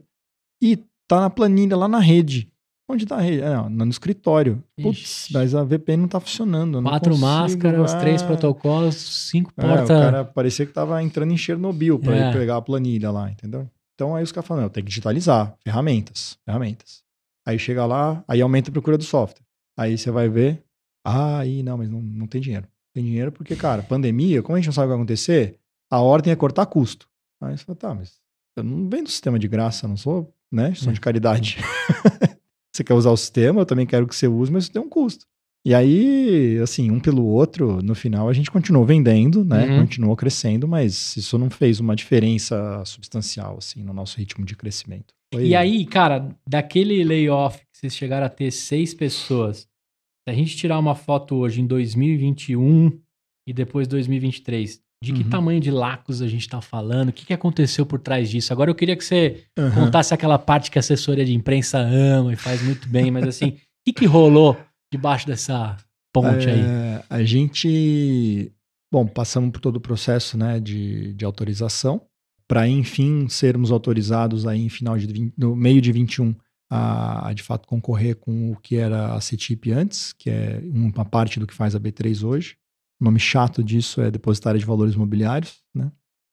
E 0.62 0.78
tá 1.16 1.20
na 1.20 1.30
planilha 1.30 1.76
lá 1.76 1.88
na 1.88 1.98
rede. 1.98 2.48
Onde 2.88 3.06
tá 3.06 3.16
a 3.16 3.20
rede? 3.20 3.42
Ah, 3.42 3.68
não, 3.70 3.86
no 3.86 3.90
escritório. 3.90 4.62
Putz, 4.80 4.98
Ixi. 4.98 5.32
mas 5.32 5.54
a 5.54 5.62
VPN 5.64 6.02
não 6.02 6.08
tá 6.08 6.20
funcionando. 6.20 6.82
Quatro 6.82 7.10
consigo, 7.10 7.26
máscaras, 7.26 7.94
ah. 7.94 7.98
três 8.00 8.22
protocolos, 8.22 8.96
cinco 9.30 9.52
É, 9.56 9.62
portas. 9.62 9.84
o 9.84 10.00
cara 10.00 10.24
parecia 10.24 10.66
que 10.66 10.72
tava 10.72 11.02
entrando 11.02 11.32
em 11.32 11.36
Chernobyl 11.36 11.98
para 11.98 12.16
É. 12.16 12.28
ele 12.28 12.38
pegar 12.38 12.56
a 12.56 12.62
planilha 12.62 13.10
lá, 13.10 13.30
entendeu? 13.30 13.68
Então 13.94 14.14
aí 14.14 14.22
os 14.24 14.32
caras 14.32 14.46
falam, 14.48 14.64
não, 14.64 14.70
tem 14.70 14.82
que 14.82 14.88
digitalizar, 14.88 15.54
ferramentas, 15.62 16.36
ferramentas. 16.44 17.02
Aí 17.46 17.58
chega 17.58 17.86
lá, 17.86 18.22
aí 18.28 18.40
aumenta 18.40 18.68
a 18.70 18.72
procura 18.72 18.98
do 18.98 19.04
software. 19.04 19.44
Aí 19.78 19.96
você 19.96 20.10
vai 20.10 20.28
ver, 20.28 20.62
ah, 21.04 21.38
aí 21.38 21.62
não, 21.62 21.78
mas 21.78 21.88
não, 21.88 22.02
não 22.02 22.26
tem 22.26 22.40
dinheiro. 22.40 22.66
Tem 22.94 23.02
dinheiro 23.04 23.32
porque, 23.32 23.56
cara, 23.56 23.82
pandemia, 23.82 24.42
como 24.42 24.56
a 24.56 24.58
gente 24.58 24.66
não 24.66 24.72
sabe 24.72 24.86
o 24.86 24.88
que 24.88 24.94
vai 24.94 24.98
acontecer, 24.98 25.56
a 25.90 26.00
ordem 26.00 26.32
é 26.32 26.36
cortar 26.36 26.66
custo. 26.66 27.08
Aí 27.40 27.56
você 27.56 27.64
fala, 27.64 27.76
tá, 27.76 27.94
mas 27.94 28.20
eu 28.56 28.62
não 28.64 28.88
vendo 28.88 29.08
sistema 29.08 29.38
de 29.38 29.48
graça, 29.48 29.88
não 29.88 29.96
sou, 29.96 30.32
né, 30.52 30.74
sou 30.74 30.92
de 30.92 31.00
caridade. 31.00 31.56
você 32.72 32.84
quer 32.84 32.94
usar 32.94 33.10
o 33.10 33.16
sistema, 33.16 33.60
eu 33.62 33.66
também 33.66 33.86
quero 33.86 34.06
que 34.06 34.14
você 34.14 34.28
use, 34.28 34.52
mas 34.52 34.64
isso 34.64 34.72
tem 34.72 34.82
um 34.82 34.88
custo. 34.88 35.24
E 35.64 35.74
aí, 35.74 36.58
assim, 36.60 36.90
um 36.90 36.98
pelo 36.98 37.24
outro, 37.24 37.80
no 37.82 37.94
final 37.94 38.28
a 38.28 38.32
gente 38.32 38.50
continuou 38.50 38.84
vendendo, 38.84 39.44
né? 39.44 39.64
Uhum. 39.66 39.80
Continuou 39.82 40.16
crescendo, 40.16 40.66
mas 40.66 41.16
isso 41.16 41.38
não 41.38 41.48
fez 41.48 41.78
uma 41.78 41.94
diferença 41.94 42.84
substancial, 42.84 43.58
assim, 43.58 43.80
no 43.84 43.92
nosso 43.94 44.18
ritmo 44.18 44.44
de 44.44 44.56
crescimento. 44.56 45.14
Foi- 45.32 45.46
E 45.46 45.54
aí, 45.54 45.86
cara, 45.86 46.28
daquele 46.48 47.04
layoff 47.04 47.58
que 47.58 47.78
vocês 47.78 47.94
chegaram 47.94 48.26
a 48.26 48.28
ter 48.28 48.50
seis 48.50 48.92
pessoas, 48.92 49.58
se 49.60 50.28
a 50.28 50.32
gente 50.34 50.56
tirar 50.56 50.80
uma 50.80 50.96
foto 50.96 51.36
hoje 51.36 51.60
em 51.60 51.66
2021 51.66 52.98
e 53.46 53.52
depois 53.52 53.86
2023, 53.86 54.81
de 55.02 55.12
que 55.12 55.24
Uhum. 55.24 55.28
tamanho 55.28 55.60
de 55.60 55.70
lacos 55.70 56.22
a 56.22 56.28
gente 56.28 56.48
tá 56.48 56.60
falando? 56.60 57.08
O 57.08 57.12
que, 57.12 57.26
que 57.26 57.32
aconteceu 57.32 57.84
por 57.84 57.98
trás 57.98 58.30
disso? 58.30 58.52
Agora 58.52 58.70
eu 58.70 58.74
queria 58.74 58.96
que 58.96 59.04
você 59.04 59.44
Aham. 59.58 59.74
contasse 59.86 60.14
aquela 60.14 60.38
parte 60.38 60.70
que 60.70 60.78
a 60.78 60.80
assessoria 60.80 61.24
de 61.24 61.34
imprensa 61.34 61.78
ama 61.78 62.32
e 62.32 62.36
faz 62.36 62.62
muito 62.62 62.88
bem, 62.88 63.10
mas 63.10 63.26
assim, 63.26 63.48
o 63.48 63.54
que, 63.84 63.92
que 63.92 64.06
rolou 64.06 64.56
debaixo 64.92 65.26
dessa 65.26 65.76
ponte 66.12 66.48
aí? 66.48 66.60
É, 66.62 67.02
a 67.10 67.24
gente, 67.24 68.52
bom, 68.92 69.04
passamos 69.06 69.50
por 69.50 69.60
todo 69.60 69.76
o 69.76 69.80
processo, 69.80 70.38
né, 70.38 70.60
de, 70.60 71.12
de 71.14 71.24
autorização, 71.24 72.02
para 72.46 72.68
enfim 72.68 73.28
sermos 73.28 73.72
autorizados 73.72 74.46
aí 74.46 74.60
em 74.64 74.68
final 74.68 74.96
de 74.96 75.06
20, 75.06 75.34
no 75.36 75.56
meio 75.56 75.80
de 75.80 75.90
21 75.90 76.34
a, 76.70 77.28
a, 77.28 77.32
de 77.32 77.42
fato 77.42 77.66
concorrer 77.66 78.16
com 78.16 78.52
o 78.52 78.56
que 78.56 78.76
era 78.76 79.14
a 79.14 79.20
CETIP 79.20 79.72
antes, 79.72 80.12
que 80.12 80.30
é 80.30 80.60
uma 80.64 81.04
parte 81.04 81.40
do 81.40 81.46
que 81.46 81.54
faz 81.54 81.74
a 81.74 81.80
B3 81.80 82.22
hoje. 82.22 82.56
O 83.02 83.04
nome 83.04 83.18
chato 83.18 83.64
disso 83.64 84.00
é 84.00 84.12
Depositária 84.12 84.60
de 84.60 84.64
Valores 84.64 84.94
Imobiliários, 84.94 85.60
né? 85.74 85.90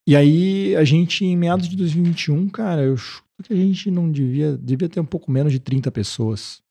E 0.07 0.15
aí, 0.15 0.75
a 0.75 0.83
gente, 0.83 1.25
em 1.25 1.35
meados 1.35 1.67
de 1.67 1.75
2021, 1.75 2.47
cara, 2.47 2.83
eu 2.83 2.95
chuto 2.95 3.25
que 3.43 3.53
a 3.53 3.55
gente 3.55 3.89
não 3.89 4.11
devia, 4.11 4.55
devia 4.55 4.87
ter 4.87 4.99
um 4.99 5.05
pouco 5.05 5.31
menos 5.31 5.51
de 5.51 5.59
30 5.59 5.91
pessoas. 5.91 6.61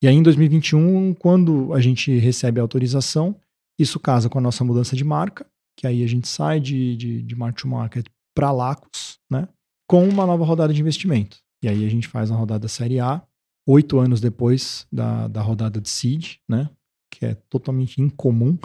E 0.00 0.06
aí, 0.06 0.14
em 0.14 0.22
2021, 0.22 1.12
quando 1.14 1.74
a 1.74 1.80
gente 1.80 2.16
recebe 2.18 2.60
a 2.60 2.62
autorização, 2.62 3.34
isso 3.76 3.98
casa 3.98 4.28
com 4.28 4.38
a 4.38 4.40
nossa 4.40 4.62
mudança 4.62 4.94
de 4.94 5.02
marca, 5.02 5.44
que 5.76 5.88
aí 5.88 6.04
a 6.04 6.06
gente 6.06 6.28
sai 6.28 6.60
de, 6.60 6.96
de, 6.96 7.22
de 7.24 7.34
Mark 7.34 7.56
to 7.58 7.66
Market 7.66 8.06
para 8.36 8.52
Lacos, 8.52 9.18
né? 9.28 9.48
Com 9.88 10.08
uma 10.08 10.24
nova 10.24 10.44
rodada 10.44 10.72
de 10.72 10.80
investimento. 10.80 11.38
E 11.64 11.68
aí 11.68 11.84
a 11.84 11.88
gente 11.88 12.06
faz 12.06 12.30
a 12.30 12.36
rodada 12.36 12.68
Série 12.68 13.00
A, 13.00 13.20
oito 13.66 13.98
anos 13.98 14.20
depois 14.20 14.86
da, 14.92 15.26
da 15.26 15.42
rodada 15.42 15.80
de 15.80 15.88
Seed, 15.88 16.36
né? 16.48 16.70
Que 17.10 17.26
é 17.26 17.34
totalmente 17.34 18.00
incomum. 18.00 18.56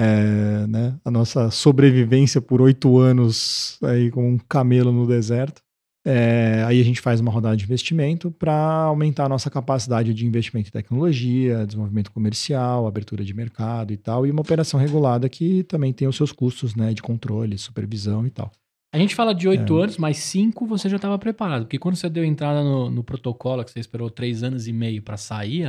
É, 0.00 0.66
né? 0.66 0.98
A 1.04 1.10
nossa 1.10 1.50
sobrevivência 1.50 2.40
por 2.40 2.62
oito 2.62 2.98
anos 2.98 3.78
aí 3.82 4.10
com 4.10 4.32
um 4.32 4.38
camelo 4.38 4.90
no 4.90 5.06
deserto. 5.06 5.60
É, 6.02 6.64
aí 6.66 6.80
a 6.80 6.84
gente 6.84 7.02
faz 7.02 7.20
uma 7.20 7.30
rodada 7.30 7.54
de 7.54 7.64
investimento 7.64 8.30
para 8.30 8.54
aumentar 8.54 9.26
a 9.26 9.28
nossa 9.28 9.50
capacidade 9.50 10.14
de 10.14 10.26
investimento 10.26 10.68
em 10.68 10.72
tecnologia, 10.72 11.66
desenvolvimento 11.66 12.10
comercial, 12.10 12.86
abertura 12.86 13.22
de 13.22 13.34
mercado 13.34 13.92
e 13.92 13.98
tal, 13.98 14.26
e 14.26 14.30
uma 14.30 14.40
operação 14.40 14.80
regulada 14.80 15.28
que 15.28 15.62
também 15.64 15.92
tem 15.92 16.08
os 16.08 16.16
seus 16.16 16.32
custos 16.32 16.74
né, 16.74 16.94
de 16.94 17.02
controle, 17.02 17.58
supervisão 17.58 18.26
e 18.26 18.30
tal. 18.30 18.50
A 18.94 18.98
gente 18.98 19.14
fala 19.14 19.34
de 19.34 19.46
oito 19.46 19.78
é. 19.78 19.82
anos, 19.82 19.98
mas 19.98 20.16
cinco 20.16 20.66
você 20.66 20.88
já 20.88 20.96
estava 20.96 21.18
preparado. 21.18 21.64
Porque 21.64 21.78
quando 21.78 21.96
você 21.96 22.08
deu 22.08 22.24
entrada 22.24 22.64
no, 22.64 22.90
no, 22.90 23.04
protocolo, 23.04 23.62
que 23.62 23.70
você 23.70 23.78
esperou 23.78 24.08
três 24.10 24.42
anos 24.42 24.66
e 24.66 24.72
meio 24.72 25.02
para 25.02 25.18
sair, 25.18 25.64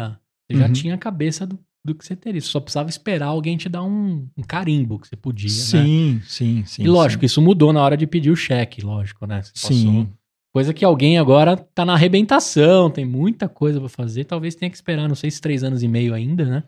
você 0.49 0.53
uhum. 0.53 0.59
já 0.59 0.69
tinha 0.71 0.95
a 0.95 0.97
cabeça 0.97 1.45
do, 1.45 1.59
do 1.83 1.95
que 1.95 2.05
você 2.05 2.15
teria. 2.15 2.39
Você 2.39 2.47
só 2.47 2.59
precisava 2.59 2.89
esperar 2.89 3.27
alguém 3.27 3.57
te 3.57 3.67
dar 3.67 3.83
um, 3.83 4.27
um 4.37 4.43
carimbo 4.43 4.99
que 4.99 5.07
você 5.07 5.15
podia. 5.15 5.49
Sim, 5.49 6.15
né? 6.15 6.21
sim, 6.25 6.63
sim. 6.65 6.83
E 6.83 6.87
lógico, 6.87 7.21
sim. 7.21 7.25
isso 7.25 7.41
mudou 7.41 7.73
na 7.73 7.81
hora 7.81 7.97
de 7.97 8.05
pedir 8.05 8.31
o 8.31 8.35
cheque, 8.35 8.81
lógico, 8.81 9.25
né? 9.25 9.41
Sim. 9.53 10.09
Coisa 10.53 10.73
que 10.73 10.83
alguém 10.83 11.17
agora 11.17 11.55
tá 11.55 11.85
na 11.85 11.93
arrebentação, 11.93 12.89
tem 12.89 13.05
muita 13.05 13.47
coisa 13.47 13.79
para 13.79 13.89
fazer. 13.89 14.25
Talvez 14.25 14.53
tenha 14.53 14.69
que 14.69 14.75
esperar, 14.75 15.07
não 15.07 15.15
sei 15.15 15.31
se 15.31 15.39
três 15.39 15.63
anos 15.63 15.81
e 15.81 15.87
meio 15.87 16.13
ainda, 16.13 16.45
né? 16.45 16.63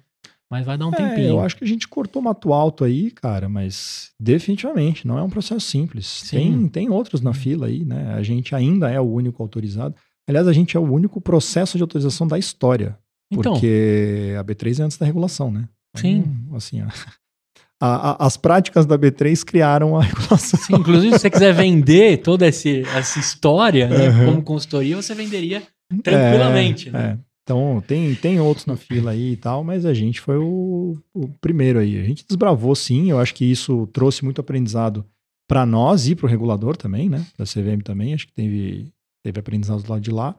Mas 0.50 0.66
vai 0.66 0.78
dar 0.78 0.88
um 0.88 0.94
é, 0.94 0.96
tempinho. 0.96 1.30
Eu 1.30 1.40
acho 1.40 1.58
que 1.58 1.64
a 1.64 1.68
gente 1.68 1.88
cortou 1.88 2.22
mato 2.22 2.54
alto 2.54 2.84
aí, 2.84 3.12
cara, 3.12 3.50
mas 3.50 4.12
definitivamente 4.20 5.06
não 5.06 5.18
é 5.18 5.24
um 5.24 5.30
processo 5.30 5.66
simples. 5.66 6.30
Tem, 6.30 6.68
tem 6.70 6.90
outros 6.90 7.22
na 7.22 7.34
fila 7.34 7.68
aí, 7.68 7.84
né? 7.84 8.14
A 8.14 8.22
gente 8.22 8.56
ainda 8.56 8.90
é 8.90 9.00
o 9.00 9.12
único 9.12 9.42
autorizado. 9.42 9.96
Aliás, 10.28 10.48
a 10.48 10.54
gente 10.54 10.78
é 10.78 10.80
o 10.80 10.84
único 10.84 11.20
processo 11.20 11.76
de 11.76 11.84
autorização 11.84 12.28
da 12.28 12.38
história. 12.38 12.98
Então, 13.34 13.54
porque 13.54 14.36
a 14.40 14.44
B3 14.44 14.80
é 14.80 14.84
antes 14.84 14.98
da 14.98 15.06
regulação, 15.06 15.52
né? 15.52 15.68
Então, 15.96 16.02
sim. 16.02 16.24
Assim, 16.56 16.82
a, 17.82 18.12
a, 18.12 18.26
as 18.26 18.38
práticas 18.38 18.86
da 18.86 18.98
B3 18.98 19.44
criaram 19.44 19.98
a 19.98 20.02
regulação. 20.04 20.60
Sim, 20.60 20.76
inclusive, 20.76 21.14
se 21.14 21.20
você 21.20 21.30
quiser 21.30 21.54
vender 21.54 22.18
toda 22.22 22.48
esse, 22.48 22.82
essa 22.96 23.20
história 23.20 23.88
né, 23.88 24.10
uhum. 24.10 24.26
como 24.26 24.44
consultoria, 24.44 24.96
você 24.96 25.14
venderia 25.14 25.64
tranquilamente. 26.02 26.90
É, 26.90 26.92
né? 26.92 27.20
É. 27.20 27.34
Então, 27.44 27.84
tem, 27.86 28.16
tem 28.16 28.40
outros 28.40 28.66
na 28.66 28.78
fila 28.78 29.12
aí 29.12 29.34
e 29.34 29.38
tal, 29.38 29.66
mas 29.66 29.86
a 29.86 29.94
gente 29.94 30.22
foi 30.22 30.38
o, 30.38 30.98
o 31.14 31.28
primeiro 31.42 31.80
aí. 31.80 32.00
A 32.00 32.04
gente 32.04 32.26
desbravou 32.26 32.74
sim, 32.74 33.12
eu 33.12 33.20
acho 33.20 33.36
que 33.36 33.44
isso 33.44 33.86
trouxe 33.88 34.24
muito 34.24 34.40
aprendizado 34.40 35.06
para 35.46 35.66
nós 35.66 36.08
e 36.08 36.16
para 36.16 36.26
o 36.26 36.30
regulador 36.30 36.78
também, 36.78 37.10
né? 37.10 37.26
Da 37.38 37.44
CVM 37.44 37.82
também, 37.84 38.14
acho 38.14 38.28
que 38.28 38.34
teve, 38.34 38.94
teve 39.22 39.40
aprendizados 39.40 39.84
do 39.84 39.92
lado 39.92 40.02
de 40.02 40.10
lá, 40.10 40.36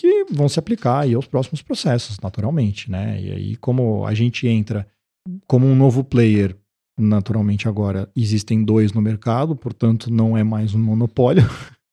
que 0.00 0.24
vão 0.30 0.48
se 0.48 0.58
aplicar 0.58 1.00
aí 1.00 1.14
aos 1.14 1.26
próximos 1.26 1.62
processos, 1.62 2.18
naturalmente, 2.22 2.90
né? 2.90 3.20
E 3.20 3.32
aí, 3.32 3.56
como 3.56 4.06
a 4.06 4.14
gente 4.14 4.46
entra 4.46 4.86
como 5.46 5.66
um 5.66 5.74
novo 5.74 6.02
player, 6.02 6.56
naturalmente 6.98 7.68
agora 7.68 8.10
existem 8.16 8.64
dois 8.64 8.92
no 8.92 9.00
mercado, 9.00 9.54
portanto 9.54 10.10
não 10.10 10.36
é 10.36 10.42
mais 10.42 10.74
um 10.74 10.78
monopólio. 10.78 11.44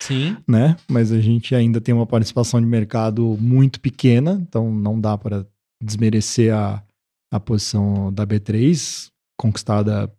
Sim. 0.01 0.38
Né? 0.47 0.76
Mas 0.89 1.12
a 1.12 1.20
gente 1.20 1.56
ainda 1.56 1.80
tem 1.80 1.95
uma 1.95 2.06
participação 2.06 2.60
de 2.60 2.68
mercado 2.68 3.38
muito 3.39 3.80
pequena, 3.80 4.34
então 4.41 4.72
não 4.72 4.99
dá 4.99 5.18
para 5.18 5.47
desmerecer 5.82 6.53
a, 6.53 6.84
a 7.32 7.39
posição 7.39 8.14
da 8.14 8.28
B3, 8.28 9.10
conquistada 9.39 10.14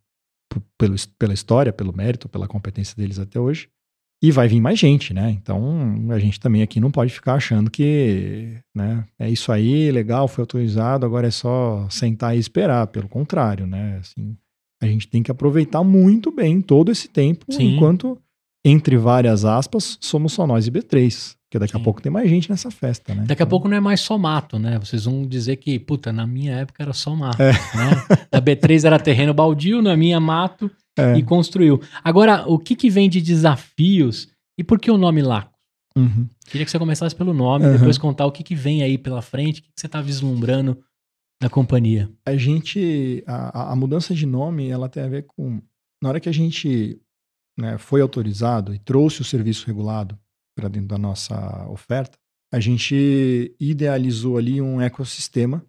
pelo, 0.78 0.96
pela 1.18 1.34
história, 1.34 1.72
pelo 1.72 1.94
mérito, 1.94 2.28
pela 2.28 2.48
competência 2.48 2.96
deles 2.96 3.18
até 3.18 3.38
hoje. 3.38 3.68
E 4.26 4.32
vai 4.32 4.48
vir 4.48 4.60
mais 4.60 4.76
gente, 4.76 5.14
né? 5.14 5.30
Então 5.30 6.10
a 6.10 6.18
gente 6.18 6.40
também 6.40 6.60
aqui 6.60 6.80
não 6.80 6.90
pode 6.90 7.12
ficar 7.12 7.34
achando 7.34 7.70
que 7.70 8.58
né, 8.74 9.04
é 9.20 9.30
isso 9.30 9.52
aí, 9.52 9.88
legal, 9.92 10.26
foi 10.26 10.42
autorizado, 10.42 11.06
agora 11.06 11.28
é 11.28 11.30
só 11.30 11.86
sentar 11.88 12.36
e 12.36 12.40
esperar. 12.40 12.88
Pelo 12.88 13.08
contrário, 13.08 13.68
né? 13.68 13.98
Assim, 14.00 14.36
a 14.82 14.86
gente 14.88 15.06
tem 15.06 15.22
que 15.22 15.30
aproveitar 15.30 15.84
muito 15.84 16.32
bem 16.32 16.60
todo 16.60 16.90
esse 16.90 17.06
tempo 17.06 17.46
Sim. 17.48 17.76
enquanto 17.76 18.18
entre 18.64 18.96
várias 18.96 19.44
aspas, 19.44 19.96
somos 20.00 20.32
só 20.32 20.44
nós 20.44 20.66
e 20.66 20.72
B3. 20.72 21.36
Porque 21.44 21.60
daqui 21.60 21.74
Sim. 21.74 21.80
a 21.80 21.84
pouco 21.84 22.02
tem 22.02 22.10
mais 22.10 22.28
gente 22.28 22.50
nessa 22.50 22.68
festa, 22.68 23.14
né? 23.14 23.20
Daqui 23.20 23.34
então... 23.34 23.46
a 23.46 23.50
pouco 23.50 23.68
não 23.68 23.76
é 23.76 23.80
mais 23.80 24.00
só 24.00 24.18
mato, 24.18 24.58
né? 24.58 24.76
Vocês 24.80 25.04
vão 25.04 25.24
dizer 25.24 25.54
que, 25.54 25.78
puta, 25.78 26.12
na 26.12 26.26
minha 26.26 26.56
época 26.56 26.82
era 26.82 26.92
só 26.92 27.14
mato, 27.14 27.40
é. 27.40 27.52
né? 27.52 28.26
Na 28.32 28.42
B3 28.42 28.84
era 28.84 28.98
terreno 28.98 29.32
baldio, 29.32 29.80
na 29.80 29.96
minha 29.96 30.18
mato 30.18 30.68
é. 30.98 31.16
e 31.16 31.22
construiu. 31.22 31.80
Agora, 32.02 32.46
o 32.46 32.58
que 32.58 32.74
que 32.74 32.90
vem 32.90 33.08
de 33.08 33.20
desafios 33.20 34.28
e 34.58 34.64
por 34.64 34.78
que 34.78 34.90
o 34.90 34.98
nome 34.98 35.22
Laco? 35.22 35.56
Uhum. 35.96 36.28
Queria 36.46 36.64
que 36.64 36.70
você 36.70 36.78
começasse 36.78 37.14
pelo 37.14 37.32
nome, 37.32 37.66
uhum. 37.66 37.72
depois 37.72 37.98
contar 37.98 38.26
o 38.26 38.32
que 38.32 38.42
que 38.42 38.54
vem 38.54 38.82
aí 38.82 38.98
pela 38.98 39.22
frente, 39.22 39.60
o 39.60 39.62
que, 39.62 39.72
que 39.72 39.80
você 39.80 39.86
está 39.86 40.00
vislumbrando 40.00 40.78
da 41.40 41.48
companhia. 41.48 42.10
A 42.24 42.36
gente, 42.36 43.22
a, 43.26 43.72
a 43.72 43.76
mudança 43.76 44.14
de 44.14 44.26
nome, 44.26 44.68
ela 44.68 44.88
tem 44.88 45.02
a 45.02 45.08
ver 45.08 45.26
com, 45.26 45.60
na 46.02 46.08
hora 46.08 46.20
que 46.20 46.28
a 46.28 46.32
gente 46.32 47.00
né, 47.58 47.78
foi 47.78 48.00
autorizado 48.00 48.74
e 48.74 48.78
trouxe 48.78 49.22
o 49.22 49.24
serviço 49.24 49.66
regulado 49.66 50.18
para 50.56 50.68
dentro 50.68 50.88
da 50.88 50.98
nossa 50.98 51.66
oferta, 51.68 52.18
a 52.52 52.60
gente 52.60 53.54
idealizou 53.60 54.38
ali 54.38 54.60
um 54.60 54.80
ecossistema 54.80 55.64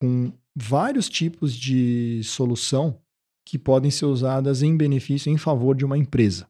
com 0.00 0.32
vários 0.56 1.08
tipos 1.08 1.54
de 1.54 2.22
solução 2.24 2.98
que 3.46 3.58
podem 3.58 3.90
ser 3.90 4.06
usadas 4.06 4.62
em 4.62 4.76
benefício, 4.76 5.30
em 5.30 5.36
favor 5.36 5.74
de 5.74 5.84
uma 5.84 5.98
empresa. 5.98 6.46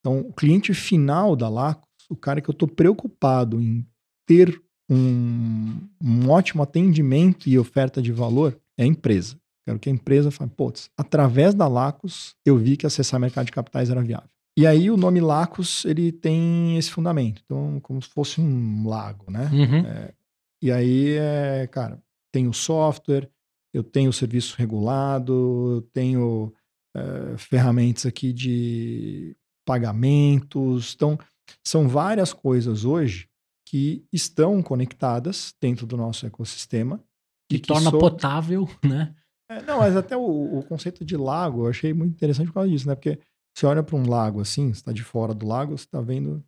Então, 0.00 0.20
o 0.20 0.32
cliente 0.32 0.72
final 0.72 1.34
da 1.34 1.48
Lacos, 1.48 1.88
o 2.08 2.16
cara 2.16 2.40
que 2.40 2.48
eu 2.48 2.52
estou 2.52 2.68
preocupado 2.68 3.60
em 3.60 3.86
ter 4.26 4.60
um, 4.90 5.76
um 6.02 6.30
ótimo 6.30 6.62
atendimento 6.62 7.48
e 7.48 7.58
oferta 7.58 8.00
de 8.00 8.12
valor, 8.12 8.58
é 8.76 8.84
a 8.84 8.86
empresa. 8.86 9.38
Quero 9.66 9.78
que 9.78 9.90
a 9.90 9.92
empresa 9.92 10.30
fale, 10.30 10.50
putz, 10.56 10.90
através 10.96 11.52
da 11.52 11.68
Lacos 11.68 12.34
eu 12.44 12.56
vi 12.56 12.76
que 12.76 12.86
acessar 12.86 13.20
mercado 13.20 13.46
de 13.46 13.52
capitais 13.52 13.90
era 13.90 14.02
viável. 14.02 14.30
E 14.56 14.66
aí 14.66 14.90
o 14.90 14.96
nome 14.96 15.20
Lacos, 15.20 15.84
ele 15.84 16.10
tem 16.10 16.78
esse 16.78 16.90
fundamento. 16.90 17.42
Então, 17.44 17.78
como 17.80 18.00
se 18.00 18.08
fosse 18.08 18.40
um 18.40 18.88
lago, 18.88 19.30
né? 19.30 19.50
Uhum. 19.52 19.86
É, 19.86 20.14
e 20.62 20.72
aí, 20.72 21.16
é, 21.16 21.68
cara, 21.68 22.02
tem 22.32 22.48
o 22.48 22.52
software, 22.52 23.30
eu 23.72 23.82
tenho 23.82 24.10
o 24.10 24.12
serviço 24.12 24.56
regulado, 24.56 25.76
eu 25.76 25.82
tenho 25.92 26.52
é, 26.96 27.36
ferramentas 27.36 28.06
aqui 28.06 28.32
de 28.32 29.36
pagamentos. 29.66 30.94
Então, 30.94 31.18
são 31.64 31.88
várias 31.88 32.32
coisas 32.32 32.84
hoje 32.84 33.28
que 33.66 34.06
estão 34.12 34.62
conectadas 34.62 35.54
dentro 35.60 35.86
do 35.86 35.96
nosso 35.96 36.26
ecossistema. 36.26 37.02
E, 37.50 37.56
e 37.56 37.58
torna 37.58 37.90
potável, 37.90 38.68
né? 38.82 39.14
É, 39.50 39.62
não, 39.62 39.78
mas 39.78 39.96
até 39.96 40.16
o, 40.16 40.58
o, 40.58 40.62
conceito 40.62 41.04
de 41.04 41.16
lago 41.16 41.64
eu 41.64 41.70
achei 41.70 41.94
muito 41.94 42.12
interessante 42.12 42.48
por 42.48 42.54
causa 42.54 42.70
disso, 42.70 42.86
né? 42.86 42.94
Porque 42.94 43.18
você 43.54 43.64
olha 43.64 43.82
para 43.82 43.96
um 43.96 44.06
lago 44.06 44.40
assim, 44.40 44.72
você 44.72 44.80
está 44.80 44.92
de 44.92 45.02
fora 45.02 45.32
do 45.32 45.46
lago, 45.46 45.76
você 45.76 45.84
está 45.84 46.00
vendo 46.00 46.44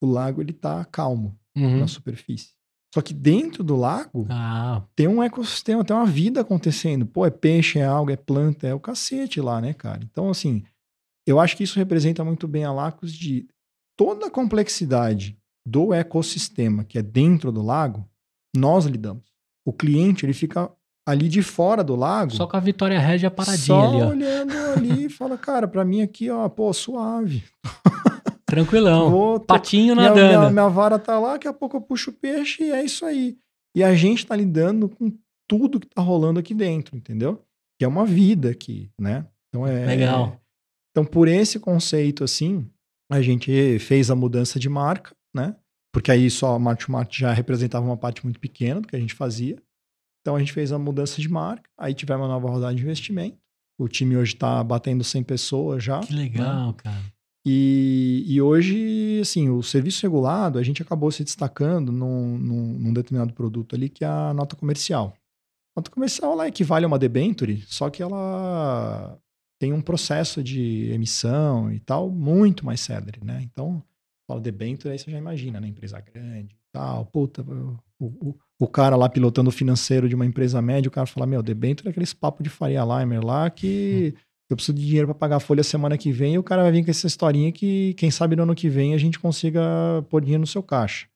o 0.00 0.06
lago, 0.06 0.40
ele 0.40 0.52
está 0.52 0.84
calmo 0.84 1.36
uhum. 1.56 1.80
na 1.80 1.88
superfície. 1.88 2.54
Só 2.94 3.02
que 3.02 3.12
dentro 3.12 3.64
do 3.64 3.74
lago 3.74 4.24
ah. 4.30 4.80
tem 4.94 5.08
um 5.08 5.20
ecossistema, 5.20 5.84
tem 5.84 5.96
uma 5.96 6.06
vida 6.06 6.42
acontecendo. 6.42 7.04
Pô, 7.04 7.26
é 7.26 7.30
peixe, 7.30 7.80
é 7.80 7.84
alga, 7.84 8.12
é 8.12 8.16
planta, 8.16 8.68
é 8.68 8.72
o 8.72 8.78
cacete 8.78 9.40
lá, 9.40 9.60
né, 9.60 9.74
cara? 9.74 9.98
Então, 10.04 10.30
assim, 10.30 10.62
eu 11.26 11.40
acho 11.40 11.56
que 11.56 11.64
isso 11.64 11.76
representa 11.76 12.22
muito 12.22 12.46
bem 12.46 12.62
a 12.62 12.70
Lacos 12.70 13.12
de 13.12 13.48
toda 13.96 14.26
a 14.26 14.30
complexidade 14.30 15.36
do 15.66 15.92
ecossistema 15.92 16.84
que 16.84 16.96
é 16.96 17.02
dentro 17.02 17.50
do 17.50 17.62
lago, 17.62 18.08
nós 18.54 18.84
lidamos. 18.84 19.24
O 19.66 19.72
cliente, 19.72 20.24
ele 20.24 20.32
fica 20.32 20.70
ali 21.04 21.28
de 21.28 21.42
fora 21.42 21.82
do 21.82 21.96
lago. 21.96 22.30
Só 22.30 22.46
com 22.46 22.56
a 22.56 22.60
Vitória 22.60 23.00
Régia 23.00 23.28
paradinha 23.28 23.66
só 23.66 23.88
ali, 23.88 24.02
ó. 24.02 24.08
olhando 24.10 24.56
ali 24.76 25.06
e 25.06 25.10
fala, 25.10 25.36
cara, 25.36 25.66
pra 25.66 25.84
mim 25.84 26.00
aqui, 26.00 26.30
ó, 26.30 26.48
pô, 26.48 26.72
suave. 26.72 27.42
Tranquilão. 28.54 29.10
Vou, 29.10 29.38
tô, 29.38 29.46
Patinho 29.46 29.94
minha, 29.94 30.08
nadando. 30.08 30.38
Minha, 30.38 30.50
minha, 30.50 30.68
vara 30.68 30.98
tá 30.98 31.18
lá, 31.18 31.32
daqui 31.32 31.48
a 31.48 31.52
pouco 31.52 31.76
eu 31.76 31.80
puxo 31.80 32.10
o 32.10 32.12
peixe 32.12 32.64
e 32.64 32.70
é 32.70 32.84
isso 32.84 33.04
aí. 33.04 33.36
E 33.76 33.82
a 33.82 33.94
gente 33.94 34.26
tá 34.26 34.36
lidando 34.36 34.88
com 34.88 35.12
tudo 35.48 35.80
que 35.80 35.86
tá 35.86 36.00
rolando 36.00 36.40
aqui 36.40 36.54
dentro, 36.54 36.96
entendeu? 36.96 37.42
Que 37.78 37.84
é 37.84 37.88
uma 37.88 38.06
vida 38.06 38.50
aqui, 38.50 38.90
né? 38.98 39.26
Então 39.48 39.66
é. 39.66 39.86
Legal. 39.86 40.40
Então, 40.90 41.04
por 41.04 41.26
esse 41.26 41.58
conceito, 41.58 42.22
assim, 42.22 42.70
a 43.10 43.20
gente 43.20 43.78
fez 43.80 44.10
a 44.10 44.14
mudança 44.14 44.58
de 44.60 44.68
marca, 44.68 45.14
né? 45.34 45.56
Porque 45.92 46.10
aí 46.10 46.30
só 46.30 46.54
a 46.54 46.58
Mart 46.58 46.88
Mart 46.88 47.18
já 47.18 47.32
representava 47.32 47.84
uma 47.84 47.96
parte 47.96 48.24
muito 48.24 48.40
pequena 48.40 48.80
do 48.80 48.88
que 48.88 48.96
a 48.96 49.00
gente 49.00 49.14
fazia. 49.14 49.56
Então 50.20 50.36
a 50.36 50.38
gente 50.38 50.52
fez 50.52 50.72
a 50.72 50.78
mudança 50.78 51.20
de 51.20 51.28
marca, 51.28 51.68
aí 51.78 51.94
tivemos 51.94 52.22
uma 52.26 52.32
nova 52.32 52.48
rodada 52.48 52.74
de 52.74 52.82
investimento. 52.82 53.36
O 53.78 53.88
time 53.88 54.16
hoje 54.16 54.34
está 54.34 54.62
batendo 54.64 55.04
100 55.04 55.22
pessoas 55.24 55.84
já. 55.84 56.00
Que 56.00 56.14
legal, 56.14 56.68
né? 56.68 56.74
cara. 56.76 57.14
E, 57.46 58.24
e, 58.26 58.40
hoje, 58.40 59.20
assim, 59.20 59.50
o 59.50 59.62
serviço 59.62 60.02
regulado, 60.02 60.58
a 60.58 60.62
gente 60.62 60.80
acabou 60.80 61.10
se 61.10 61.22
destacando 61.22 61.92
num, 61.92 62.38
num, 62.38 62.78
num, 62.78 62.92
determinado 62.92 63.34
produto 63.34 63.76
ali, 63.76 63.90
que 63.90 64.02
é 64.02 64.08
a 64.08 64.32
nota 64.32 64.56
comercial. 64.56 65.14
A 65.76 65.80
nota 65.80 65.90
comercial, 65.90 66.32
ela 66.32 66.48
equivale 66.48 66.86
a 66.86 66.88
uma 66.88 66.98
debenture, 66.98 67.62
só 67.66 67.90
que 67.90 68.02
ela 68.02 69.18
tem 69.60 69.74
um 69.74 69.82
processo 69.82 70.42
de 70.42 70.90
emissão 70.90 71.70
e 71.70 71.78
tal 71.80 72.10
muito 72.10 72.64
mais 72.64 72.80
célere, 72.80 73.20
né? 73.22 73.42
Então, 73.42 73.82
fala 74.26 74.40
debenture, 74.40 74.90
aí 74.90 74.98
você 74.98 75.10
já 75.10 75.18
imagina, 75.18 75.60
né? 75.60 75.68
Empresa 75.68 76.00
grande 76.00 76.54
e 76.54 76.72
tal. 76.72 77.04
Puta, 77.04 77.42
o, 77.42 78.06
o, 78.06 78.34
o 78.58 78.66
cara 78.66 78.96
lá 78.96 79.06
pilotando 79.06 79.50
o 79.50 79.52
financeiro 79.52 80.08
de 80.08 80.14
uma 80.14 80.24
empresa 80.24 80.62
média, 80.62 80.88
o 80.88 80.92
cara 80.92 81.06
fala, 81.06 81.26
meu, 81.26 81.42
debenture 81.42 81.88
é 81.88 81.90
aqueles 81.90 82.14
papo 82.14 82.42
de 82.42 82.48
Faria 82.48 82.82
Limer 82.84 83.22
lá 83.22 83.50
que... 83.50 84.14
Hum 84.16 84.33
eu 84.54 84.56
preciso 84.56 84.78
de 84.78 84.86
dinheiro 84.86 85.08
para 85.08 85.14
pagar 85.14 85.36
a 85.36 85.40
folha 85.40 85.62
semana 85.62 85.98
que 85.98 86.12
vem 86.12 86.34
e 86.34 86.38
o 86.38 86.42
cara 86.42 86.62
vai 86.62 86.72
vir 86.72 86.84
com 86.84 86.90
essa 86.90 87.06
historinha 87.06 87.52
que, 87.52 87.92
quem 87.94 88.10
sabe 88.10 88.36
no 88.36 88.44
ano 88.44 88.54
que 88.54 88.68
vem 88.68 88.94
a 88.94 88.98
gente 88.98 89.18
consiga 89.18 89.60
pôr 90.08 90.22
dinheiro 90.22 90.40
no 90.40 90.46
seu 90.46 90.62
caixa. 90.62 91.06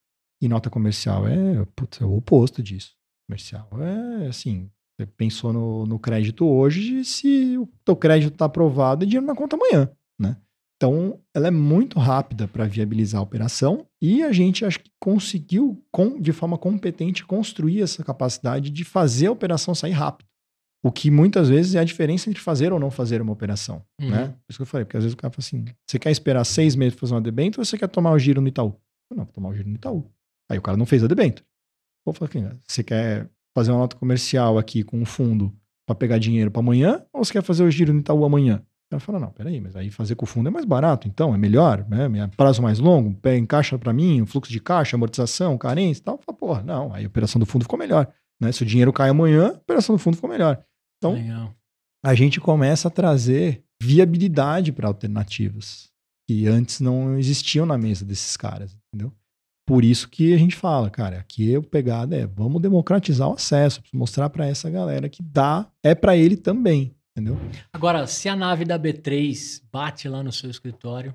E 0.42 0.48
nota 0.48 0.68
comercial 0.68 1.26
é, 1.26 1.64
putz, 1.74 2.00
é 2.00 2.04
o 2.04 2.16
oposto 2.16 2.62
disso. 2.62 2.92
Comercial 3.28 3.68
é 3.80 4.26
assim, 4.26 4.68
você 4.96 5.06
pensou 5.06 5.52
no, 5.52 5.86
no 5.86 5.98
crédito 5.98 6.46
hoje, 6.46 7.04
se 7.04 7.56
o 7.56 7.68
teu 7.84 7.94
crédito 7.94 8.32
está 8.32 8.46
aprovado, 8.46 9.04
é 9.04 9.06
dinheiro 9.06 9.26
na 9.26 9.34
conta 9.34 9.56
amanhã, 9.56 9.90
né? 10.18 10.36
Então, 10.76 11.18
ela 11.34 11.48
é 11.48 11.50
muito 11.50 11.98
rápida 11.98 12.46
para 12.46 12.64
viabilizar 12.64 13.20
a 13.20 13.24
operação 13.24 13.84
e 14.00 14.22
a 14.22 14.30
gente 14.30 14.64
acho 14.64 14.78
que 14.78 14.90
conseguiu, 15.00 15.84
com, 15.90 16.20
de 16.20 16.32
forma 16.32 16.56
competente, 16.56 17.24
construir 17.24 17.82
essa 17.82 18.04
capacidade 18.04 18.70
de 18.70 18.84
fazer 18.84 19.26
a 19.26 19.32
operação 19.32 19.74
sair 19.74 19.92
rápido. 19.92 20.28
O 20.82 20.92
que 20.92 21.10
muitas 21.10 21.48
vezes 21.48 21.74
é 21.74 21.80
a 21.80 21.84
diferença 21.84 22.30
entre 22.30 22.40
fazer 22.40 22.72
ou 22.72 22.78
não 22.78 22.90
fazer 22.90 23.20
uma 23.20 23.32
operação, 23.32 23.82
uhum. 24.00 24.10
né? 24.10 24.26
Por 24.26 24.50
isso 24.50 24.58
que 24.58 24.62
eu 24.62 24.66
falei, 24.66 24.84
porque 24.84 24.96
às 24.96 25.02
vezes 25.02 25.14
o 25.14 25.16
cara 25.16 25.32
fala 25.32 25.44
assim, 25.44 25.64
você 25.84 25.98
quer 25.98 26.10
esperar 26.10 26.44
seis 26.44 26.76
meses 26.76 26.94
para 26.94 27.00
fazer 27.00 27.14
uma 27.14 27.20
debênture 27.20 27.60
ou 27.60 27.64
você 27.64 27.76
quer 27.76 27.88
tomar 27.88 28.12
o 28.12 28.18
giro 28.18 28.40
no 28.40 28.48
Itaú? 28.48 28.74
Eu, 29.10 29.16
não, 29.16 29.24
vou 29.24 29.32
tomar 29.32 29.48
o 29.48 29.54
giro 29.54 29.68
no 29.68 29.74
Itaú. 29.74 30.08
Aí 30.48 30.56
o 30.56 30.62
cara 30.62 30.76
não 30.76 30.86
fez 30.86 31.02
a 31.02 31.08
debênture. 31.08 31.44
Vou 32.04 32.14
falar 32.14 32.30
assim, 32.30 32.58
você 32.66 32.84
quer 32.84 33.28
fazer 33.56 33.72
uma 33.72 33.80
nota 33.80 33.96
comercial 33.96 34.56
aqui 34.56 34.84
com 34.84 35.00
um 35.00 35.04
fundo 35.04 35.52
para 35.84 35.96
pegar 35.96 36.18
dinheiro 36.18 36.50
para 36.50 36.60
amanhã 36.60 37.04
ou 37.12 37.24
você 37.24 37.32
quer 37.32 37.42
fazer 37.42 37.64
o 37.64 37.70
giro 37.70 37.92
no 37.92 38.00
Itaú 38.00 38.24
amanhã? 38.24 38.62
O 38.88 38.90
cara 38.90 39.00
fala, 39.00 39.18
não, 39.18 39.30
peraí, 39.30 39.60
mas 39.60 39.76
aí 39.76 39.90
fazer 39.90 40.14
com 40.14 40.24
o 40.24 40.28
fundo 40.28 40.48
é 40.48 40.50
mais 40.50 40.64
barato, 40.64 41.06
então, 41.06 41.34
é 41.34 41.38
melhor, 41.38 41.86
né? 41.90 42.08
Prazo 42.34 42.62
mais 42.62 42.78
longo, 42.78 43.12
pé 43.20 43.36
encaixa 43.36 43.78
para 43.78 43.92
mim, 43.92 44.24
fluxo 44.24 44.50
de 44.50 44.60
caixa, 44.60 44.96
amortização, 44.96 45.58
carência 45.58 46.00
e 46.00 46.04
tal. 46.04 46.18
Fala, 46.24 46.38
porra, 46.38 46.62
não, 46.62 46.94
aí 46.94 47.04
a 47.04 47.06
operação 47.06 47.38
do 47.38 47.44
fundo 47.44 47.64
ficou 47.64 47.78
melhor. 47.78 48.10
Né? 48.40 48.52
Se 48.52 48.62
o 48.62 48.66
dinheiro 48.66 48.92
cai 48.92 49.10
amanhã, 49.10 49.48
a 49.48 49.58
operação 49.58 49.96
do 49.96 49.98
fundo 49.98 50.16
ficou 50.16 50.30
melhor. 50.30 50.62
Então, 50.98 51.14
Legal. 51.14 51.54
a 52.04 52.14
gente 52.14 52.40
começa 52.40 52.88
a 52.88 52.90
trazer 52.90 53.64
viabilidade 53.80 54.72
para 54.72 54.88
alternativas 54.88 55.88
que 56.28 56.46
antes 56.46 56.80
não 56.80 57.18
existiam 57.18 57.64
na 57.64 57.78
mesa 57.78 58.04
desses 58.04 58.36
caras, 58.36 58.76
entendeu? 58.88 59.12
Por 59.66 59.84
isso 59.84 60.08
que 60.08 60.34
a 60.34 60.38
gente 60.38 60.56
fala, 60.56 60.90
cara, 60.90 61.18
aqui 61.20 61.56
o 61.56 61.62
pegada 61.62 62.16
é 62.16 62.26
vamos 62.26 62.60
democratizar 62.60 63.28
o 63.28 63.34
acesso, 63.34 63.82
mostrar 63.92 64.30
para 64.30 64.46
essa 64.46 64.68
galera 64.70 65.08
que 65.08 65.22
dá, 65.22 65.70
é 65.82 65.94
para 65.94 66.16
ele 66.16 66.36
também, 66.36 66.94
entendeu? 67.12 67.38
Agora, 67.72 68.06
se 68.06 68.28
a 68.28 68.36
nave 68.36 68.64
da 68.64 68.78
B3 68.78 69.62
bate 69.70 70.08
lá 70.08 70.22
no 70.22 70.32
seu 70.32 70.50
escritório, 70.50 71.14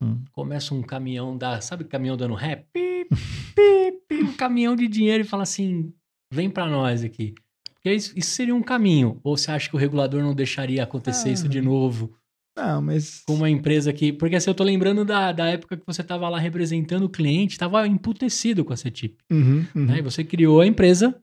hum. 0.00 0.24
começa 0.32 0.74
um 0.74 0.82
caminhão 0.82 1.36
da, 1.36 1.60
sabe 1.60 1.84
o 1.84 1.88
caminhão 1.88 2.16
dando 2.16 2.34
ré? 2.34 2.66
Pi, 2.72 3.06
pi, 3.54 3.92
pi, 4.08 4.22
um 4.22 4.32
caminhão 4.32 4.74
de 4.74 4.88
dinheiro 4.88 5.22
e 5.22 5.26
fala 5.26 5.44
assim, 5.44 5.92
vem 6.32 6.48
para 6.48 6.66
nós 6.66 7.04
aqui. 7.04 7.34
Porque 7.74 7.92
isso, 7.92 8.12
isso, 8.16 8.30
seria 8.30 8.54
um 8.54 8.62
caminho. 8.62 9.20
Ou 9.22 9.36
você 9.36 9.50
acha 9.50 9.68
que 9.68 9.76
o 9.76 9.78
regulador 9.78 10.22
não 10.22 10.34
deixaria 10.34 10.82
acontecer 10.82 11.28
ah, 11.28 11.32
isso 11.32 11.48
de 11.48 11.60
novo? 11.60 12.14
Não, 12.56 12.80
mas. 12.80 13.22
Com 13.26 13.34
uma 13.34 13.50
empresa 13.50 13.92
que. 13.92 14.12
Porque 14.12 14.36
assim, 14.36 14.50
eu 14.50 14.54
tô 14.54 14.64
lembrando 14.64 15.04
da, 15.04 15.32
da 15.32 15.48
época 15.48 15.76
que 15.76 15.86
você 15.86 16.00
estava 16.00 16.28
lá 16.28 16.38
representando 16.38 17.04
o 17.04 17.10
cliente, 17.10 17.52
estava 17.52 17.86
emputecido 17.86 18.64
com 18.64 18.72
a 18.72 18.76
CETIP. 18.76 19.18
Uhum, 19.30 19.66
uhum. 19.74 19.86
Né? 19.86 19.98
E 19.98 20.02
você 20.02 20.24
criou 20.24 20.60
a 20.60 20.66
empresa 20.66 21.14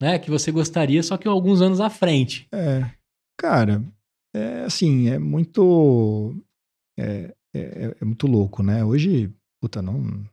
né, 0.00 0.18
que 0.18 0.30
você 0.30 0.50
gostaria, 0.50 1.02
só 1.02 1.16
que 1.16 1.28
alguns 1.28 1.60
anos 1.60 1.80
à 1.80 1.90
frente. 1.90 2.46
É. 2.52 2.88
Cara, 3.38 3.84
é 4.34 4.64
assim, 4.64 5.08
é 5.08 5.18
muito. 5.18 6.34
É, 6.98 7.34
é, 7.54 7.96
é 8.00 8.04
muito 8.04 8.26
louco, 8.26 8.62
né? 8.62 8.84
Hoje, 8.84 9.32
puta, 9.60 9.82
não 9.82 10.24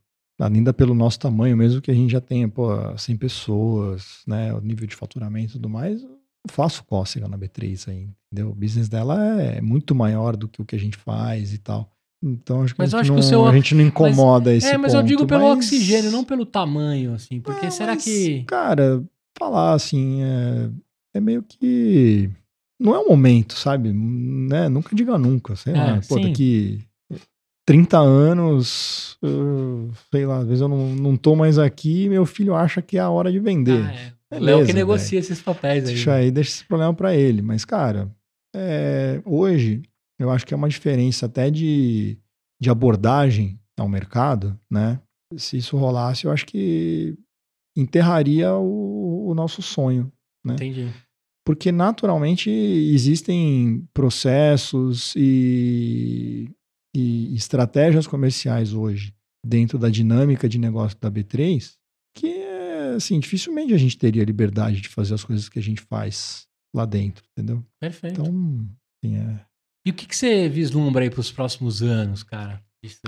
ainda 0.48 0.74
pelo 0.74 0.94
nosso 0.94 1.20
tamanho, 1.20 1.56
mesmo 1.56 1.82
que 1.82 1.92
a 1.92 1.94
gente 1.94 2.12
já 2.12 2.22
tenha, 2.22 2.48
pô, 2.48 2.70
100 2.98 3.18
pessoas, 3.18 4.22
né, 4.26 4.54
o 4.54 4.62
nível 4.62 4.88
de 4.88 4.96
faturamento 4.96 5.52
e 5.52 5.54
tudo 5.54 5.70
mais, 5.70 6.02
eu 6.02 6.18
faço 6.50 6.84
cócega 6.84 7.28
na 7.28 7.38
B3 7.38 7.90
aí, 7.90 8.10
entendeu? 8.32 8.52
O 8.52 8.56
business 8.56 8.90
dela 8.90 9.42
é 9.42 9.62
muito 9.62 9.94
maior 9.94 10.36
do 10.36 10.48
que 10.48 10.62
o 10.62 10.66
que 10.66 10.76
a 10.76 10.80
gente 10.80 10.98
faz 10.98 11.54
e 11.54 11.58
tal. 11.58 11.92
Então 12.24 12.64
acho 12.64 12.76
que, 12.76 12.80
mas 12.80 12.94
a, 12.94 13.02
gente 13.02 13.16
não, 13.16 13.22
seu... 13.22 13.46
a 13.46 13.54
gente 13.54 13.74
não 13.74 13.84
incomoda 13.84 14.52
mas, 14.52 14.64
esse 14.64 14.74
É, 14.74 14.78
mas 14.78 14.94
ponto, 14.94 15.02
eu 15.02 15.08
digo 15.08 15.26
pelo 15.26 15.50
mas... 15.50 15.58
oxigênio, 15.58 16.12
não 16.12 16.24
pelo 16.24 16.46
tamanho, 16.46 17.14
assim, 17.14 17.40
porque 17.40 17.72
será 17.72 17.94
mas, 17.94 18.04
que... 18.04 18.44
Cara, 18.44 19.04
falar 19.38 19.74
assim, 19.74 20.22
é, 20.22 20.70
é 21.16 21.20
meio 21.20 21.44
que... 21.44 22.30
Não 22.80 22.96
é 22.96 23.00
o 23.00 23.08
momento, 23.08 23.54
sabe? 23.54 23.92
Né? 23.94 24.68
Nunca 24.70 24.96
diga 24.96 25.18
nunca, 25.18 25.56
sei 25.56 25.74
é, 25.74 25.78
lá. 25.78 26.02
Pô, 26.08 26.16
sim. 26.16 26.24
daqui 26.24 26.84
30 27.66 28.00
anos, 28.00 29.18
sei 30.12 30.26
lá, 30.26 30.40
às 30.40 30.48
vezes 30.48 30.62
eu 30.62 30.68
não, 30.68 30.96
não 30.96 31.18
tô 31.18 31.36
mais 31.36 31.60
aqui 31.60 32.06
e 32.06 32.10
meu 32.10 32.26
filho 32.26 32.56
acha 32.56 32.82
que 32.82 32.98
é 32.98 33.02
a 33.02 33.10
hora 33.10 33.32
de 33.32 33.40
vender. 33.40 33.84
Ah, 33.86 33.94
é. 33.94 34.14
Beleza, 34.32 34.58
Léo 34.58 34.66
que 34.66 34.74
negocia 34.74 35.10
véio. 35.10 35.20
esses 35.20 35.42
papéis 35.42 35.86
aí. 35.86 35.94
Deixa 35.94 36.14
aí, 36.14 36.32
deixa 36.32 36.52
esse 36.52 36.66
problema 36.66 36.94
para 36.94 37.14
ele. 37.14 37.42
Mas, 37.42 37.66
cara, 37.66 38.10
é, 38.56 39.22
hoje 39.26 39.82
eu 40.18 40.30
acho 40.30 40.46
que 40.46 40.54
é 40.54 40.58
uma 40.58 40.70
diferença 40.70 41.26
até 41.26 41.52
de, 41.52 42.18
de 42.60 42.70
abordagem 42.70 43.60
ao 43.78 43.90
mercado, 43.90 44.58
né? 44.70 45.02
Se 45.36 45.58
isso 45.58 45.78
rolasse, 45.78 46.26
eu 46.26 46.32
acho 46.32 46.46
que 46.46 47.18
enterraria 47.76 48.54
o, 48.54 49.30
o 49.30 49.36
nosso 49.36 49.62
sonho, 49.62 50.12
né? 50.46 50.54
Entendi. 50.54 50.90
Porque 51.46 51.72
naturalmente 51.72 52.50
existem 52.50 53.86
processos 53.94 55.14
e 55.16 56.50
e 56.94 57.34
estratégias 57.36 58.06
comerciais 58.08 58.74
hoje 58.74 59.14
dentro 59.46 59.80
da 59.80 59.90
dinâmica 59.90 60.48
de 60.48 60.58
negócio 60.58 60.98
da 61.00 61.10
B3 61.10 61.76
que 62.14 62.28
é 62.28 62.94
assim, 62.96 63.20
dificilmente 63.20 63.74
a 63.74 63.78
gente 63.78 63.98
teria 63.98 64.24
liberdade 64.24 64.82
de 64.82 64.90
fazer 64.90 65.14
as 65.14 65.24
coisas 65.24 65.48
que 65.48 65.60
a 65.60 65.62
gente 65.62 65.82
faz 65.82 66.48
lá 66.76 66.86
dentro, 66.86 67.24
entendeu? 67.32 67.66
Perfeito. 67.80 68.22
Então, 68.22 68.68
assim, 69.04 69.18
é... 69.18 69.46
E 69.86 69.90
o 69.90 69.94
que, 69.94 70.06
que 70.06 70.16
você 70.16 70.48
vislumbra 70.48 71.04
aí 71.04 71.10
para 71.10 71.20
os 71.20 71.32
próximos 71.32 71.82
anos, 71.82 72.24
cara? 72.24 72.64
Isso 72.84 73.02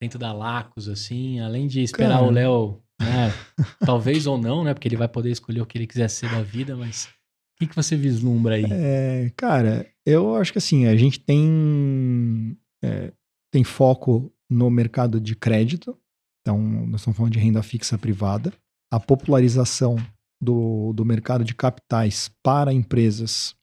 dentro 0.00 0.18
da 0.18 0.32
Lacos, 0.32 0.88
assim, 0.88 1.40
além 1.40 1.66
de 1.66 1.82
esperar 1.82 2.18
cara... 2.18 2.26
o 2.26 2.30
Léo, 2.30 2.82
né? 3.00 3.32
talvez 3.84 4.26
ou 4.26 4.38
não, 4.38 4.64
né? 4.64 4.72
Porque 4.72 4.88
ele 4.88 4.96
vai 4.96 5.08
poder 5.08 5.30
escolher 5.30 5.60
o 5.60 5.66
que 5.66 5.76
ele 5.76 5.86
quiser 5.86 6.08
ser 6.08 6.30
da 6.30 6.42
vida, 6.42 6.76
mas 6.76 7.04
o 7.04 7.58
que, 7.58 7.66
que 7.66 7.76
você 7.76 7.96
vislumbra 7.96 8.56
aí? 8.56 8.64
É, 8.70 9.30
cara, 9.36 9.86
eu 10.04 10.36
acho 10.36 10.52
que 10.52 10.58
assim, 10.58 10.86
a 10.86 10.96
gente 10.96 11.20
tem 11.20 12.56
é, 12.86 13.12
tem 13.52 13.64
foco 13.64 14.32
no 14.48 14.70
mercado 14.70 15.20
de 15.20 15.34
crédito, 15.34 15.98
então 16.40 16.58
nós 16.58 17.00
estamos 17.00 17.16
falando 17.16 17.32
de 17.32 17.38
renda 17.38 17.62
fixa 17.62 17.98
privada, 17.98 18.52
a 18.92 19.00
popularização 19.00 19.96
do, 20.40 20.92
do 20.92 21.04
mercado 21.04 21.44
de 21.44 21.54
capitais 21.54 22.30
para 22.42 22.72
empresas 22.72 23.56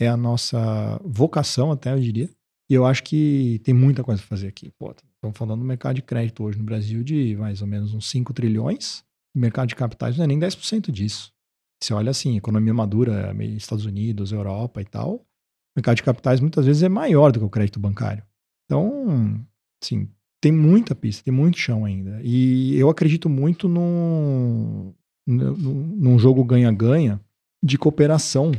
é 0.00 0.06
a 0.06 0.16
nossa 0.16 1.00
vocação, 1.04 1.72
até 1.72 1.92
eu 1.92 2.00
diria. 2.00 2.28
E 2.68 2.74
eu 2.74 2.84
acho 2.84 3.02
que 3.02 3.60
tem 3.64 3.72
muita 3.72 4.02
coisa 4.02 4.20
a 4.20 4.26
fazer 4.26 4.48
aqui. 4.48 4.70
Pô, 4.78 4.90
estamos 4.90 5.38
falando 5.38 5.60
do 5.60 5.64
mercado 5.64 5.94
de 5.94 6.02
crédito 6.02 6.42
hoje 6.42 6.58
no 6.58 6.64
Brasil 6.64 7.02
de 7.02 7.36
mais 7.36 7.62
ou 7.62 7.68
menos 7.68 7.94
uns 7.94 8.10
5 8.10 8.34
trilhões. 8.34 9.04
O 9.34 9.38
mercado 9.38 9.68
de 9.68 9.76
capitais 9.76 10.16
não 10.16 10.24
é 10.24 10.26
nem 10.26 10.38
10% 10.38 10.90
disso. 10.90 11.32
Você 11.82 11.94
olha 11.94 12.10
assim, 12.10 12.36
economia 12.36 12.74
madura, 12.74 13.34
Estados 13.54 13.84
Unidos, 13.84 14.32
Europa 14.32 14.80
e 14.80 14.84
tal, 14.84 15.14
o 15.14 15.24
mercado 15.76 15.96
de 15.96 16.02
capitais 16.02 16.40
muitas 16.40 16.66
vezes 16.66 16.82
é 16.82 16.88
maior 16.88 17.30
do 17.30 17.38
que 17.38 17.44
o 17.44 17.50
crédito 17.50 17.78
bancário. 17.78 18.24
Então, 18.66 19.40
assim, 19.82 20.08
tem 20.40 20.52
muita 20.52 20.94
pista, 20.94 21.24
tem 21.24 21.32
muito 21.32 21.58
chão 21.58 21.84
ainda. 21.84 22.20
E 22.22 22.76
eu 22.76 22.90
acredito 22.90 23.28
muito 23.28 23.68
num, 23.68 24.92
num 25.26 26.18
jogo 26.18 26.44
ganha-ganha 26.44 27.20
de 27.62 27.78
cooperação 27.78 28.52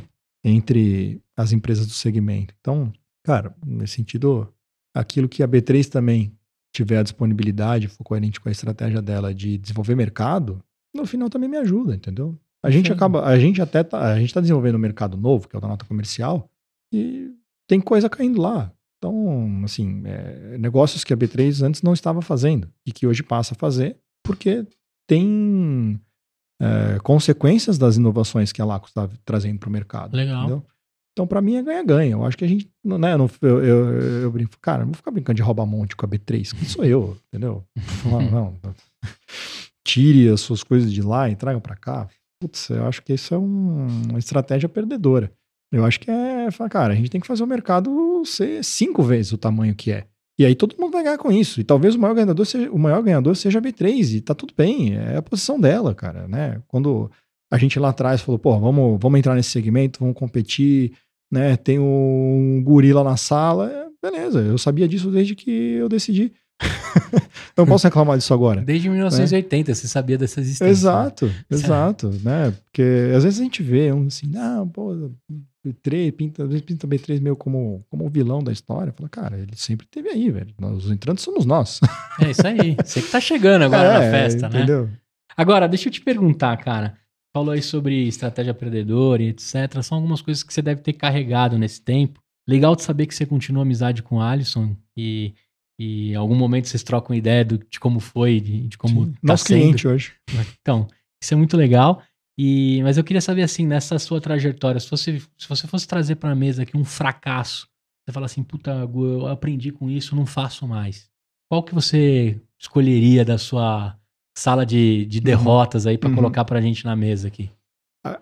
entre 0.43 1.21
as 1.35 1.51
empresas 1.51 1.85
do 1.85 1.93
segmento. 1.93 2.53
Então, 2.59 2.91
cara, 3.23 3.55
nesse 3.65 3.95
sentido, 3.95 4.51
aquilo 4.93 5.29
que 5.29 5.43
a 5.43 5.47
B3 5.47 5.87
também 5.87 6.33
tiver 6.73 6.97
a 6.97 7.03
disponibilidade, 7.03 7.87
for 7.87 8.03
coerente 8.03 8.39
com 8.39 8.49
a 8.49 8.51
estratégia 8.51 9.01
dela 9.01 9.33
de 9.33 9.57
desenvolver 9.57 9.95
mercado, 9.95 10.63
no 10.93 11.05
final 11.05 11.29
também 11.29 11.49
me 11.49 11.57
ajuda, 11.57 11.95
entendeu? 11.95 12.37
A 12.63 12.69
gente 12.69 12.91
acaba, 12.91 13.25
a 13.25 13.37
gente 13.39 13.61
até 13.61 13.83
tá, 13.83 14.13
a 14.13 14.19
gente 14.19 14.29
está 14.29 14.41
desenvolvendo 14.41 14.75
um 14.75 14.79
mercado 14.79 15.15
novo, 15.15 15.47
que 15.47 15.55
é 15.55 15.59
o 15.59 15.61
da 15.61 15.67
nota 15.67 15.85
comercial, 15.85 16.49
e 16.91 17.31
tem 17.67 17.79
coisa 17.79 18.09
caindo 18.09 18.41
lá. 18.41 18.73
Então, 18.97 19.61
assim, 19.63 20.01
é, 20.05 20.57
negócios 20.57 21.03
que 21.03 21.13
a 21.13 21.17
B3 21.17 21.63
antes 21.63 21.81
não 21.81 21.93
estava 21.93 22.21
fazendo 22.21 22.69
e 22.85 22.91
que 22.91 23.05
hoje 23.05 23.21
passa 23.21 23.53
a 23.53 23.57
fazer 23.57 23.97
porque 24.23 24.65
tem 25.07 25.99
é, 26.59 26.99
consequências 26.99 27.77
das 27.77 27.97
inovações 27.97 28.51
que 28.51 28.61
a 28.61 28.65
Laco 28.65 28.87
está 28.87 29.07
trazendo 29.23 29.59
para 29.59 29.69
o 29.69 29.71
mercado. 29.71 30.15
Legal. 30.15 30.39
Entendeu? 30.39 30.65
Então, 31.13 31.25
para 31.25 31.41
mim, 31.41 31.55
é 31.55 31.63
ganha-ganha. 31.63 32.11
Eu 32.11 32.23
acho 32.25 32.37
que 32.37 32.45
a 32.45 32.47
gente, 32.47 32.69
né, 32.83 33.13
eu, 33.13 33.17
não, 33.17 33.29
eu, 33.41 33.63
eu, 33.63 34.01
eu 34.21 34.31
brinco, 34.31 34.55
cara, 34.61 34.79
não 34.79 34.87
vou 34.87 34.95
ficar 34.95 35.09
brincando 35.09 35.37
de 35.37 35.41
roubar 35.41 35.65
monte 35.65 35.95
com 35.95 36.05
a 36.05 36.09
B3, 36.09 36.53
quem 36.55 36.67
sou 36.67 36.85
eu, 36.85 37.17
entendeu? 37.27 37.63
Não, 38.05 38.21
não, 38.21 38.59
tire 39.83 40.29
as 40.29 40.41
suas 40.41 40.63
coisas 40.63 40.93
de 40.93 41.01
lá 41.01 41.29
e 41.29 41.35
tragam 41.35 41.61
para 41.61 41.75
cá. 41.75 42.07
Putz, 42.39 42.69
eu 42.69 42.85
acho 42.85 43.01
que 43.01 43.13
isso 43.13 43.33
é 43.33 43.37
um, 43.37 43.87
uma 44.09 44.19
estratégia 44.19 44.69
perdedora. 44.69 45.31
Eu 45.71 45.83
acho 45.85 45.99
que 45.99 46.09
é, 46.09 46.47
cara, 46.69 46.93
a 46.93 46.95
gente 46.95 47.09
tem 47.09 47.19
que 47.19 47.27
fazer 47.27 47.43
o 47.43 47.47
mercado 47.47 48.23
ser 48.25 48.63
cinco 48.63 49.03
vezes 49.03 49.33
o 49.33 49.37
tamanho 49.37 49.75
que 49.75 49.91
é. 49.91 50.05
E 50.39 50.45
aí 50.45 50.55
todo 50.55 50.75
mundo 50.79 50.91
vai 50.91 51.03
ganhar 51.03 51.17
com 51.17 51.31
isso. 51.31 51.59
E 51.59 51.63
talvez 51.63 51.95
o 51.95 51.99
maior 51.99 52.13
ganhador 52.13 52.45
seja, 52.45 52.71
o 52.71 52.77
maior 52.77 53.01
ganhador 53.01 53.35
seja 53.35 53.59
a 53.59 53.61
B3, 53.61 54.15
e 54.15 54.21
tá 54.21 54.35
tudo 54.35 54.53
bem, 54.55 54.95
é 54.95 55.17
a 55.17 55.21
posição 55.21 55.59
dela, 55.59 55.95
cara, 55.95 56.27
né? 56.27 56.61
Quando 56.67 57.09
a 57.51 57.57
gente 57.57 57.79
lá 57.79 57.89
atrás 57.89 58.21
falou, 58.21 58.37
pô, 58.37 58.57
vamos, 58.59 58.99
vamos 59.01 59.17
entrar 59.17 59.35
nesse 59.35 59.49
segmento, 59.49 59.99
vamos 59.99 60.15
competir, 60.15 60.93
né? 61.31 61.57
Tem 61.57 61.79
um 61.79 62.61
gorila 62.63 63.03
na 63.03 63.17
sala, 63.17 63.71
é, 63.71 63.87
beleza, 64.01 64.39
eu 64.39 64.57
sabia 64.57 64.87
disso 64.87 65.09
desde 65.09 65.35
que 65.35 65.51
eu 65.51 65.89
decidi. 65.89 66.31
Não 67.55 67.65
posso 67.65 67.87
reclamar 67.87 68.17
disso 68.17 68.33
agora. 68.33 68.61
Desde 68.61 68.89
1980 68.89 69.71
né? 69.71 69.75
você 69.75 69.87
sabia 69.87 70.17
dessa 70.17 70.39
existência. 70.39 70.69
Exato, 70.69 71.25
né? 71.27 71.33
exato, 71.51 72.09
né? 72.23 72.53
Porque 72.65 73.11
às 73.15 73.23
vezes 73.23 73.39
a 73.39 73.43
gente 73.43 73.61
vê 73.63 73.91
um 73.91 74.07
assim, 74.07 74.27
não, 74.27 74.67
pô, 74.67 75.11
B3, 75.65 76.11
pinta, 76.11 76.43
às 76.43 76.49
vezes 76.49 76.63
pinta 76.63 76.87
B3 76.87 77.19
meio 77.21 77.35
como, 77.35 77.85
como 77.89 78.05
o 78.05 78.09
vilão 78.09 78.43
da 78.43 78.51
história. 78.51 78.93
Fala, 78.93 79.09
cara, 79.09 79.37
ele 79.37 79.55
sempre 79.55 79.85
teve 79.87 80.09
aí, 80.09 80.29
velho. 80.29 80.53
Nós, 80.59 80.85
os 80.85 80.91
entrantes 80.91 81.23
somos 81.23 81.45
nós. 81.45 81.79
É 82.21 82.31
isso 82.31 82.45
aí. 82.45 82.75
Você 82.83 83.01
que 83.01 83.11
tá 83.11 83.19
chegando 83.19 83.63
agora 83.63 83.87
é, 83.93 83.93
na 83.93 84.11
festa, 84.11 84.49
né? 84.49 84.57
entendeu? 84.57 84.87
né? 84.87 84.93
Agora, 85.35 85.67
deixa 85.67 85.87
eu 85.87 85.91
te 85.91 86.01
perguntar, 86.01 86.57
cara. 86.57 86.97
Falou 87.35 87.51
aí 87.51 87.61
sobre 87.61 88.07
estratégia 88.07 88.53
perdedora 88.53 89.21
e 89.21 89.27
etc. 89.27 89.81
São 89.83 89.97
algumas 89.97 90.21
coisas 90.21 90.41
que 90.41 90.53
você 90.53 90.61
deve 90.61 90.81
ter 90.81 90.93
carregado 90.93 91.57
nesse 91.57 91.81
tempo. 91.81 92.19
Legal 92.47 92.75
de 92.75 92.81
saber 92.81 93.05
que 93.05 93.13
você 93.13 93.25
continua 93.25 93.63
amizade 93.63 94.01
com 94.01 94.15
o 94.15 94.21
Alisson 94.21 94.75
e, 94.95 95.33
e 95.79 96.11
em 96.11 96.15
algum 96.15 96.35
momento 96.35 96.67
vocês 96.67 96.83
trocam 96.83 97.15
ideia 97.15 97.45
do, 97.45 97.57
de 97.57 97.79
como 97.79 97.99
foi, 97.99 98.39
de, 98.39 98.67
de 98.67 98.77
como. 98.77 99.05
Sim, 99.05 99.11
tá 99.11 99.19
nosso 99.23 99.45
sendo. 99.45 99.59
cliente 99.59 99.87
hoje. 99.87 100.13
Então, 100.61 100.87
isso 101.21 101.33
é 101.33 101.37
muito 101.37 101.55
legal. 101.55 102.01
E, 102.39 102.81
mas 102.83 102.97
eu 102.97 103.03
queria 103.03 103.21
saber 103.21 103.41
assim, 103.41 103.65
nessa 103.65 103.97
sua 103.97 104.21
trajetória, 104.21 104.79
se 104.79 104.89
você, 104.89 105.19
se 105.37 105.49
você 105.49 105.67
fosse 105.67 105.87
trazer 105.87 106.15
para 106.15 106.31
a 106.31 106.35
mesa 106.35 106.63
aqui 106.63 106.77
um 106.77 106.85
fracasso, 106.85 107.67
você 108.05 108.11
fala 108.11 108.27
assim, 108.27 108.43
puta, 108.43 108.87
eu 108.93 109.27
aprendi 109.27 109.71
com 109.71 109.89
isso, 109.89 110.15
não 110.15 110.25
faço 110.25 110.67
mais. 110.67 111.09
Qual 111.49 111.63
que 111.63 111.73
você 111.73 112.39
escolheria 112.59 113.25
da 113.25 113.37
sua 113.37 113.97
sala 114.37 114.65
de, 114.65 115.05
de 115.07 115.17
uhum. 115.17 115.23
derrotas 115.23 115.87
aí 115.87 115.97
para 115.97 116.09
uhum. 116.09 116.15
colocar 116.15 116.45
para 116.45 116.59
a 116.59 116.61
gente 116.61 116.85
na 116.85 116.95
mesa 116.95 117.27
aqui? 117.27 117.49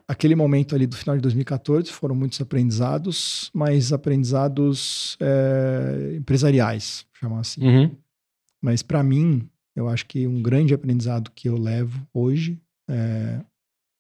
Aquele 0.07 0.36
momento 0.36 0.75
ali 0.75 0.88
do 0.88 0.95
final 0.95 1.15
de 1.15 1.21
2014 1.21 1.91
foram 1.91 2.15
muitos 2.15 2.39
aprendizados, 2.41 3.49
mas 3.53 3.91
aprendizados 3.91 5.17
é, 5.19 6.15
empresariais, 6.17 7.05
chamar 7.13 7.39
assim. 7.39 7.65
Uhum. 7.65 7.95
Mas 8.61 8.81
para 8.81 9.03
mim, 9.03 9.49
eu 9.75 9.88
acho 9.89 10.05
que 10.05 10.25
um 10.25 10.41
grande 10.41 10.73
aprendizado 10.73 11.31
que 11.31 11.49
eu 11.49 11.57
levo 11.57 12.07
hoje 12.13 12.59
é 12.89 13.41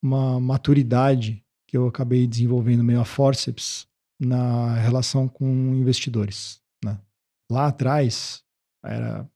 uma 0.03 0.39
maturidade 0.39 1.43
que 1.67 1.75
eu 1.75 1.87
acabei 1.87 2.27
desenvolvendo 2.27 2.83
meio 2.83 3.01
a 3.01 3.05
forceps 3.05 3.87
na 4.19 4.75
relação 4.75 5.27
com 5.27 5.75
investidores. 5.75 6.61
Né? 6.83 6.97
Lá 7.51 7.67
atrás, 7.67 8.43
era 8.83 9.27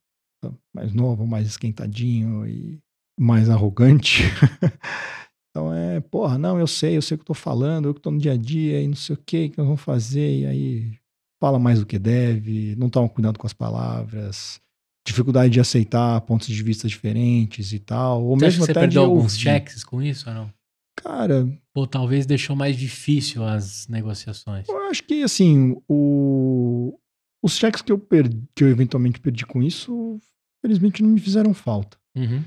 mais 0.73 0.93
novo, 0.93 1.27
mais 1.27 1.47
esquentadinho 1.47 2.47
e 2.47 2.79
mais 3.19 3.49
arrogante. 3.49 4.23
então 5.49 5.73
é, 5.73 5.99
porra, 5.99 6.37
não, 6.37 6.59
eu 6.59 6.67
sei, 6.67 6.95
eu 6.97 7.01
sei 7.01 7.15
o 7.15 7.17
que 7.17 7.23
eu 7.23 7.27
tô 7.27 7.33
falando, 7.33 7.87
eu 7.87 7.93
que 7.93 8.01
tô 8.01 8.11
no 8.11 8.19
dia 8.19 8.33
a 8.33 8.37
dia 8.37 8.81
e 8.81 8.87
não 8.87 8.95
sei 8.95 9.15
o 9.15 9.19
que 9.25 9.49
que 9.49 9.57
nós 9.57 9.67
vamos 9.67 9.81
fazer, 9.81 10.39
e 10.41 10.45
aí 10.45 10.99
fala 11.41 11.57
mais 11.57 11.79
do 11.79 11.85
que 11.85 11.97
deve, 11.97 12.75
não 12.75 12.89
toma 12.89 13.09
cuidado 13.09 13.39
com 13.39 13.47
as 13.47 13.53
palavras, 13.53 14.61
dificuldade 15.05 15.53
de 15.53 15.59
aceitar 15.59 16.21
pontos 16.21 16.47
de 16.47 16.63
vista 16.63 16.87
diferentes 16.87 17.73
e 17.73 17.79
tal. 17.79 18.23
Ou 18.23 18.37
você 18.37 18.45
mesmo 18.45 18.63
até 18.63 18.73
você 18.73 18.79
perdeu 18.79 19.03
alguns 19.03 19.37
cheques 19.37 19.83
com 19.83 20.01
isso 20.01 20.29
ou 20.29 20.35
não? 20.35 20.53
Cara. 20.95 21.47
Ou 21.73 21.87
talvez 21.87 22.25
deixou 22.25 22.55
mais 22.55 22.77
difícil 22.77 23.43
as 23.43 23.87
negociações. 23.87 24.67
Eu 24.67 24.89
acho 24.89 25.03
que, 25.03 25.23
assim, 25.23 25.81
o, 25.87 26.99
os 27.41 27.57
cheques 27.57 27.81
que 27.81 27.91
eu, 27.91 27.97
perdi, 27.97 28.43
que 28.53 28.63
eu 28.63 28.69
eventualmente 28.69 29.19
perdi 29.19 29.45
com 29.45 29.63
isso, 29.63 30.19
felizmente 30.61 31.01
não 31.01 31.09
me 31.09 31.19
fizeram 31.19 31.53
falta. 31.53 31.97
Uhum. 32.15 32.43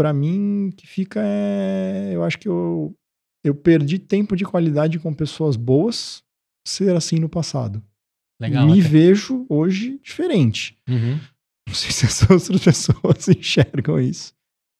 Para 0.00 0.12
mim, 0.14 0.72
que 0.74 0.86
fica 0.86 1.20
é. 1.22 2.10
Eu 2.12 2.24
acho 2.24 2.38
que 2.38 2.48
eu, 2.48 2.94
eu 3.44 3.54
perdi 3.54 3.98
tempo 3.98 4.34
de 4.34 4.44
qualidade 4.44 4.98
com 4.98 5.12
pessoas 5.12 5.56
boas 5.56 6.22
ser 6.66 6.96
assim 6.96 7.16
no 7.16 7.28
passado. 7.28 7.82
Legal, 8.40 8.66
me 8.66 8.80
até. 8.80 8.88
vejo 8.88 9.44
hoje 9.48 10.00
diferente. 10.02 10.78
Uhum. 10.88 11.20
Não 11.68 11.74
sei 11.74 11.90
se 11.90 12.06
as 12.06 12.22
outras 12.30 12.62
pessoas 12.62 13.28
enxergam 13.28 14.00
isso 14.00 14.32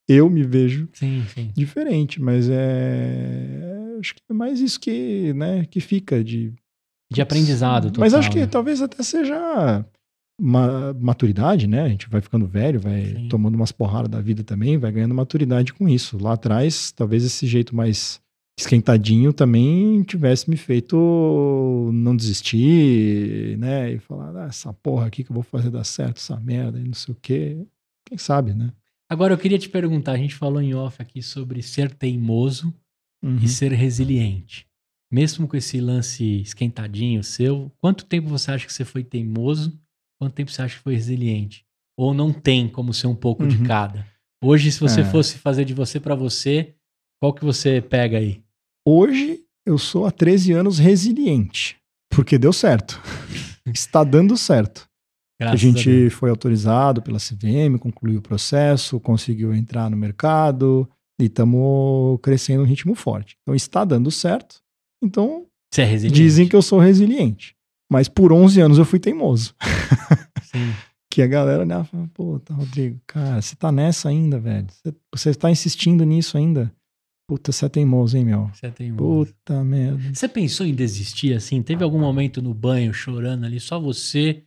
eu 0.09 0.29
me 0.29 0.43
vejo 0.43 0.89
sim, 0.93 1.23
sim. 1.33 1.51
diferente, 1.55 2.21
mas 2.21 2.49
é 2.49 3.97
acho 3.99 4.15
que 4.15 4.21
é 4.29 4.33
mais 4.33 4.59
isso 4.59 4.79
que, 4.79 5.31
né, 5.33 5.65
que 5.65 5.79
fica 5.79 6.23
de 6.23 6.53
de 7.11 7.21
aprendizado. 7.21 7.87
Total, 7.87 7.99
mas 7.99 8.13
acho 8.13 8.31
que 8.31 8.39
né? 8.39 8.47
talvez 8.47 8.81
até 8.81 9.03
seja 9.03 9.85
uma 10.41 10.91
maturidade, 10.93 11.67
né? 11.67 11.83
A 11.83 11.89
gente 11.89 12.09
vai 12.09 12.19
ficando 12.19 12.47
velho, 12.47 12.79
vai 12.79 13.05
sim. 13.05 13.27
tomando 13.29 13.53
umas 13.53 13.71
porradas 13.71 14.09
da 14.09 14.19
vida 14.19 14.43
também, 14.43 14.75
vai 14.75 14.91
ganhando 14.91 15.13
maturidade 15.13 15.71
com 15.71 15.87
isso. 15.87 16.17
Lá 16.17 16.33
atrás, 16.33 16.91
talvez 16.91 17.23
esse 17.23 17.45
jeito 17.45 17.75
mais 17.75 18.19
esquentadinho 18.59 19.31
também 19.31 20.01
tivesse 20.03 20.49
me 20.49 20.57
feito 20.57 21.91
não 21.93 22.15
desistir, 22.15 23.55
né? 23.59 23.93
E 23.93 23.99
falar, 23.99 24.35
ah, 24.35 24.47
essa 24.47 24.73
porra 24.73 25.05
aqui 25.05 25.23
que 25.23 25.31
eu 25.31 25.35
vou 25.35 25.43
fazer 25.43 25.69
dar 25.69 25.83
certo, 25.83 26.17
essa 26.17 26.39
merda 26.39 26.79
e 26.79 26.85
não 26.85 26.93
sei 26.93 27.13
o 27.13 27.17
quê. 27.21 27.63
Quem 28.03 28.17
sabe, 28.17 28.55
né? 28.55 28.73
Agora 29.07 29.33
eu 29.33 29.37
queria 29.37 29.59
te 29.59 29.69
perguntar, 29.69 30.13
a 30.13 30.17
gente 30.17 30.33
falou 30.33 30.61
em 30.61 30.73
off 30.73 30.99
aqui 30.99 31.21
sobre 31.21 31.61
ser 31.61 31.93
teimoso 31.93 32.73
uhum. 33.23 33.37
e 33.37 33.47
ser 33.47 33.71
resiliente. 33.73 34.65
Mesmo 35.11 35.47
com 35.47 35.55
esse 35.55 35.79
lance 35.79 36.41
esquentadinho 36.41 37.23
seu, 37.23 37.71
quanto 37.77 38.05
tempo 38.05 38.29
você 38.29 38.51
acha 38.51 38.65
que 38.65 38.73
você 38.73 38.85
foi 38.85 39.03
teimoso? 39.03 39.77
Quanto 40.21 40.35
tempo 40.35 40.51
você 40.51 40.61
acha 40.61 40.77
que 40.77 40.83
foi 40.83 40.93
resiliente? 40.93 41.65
Ou 41.97 42.13
não 42.13 42.31
tem 42.31 42.69
como 42.69 42.93
ser 42.93 43.07
um 43.07 43.15
pouco 43.15 43.41
uhum. 43.41 43.49
de 43.49 43.63
cada? 43.63 44.05
Hoje, 44.43 44.71
se 44.71 44.79
você 44.79 45.01
é. 45.01 45.03
fosse 45.03 45.39
fazer 45.39 45.65
de 45.65 45.73
você 45.73 45.99
para 45.99 46.13
você, 46.13 46.75
qual 47.19 47.33
que 47.33 47.43
você 47.43 47.81
pega 47.81 48.19
aí? 48.19 48.39
Hoje 48.87 49.39
eu 49.65 49.79
sou 49.79 50.05
há 50.05 50.11
13 50.11 50.51
anos 50.51 50.77
resiliente, 50.77 51.75
porque 52.07 52.37
deu 52.37 52.53
certo. 52.53 53.01
Está 53.65 54.03
dando 54.03 54.37
certo. 54.37 54.87
Graças 55.39 55.55
a 55.55 55.57
gente 55.59 56.05
a 56.05 56.11
foi 56.11 56.29
autorizado 56.29 57.01
pela 57.01 57.17
CVM, 57.17 57.79
concluiu 57.79 58.19
o 58.19 58.21
processo, 58.21 58.99
conseguiu 58.99 59.55
entrar 59.55 59.89
no 59.89 59.97
mercado 59.97 60.87
e 61.19 61.25
estamos 61.25 62.19
crescendo 62.21 62.61
um 62.61 62.67
ritmo 62.67 62.93
forte. 62.93 63.37
Então 63.41 63.55
está 63.55 63.83
dando 63.83 64.11
certo. 64.11 64.61
Então 65.03 65.47
é 65.75 65.97
dizem 66.11 66.47
que 66.47 66.55
eu 66.55 66.61
sou 66.61 66.77
resiliente. 66.77 67.55
Mas 67.91 68.07
por 68.07 68.31
11 68.31 68.61
anos 68.61 68.77
eu 68.77 68.85
fui 68.85 68.99
teimoso. 68.99 69.53
Sim. 70.43 70.73
que 71.09 71.21
a 71.21 71.27
galera 71.27 71.63
olhava 71.63 71.89
e 71.93 72.07
pô, 72.07 72.39
tá, 72.39 72.53
Rodrigo, 72.53 73.01
cara, 73.05 73.41
você 73.41 73.53
tá 73.53 73.69
nessa 73.69 74.07
ainda, 74.07 74.39
velho. 74.39 74.65
Você, 74.69 74.95
você 75.13 75.33
tá 75.33 75.51
insistindo 75.51 76.05
nisso 76.05 76.37
ainda. 76.37 76.71
Puta, 77.27 77.51
você 77.51 77.65
é 77.65 77.69
teimoso, 77.69 78.15
hein, 78.17 78.23
meu? 78.23 78.49
Você 78.53 78.67
é 78.67 78.71
teimoso. 78.71 79.33
Puta 79.33 79.61
merda. 79.63 80.13
Você 80.13 80.27
pensou 80.29 80.65
em 80.65 80.73
desistir 80.73 81.33
assim? 81.33 81.61
Teve 81.61 81.83
algum 81.83 81.99
momento 81.99 82.41
no 82.41 82.53
banho 82.53 82.93
chorando 82.93 83.45
ali, 83.45 83.59
só 83.59 83.77
você 83.77 84.43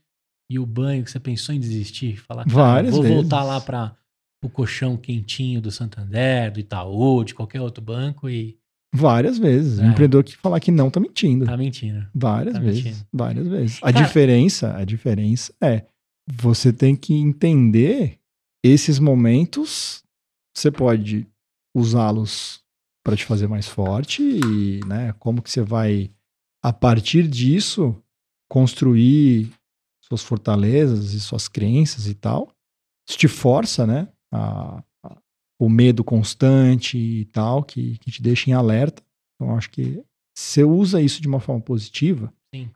e 0.48 0.58
o 0.58 0.64
banho 0.64 1.04
que 1.04 1.10
você 1.10 1.20
pensou 1.20 1.54
em 1.54 1.60
desistir? 1.60 2.16
Falar, 2.16 2.44
Várias 2.46 2.94
vou 2.94 3.02
vezes. 3.02 3.16
voltar 3.16 3.42
lá 3.42 3.60
para 3.60 3.94
o 4.42 4.48
colchão 4.48 4.96
quentinho 4.96 5.60
do 5.60 5.70
Santander, 5.70 6.50
do 6.50 6.60
Itaú, 6.60 7.24
de 7.24 7.34
qualquer 7.34 7.60
outro 7.60 7.82
banco 7.82 8.28
e. 8.28 8.58
Várias 8.94 9.38
vezes. 9.38 9.80
É. 9.80 9.82
O 9.82 9.86
empreendedor 9.86 10.22
que 10.22 10.36
falar 10.36 10.60
que 10.60 10.70
não 10.70 10.88
tá 10.88 11.00
mentindo. 11.00 11.44
Tá 11.44 11.56
mentindo. 11.56 12.06
Várias 12.14 12.54
tá 12.54 12.60
vezes. 12.60 12.84
Mentindo. 12.84 13.06
Várias 13.12 13.48
vezes. 13.48 13.78
A 13.82 13.92
Cara, 13.92 14.04
diferença, 14.04 14.76
a 14.76 14.84
diferença 14.84 15.52
é 15.60 15.84
você 16.32 16.72
tem 16.72 16.94
que 16.94 17.12
entender 17.12 18.20
esses 18.64 19.00
momentos. 19.00 20.04
Você 20.56 20.70
pode 20.70 21.26
usá-los 21.74 22.62
para 23.04 23.16
te 23.16 23.24
fazer 23.24 23.48
mais 23.48 23.66
forte 23.66 24.22
e, 24.22 24.80
né, 24.86 25.12
como 25.18 25.42
que 25.42 25.50
você 25.50 25.60
vai 25.60 26.10
a 26.62 26.72
partir 26.72 27.26
disso 27.26 28.00
construir 28.48 29.50
suas 30.00 30.22
fortalezas 30.22 31.12
e 31.12 31.20
suas 31.20 31.48
crenças 31.48 32.06
e 32.06 32.14
tal. 32.14 32.50
Isso 33.08 33.18
te 33.18 33.26
força, 33.26 33.86
né? 33.86 34.08
A, 34.32 34.82
o 35.58 35.68
medo 35.68 36.02
constante 36.02 36.98
e 36.98 37.24
tal, 37.26 37.62
que, 37.62 37.98
que 37.98 38.10
te 38.10 38.22
deixa 38.22 38.50
em 38.50 38.52
alerta. 38.52 39.02
Então, 39.34 39.56
acho 39.56 39.70
que 39.70 40.02
se 40.36 40.60
você 40.60 40.64
usa 40.64 41.00
isso 41.00 41.20
de 41.20 41.28
uma 41.28 41.40
forma 41.40 41.60
positiva, 41.60 42.32
Sim. 42.54 42.70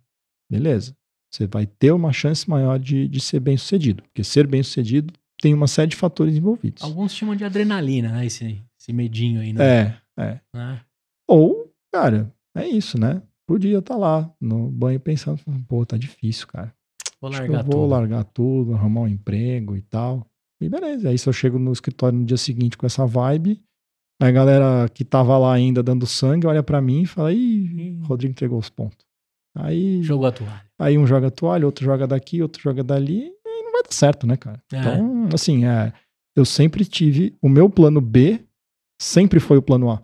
beleza. 0.51 0.97
Você 1.33 1.47
vai 1.47 1.67
ter 1.67 1.93
uma 1.93 2.13
chance 2.13 2.49
maior 2.49 2.79
de, 2.79 3.07
de 3.07 3.21
ser 3.21 3.41
bem 3.41 3.57
sucedido. 3.57 4.03
Porque 4.05 4.25
ser 4.25 4.47
bem 4.47 4.63
sucedido 4.63 5.13
tem 5.41 5.53
uma 5.53 5.67
série 5.67 5.91
de 5.91 5.97
fatores 5.97 6.37
envolvidos. 6.37 6.83
Alguns 6.83 7.13
chamam 7.13 7.37
de 7.37 7.45
adrenalina, 7.45 8.11
né? 8.11 8.27
Esse, 8.27 8.65
esse 8.81 8.93
medinho 8.93 9.41
aí, 9.41 9.53
né? 9.53 9.65
É, 9.65 10.23
é. 10.23 10.41
Né? 10.55 10.81
Ou, 11.29 11.71
cara, 11.93 12.33
é 12.57 12.67
isso, 12.67 12.99
né? 12.99 13.23
podia 13.49 13.79
estar 13.79 13.97
lá 13.97 14.31
no 14.39 14.71
banho 14.71 15.01
pensando, 15.01 15.41
pô, 15.67 15.87
tá 15.87 15.97
difícil, 15.97 16.47
cara. 16.47 16.75
Vou 17.19 17.31
largar 17.31 17.61
eu 17.61 17.65
vou 17.65 17.73
tudo. 17.73 17.87
largar 17.87 18.25
tudo, 18.25 18.75
arrumar 18.75 19.01
um 19.01 19.09
emprego 19.09 19.75
e 19.75 19.81
tal. 19.81 20.28
E 20.61 20.69
beleza. 20.69 21.09
Aí 21.11 21.19
se 21.19 21.29
eu 21.29 21.33
chego 21.33 21.59
no 21.59 21.73
escritório 21.73 22.19
no 22.19 22.25
dia 22.25 22.37
seguinte 22.37 22.77
com 22.77 22.87
essa 22.87 23.07
vibe, 23.07 23.61
aí 24.21 24.29
a 24.29 24.33
galera 24.33 24.89
que 24.89 25.05
tava 25.05 25.37
lá 25.39 25.53
ainda 25.55 25.83
dando 25.83 26.07
sangue 26.07 26.47
olha 26.47 26.63
pra 26.63 26.81
mim 26.81 27.03
e 27.03 27.07
fala: 27.07 27.33
Ih, 27.33 27.37
Ih. 27.39 28.01
Rodrigo 28.03 28.33
entregou 28.33 28.59
os 28.59 28.69
pontos. 28.71 29.07
Aí, 29.57 30.03
Jogou 30.03 30.27
a 30.27 30.33
toalha. 30.33 30.65
aí 30.79 30.97
um 30.97 31.07
joga 31.07 31.29
a 31.29 31.31
toalha, 31.31 31.67
outro 31.67 31.85
joga 31.85 32.07
daqui, 32.07 32.41
outro 32.43 32.63
joga 32.63 32.85
dali, 32.85 33.33
e 33.45 33.63
não 33.65 33.73
vai 33.73 33.83
dar 33.83 33.93
certo, 33.93 34.25
né, 34.27 34.37
cara? 34.37 34.63
É. 34.73 34.79
Então, 34.79 35.29
assim, 35.35 35.65
é, 35.65 35.93
eu 36.37 36.45
sempre 36.45 36.85
tive. 36.85 37.37
O 37.43 37.49
meu 37.49 37.69
plano 37.69 38.01
B 38.01 38.41
sempre 39.01 39.41
foi 39.41 39.59
o 39.59 39.63
plano 39.63 39.91
A. 39.91 40.03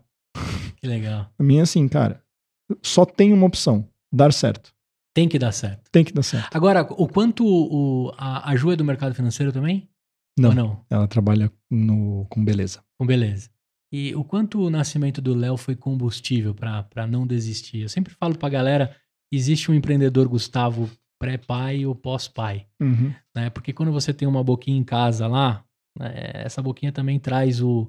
Que 0.77 0.89
legal. 0.89 1.31
A 1.39 1.43
minha, 1.43 1.63
assim, 1.63 1.87
cara, 1.89 2.21
só 2.83 3.05
tem 3.05 3.33
uma 3.33 3.47
opção: 3.47 3.89
dar 4.13 4.33
certo. 4.33 4.73
Tem 5.15 5.29
que 5.29 5.39
dar 5.39 5.53
certo. 5.53 5.89
Tem 5.93 6.03
que 6.05 6.13
dar 6.13 6.25
certo. 6.25 6.57
Agora, 6.57 6.83
o 6.83 7.07
quanto 7.07 7.45
o, 7.47 8.13
a, 8.17 8.51
a 8.51 8.57
Ju 8.57 8.73
é 8.73 8.77
do 8.77 8.85
mercado 8.85 9.15
financeiro 9.15 9.53
também? 9.53 9.89
Não, 10.39 10.49
Ou 10.51 10.55
não? 10.55 10.85
ela 10.91 11.07
trabalha 11.07 11.51
no, 11.71 12.27
com 12.29 12.45
beleza. 12.45 12.81
Com 12.99 13.07
beleza. 13.07 13.49
E 13.93 14.15
o 14.17 14.25
quanto 14.25 14.61
o 14.61 14.71
nascimento 14.71 15.21
do 15.23 15.35
Léo 15.35 15.57
foi 15.57 15.77
combustível 15.77 16.53
para 16.55 17.07
não 17.07 17.27
desistir? 17.27 17.79
Eu 17.83 17.89
sempre 17.89 18.13
falo 18.15 18.37
pra 18.37 18.49
galera, 18.49 18.95
existe 19.33 19.71
um 19.71 19.75
empreendedor 19.75 20.27
Gustavo 20.29 20.91
pré-pai 21.21 21.87
ou 21.87 21.95
pós-pai, 21.95 22.67
Uhum. 22.81 23.15
né? 23.35 23.51
Porque 23.51 23.73
quando 23.73 23.93
você 23.93 24.13
tem 24.13 24.27
uma 24.27 24.43
boquinha 24.43 24.77
em 24.77 24.83
casa 24.85 25.27
lá, 25.29 25.65
né, 25.99 26.13
essa 26.35 26.61
boquinha 26.61 26.91
também 26.93 27.19
traz 27.21 27.61
o... 27.63 27.89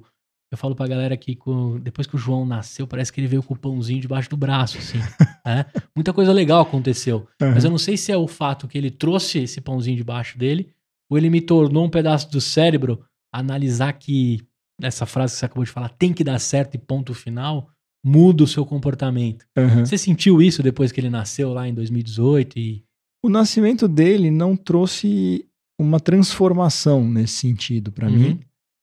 Eu 0.52 0.56
falo 0.56 0.76
pra 0.76 0.86
galera 0.86 1.16
que 1.16 1.36
depois 1.82 2.06
que 2.06 2.14
o 2.14 2.18
João 2.18 2.46
nasceu, 2.46 2.86
parece 2.86 3.12
que 3.12 3.20
ele 3.20 3.26
veio 3.26 3.42
com 3.42 3.54
o 3.54 3.58
pãozinho 3.58 4.00
debaixo 4.00 4.30
do 4.30 4.36
braço, 4.36 4.78
assim, 4.78 4.98
né? 5.44 5.66
Muita 5.94 6.12
coisa 6.12 6.32
legal 6.32 6.60
aconteceu. 6.62 7.26
Mas 7.40 7.64
eu 7.64 7.70
não 7.70 7.78
sei 7.78 7.96
se 7.96 8.12
é 8.12 8.16
o 8.16 8.28
fato 8.28 8.68
que 8.68 8.78
ele 8.78 8.92
trouxe 8.92 9.40
esse 9.40 9.60
pãozinho 9.60 9.96
debaixo 9.96 10.38
dele, 10.38 10.70
ou 11.10 11.16
ele 11.18 11.30
me 11.30 11.40
tornou 11.40 11.84
um 11.84 11.90
pedaço 11.90 12.30
do 12.30 12.40
cérebro 12.40 13.00
analisar 13.32 13.92
que 13.92 14.40
essa 14.82 15.06
frase 15.06 15.34
que 15.34 15.38
você 15.40 15.46
acabou 15.46 15.64
de 15.64 15.70
falar 15.70 15.88
tem 15.90 16.12
que 16.12 16.24
dar 16.24 16.38
certo 16.38 16.74
e 16.74 16.78
ponto 16.78 17.14
final, 17.14 17.68
muda 18.04 18.44
o 18.44 18.46
seu 18.46 18.64
comportamento. 18.64 19.44
Uhum. 19.56 19.84
Você 19.84 19.96
sentiu 19.98 20.40
isso 20.42 20.62
depois 20.62 20.92
que 20.92 21.00
ele 21.00 21.10
nasceu 21.10 21.52
lá 21.52 21.66
em 21.68 21.74
2018 21.74 22.58
e 22.58 22.84
O 23.24 23.28
nascimento 23.28 23.88
dele 23.88 24.30
não 24.30 24.54
trouxe 24.56 25.44
uma 25.80 25.98
transformação 25.98 27.08
nesse 27.08 27.34
sentido 27.38 27.90
pra 27.90 28.06
Uhum. 28.08 28.12
mim, 28.14 28.40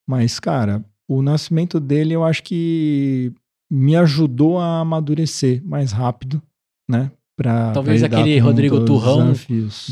mas 0.07 0.39
cara, 0.39 0.83
o 1.07 1.21
nascimento 1.21 1.79
dele 1.79 2.13
eu 2.13 2.23
acho 2.23 2.43
que 2.43 3.31
me 3.71 3.95
ajudou 3.95 4.59
a 4.59 4.79
amadurecer 4.79 5.63
mais 5.65 5.91
rápido, 5.91 6.41
né? 6.89 7.11
Pra, 7.35 7.71
Talvez 7.71 8.01
pra 8.01 8.07
aquele 8.19 8.37
Rodrigo 8.39 8.83
Turrão 8.85 9.33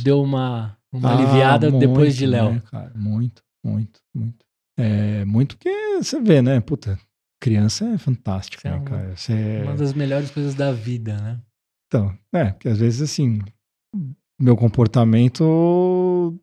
deu 0.03 0.21
uma, 0.21 0.77
uma 0.93 1.09
Ah, 1.09 1.17
aliviada 1.17 1.71
depois 1.71 1.97
muito, 2.09 2.13
de 2.17 2.25
Léo. 2.25 2.53
né, 2.53 2.61
cara? 2.71 2.91
Muito, 2.95 3.43
muito, 3.63 3.99
muito. 4.13 4.45
É, 4.77 5.23
muito 5.25 5.55
porque 5.57 5.97
você 5.97 6.19
vê, 6.21 6.41
né? 6.41 6.59
Puta, 6.59 6.99
criança 7.41 7.85
é 7.85 7.97
fantástica, 7.97 8.67
é 8.67 8.71
né, 8.71 8.77
uma- 8.77 8.85
cara? 8.85 9.15
Você... 9.15 9.61
Uma 9.63 9.75
das 9.75 9.93
melhores 9.93 10.31
coisas 10.31 10.55
da 10.55 10.71
vida, 10.71 11.15
né? 11.21 11.39
Então, 11.87 12.17
é, 12.33 12.45
porque 12.51 12.69
às 12.69 12.77
vezes 12.79 13.01
assim, 13.01 13.39
meu 14.39 14.55
comportamento, 14.55 16.39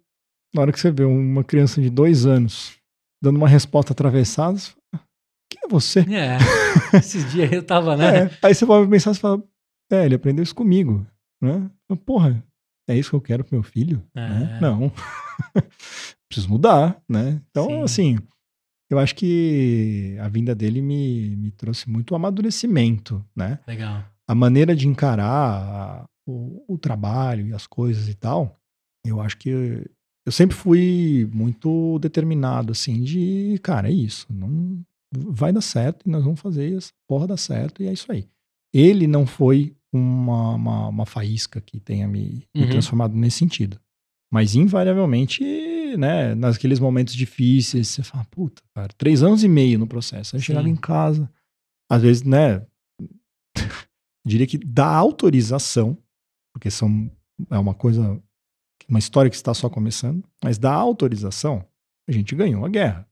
na 0.54 0.62
hora 0.62 0.72
que 0.72 0.80
você 0.80 0.90
vê 0.90 1.04
uma 1.04 1.42
criança 1.44 1.80
de 1.80 1.90
dois 1.90 2.26
anos 2.26 2.76
dando 3.22 3.36
uma 3.36 3.48
resposta 3.48 3.92
atravessada, 3.92 4.56
você 4.58 4.70
fala, 4.92 5.04
quem 5.50 5.60
é 5.64 5.68
você? 5.68 6.00
É. 6.00 6.36
Esses 6.98 7.30
dias 7.32 7.50
eu 7.52 7.62
tava, 7.62 7.96
né? 7.96 8.24
É, 8.24 8.30
aí 8.42 8.54
você 8.54 8.64
pode 8.66 8.88
pensar 8.90 9.12
e 9.12 9.14
fala, 9.14 9.42
é, 9.90 10.04
ele 10.04 10.14
aprendeu 10.14 10.42
isso 10.42 10.54
comigo, 10.54 11.06
né? 11.42 11.70
Porra, 12.04 12.44
é 12.88 12.98
isso 12.98 13.10
que 13.10 13.16
eu 13.16 13.20
quero 13.20 13.44
pro 13.44 13.54
meu 13.54 13.62
filho? 13.62 14.02
É. 14.14 14.28
Né? 14.28 14.58
Não. 14.60 14.90
Preciso 16.28 16.48
mudar, 16.48 17.00
né? 17.08 17.40
Então, 17.50 17.68
Sim. 17.68 17.82
assim, 17.82 18.18
eu 18.90 18.98
acho 18.98 19.14
que 19.14 20.16
a 20.20 20.28
vinda 20.28 20.54
dele 20.54 20.80
me, 20.80 21.36
me 21.36 21.50
trouxe 21.50 21.88
muito 21.88 22.14
amadurecimento, 22.14 23.24
né? 23.36 23.60
Legal. 23.66 24.04
a 24.26 24.34
maneira 24.34 24.74
de 24.74 24.88
encarar 24.88 26.04
o, 26.26 26.74
o 26.74 26.78
trabalho 26.78 27.46
e 27.46 27.52
as 27.54 27.66
coisas 27.66 28.08
e 28.08 28.14
tal, 28.14 28.58
eu 29.06 29.20
acho 29.20 29.38
que 29.38 29.50
eu 29.50 30.32
sempre 30.32 30.54
fui 30.54 31.28
muito 31.32 31.98
determinado, 32.00 32.72
assim, 32.72 33.02
de, 33.02 33.58
cara, 33.62 33.88
é 33.88 33.92
isso, 33.92 34.26
não 34.30 34.82
vai 35.10 35.52
dar 35.52 35.62
certo 35.62 36.06
e 36.06 36.10
nós 36.10 36.22
vamos 36.22 36.40
fazer 36.40 36.76
essa 36.76 36.92
porra 37.08 37.26
dar 37.26 37.38
certo 37.38 37.82
e 37.82 37.86
é 37.86 37.92
isso 37.92 38.12
aí. 38.12 38.28
Ele 38.72 39.06
não 39.06 39.26
foi 39.26 39.74
uma, 39.92 40.54
uma, 40.54 40.88
uma 40.88 41.06
faísca 41.06 41.60
que 41.60 41.80
tenha 41.80 42.06
me, 42.06 42.46
me 42.54 42.62
Uhum. 42.64 42.70
transformado 42.70 43.14
nesse 43.16 43.38
sentido. 43.38 43.80
Mas, 44.32 44.54
invariavelmente, 44.54 45.42
né, 45.96 46.34
naqueles 46.34 46.78
momentos 46.78 47.14
difíceis, 47.14 47.88
você 47.88 48.02
fala, 48.02 48.24
puta, 48.30 48.62
cara, 48.74 48.92
três 48.98 49.22
anos 49.22 49.42
e 49.42 49.48
meio 49.48 49.78
no 49.78 49.86
processo. 49.86 50.36
Aí 50.36 50.40
eu 50.40 50.44
chegava 50.44 50.68
em 50.68 50.76
casa, 50.76 51.30
às 51.90 52.02
vezes, 52.02 52.22
né, 52.22 52.66
diria 54.26 54.46
que 54.46 54.58
da 54.58 54.86
autorização, 54.86 55.96
porque 56.54 56.70
são, 56.70 57.10
é 57.50 57.58
uma 57.58 57.74
coisa, 57.74 58.22
uma 58.88 58.98
história 58.98 59.30
que 59.30 59.36
está 59.36 59.54
só 59.54 59.70
começando, 59.70 60.22
mas 60.44 60.58
da 60.58 60.72
autorização, 60.72 61.64
a 62.08 62.12
gente 62.12 62.34
ganhou 62.34 62.64
a 62.64 62.68
guerra. 62.68 63.08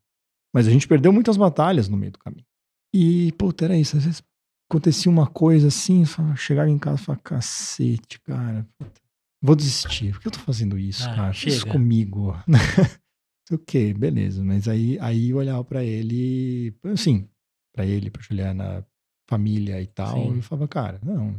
Mas 0.54 0.66
a 0.66 0.70
gente 0.70 0.88
perdeu 0.88 1.12
muitas 1.12 1.36
batalhas 1.36 1.88
no 1.88 1.96
meio 1.96 2.12
do 2.12 2.18
caminho. 2.18 2.46
E, 2.94 3.30
puta, 3.32 3.66
era 3.66 3.76
isso. 3.76 3.96
Às 3.96 4.04
vezes 4.04 4.22
acontecia 4.70 5.10
uma 5.10 5.26
coisa 5.26 5.68
assim, 5.68 6.02
chegava 6.36 6.68
em 6.70 6.78
casa 6.78 7.00
e 7.00 7.04
falava, 7.04 7.22
cacete, 7.22 8.20
cara, 8.20 8.66
puta, 8.78 9.00
vou 9.42 9.54
desistir. 9.56 10.12
Por 10.12 10.20
que 10.22 10.28
eu 10.28 10.32
tô 10.32 10.38
fazendo 10.40 10.78
isso, 10.78 11.04
Ah, 11.04 11.14
cara? 11.14 11.32
Faz 11.34 11.46
Isso 11.46 11.60
chega. 11.60 11.70
comigo. 11.72 12.34
Sei 13.48 13.56
o 13.56 13.58
quê, 13.60 13.94
beleza. 13.94 14.42
Mas 14.42 14.66
aí, 14.66 14.98
aí 15.00 15.30
eu 15.30 15.36
olhava 15.36 15.62
pra 15.64 15.84
ele, 15.84 16.74
assim, 16.84 17.28
pra 17.72 17.86
ele, 17.86 18.10
pra 18.10 18.20
Juliana, 18.22 18.84
família 19.28 19.80
e 19.80 19.86
tal, 19.86 20.14
Sim. 20.16 20.34
e 20.34 20.36
eu 20.38 20.42
falava, 20.42 20.66
cara, 20.68 21.00
não, 21.02 21.38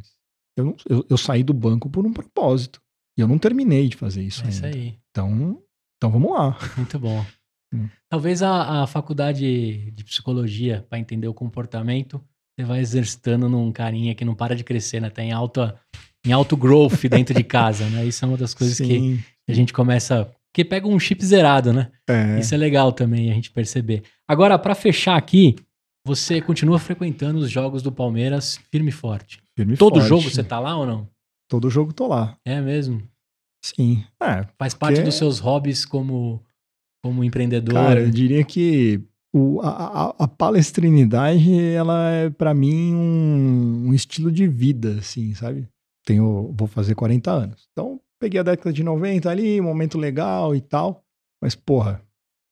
eu, 0.56 0.66
não- 0.66 0.76
eu, 0.90 1.06
eu 1.10 1.18
saí 1.18 1.44
do 1.44 1.54
banco 1.54 1.90
por 1.90 2.06
um 2.06 2.14
propósito. 2.14 2.82
E 3.18 3.22
eu 3.22 3.28
não 3.28 3.38
terminei 3.40 3.90
de 3.90 3.98
fazer 3.98 4.22
isso 4.24 4.45
É 4.45 4.49
isso 4.49 4.64
ainda. 4.66 4.78
aí. 4.78 4.99
Então, 5.10 5.62
então 5.98 6.12
vamos 6.12 6.32
lá. 6.32 6.58
Muito 6.78 6.98
bom. 6.99 7.24
Hum. 7.74 7.90
Talvez 8.10 8.41
a, 8.41 8.84
a 8.84 8.88
faculdade 8.88 9.91
de 9.91 10.04
psicologia, 10.06 10.86
para 10.90 10.99
entender 10.99 11.28
o 11.28 11.34
comportamento, 11.34 12.24
você 12.57 12.65
vai 12.65 12.79
exercitando 12.79 13.47
num 13.47 13.71
carinha 13.71 14.15
que 14.15 14.25
não 14.25 14.34
para 14.34 14.55
de 14.55 14.63
crescer, 14.63 14.99
né? 14.99 15.09
Tá 15.09 15.21
em 15.23 15.31
alta, 15.31 15.79
em 16.25 16.31
alto 16.31 16.57
growth 16.57 17.05
dentro 17.09 17.34
de 17.35 17.43
casa, 17.43 17.88
né? 17.89 18.05
Isso 18.05 18.25
é 18.25 18.27
uma 18.27 18.38
das 18.38 18.53
coisas 18.53 18.77
que 18.77 18.85
Sim. 18.85 19.19
a 19.47 19.53
gente 19.53 19.71
começa. 19.71 20.29
Que 20.53 20.65
pega 20.65 20.88
um 20.88 20.99
chip 20.99 21.23
zerado, 21.23 21.71
né? 21.71 21.91
É, 22.09 22.39
Isso 22.39 22.55
é 22.55 22.57
legal 22.57 22.91
também 22.91 23.29
a 23.29 23.34
gente 23.34 23.51
perceber. 23.51 24.01
Agora, 24.27 24.57
para 24.57 24.73
fechar 24.73 25.15
aqui, 25.15 25.55
você 26.03 26.41
continua 26.41 26.79
frequentando 26.79 27.38
os 27.39 27.51
jogos 27.51 27.84
do 27.84 27.91
Palmeiras 27.91 28.59
firme 28.71 28.89
e 28.89 28.91
forte. 28.91 29.39
firme 29.55 29.75
e 29.75 29.77
Todo 29.77 29.95
forte. 29.99 30.07
jogo 30.09 30.23
você 30.29 30.43
tá 30.43 30.59
lá 30.59 30.75
ou 30.75 30.85
não? 30.88 31.07
Todo 31.47 31.69
jogo 31.69 31.93
tô 31.93 32.07
lá. 32.07 32.35
É 32.43 32.59
mesmo? 32.59 33.03
Sim. 33.63 34.03
É, 34.21 34.47
Faz 34.57 34.73
parte 34.73 34.95
Porque- 34.95 35.05
dos 35.05 35.15
seus 35.15 35.38
hobbies 35.38 35.85
como, 35.85 36.41
como 37.03 37.23
empreendedor. 37.23 37.75
Cara, 37.75 37.99
eu 37.99 38.09
diria 38.09 38.43
que 38.43 38.99
o, 39.34 39.60
a, 39.62 40.14
a- 40.20 40.28
palestrinidade, 40.28 41.54
ela 41.74 42.10
é 42.12 42.30
pra 42.30 42.54
mim 42.54 42.94
um, 42.94 43.88
um 43.90 43.94
estilo 43.94 44.32
de 44.32 44.48
vida, 44.48 44.98
assim, 44.99 45.34
sabe? 45.34 45.68
Tenho, 46.06 46.54
vou 46.58 46.68
fazer 46.68 46.95
40 46.95 47.32
anos. 47.32 47.68
Então, 47.72 47.99
peguei 48.20 48.40
a 48.40 48.44
década 48.44 48.72
de 48.72 48.84
90 48.84 49.30
ali, 49.30 49.60
momento 49.62 49.98
legal 49.98 50.56
e 50.56 50.62
tal. 50.62 51.04
Mas, 51.41 51.54
porra, 51.56 52.02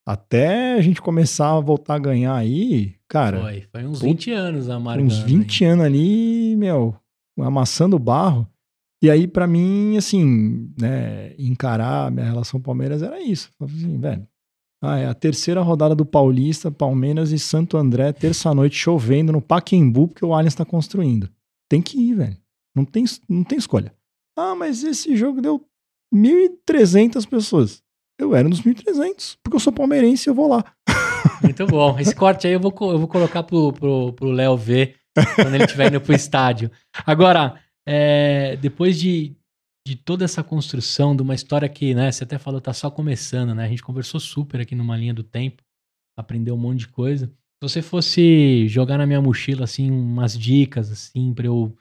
até 0.07 0.73
a 0.73 0.81
gente 0.81 1.01
começar 1.01 1.55
a 1.55 1.59
voltar 1.59 1.95
a 1.95 1.99
ganhar 1.99 2.35
aí, 2.35 2.95
cara, 3.07 3.41
Foi, 3.41 3.61
foi 3.71 3.85
uns 3.85 3.99
Puta, 3.99 4.05
20 4.11 4.31
anos 4.31 4.69
amargando. 4.69 5.07
uns 5.07 5.19
20 5.19 5.65
anos 5.65 5.85
ali, 5.85 6.55
meu, 6.57 6.95
amassando 7.39 7.97
barro. 7.97 8.47
E 9.03 9.09
aí, 9.09 9.27
pra 9.27 9.45
mim, 9.47 9.97
assim, 9.97 10.71
né, 10.79 11.33
encarar 11.37 12.07
a 12.07 12.11
minha 12.11 12.25
relação 12.25 12.59
com 12.59 12.63
o 12.63 12.65
Palmeiras 12.65 13.01
era 13.03 13.21
isso. 13.21 13.51
Assim, 13.59 13.97
velho, 13.99 14.27
ah, 14.81 14.97
é 14.97 15.07
a 15.07 15.13
terceira 15.13 15.61
rodada 15.61 15.95
do 15.95 16.05
Paulista, 16.05 16.71
Palmeiras 16.71 17.31
e 17.31 17.39
Santo 17.39 17.77
André, 17.77 18.11
terça-noite, 18.13 18.75
chovendo 18.75 19.31
no 19.31 19.41
Paquembu, 19.41 20.07
porque 20.07 20.25
o 20.25 20.33
Allianz 20.33 20.55
tá 20.55 20.65
construindo. 20.65 21.29
Tem 21.69 21.81
que 21.81 21.97
ir, 21.97 22.15
velho. 22.15 22.37
Não 22.75 22.85
tem, 22.85 23.05
não 23.27 23.43
tem 23.43 23.57
escolha. 23.57 23.93
Ah, 24.37 24.53
mas 24.53 24.83
esse 24.83 25.15
jogo 25.15 25.41
deu 25.41 25.65
1.300 26.13 27.27
pessoas. 27.27 27.81
Eu 28.19 28.35
era 28.35 28.47
dos 28.47 28.61
1.300, 28.61 29.37
porque 29.41 29.55
eu 29.55 29.59
sou 29.59 29.73
palmeirense 29.73 30.27
e 30.27 30.31
eu 30.31 30.35
vou 30.35 30.47
lá. 30.47 30.63
Muito 31.41 31.65
bom. 31.65 31.97
Esse 31.99 32.15
corte 32.15 32.47
aí 32.47 32.53
eu 32.53 32.59
vou, 32.59 32.73
eu 32.81 32.99
vou 32.99 33.07
colocar 33.07 33.43
pro, 33.43 33.73
pro, 33.73 34.13
pro 34.13 34.29
Léo 34.29 34.55
ver 34.55 34.95
quando 35.35 35.55
ele 35.55 35.63
estiver 35.63 35.87
indo 35.87 36.01
pro 36.01 36.13
estádio. 36.13 36.69
Agora, 37.05 37.59
é, 37.85 38.57
depois 38.57 38.99
de, 38.99 39.35
de 39.87 39.95
toda 39.95 40.25
essa 40.25 40.43
construção 40.43 41.15
de 41.15 41.21
uma 41.21 41.35
história 41.35 41.69
que, 41.69 41.93
né, 41.93 42.11
você 42.11 42.23
até 42.23 42.37
falou, 42.39 42.59
tá 42.59 42.73
só 42.73 42.89
começando, 42.89 43.53
né? 43.53 43.65
A 43.65 43.67
gente 43.67 43.83
conversou 43.83 44.19
super 44.19 44.59
aqui 44.59 44.73
numa 44.75 44.97
linha 44.97 45.13
do 45.13 45.23
tempo, 45.23 45.61
aprendeu 46.17 46.55
um 46.55 46.57
monte 46.57 46.79
de 46.79 46.87
coisa. 46.87 47.27
Se 47.27 47.69
você 47.69 47.81
fosse 47.81 48.67
jogar 48.67 48.97
na 48.97 49.05
minha 49.05 49.21
mochila, 49.21 49.63
assim, 49.63 49.89
umas 49.91 50.37
dicas, 50.37 50.91
assim, 50.91 51.33
pra 51.33 51.45
eu 51.45 51.75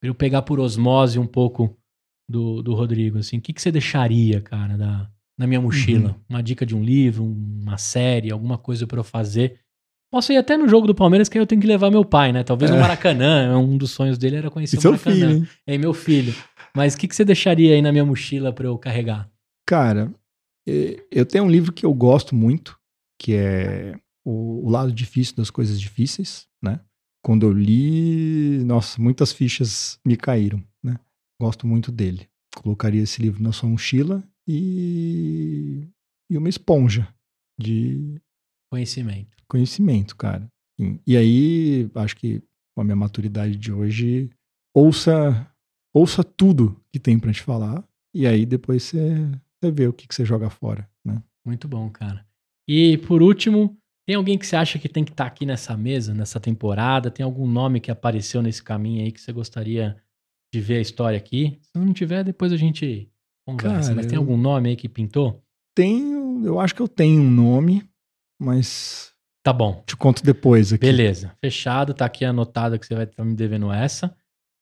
pra 0.00 0.08
eu 0.08 0.14
pegar 0.14 0.40
por 0.42 0.58
osmose 0.58 1.18
um 1.18 1.26
pouco 1.26 1.76
do, 2.28 2.62
do 2.62 2.72
Rodrigo, 2.74 3.18
assim, 3.18 3.36
o 3.36 3.40
que, 3.42 3.52
que 3.52 3.60
você 3.60 3.70
deixaria, 3.70 4.40
cara, 4.40 4.78
da, 4.78 5.10
na 5.38 5.46
minha 5.46 5.60
mochila? 5.60 6.10
Uhum. 6.10 6.20
Uma 6.30 6.42
dica 6.42 6.64
de 6.64 6.74
um 6.74 6.82
livro, 6.82 7.22
uma 7.22 7.76
série, 7.76 8.30
alguma 8.32 8.56
coisa 8.56 8.86
pra 8.86 8.98
eu 8.98 9.04
fazer. 9.04 9.58
Posso 10.10 10.32
ir 10.32 10.38
até 10.38 10.56
no 10.56 10.66
jogo 10.66 10.86
do 10.86 10.94
Palmeiras, 10.94 11.28
que 11.28 11.36
aí 11.36 11.42
eu 11.42 11.46
tenho 11.46 11.60
que 11.60 11.66
levar 11.66 11.90
meu 11.90 12.02
pai, 12.04 12.32
né? 12.32 12.42
Talvez 12.42 12.70
no 12.70 12.78
É. 12.78 12.80
Maracanã. 12.80 13.58
Um 13.58 13.76
dos 13.76 13.90
sonhos 13.90 14.16
dele 14.16 14.36
era 14.36 14.50
conhecer 14.50 14.76
E 14.76 14.78
o 14.78 14.80
seu 14.82 14.92
Maracanã. 14.92 15.14
filho, 15.16 15.30
hein? 15.32 15.48
É, 15.66 15.76
meu 15.76 15.92
filho. 15.92 16.34
Mas 16.74 16.94
o 16.94 16.98
que, 16.98 17.08
que 17.08 17.14
você 17.16 17.24
deixaria 17.24 17.74
aí 17.74 17.82
na 17.82 17.92
minha 17.92 18.04
mochila 18.04 18.52
pra 18.52 18.66
eu 18.66 18.78
carregar? 18.78 19.30
Cara, 19.66 20.12
eu 21.10 21.26
tenho 21.26 21.44
um 21.44 21.50
livro 21.50 21.72
que 21.72 21.84
eu 21.84 21.92
gosto 21.92 22.34
muito, 22.34 22.78
que 23.18 23.34
é 23.34 23.98
o, 24.24 24.66
o 24.66 24.70
Lado 24.70 24.92
Difícil 24.92 25.36
das 25.36 25.50
Coisas 25.50 25.80
Difíceis, 25.80 26.46
né? 26.62 26.80
Quando 27.22 27.44
eu 27.46 27.52
li, 27.52 28.64
nossa, 28.64 29.00
muitas 29.00 29.32
fichas 29.32 29.98
me 30.04 30.16
caíram, 30.16 30.62
né? 30.82 30.98
Gosto 31.40 31.66
muito 31.66 31.92
dele. 31.92 32.28
Colocaria 32.56 33.02
esse 33.02 33.20
livro 33.20 33.42
na 33.42 33.52
sua 33.52 33.68
mochila 33.68 34.22
e, 34.48 35.88
e 36.30 36.38
uma 36.38 36.48
esponja 36.48 37.08
de 37.58 38.20
Conhecimento. 38.70 39.36
conhecimento, 39.48 40.16
cara. 40.16 40.48
E 41.06 41.16
aí, 41.16 41.90
acho 41.94 42.16
que 42.16 42.42
com 42.74 42.80
a 42.80 42.84
minha 42.84 42.96
maturidade 42.96 43.56
de 43.56 43.70
hoje, 43.72 44.30
ouça, 44.74 45.46
ouça 45.94 46.22
tudo 46.24 46.80
que 46.92 46.98
tem 46.98 47.18
pra 47.18 47.32
te 47.32 47.42
falar 47.42 47.84
e 48.14 48.26
aí 48.26 48.44
depois 48.46 48.82
você, 48.84 49.14
você 49.60 49.70
vê 49.70 49.86
o 49.86 49.92
que, 49.92 50.06
que 50.08 50.14
você 50.14 50.24
joga 50.24 50.48
fora, 50.50 50.88
né? 51.04 51.22
Muito 51.44 51.66
bom, 51.68 51.88
cara. 51.90 52.26
E 52.68 52.98
por 52.98 53.22
último, 53.22 53.76
tem 54.06 54.16
alguém 54.16 54.36
que 54.38 54.46
você 54.46 54.56
acha 54.56 54.78
que 54.78 54.88
tem 54.88 55.04
que 55.04 55.10
estar 55.12 55.26
aqui 55.26 55.44
nessa 55.46 55.76
mesa, 55.76 56.12
nessa 56.14 56.38
temporada? 56.40 57.10
Tem 57.10 57.24
algum 57.24 57.46
nome 57.46 57.80
que 57.80 57.90
apareceu 57.90 58.42
nesse 58.42 58.62
caminho 58.62 59.04
aí 59.04 59.10
que 59.12 59.20
você 59.20 59.32
gostaria 59.32 59.96
de 60.52 60.60
ver 60.60 60.76
a 60.78 60.80
história 60.80 61.16
aqui? 61.16 61.58
Se 61.62 61.78
não 61.78 61.92
tiver, 61.92 62.24
depois 62.24 62.52
a 62.52 62.56
gente 62.56 63.08
conversa. 63.46 63.82
Cara, 63.90 63.94
Mas 63.96 64.06
tem 64.06 64.16
eu- 64.16 64.22
algum 64.22 64.36
nome 64.36 64.70
aí 64.70 64.76
que 64.76 64.88
pintou? 64.88 65.42
Tenho, 65.76 66.44
eu 66.44 66.58
acho 66.60 66.74
que 66.74 66.82
eu 66.82 66.88
tenho 66.88 67.22
um 67.22 67.30
nome, 67.30 67.88
mas 68.40 69.12
Tá 69.42 69.52
bom. 69.52 69.82
te 69.86 69.96
conto 69.96 70.22
depois 70.22 70.72
aqui. 70.72 70.84
Beleza. 70.84 71.32
Fechado. 71.42 71.94
Tá 71.94 72.04
aqui 72.04 72.24
anotado 72.24 72.78
que 72.78 72.86
você 72.86 72.94
vai 72.94 73.04
estar 73.04 73.24
me 73.24 73.34
devendo 73.34 73.72
essa. 73.72 74.14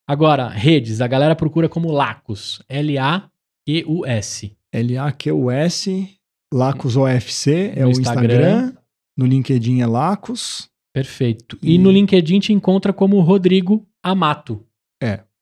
Agora, 0.09 0.47
redes. 0.49 1.01
A 1.01 1.07
galera 1.07 1.35
procura 1.35 1.69
como 1.69 1.91
Lacus. 1.91 2.63
L-A-Q-U-S. 2.67 4.57
L-A-Q-U-S, 4.73 6.15
Lacos 6.51 6.97
OFC 6.97 7.73
é 7.75 7.81
No 7.81 7.87
o 7.87 7.91
Instagram. 7.91 8.23
Instagram, 8.23 8.73
no 9.15 9.25
LinkedIn 9.25 9.81
é 9.81 9.85
Lacos, 9.85 10.67
Perfeito. 10.91 11.57
E 11.61 11.75
E- 11.75 11.77
no 11.77 11.91
LinkedIn 11.91 12.39
te 12.39 12.51
encontra 12.51 12.91
como 12.91 13.19
Rodrigo 13.21 13.87
Amato. 14.03 14.65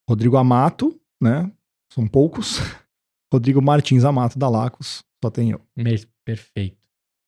Rodrigo 0.09 0.35
Amato, 0.37 0.99
né? 1.21 1.49
São 1.93 2.05
poucos. 2.07 2.59
Rodrigo 3.33 3.61
Martins 3.61 4.03
Amato 4.05 4.37
da 4.39 4.47
Lacos, 4.49 5.03
só 5.23 5.29
tem 5.29 5.51
eu. 5.51 5.61
Perfeito. 6.25 6.77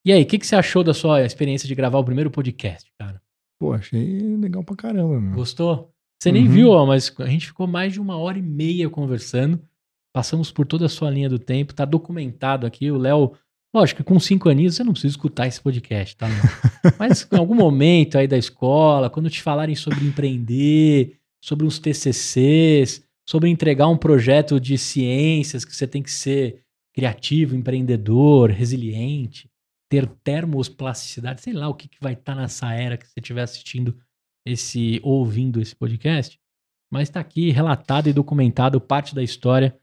E 0.05 0.11
aí, 0.13 0.23
o 0.23 0.25
que, 0.25 0.37
que 0.39 0.47
você 0.47 0.55
achou 0.55 0.83
da 0.83 0.93
sua 0.93 1.23
experiência 1.25 1.67
de 1.67 1.75
gravar 1.75 1.99
o 1.99 2.03
primeiro 2.05 2.31
podcast, 2.31 2.89
cara? 2.99 3.21
Pô, 3.59 3.73
achei 3.73 4.19
legal 4.37 4.63
pra 4.63 4.75
caramba, 4.75 5.19
meu. 5.19 5.33
Gostou? 5.35 5.93
Você 6.21 6.31
nem 6.31 6.45
Uhum. 6.47 6.51
viu, 6.51 6.69
ó, 6.71 6.85
mas 6.85 7.13
a 7.19 7.27
gente 7.27 7.47
ficou 7.47 7.65
mais 7.65 7.93
de 7.93 8.01
uma 8.01 8.17
hora 8.17 8.37
e 8.37 8.41
meia 8.41 8.89
conversando. 8.89 9.61
Passamos 10.13 10.51
por 10.51 10.65
toda 10.65 10.85
a 10.85 10.89
sua 10.89 11.09
linha 11.09 11.29
do 11.29 11.39
tempo. 11.39 11.73
Tá 11.73 11.85
documentado 11.85 12.65
aqui. 12.67 12.91
O 12.91 12.97
Léo, 12.97 13.33
lógico 13.73 14.03
que 14.03 14.03
com 14.03 14.19
cinco 14.19 14.49
aninhos 14.49 14.75
você 14.75 14.83
não 14.83 14.91
precisa 14.91 15.13
escutar 15.13 15.47
esse 15.47 15.61
podcast, 15.61 16.17
tá? 16.17 16.27
Mas 16.99 17.27
em 17.31 17.37
algum 17.37 17.55
momento 17.55 18.17
aí 18.17 18.27
da 18.27 18.37
escola, 18.37 19.09
quando 19.09 19.29
te 19.29 19.41
falarem 19.41 19.75
sobre 19.75 20.05
empreender, 20.05 21.15
sobre 21.41 21.65
uns 21.65 21.79
TCCs, 21.79 23.01
sobre 23.27 23.49
entregar 23.49 23.87
um 23.87 23.97
projeto 23.97 24.59
de 24.59 24.77
ciências 24.77 25.63
que 25.63 25.73
você 25.75 25.87
tem 25.87 26.01
que 26.03 26.11
ser 26.11 26.63
criativo, 26.93 27.55
empreendedor, 27.55 28.49
resiliente, 28.49 29.49
ter 29.89 30.05
termosplasticidade, 30.23 31.41
sei 31.41 31.53
lá 31.53 31.69
o 31.69 31.73
que, 31.73 31.87
que 31.87 31.97
vai 32.01 32.13
estar 32.13 32.35
nessa 32.35 32.73
era 32.73 32.97
que 32.97 33.07
você 33.07 33.19
estiver 33.19 33.43
assistindo 33.43 33.95
esse 34.49 34.99
ouvindo 35.03 35.61
esse 35.61 35.75
podcast, 35.75 36.39
mas 36.91 37.09
está 37.09 37.19
aqui 37.19 37.51
relatado 37.51 38.07
e 38.07 38.13
documentado 38.13 38.81
parte 38.81 39.13
da 39.13 39.23
história, 39.23 39.77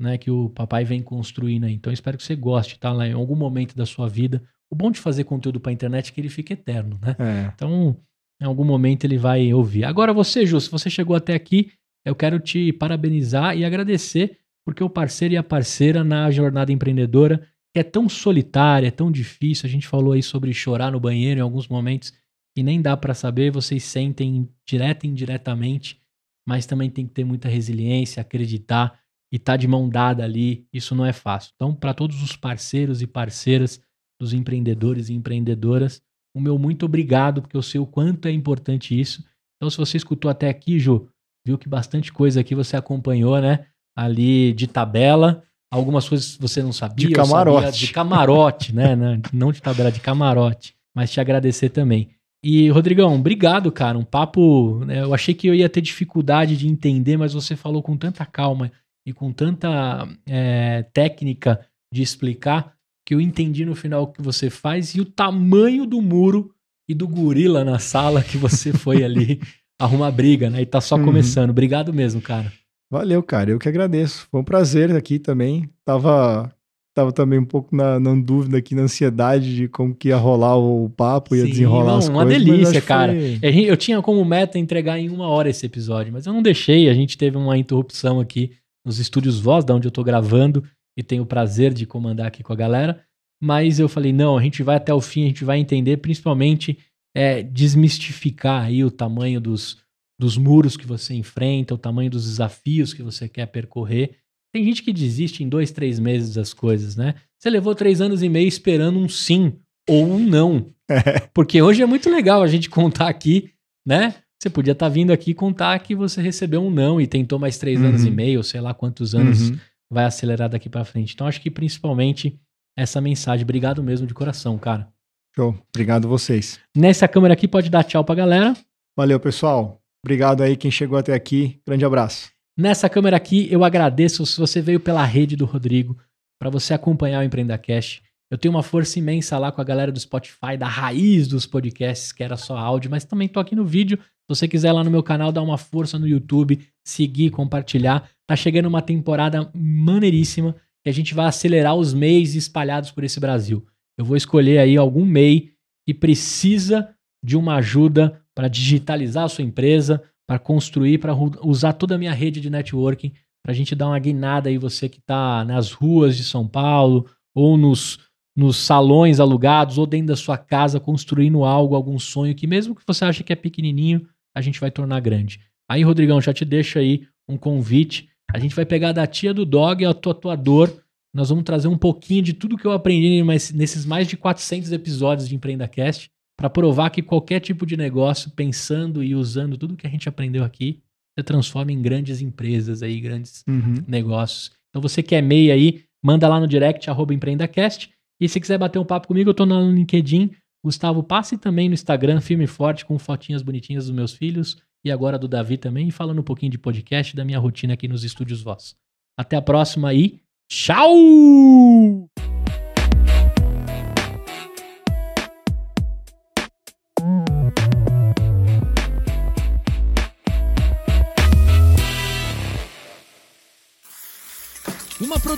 né, 0.00 0.18
que 0.18 0.30
o 0.30 0.50
papai 0.50 0.84
vem 0.84 1.02
construindo 1.02 1.64
aí. 1.64 1.74
Então 1.74 1.92
espero 1.92 2.16
que 2.16 2.24
você 2.24 2.36
goste, 2.36 2.78
tá? 2.78 2.92
Lá 2.92 3.06
em 3.06 3.12
algum 3.12 3.36
momento 3.36 3.76
da 3.76 3.86
sua 3.86 4.08
vida. 4.08 4.42
O 4.70 4.76
bom 4.76 4.90
de 4.90 5.00
fazer 5.00 5.24
conteúdo 5.24 5.60
para 5.60 5.72
internet 5.72 6.10
é 6.10 6.14
que 6.14 6.20
ele 6.20 6.28
fica 6.28 6.52
eterno, 6.52 6.98
né? 7.02 7.16
É. 7.18 7.52
Então, 7.54 7.96
em 8.40 8.44
algum 8.44 8.64
momento 8.64 9.04
ele 9.04 9.16
vai 9.16 9.52
ouvir. 9.52 9.84
Agora 9.84 10.12
você, 10.12 10.44
Ju, 10.46 10.60
se 10.60 10.70
você 10.70 10.90
chegou 10.90 11.16
até 11.16 11.34
aqui, 11.34 11.72
eu 12.04 12.14
quero 12.14 12.38
te 12.38 12.72
parabenizar 12.72 13.56
e 13.56 13.64
agradecer 13.64 14.38
porque 14.64 14.84
o 14.84 14.90
parceiro 14.90 15.34
e 15.34 15.36
a 15.36 15.42
parceira 15.42 16.04
na 16.04 16.30
jornada 16.30 16.70
empreendedora, 16.70 17.38
que 17.72 17.80
é 17.80 17.82
tão 17.82 18.08
solitária, 18.08 18.88
é 18.88 18.90
tão 18.90 19.10
difícil. 19.10 19.66
A 19.66 19.70
gente 19.70 19.86
falou 19.86 20.12
aí 20.12 20.22
sobre 20.22 20.52
chorar 20.52 20.92
no 20.92 21.00
banheiro 21.00 21.40
em 21.40 21.42
alguns 21.42 21.66
momentos 21.66 22.12
e 22.58 22.62
nem 22.64 22.82
dá 22.82 22.96
para 22.96 23.14
saber, 23.14 23.52
vocês 23.52 23.84
sentem 23.84 24.48
direta 24.66 25.06
e 25.06 25.08
indiretamente, 25.08 26.02
mas 26.44 26.66
também 26.66 26.90
tem 26.90 27.06
que 27.06 27.12
ter 27.12 27.22
muita 27.22 27.48
resiliência, 27.48 28.20
acreditar 28.20 28.98
e 29.32 29.36
estar 29.36 29.56
de 29.56 29.68
mão 29.68 29.88
dada 29.88 30.24
ali. 30.24 30.66
Isso 30.72 30.92
não 30.92 31.06
é 31.06 31.12
fácil. 31.12 31.52
Então, 31.54 31.72
para 31.72 31.94
todos 31.94 32.20
os 32.20 32.34
parceiros 32.34 33.00
e 33.00 33.06
parceiras 33.06 33.80
dos 34.20 34.32
empreendedores 34.32 35.08
e 35.08 35.14
empreendedoras, 35.14 36.02
o 36.34 36.40
meu 36.40 36.58
muito 36.58 36.84
obrigado, 36.84 37.42
porque 37.42 37.56
eu 37.56 37.62
sei 37.62 37.80
o 37.80 37.86
quanto 37.86 38.26
é 38.26 38.32
importante 38.32 38.98
isso. 38.98 39.24
Então, 39.56 39.70
se 39.70 39.76
você 39.76 39.96
escutou 39.96 40.28
até 40.28 40.48
aqui, 40.48 40.80
Ju, 40.80 41.08
viu 41.46 41.56
que 41.56 41.68
bastante 41.68 42.12
coisa 42.12 42.40
aqui 42.40 42.56
você 42.56 42.76
acompanhou, 42.76 43.40
né? 43.40 43.66
Ali 43.96 44.52
de 44.52 44.66
tabela. 44.66 45.44
Algumas 45.70 46.08
coisas 46.08 46.36
você 46.36 46.60
não 46.60 46.72
sabia. 46.72 47.06
De 47.06 47.12
eu 47.12 47.24
sabia 47.24 47.44
camarote. 47.44 47.86
de 47.86 47.92
camarote, 47.92 48.74
né? 48.74 48.96
Não 49.32 49.52
de 49.52 49.62
tabela, 49.62 49.92
de 49.92 50.00
camarote. 50.00 50.74
Mas 50.92 51.12
te 51.12 51.20
agradecer 51.20 51.68
também. 51.68 52.17
E, 52.44 52.68
Rodrigão, 52.70 53.14
obrigado, 53.16 53.70
cara. 53.72 53.98
Um 53.98 54.04
papo. 54.04 54.84
né, 54.84 55.02
Eu 55.02 55.12
achei 55.14 55.34
que 55.34 55.46
eu 55.48 55.54
ia 55.54 55.68
ter 55.68 55.80
dificuldade 55.80 56.56
de 56.56 56.68
entender, 56.68 57.16
mas 57.16 57.32
você 57.34 57.56
falou 57.56 57.82
com 57.82 57.96
tanta 57.96 58.24
calma 58.24 58.70
e 59.06 59.12
com 59.12 59.32
tanta 59.32 60.08
é, 60.26 60.82
técnica 60.92 61.60
de 61.92 62.02
explicar 62.02 62.74
que 63.06 63.14
eu 63.14 63.20
entendi 63.20 63.64
no 63.64 63.74
final 63.74 64.02
o 64.02 64.06
que 64.12 64.20
você 64.22 64.50
faz 64.50 64.94
e 64.94 65.00
o 65.00 65.04
tamanho 65.04 65.86
do 65.86 66.00
muro 66.02 66.52
e 66.88 66.94
do 66.94 67.08
gorila 67.08 67.64
na 67.64 67.78
sala 67.78 68.22
que 68.22 68.36
você 68.36 68.72
foi 68.72 69.02
ali 69.02 69.40
arrumar 69.80 70.10
briga, 70.10 70.50
né? 70.50 70.60
E 70.62 70.66
tá 70.66 70.80
só 70.80 70.96
Uhum. 70.96 71.04
começando. 71.06 71.50
Obrigado 71.50 71.92
mesmo, 71.92 72.20
cara. 72.20 72.52
Valeu, 72.90 73.22
cara. 73.22 73.50
Eu 73.50 73.58
que 73.58 73.68
agradeço. 73.68 74.26
Foi 74.30 74.40
um 74.40 74.44
prazer 74.44 74.94
aqui 74.94 75.18
também. 75.18 75.68
Tava, 75.84 76.50
tava 76.98 77.12
também 77.12 77.38
um 77.38 77.44
pouco 77.44 77.74
na, 77.76 78.00
na 78.00 78.14
dúvida 78.14 78.58
aqui, 78.58 78.74
na 78.74 78.82
ansiedade 78.82 79.54
de 79.54 79.68
como 79.68 79.94
que 79.94 80.08
ia 80.08 80.16
rolar 80.16 80.56
o 80.56 80.90
papo, 80.90 81.36
ia 81.36 81.44
Sim, 81.44 81.50
desenrolar 81.50 81.92
não, 81.92 81.98
as 81.98 82.08
uma 82.08 82.24
coisas. 82.24 82.42
mas 82.42 82.50
delícia, 82.56 82.80
cara. 82.82 83.12
foi- 83.12 83.36
gente- 83.52 83.66
Eu 83.68 83.76
tinha 83.76 84.02
como 84.02 84.24
meta 84.24 84.58
entregar 84.58 84.98
em 84.98 85.08
uma 85.08 85.28
hora 85.28 85.48
esse 85.48 85.64
episódio, 85.64 86.12
mas 86.12 86.26
eu 86.26 86.32
não 86.32 86.42
deixei. 86.42 86.88
A 86.88 86.94
gente 86.94 87.16
teve 87.16 87.36
uma 87.36 87.56
interrupção 87.56 88.18
aqui 88.20 88.50
nos 88.84 88.98
estúdios 88.98 89.38
Voz, 89.38 89.64
da 89.64 89.74
onde 89.74 89.86
eu 89.86 89.92
tô 89.92 90.02
gravando, 90.02 90.64
e 90.98 91.02
tenho 91.02 91.22
o 91.22 91.26
prazer 91.26 91.72
de 91.72 91.86
comandar 91.86 92.26
aqui 92.26 92.42
com 92.42 92.52
a 92.52 92.56
galera. 92.56 93.00
Mas 93.40 93.78
eu 93.78 93.88
falei, 93.88 94.12
não, 94.12 94.36
a 94.36 94.42
gente 94.42 94.62
vai 94.64 94.74
até 94.76 94.92
o 94.92 95.00
fim, 95.00 95.22
a 95.24 95.26
gente 95.28 95.44
vai 95.44 95.58
entender, 95.60 95.98
principalmente 95.98 96.76
é, 97.16 97.42
desmistificar 97.42 98.64
aí 98.64 98.84
o 98.84 98.90
tamanho 98.90 99.40
dos, 99.40 99.78
dos 100.20 100.36
muros 100.36 100.76
que 100.76 100.86
você 100.86 101.14
enfrenta, 101.14 101.74
o 101.74 101.78
tamanho 101.78 102.10
dos 102.10 102.24
desafios 102.24 102.92
que 102.92 103.02
você 103.02 103.28
quer 103.28 103.46
percorrer. 103.46 104.16
Tem 104.52 104.64
gente 104.64 104.82
que 104.82 104.92
desiste 104.92 105.42
em 105.44 105.48
dois, 105.48 105.70
três 105.70 105.98
meses 105.98 106.34
das 106.34 106.52
coisas, 106.54 106.96
né? 106.96 107.14
Você 107.38 107.50
levou 107.50 107.74
três 107.74 108.00
anos 108.00 108.22
e 108.22 108.28
meio 108.28 108.48
esperando 108.48 108.98
um 108.98 109.08
sim 109.08 109.52
ou 109.88 110.06
um 110.06 110.18
não. 110.18 110.66
Porque 111.34 111.60
hoje 111.62 111.82
é 111.82 111.86
muito 111.86 112.08
legal 112.10 112.42
a 112.42 112.46
gente 112.46 112.68
contar 112.70 113.08
aqui, 113.08 113.50
né? 113.86 114.14
Você 114.40 114.48
podia 114.48 114.72
estar 114.72 114.88
vindo 114.88 115.12
aqui 115.12 115.34
contar 115.34 115.78
que 115.80 115.94
você 115.94 116.22
recebeu 116.22 116.62
um 116.62 116.70
não 116.70 117.00
e 117.00 117.06
tentou 117.06 117.38
mais 117.38 117.58
três 117.58 117.80
Uhum. 117.80 117.86
anos 117.88 118.04
e 118.04 118.10
meio, 118.10 118.42
sei 118.42 118.60
lá 118.60 118.72
quantos 118.72 119.14
anos 119.14 119.50
Uhum. 119.50 119.58
vai 119.90 120.04
acelerar 120.04 120.48
daqui 120.48 120.68
pra 120.68 120.84
frente. 120.84 121.12
Então 121.14 121.26
acho 121.26 121.40
que 121.40 121.50
principalmente 121.50 122.38
essa 122.76 123.00
mensagem. 123.00 123.42
Obrigado 123.44 123.82
mesmo 123.82 124.06
de 124.06 124.14
coração, 124.14 124.56
cara. 124.56 124.88
Show. 125.34 125.56
Obrigado 125.74 126.08
vocês. 126.08 126.58
Nessa 126.76 127.06
câmera 127.08 127.34
aqui 127.34 127.46
pode 127.48 127.68
dar 127.68 127.82
tchau 127.84 128.04
pra 128.04 128.14
galera. 128.14 128.56
Valeu, 128.96 129.18
pessoal. 129.20 129.80
Obrigado 130.04 130.42
aí 130.42 130.56
quem 130.56 130.70
chegou 130.70 130.96
até 130.98 131.12
aqui. 131.12 131.60
Grande 131.66 131.84
abraço. 131.84 132.37
Nessa 132.58 132.88
câmera 132.88 133.16
aqui, 133.16 133.46
eu 133.52 133.62
agradeço 133.62 134.26
se 134.26 134.36
você 134.36 134.60
veio 134.60 134.80
pela 134.80 135.04
rede 135.04 135.36
do 135.36 135.44
Rodrigo 135.44 135.96
para 136.40 136.50
você 136.50 136.74
acompanhar 136.74 137.20
o 137.20 137.22
EmpreendaCast. 137.22 138.02
Eu 138.28 138.36
tenho 138.36 138.52
uma 138.52 138.64
força 138.64 138.98
imensa 138.98 139.38
lá 139.38 139.52
com 139.52 139.60
a 139.60 139.64
galera 139.64 139.92
do 139.92 140.00
Spotify, 140.00 140.56
da 140.58 140.66
raiz 140.66 141.28
dos 141.28 141.46
podcasts, 141.46 142.10
que 142.10 142.24
era 142.24 142.36
só 142.36 142.58
áudio, 142.58 142.90
mas 142.90 143.04
também 143.04 143.28
tô 143.28 143.38
aqui 143.38 143.54
no 143.54 143.64
vídeo. 143.64 143.96
Se 143.96 144.28
você 144.28 144.48
quiser 144.48 144.72
lá 144.72 144.82
no 144.82 144.90
meu 144.90 145.04
canal 145.04 145.30
dar 145.30 145.40
uma 145.40 145.56
força 145.56 146.00
no 146.00 146.08
YouTube, 146.08 146.58
seguir, 146.84 147.30
compartilhar. 147.30 148.10
Tá 148.26 148.34
chegando 148.34 148.66
uma 148.66 148.82
temporada 148.82 149.48
maneiríssima 149.54 150.56
que 150.82 150.90
a 150.90 150.92
gente 150.92 151.14
vai 151.14 151.26
acelerar 151.26 151.76
os 151.76 151.94
MEIs 151.94 152.34
espalhados 152.34 152.90
por 152.90 153.04
esse 153.04 153.20
Brasil. 153.20 153.64
Eu 153.96 154.04
vou 154.04 154.16
escolher 154.16 154.58
aí 154.58 154.76
algum 154.76 155.04
MEI 155.04 155.52
que 155.86 155.94
precisa 155.94 156.92
de 157.24 157.36
uma 157.36 157.54
ajuda 157.54 158.20
para 158.34 158.48
digitalizar 158.48 159.26
a 159.26 159.28
sua 159.28 159.44
empresa, 159.44 160.02
para 160.28 160.38
construir, 160.38 160.98
para 160.98 161.14
usar 161.42 161.72
toda 161.72 161.94
a 161.94 161.98
minha 161.98 162.12
rede 162.12 162.38
de 162.38 162.50
networking, 162.50 163.12
para 163.42 163.52
a 163.52 163.54
gente 163.54 163.74
dar 163.74 163.86
uma 163.86 163.98
guinada 163.98 164.50
aí, 164.50 164.58
você 164.58 164.86
que 164.86 164.98
está 164.98 165.42
nas 165.42 165.72
ruas 165.72 166.18
de 166.18 166.22
São 166.22 166.46
Paulo, 166.46 167.06
ou 167.34 167.56
nos, 167.56 167.98
nos 168.36 168.58
salões 168.58 169.20
alugados, 169.20 169.78
ou 169.78 169.86
dentro 169.86 170.08
da 170.08 170.16
sua 170.16 170.36
casa, 170.36 170.78
construindo 170.78 171.44
algo, 171.44 171.74
algum 171.74 171.98
sonho, 171.98 172.34
que 172.34 172.46
mesmo 172.46 172.74
que 172.74 172.82
você 172.86 173.06
ache 173.06 173.24
que 173.24 173.32
é 173.32 173.36
pequenininho, 173.36 174.06
a 174.36 174.42
gente 174.42 174.60
vai 174.60 174.70
tornar 174.70 175.00
grande. 175.00 175.40
Aí, 175.66 175.82
Rodrigão, 175.82 176.20
já 176.20 176.34
te 176.34 176.44
deixo 176.44 176.78
aí 176.78 177.06
um 177.26 177.38
convite. 177.38 178.10
A 178.30 178.38
gente 178.38 178.54
vai 178.54 178.66
pegar 178.66 178.92
da 178.92 179.06
tia 179.06 179.32
do 179.32 179.46
dog 179.46 179.82
ao 179.82 179.94
tatuador. 179.94 180.70
Nós 181.14 181.30
vamos 181.30 181.44
trazer 181.44 181.68
um 181.68 181.78
pouquinho 181.78 182.22
de 182.22 182.34
tudo 182.34 182.58
que 182.58 182.66
eu 182.66 182.72
aprendi 182.72 183.22
nesses 183.54 183.86
mais 183.86 184.06
de 184.06 184.16
400 184.16 184.72
episódios 184.72 185.26
de 185.26 185.34
EmpreendaCast 185.34 186.10
para 186.38 186.48
provar 186.48 186.90
que 186.90 187.02
qualquer 187.02 187.40
tipo 187.40 187.66
de 187.66 187.76
negócio, 187.76 188.30
pensando 188.30 189.02
e 189.02 189.14
usando 189.14 189.58
tudo 189.58 189.76
que 189.76 189.86
a 189.86 189.90
gente 189.90 190.08
aprendeu 190.08 190.44
aqui, 190.44 190.80
você 191.12 191.24
transforma 191.24 191.72
em 191.72 191.82
grandes 191.82 192.22
empresas 192.22 192.80
aí, 192.80 193.00
grandes 193.00 193.42
uhum. 193.48 193.74
negócios. 193.88 194.52
Então 194.70 194.80
você 194.80 195.02
que 195.02 195.16
é 195.16 195.20
MEI 195.20 195.50
aí, 195.50 195.84
manda 196.00 196.28
lá 196.28 196.38
no 196.38 196.46
direct, 196.46 196.88
arroba 196.88 197.12
empreendacast. 197.12 197.90
E 198.20 198.28
se 198.28 198.40
quiser 198.40 198.56
bater 198.56 198.78
um 198.78 198.84
papo 198.84 199.08
comigo, 199.08 199.30
eu 199.30 199.34
tô 199.34 199.44
no 199.44 199.70
LinkedIn, 199.72 200.30
Gustavo 200.64 201.02
Passe 201.02 201.36
também 201.36 201.68
no 201.68 201.74
Instagram, 201.74 202.20
firme 202.20 202.44
e 202.44 202.48
forte, 202.48 202.84
com 202.84 202.96
fotinhas 202.98 203.42
bonitinhas 203.42 203.86
dos 203.86 203.94
meus 203.94 204.12
filhos 204.12 204.56
e 204.84 204.92
agora 204.92 205.18
do 205.18 205.26
Davi 205.26 205.56
também, 205.56 205.90
falando 205.90 206.20
um 206.20 206.24
pouquinho 206.24 206.52
de 206.52 206.58
podcast 206.58 207.16
da 207.16 207.24
minha 207.24 207.38
rotina 207.38 207.74
aqui 207.74 207.88
nos 207.88 208.04
estúdios 208.04 208.42
Voz. 208.42 208.76
Até 209.18 209.36
a 209.36 209.42
próxima 209.42 209.92
e 209.92 210.20
tchau! 210.48 212.08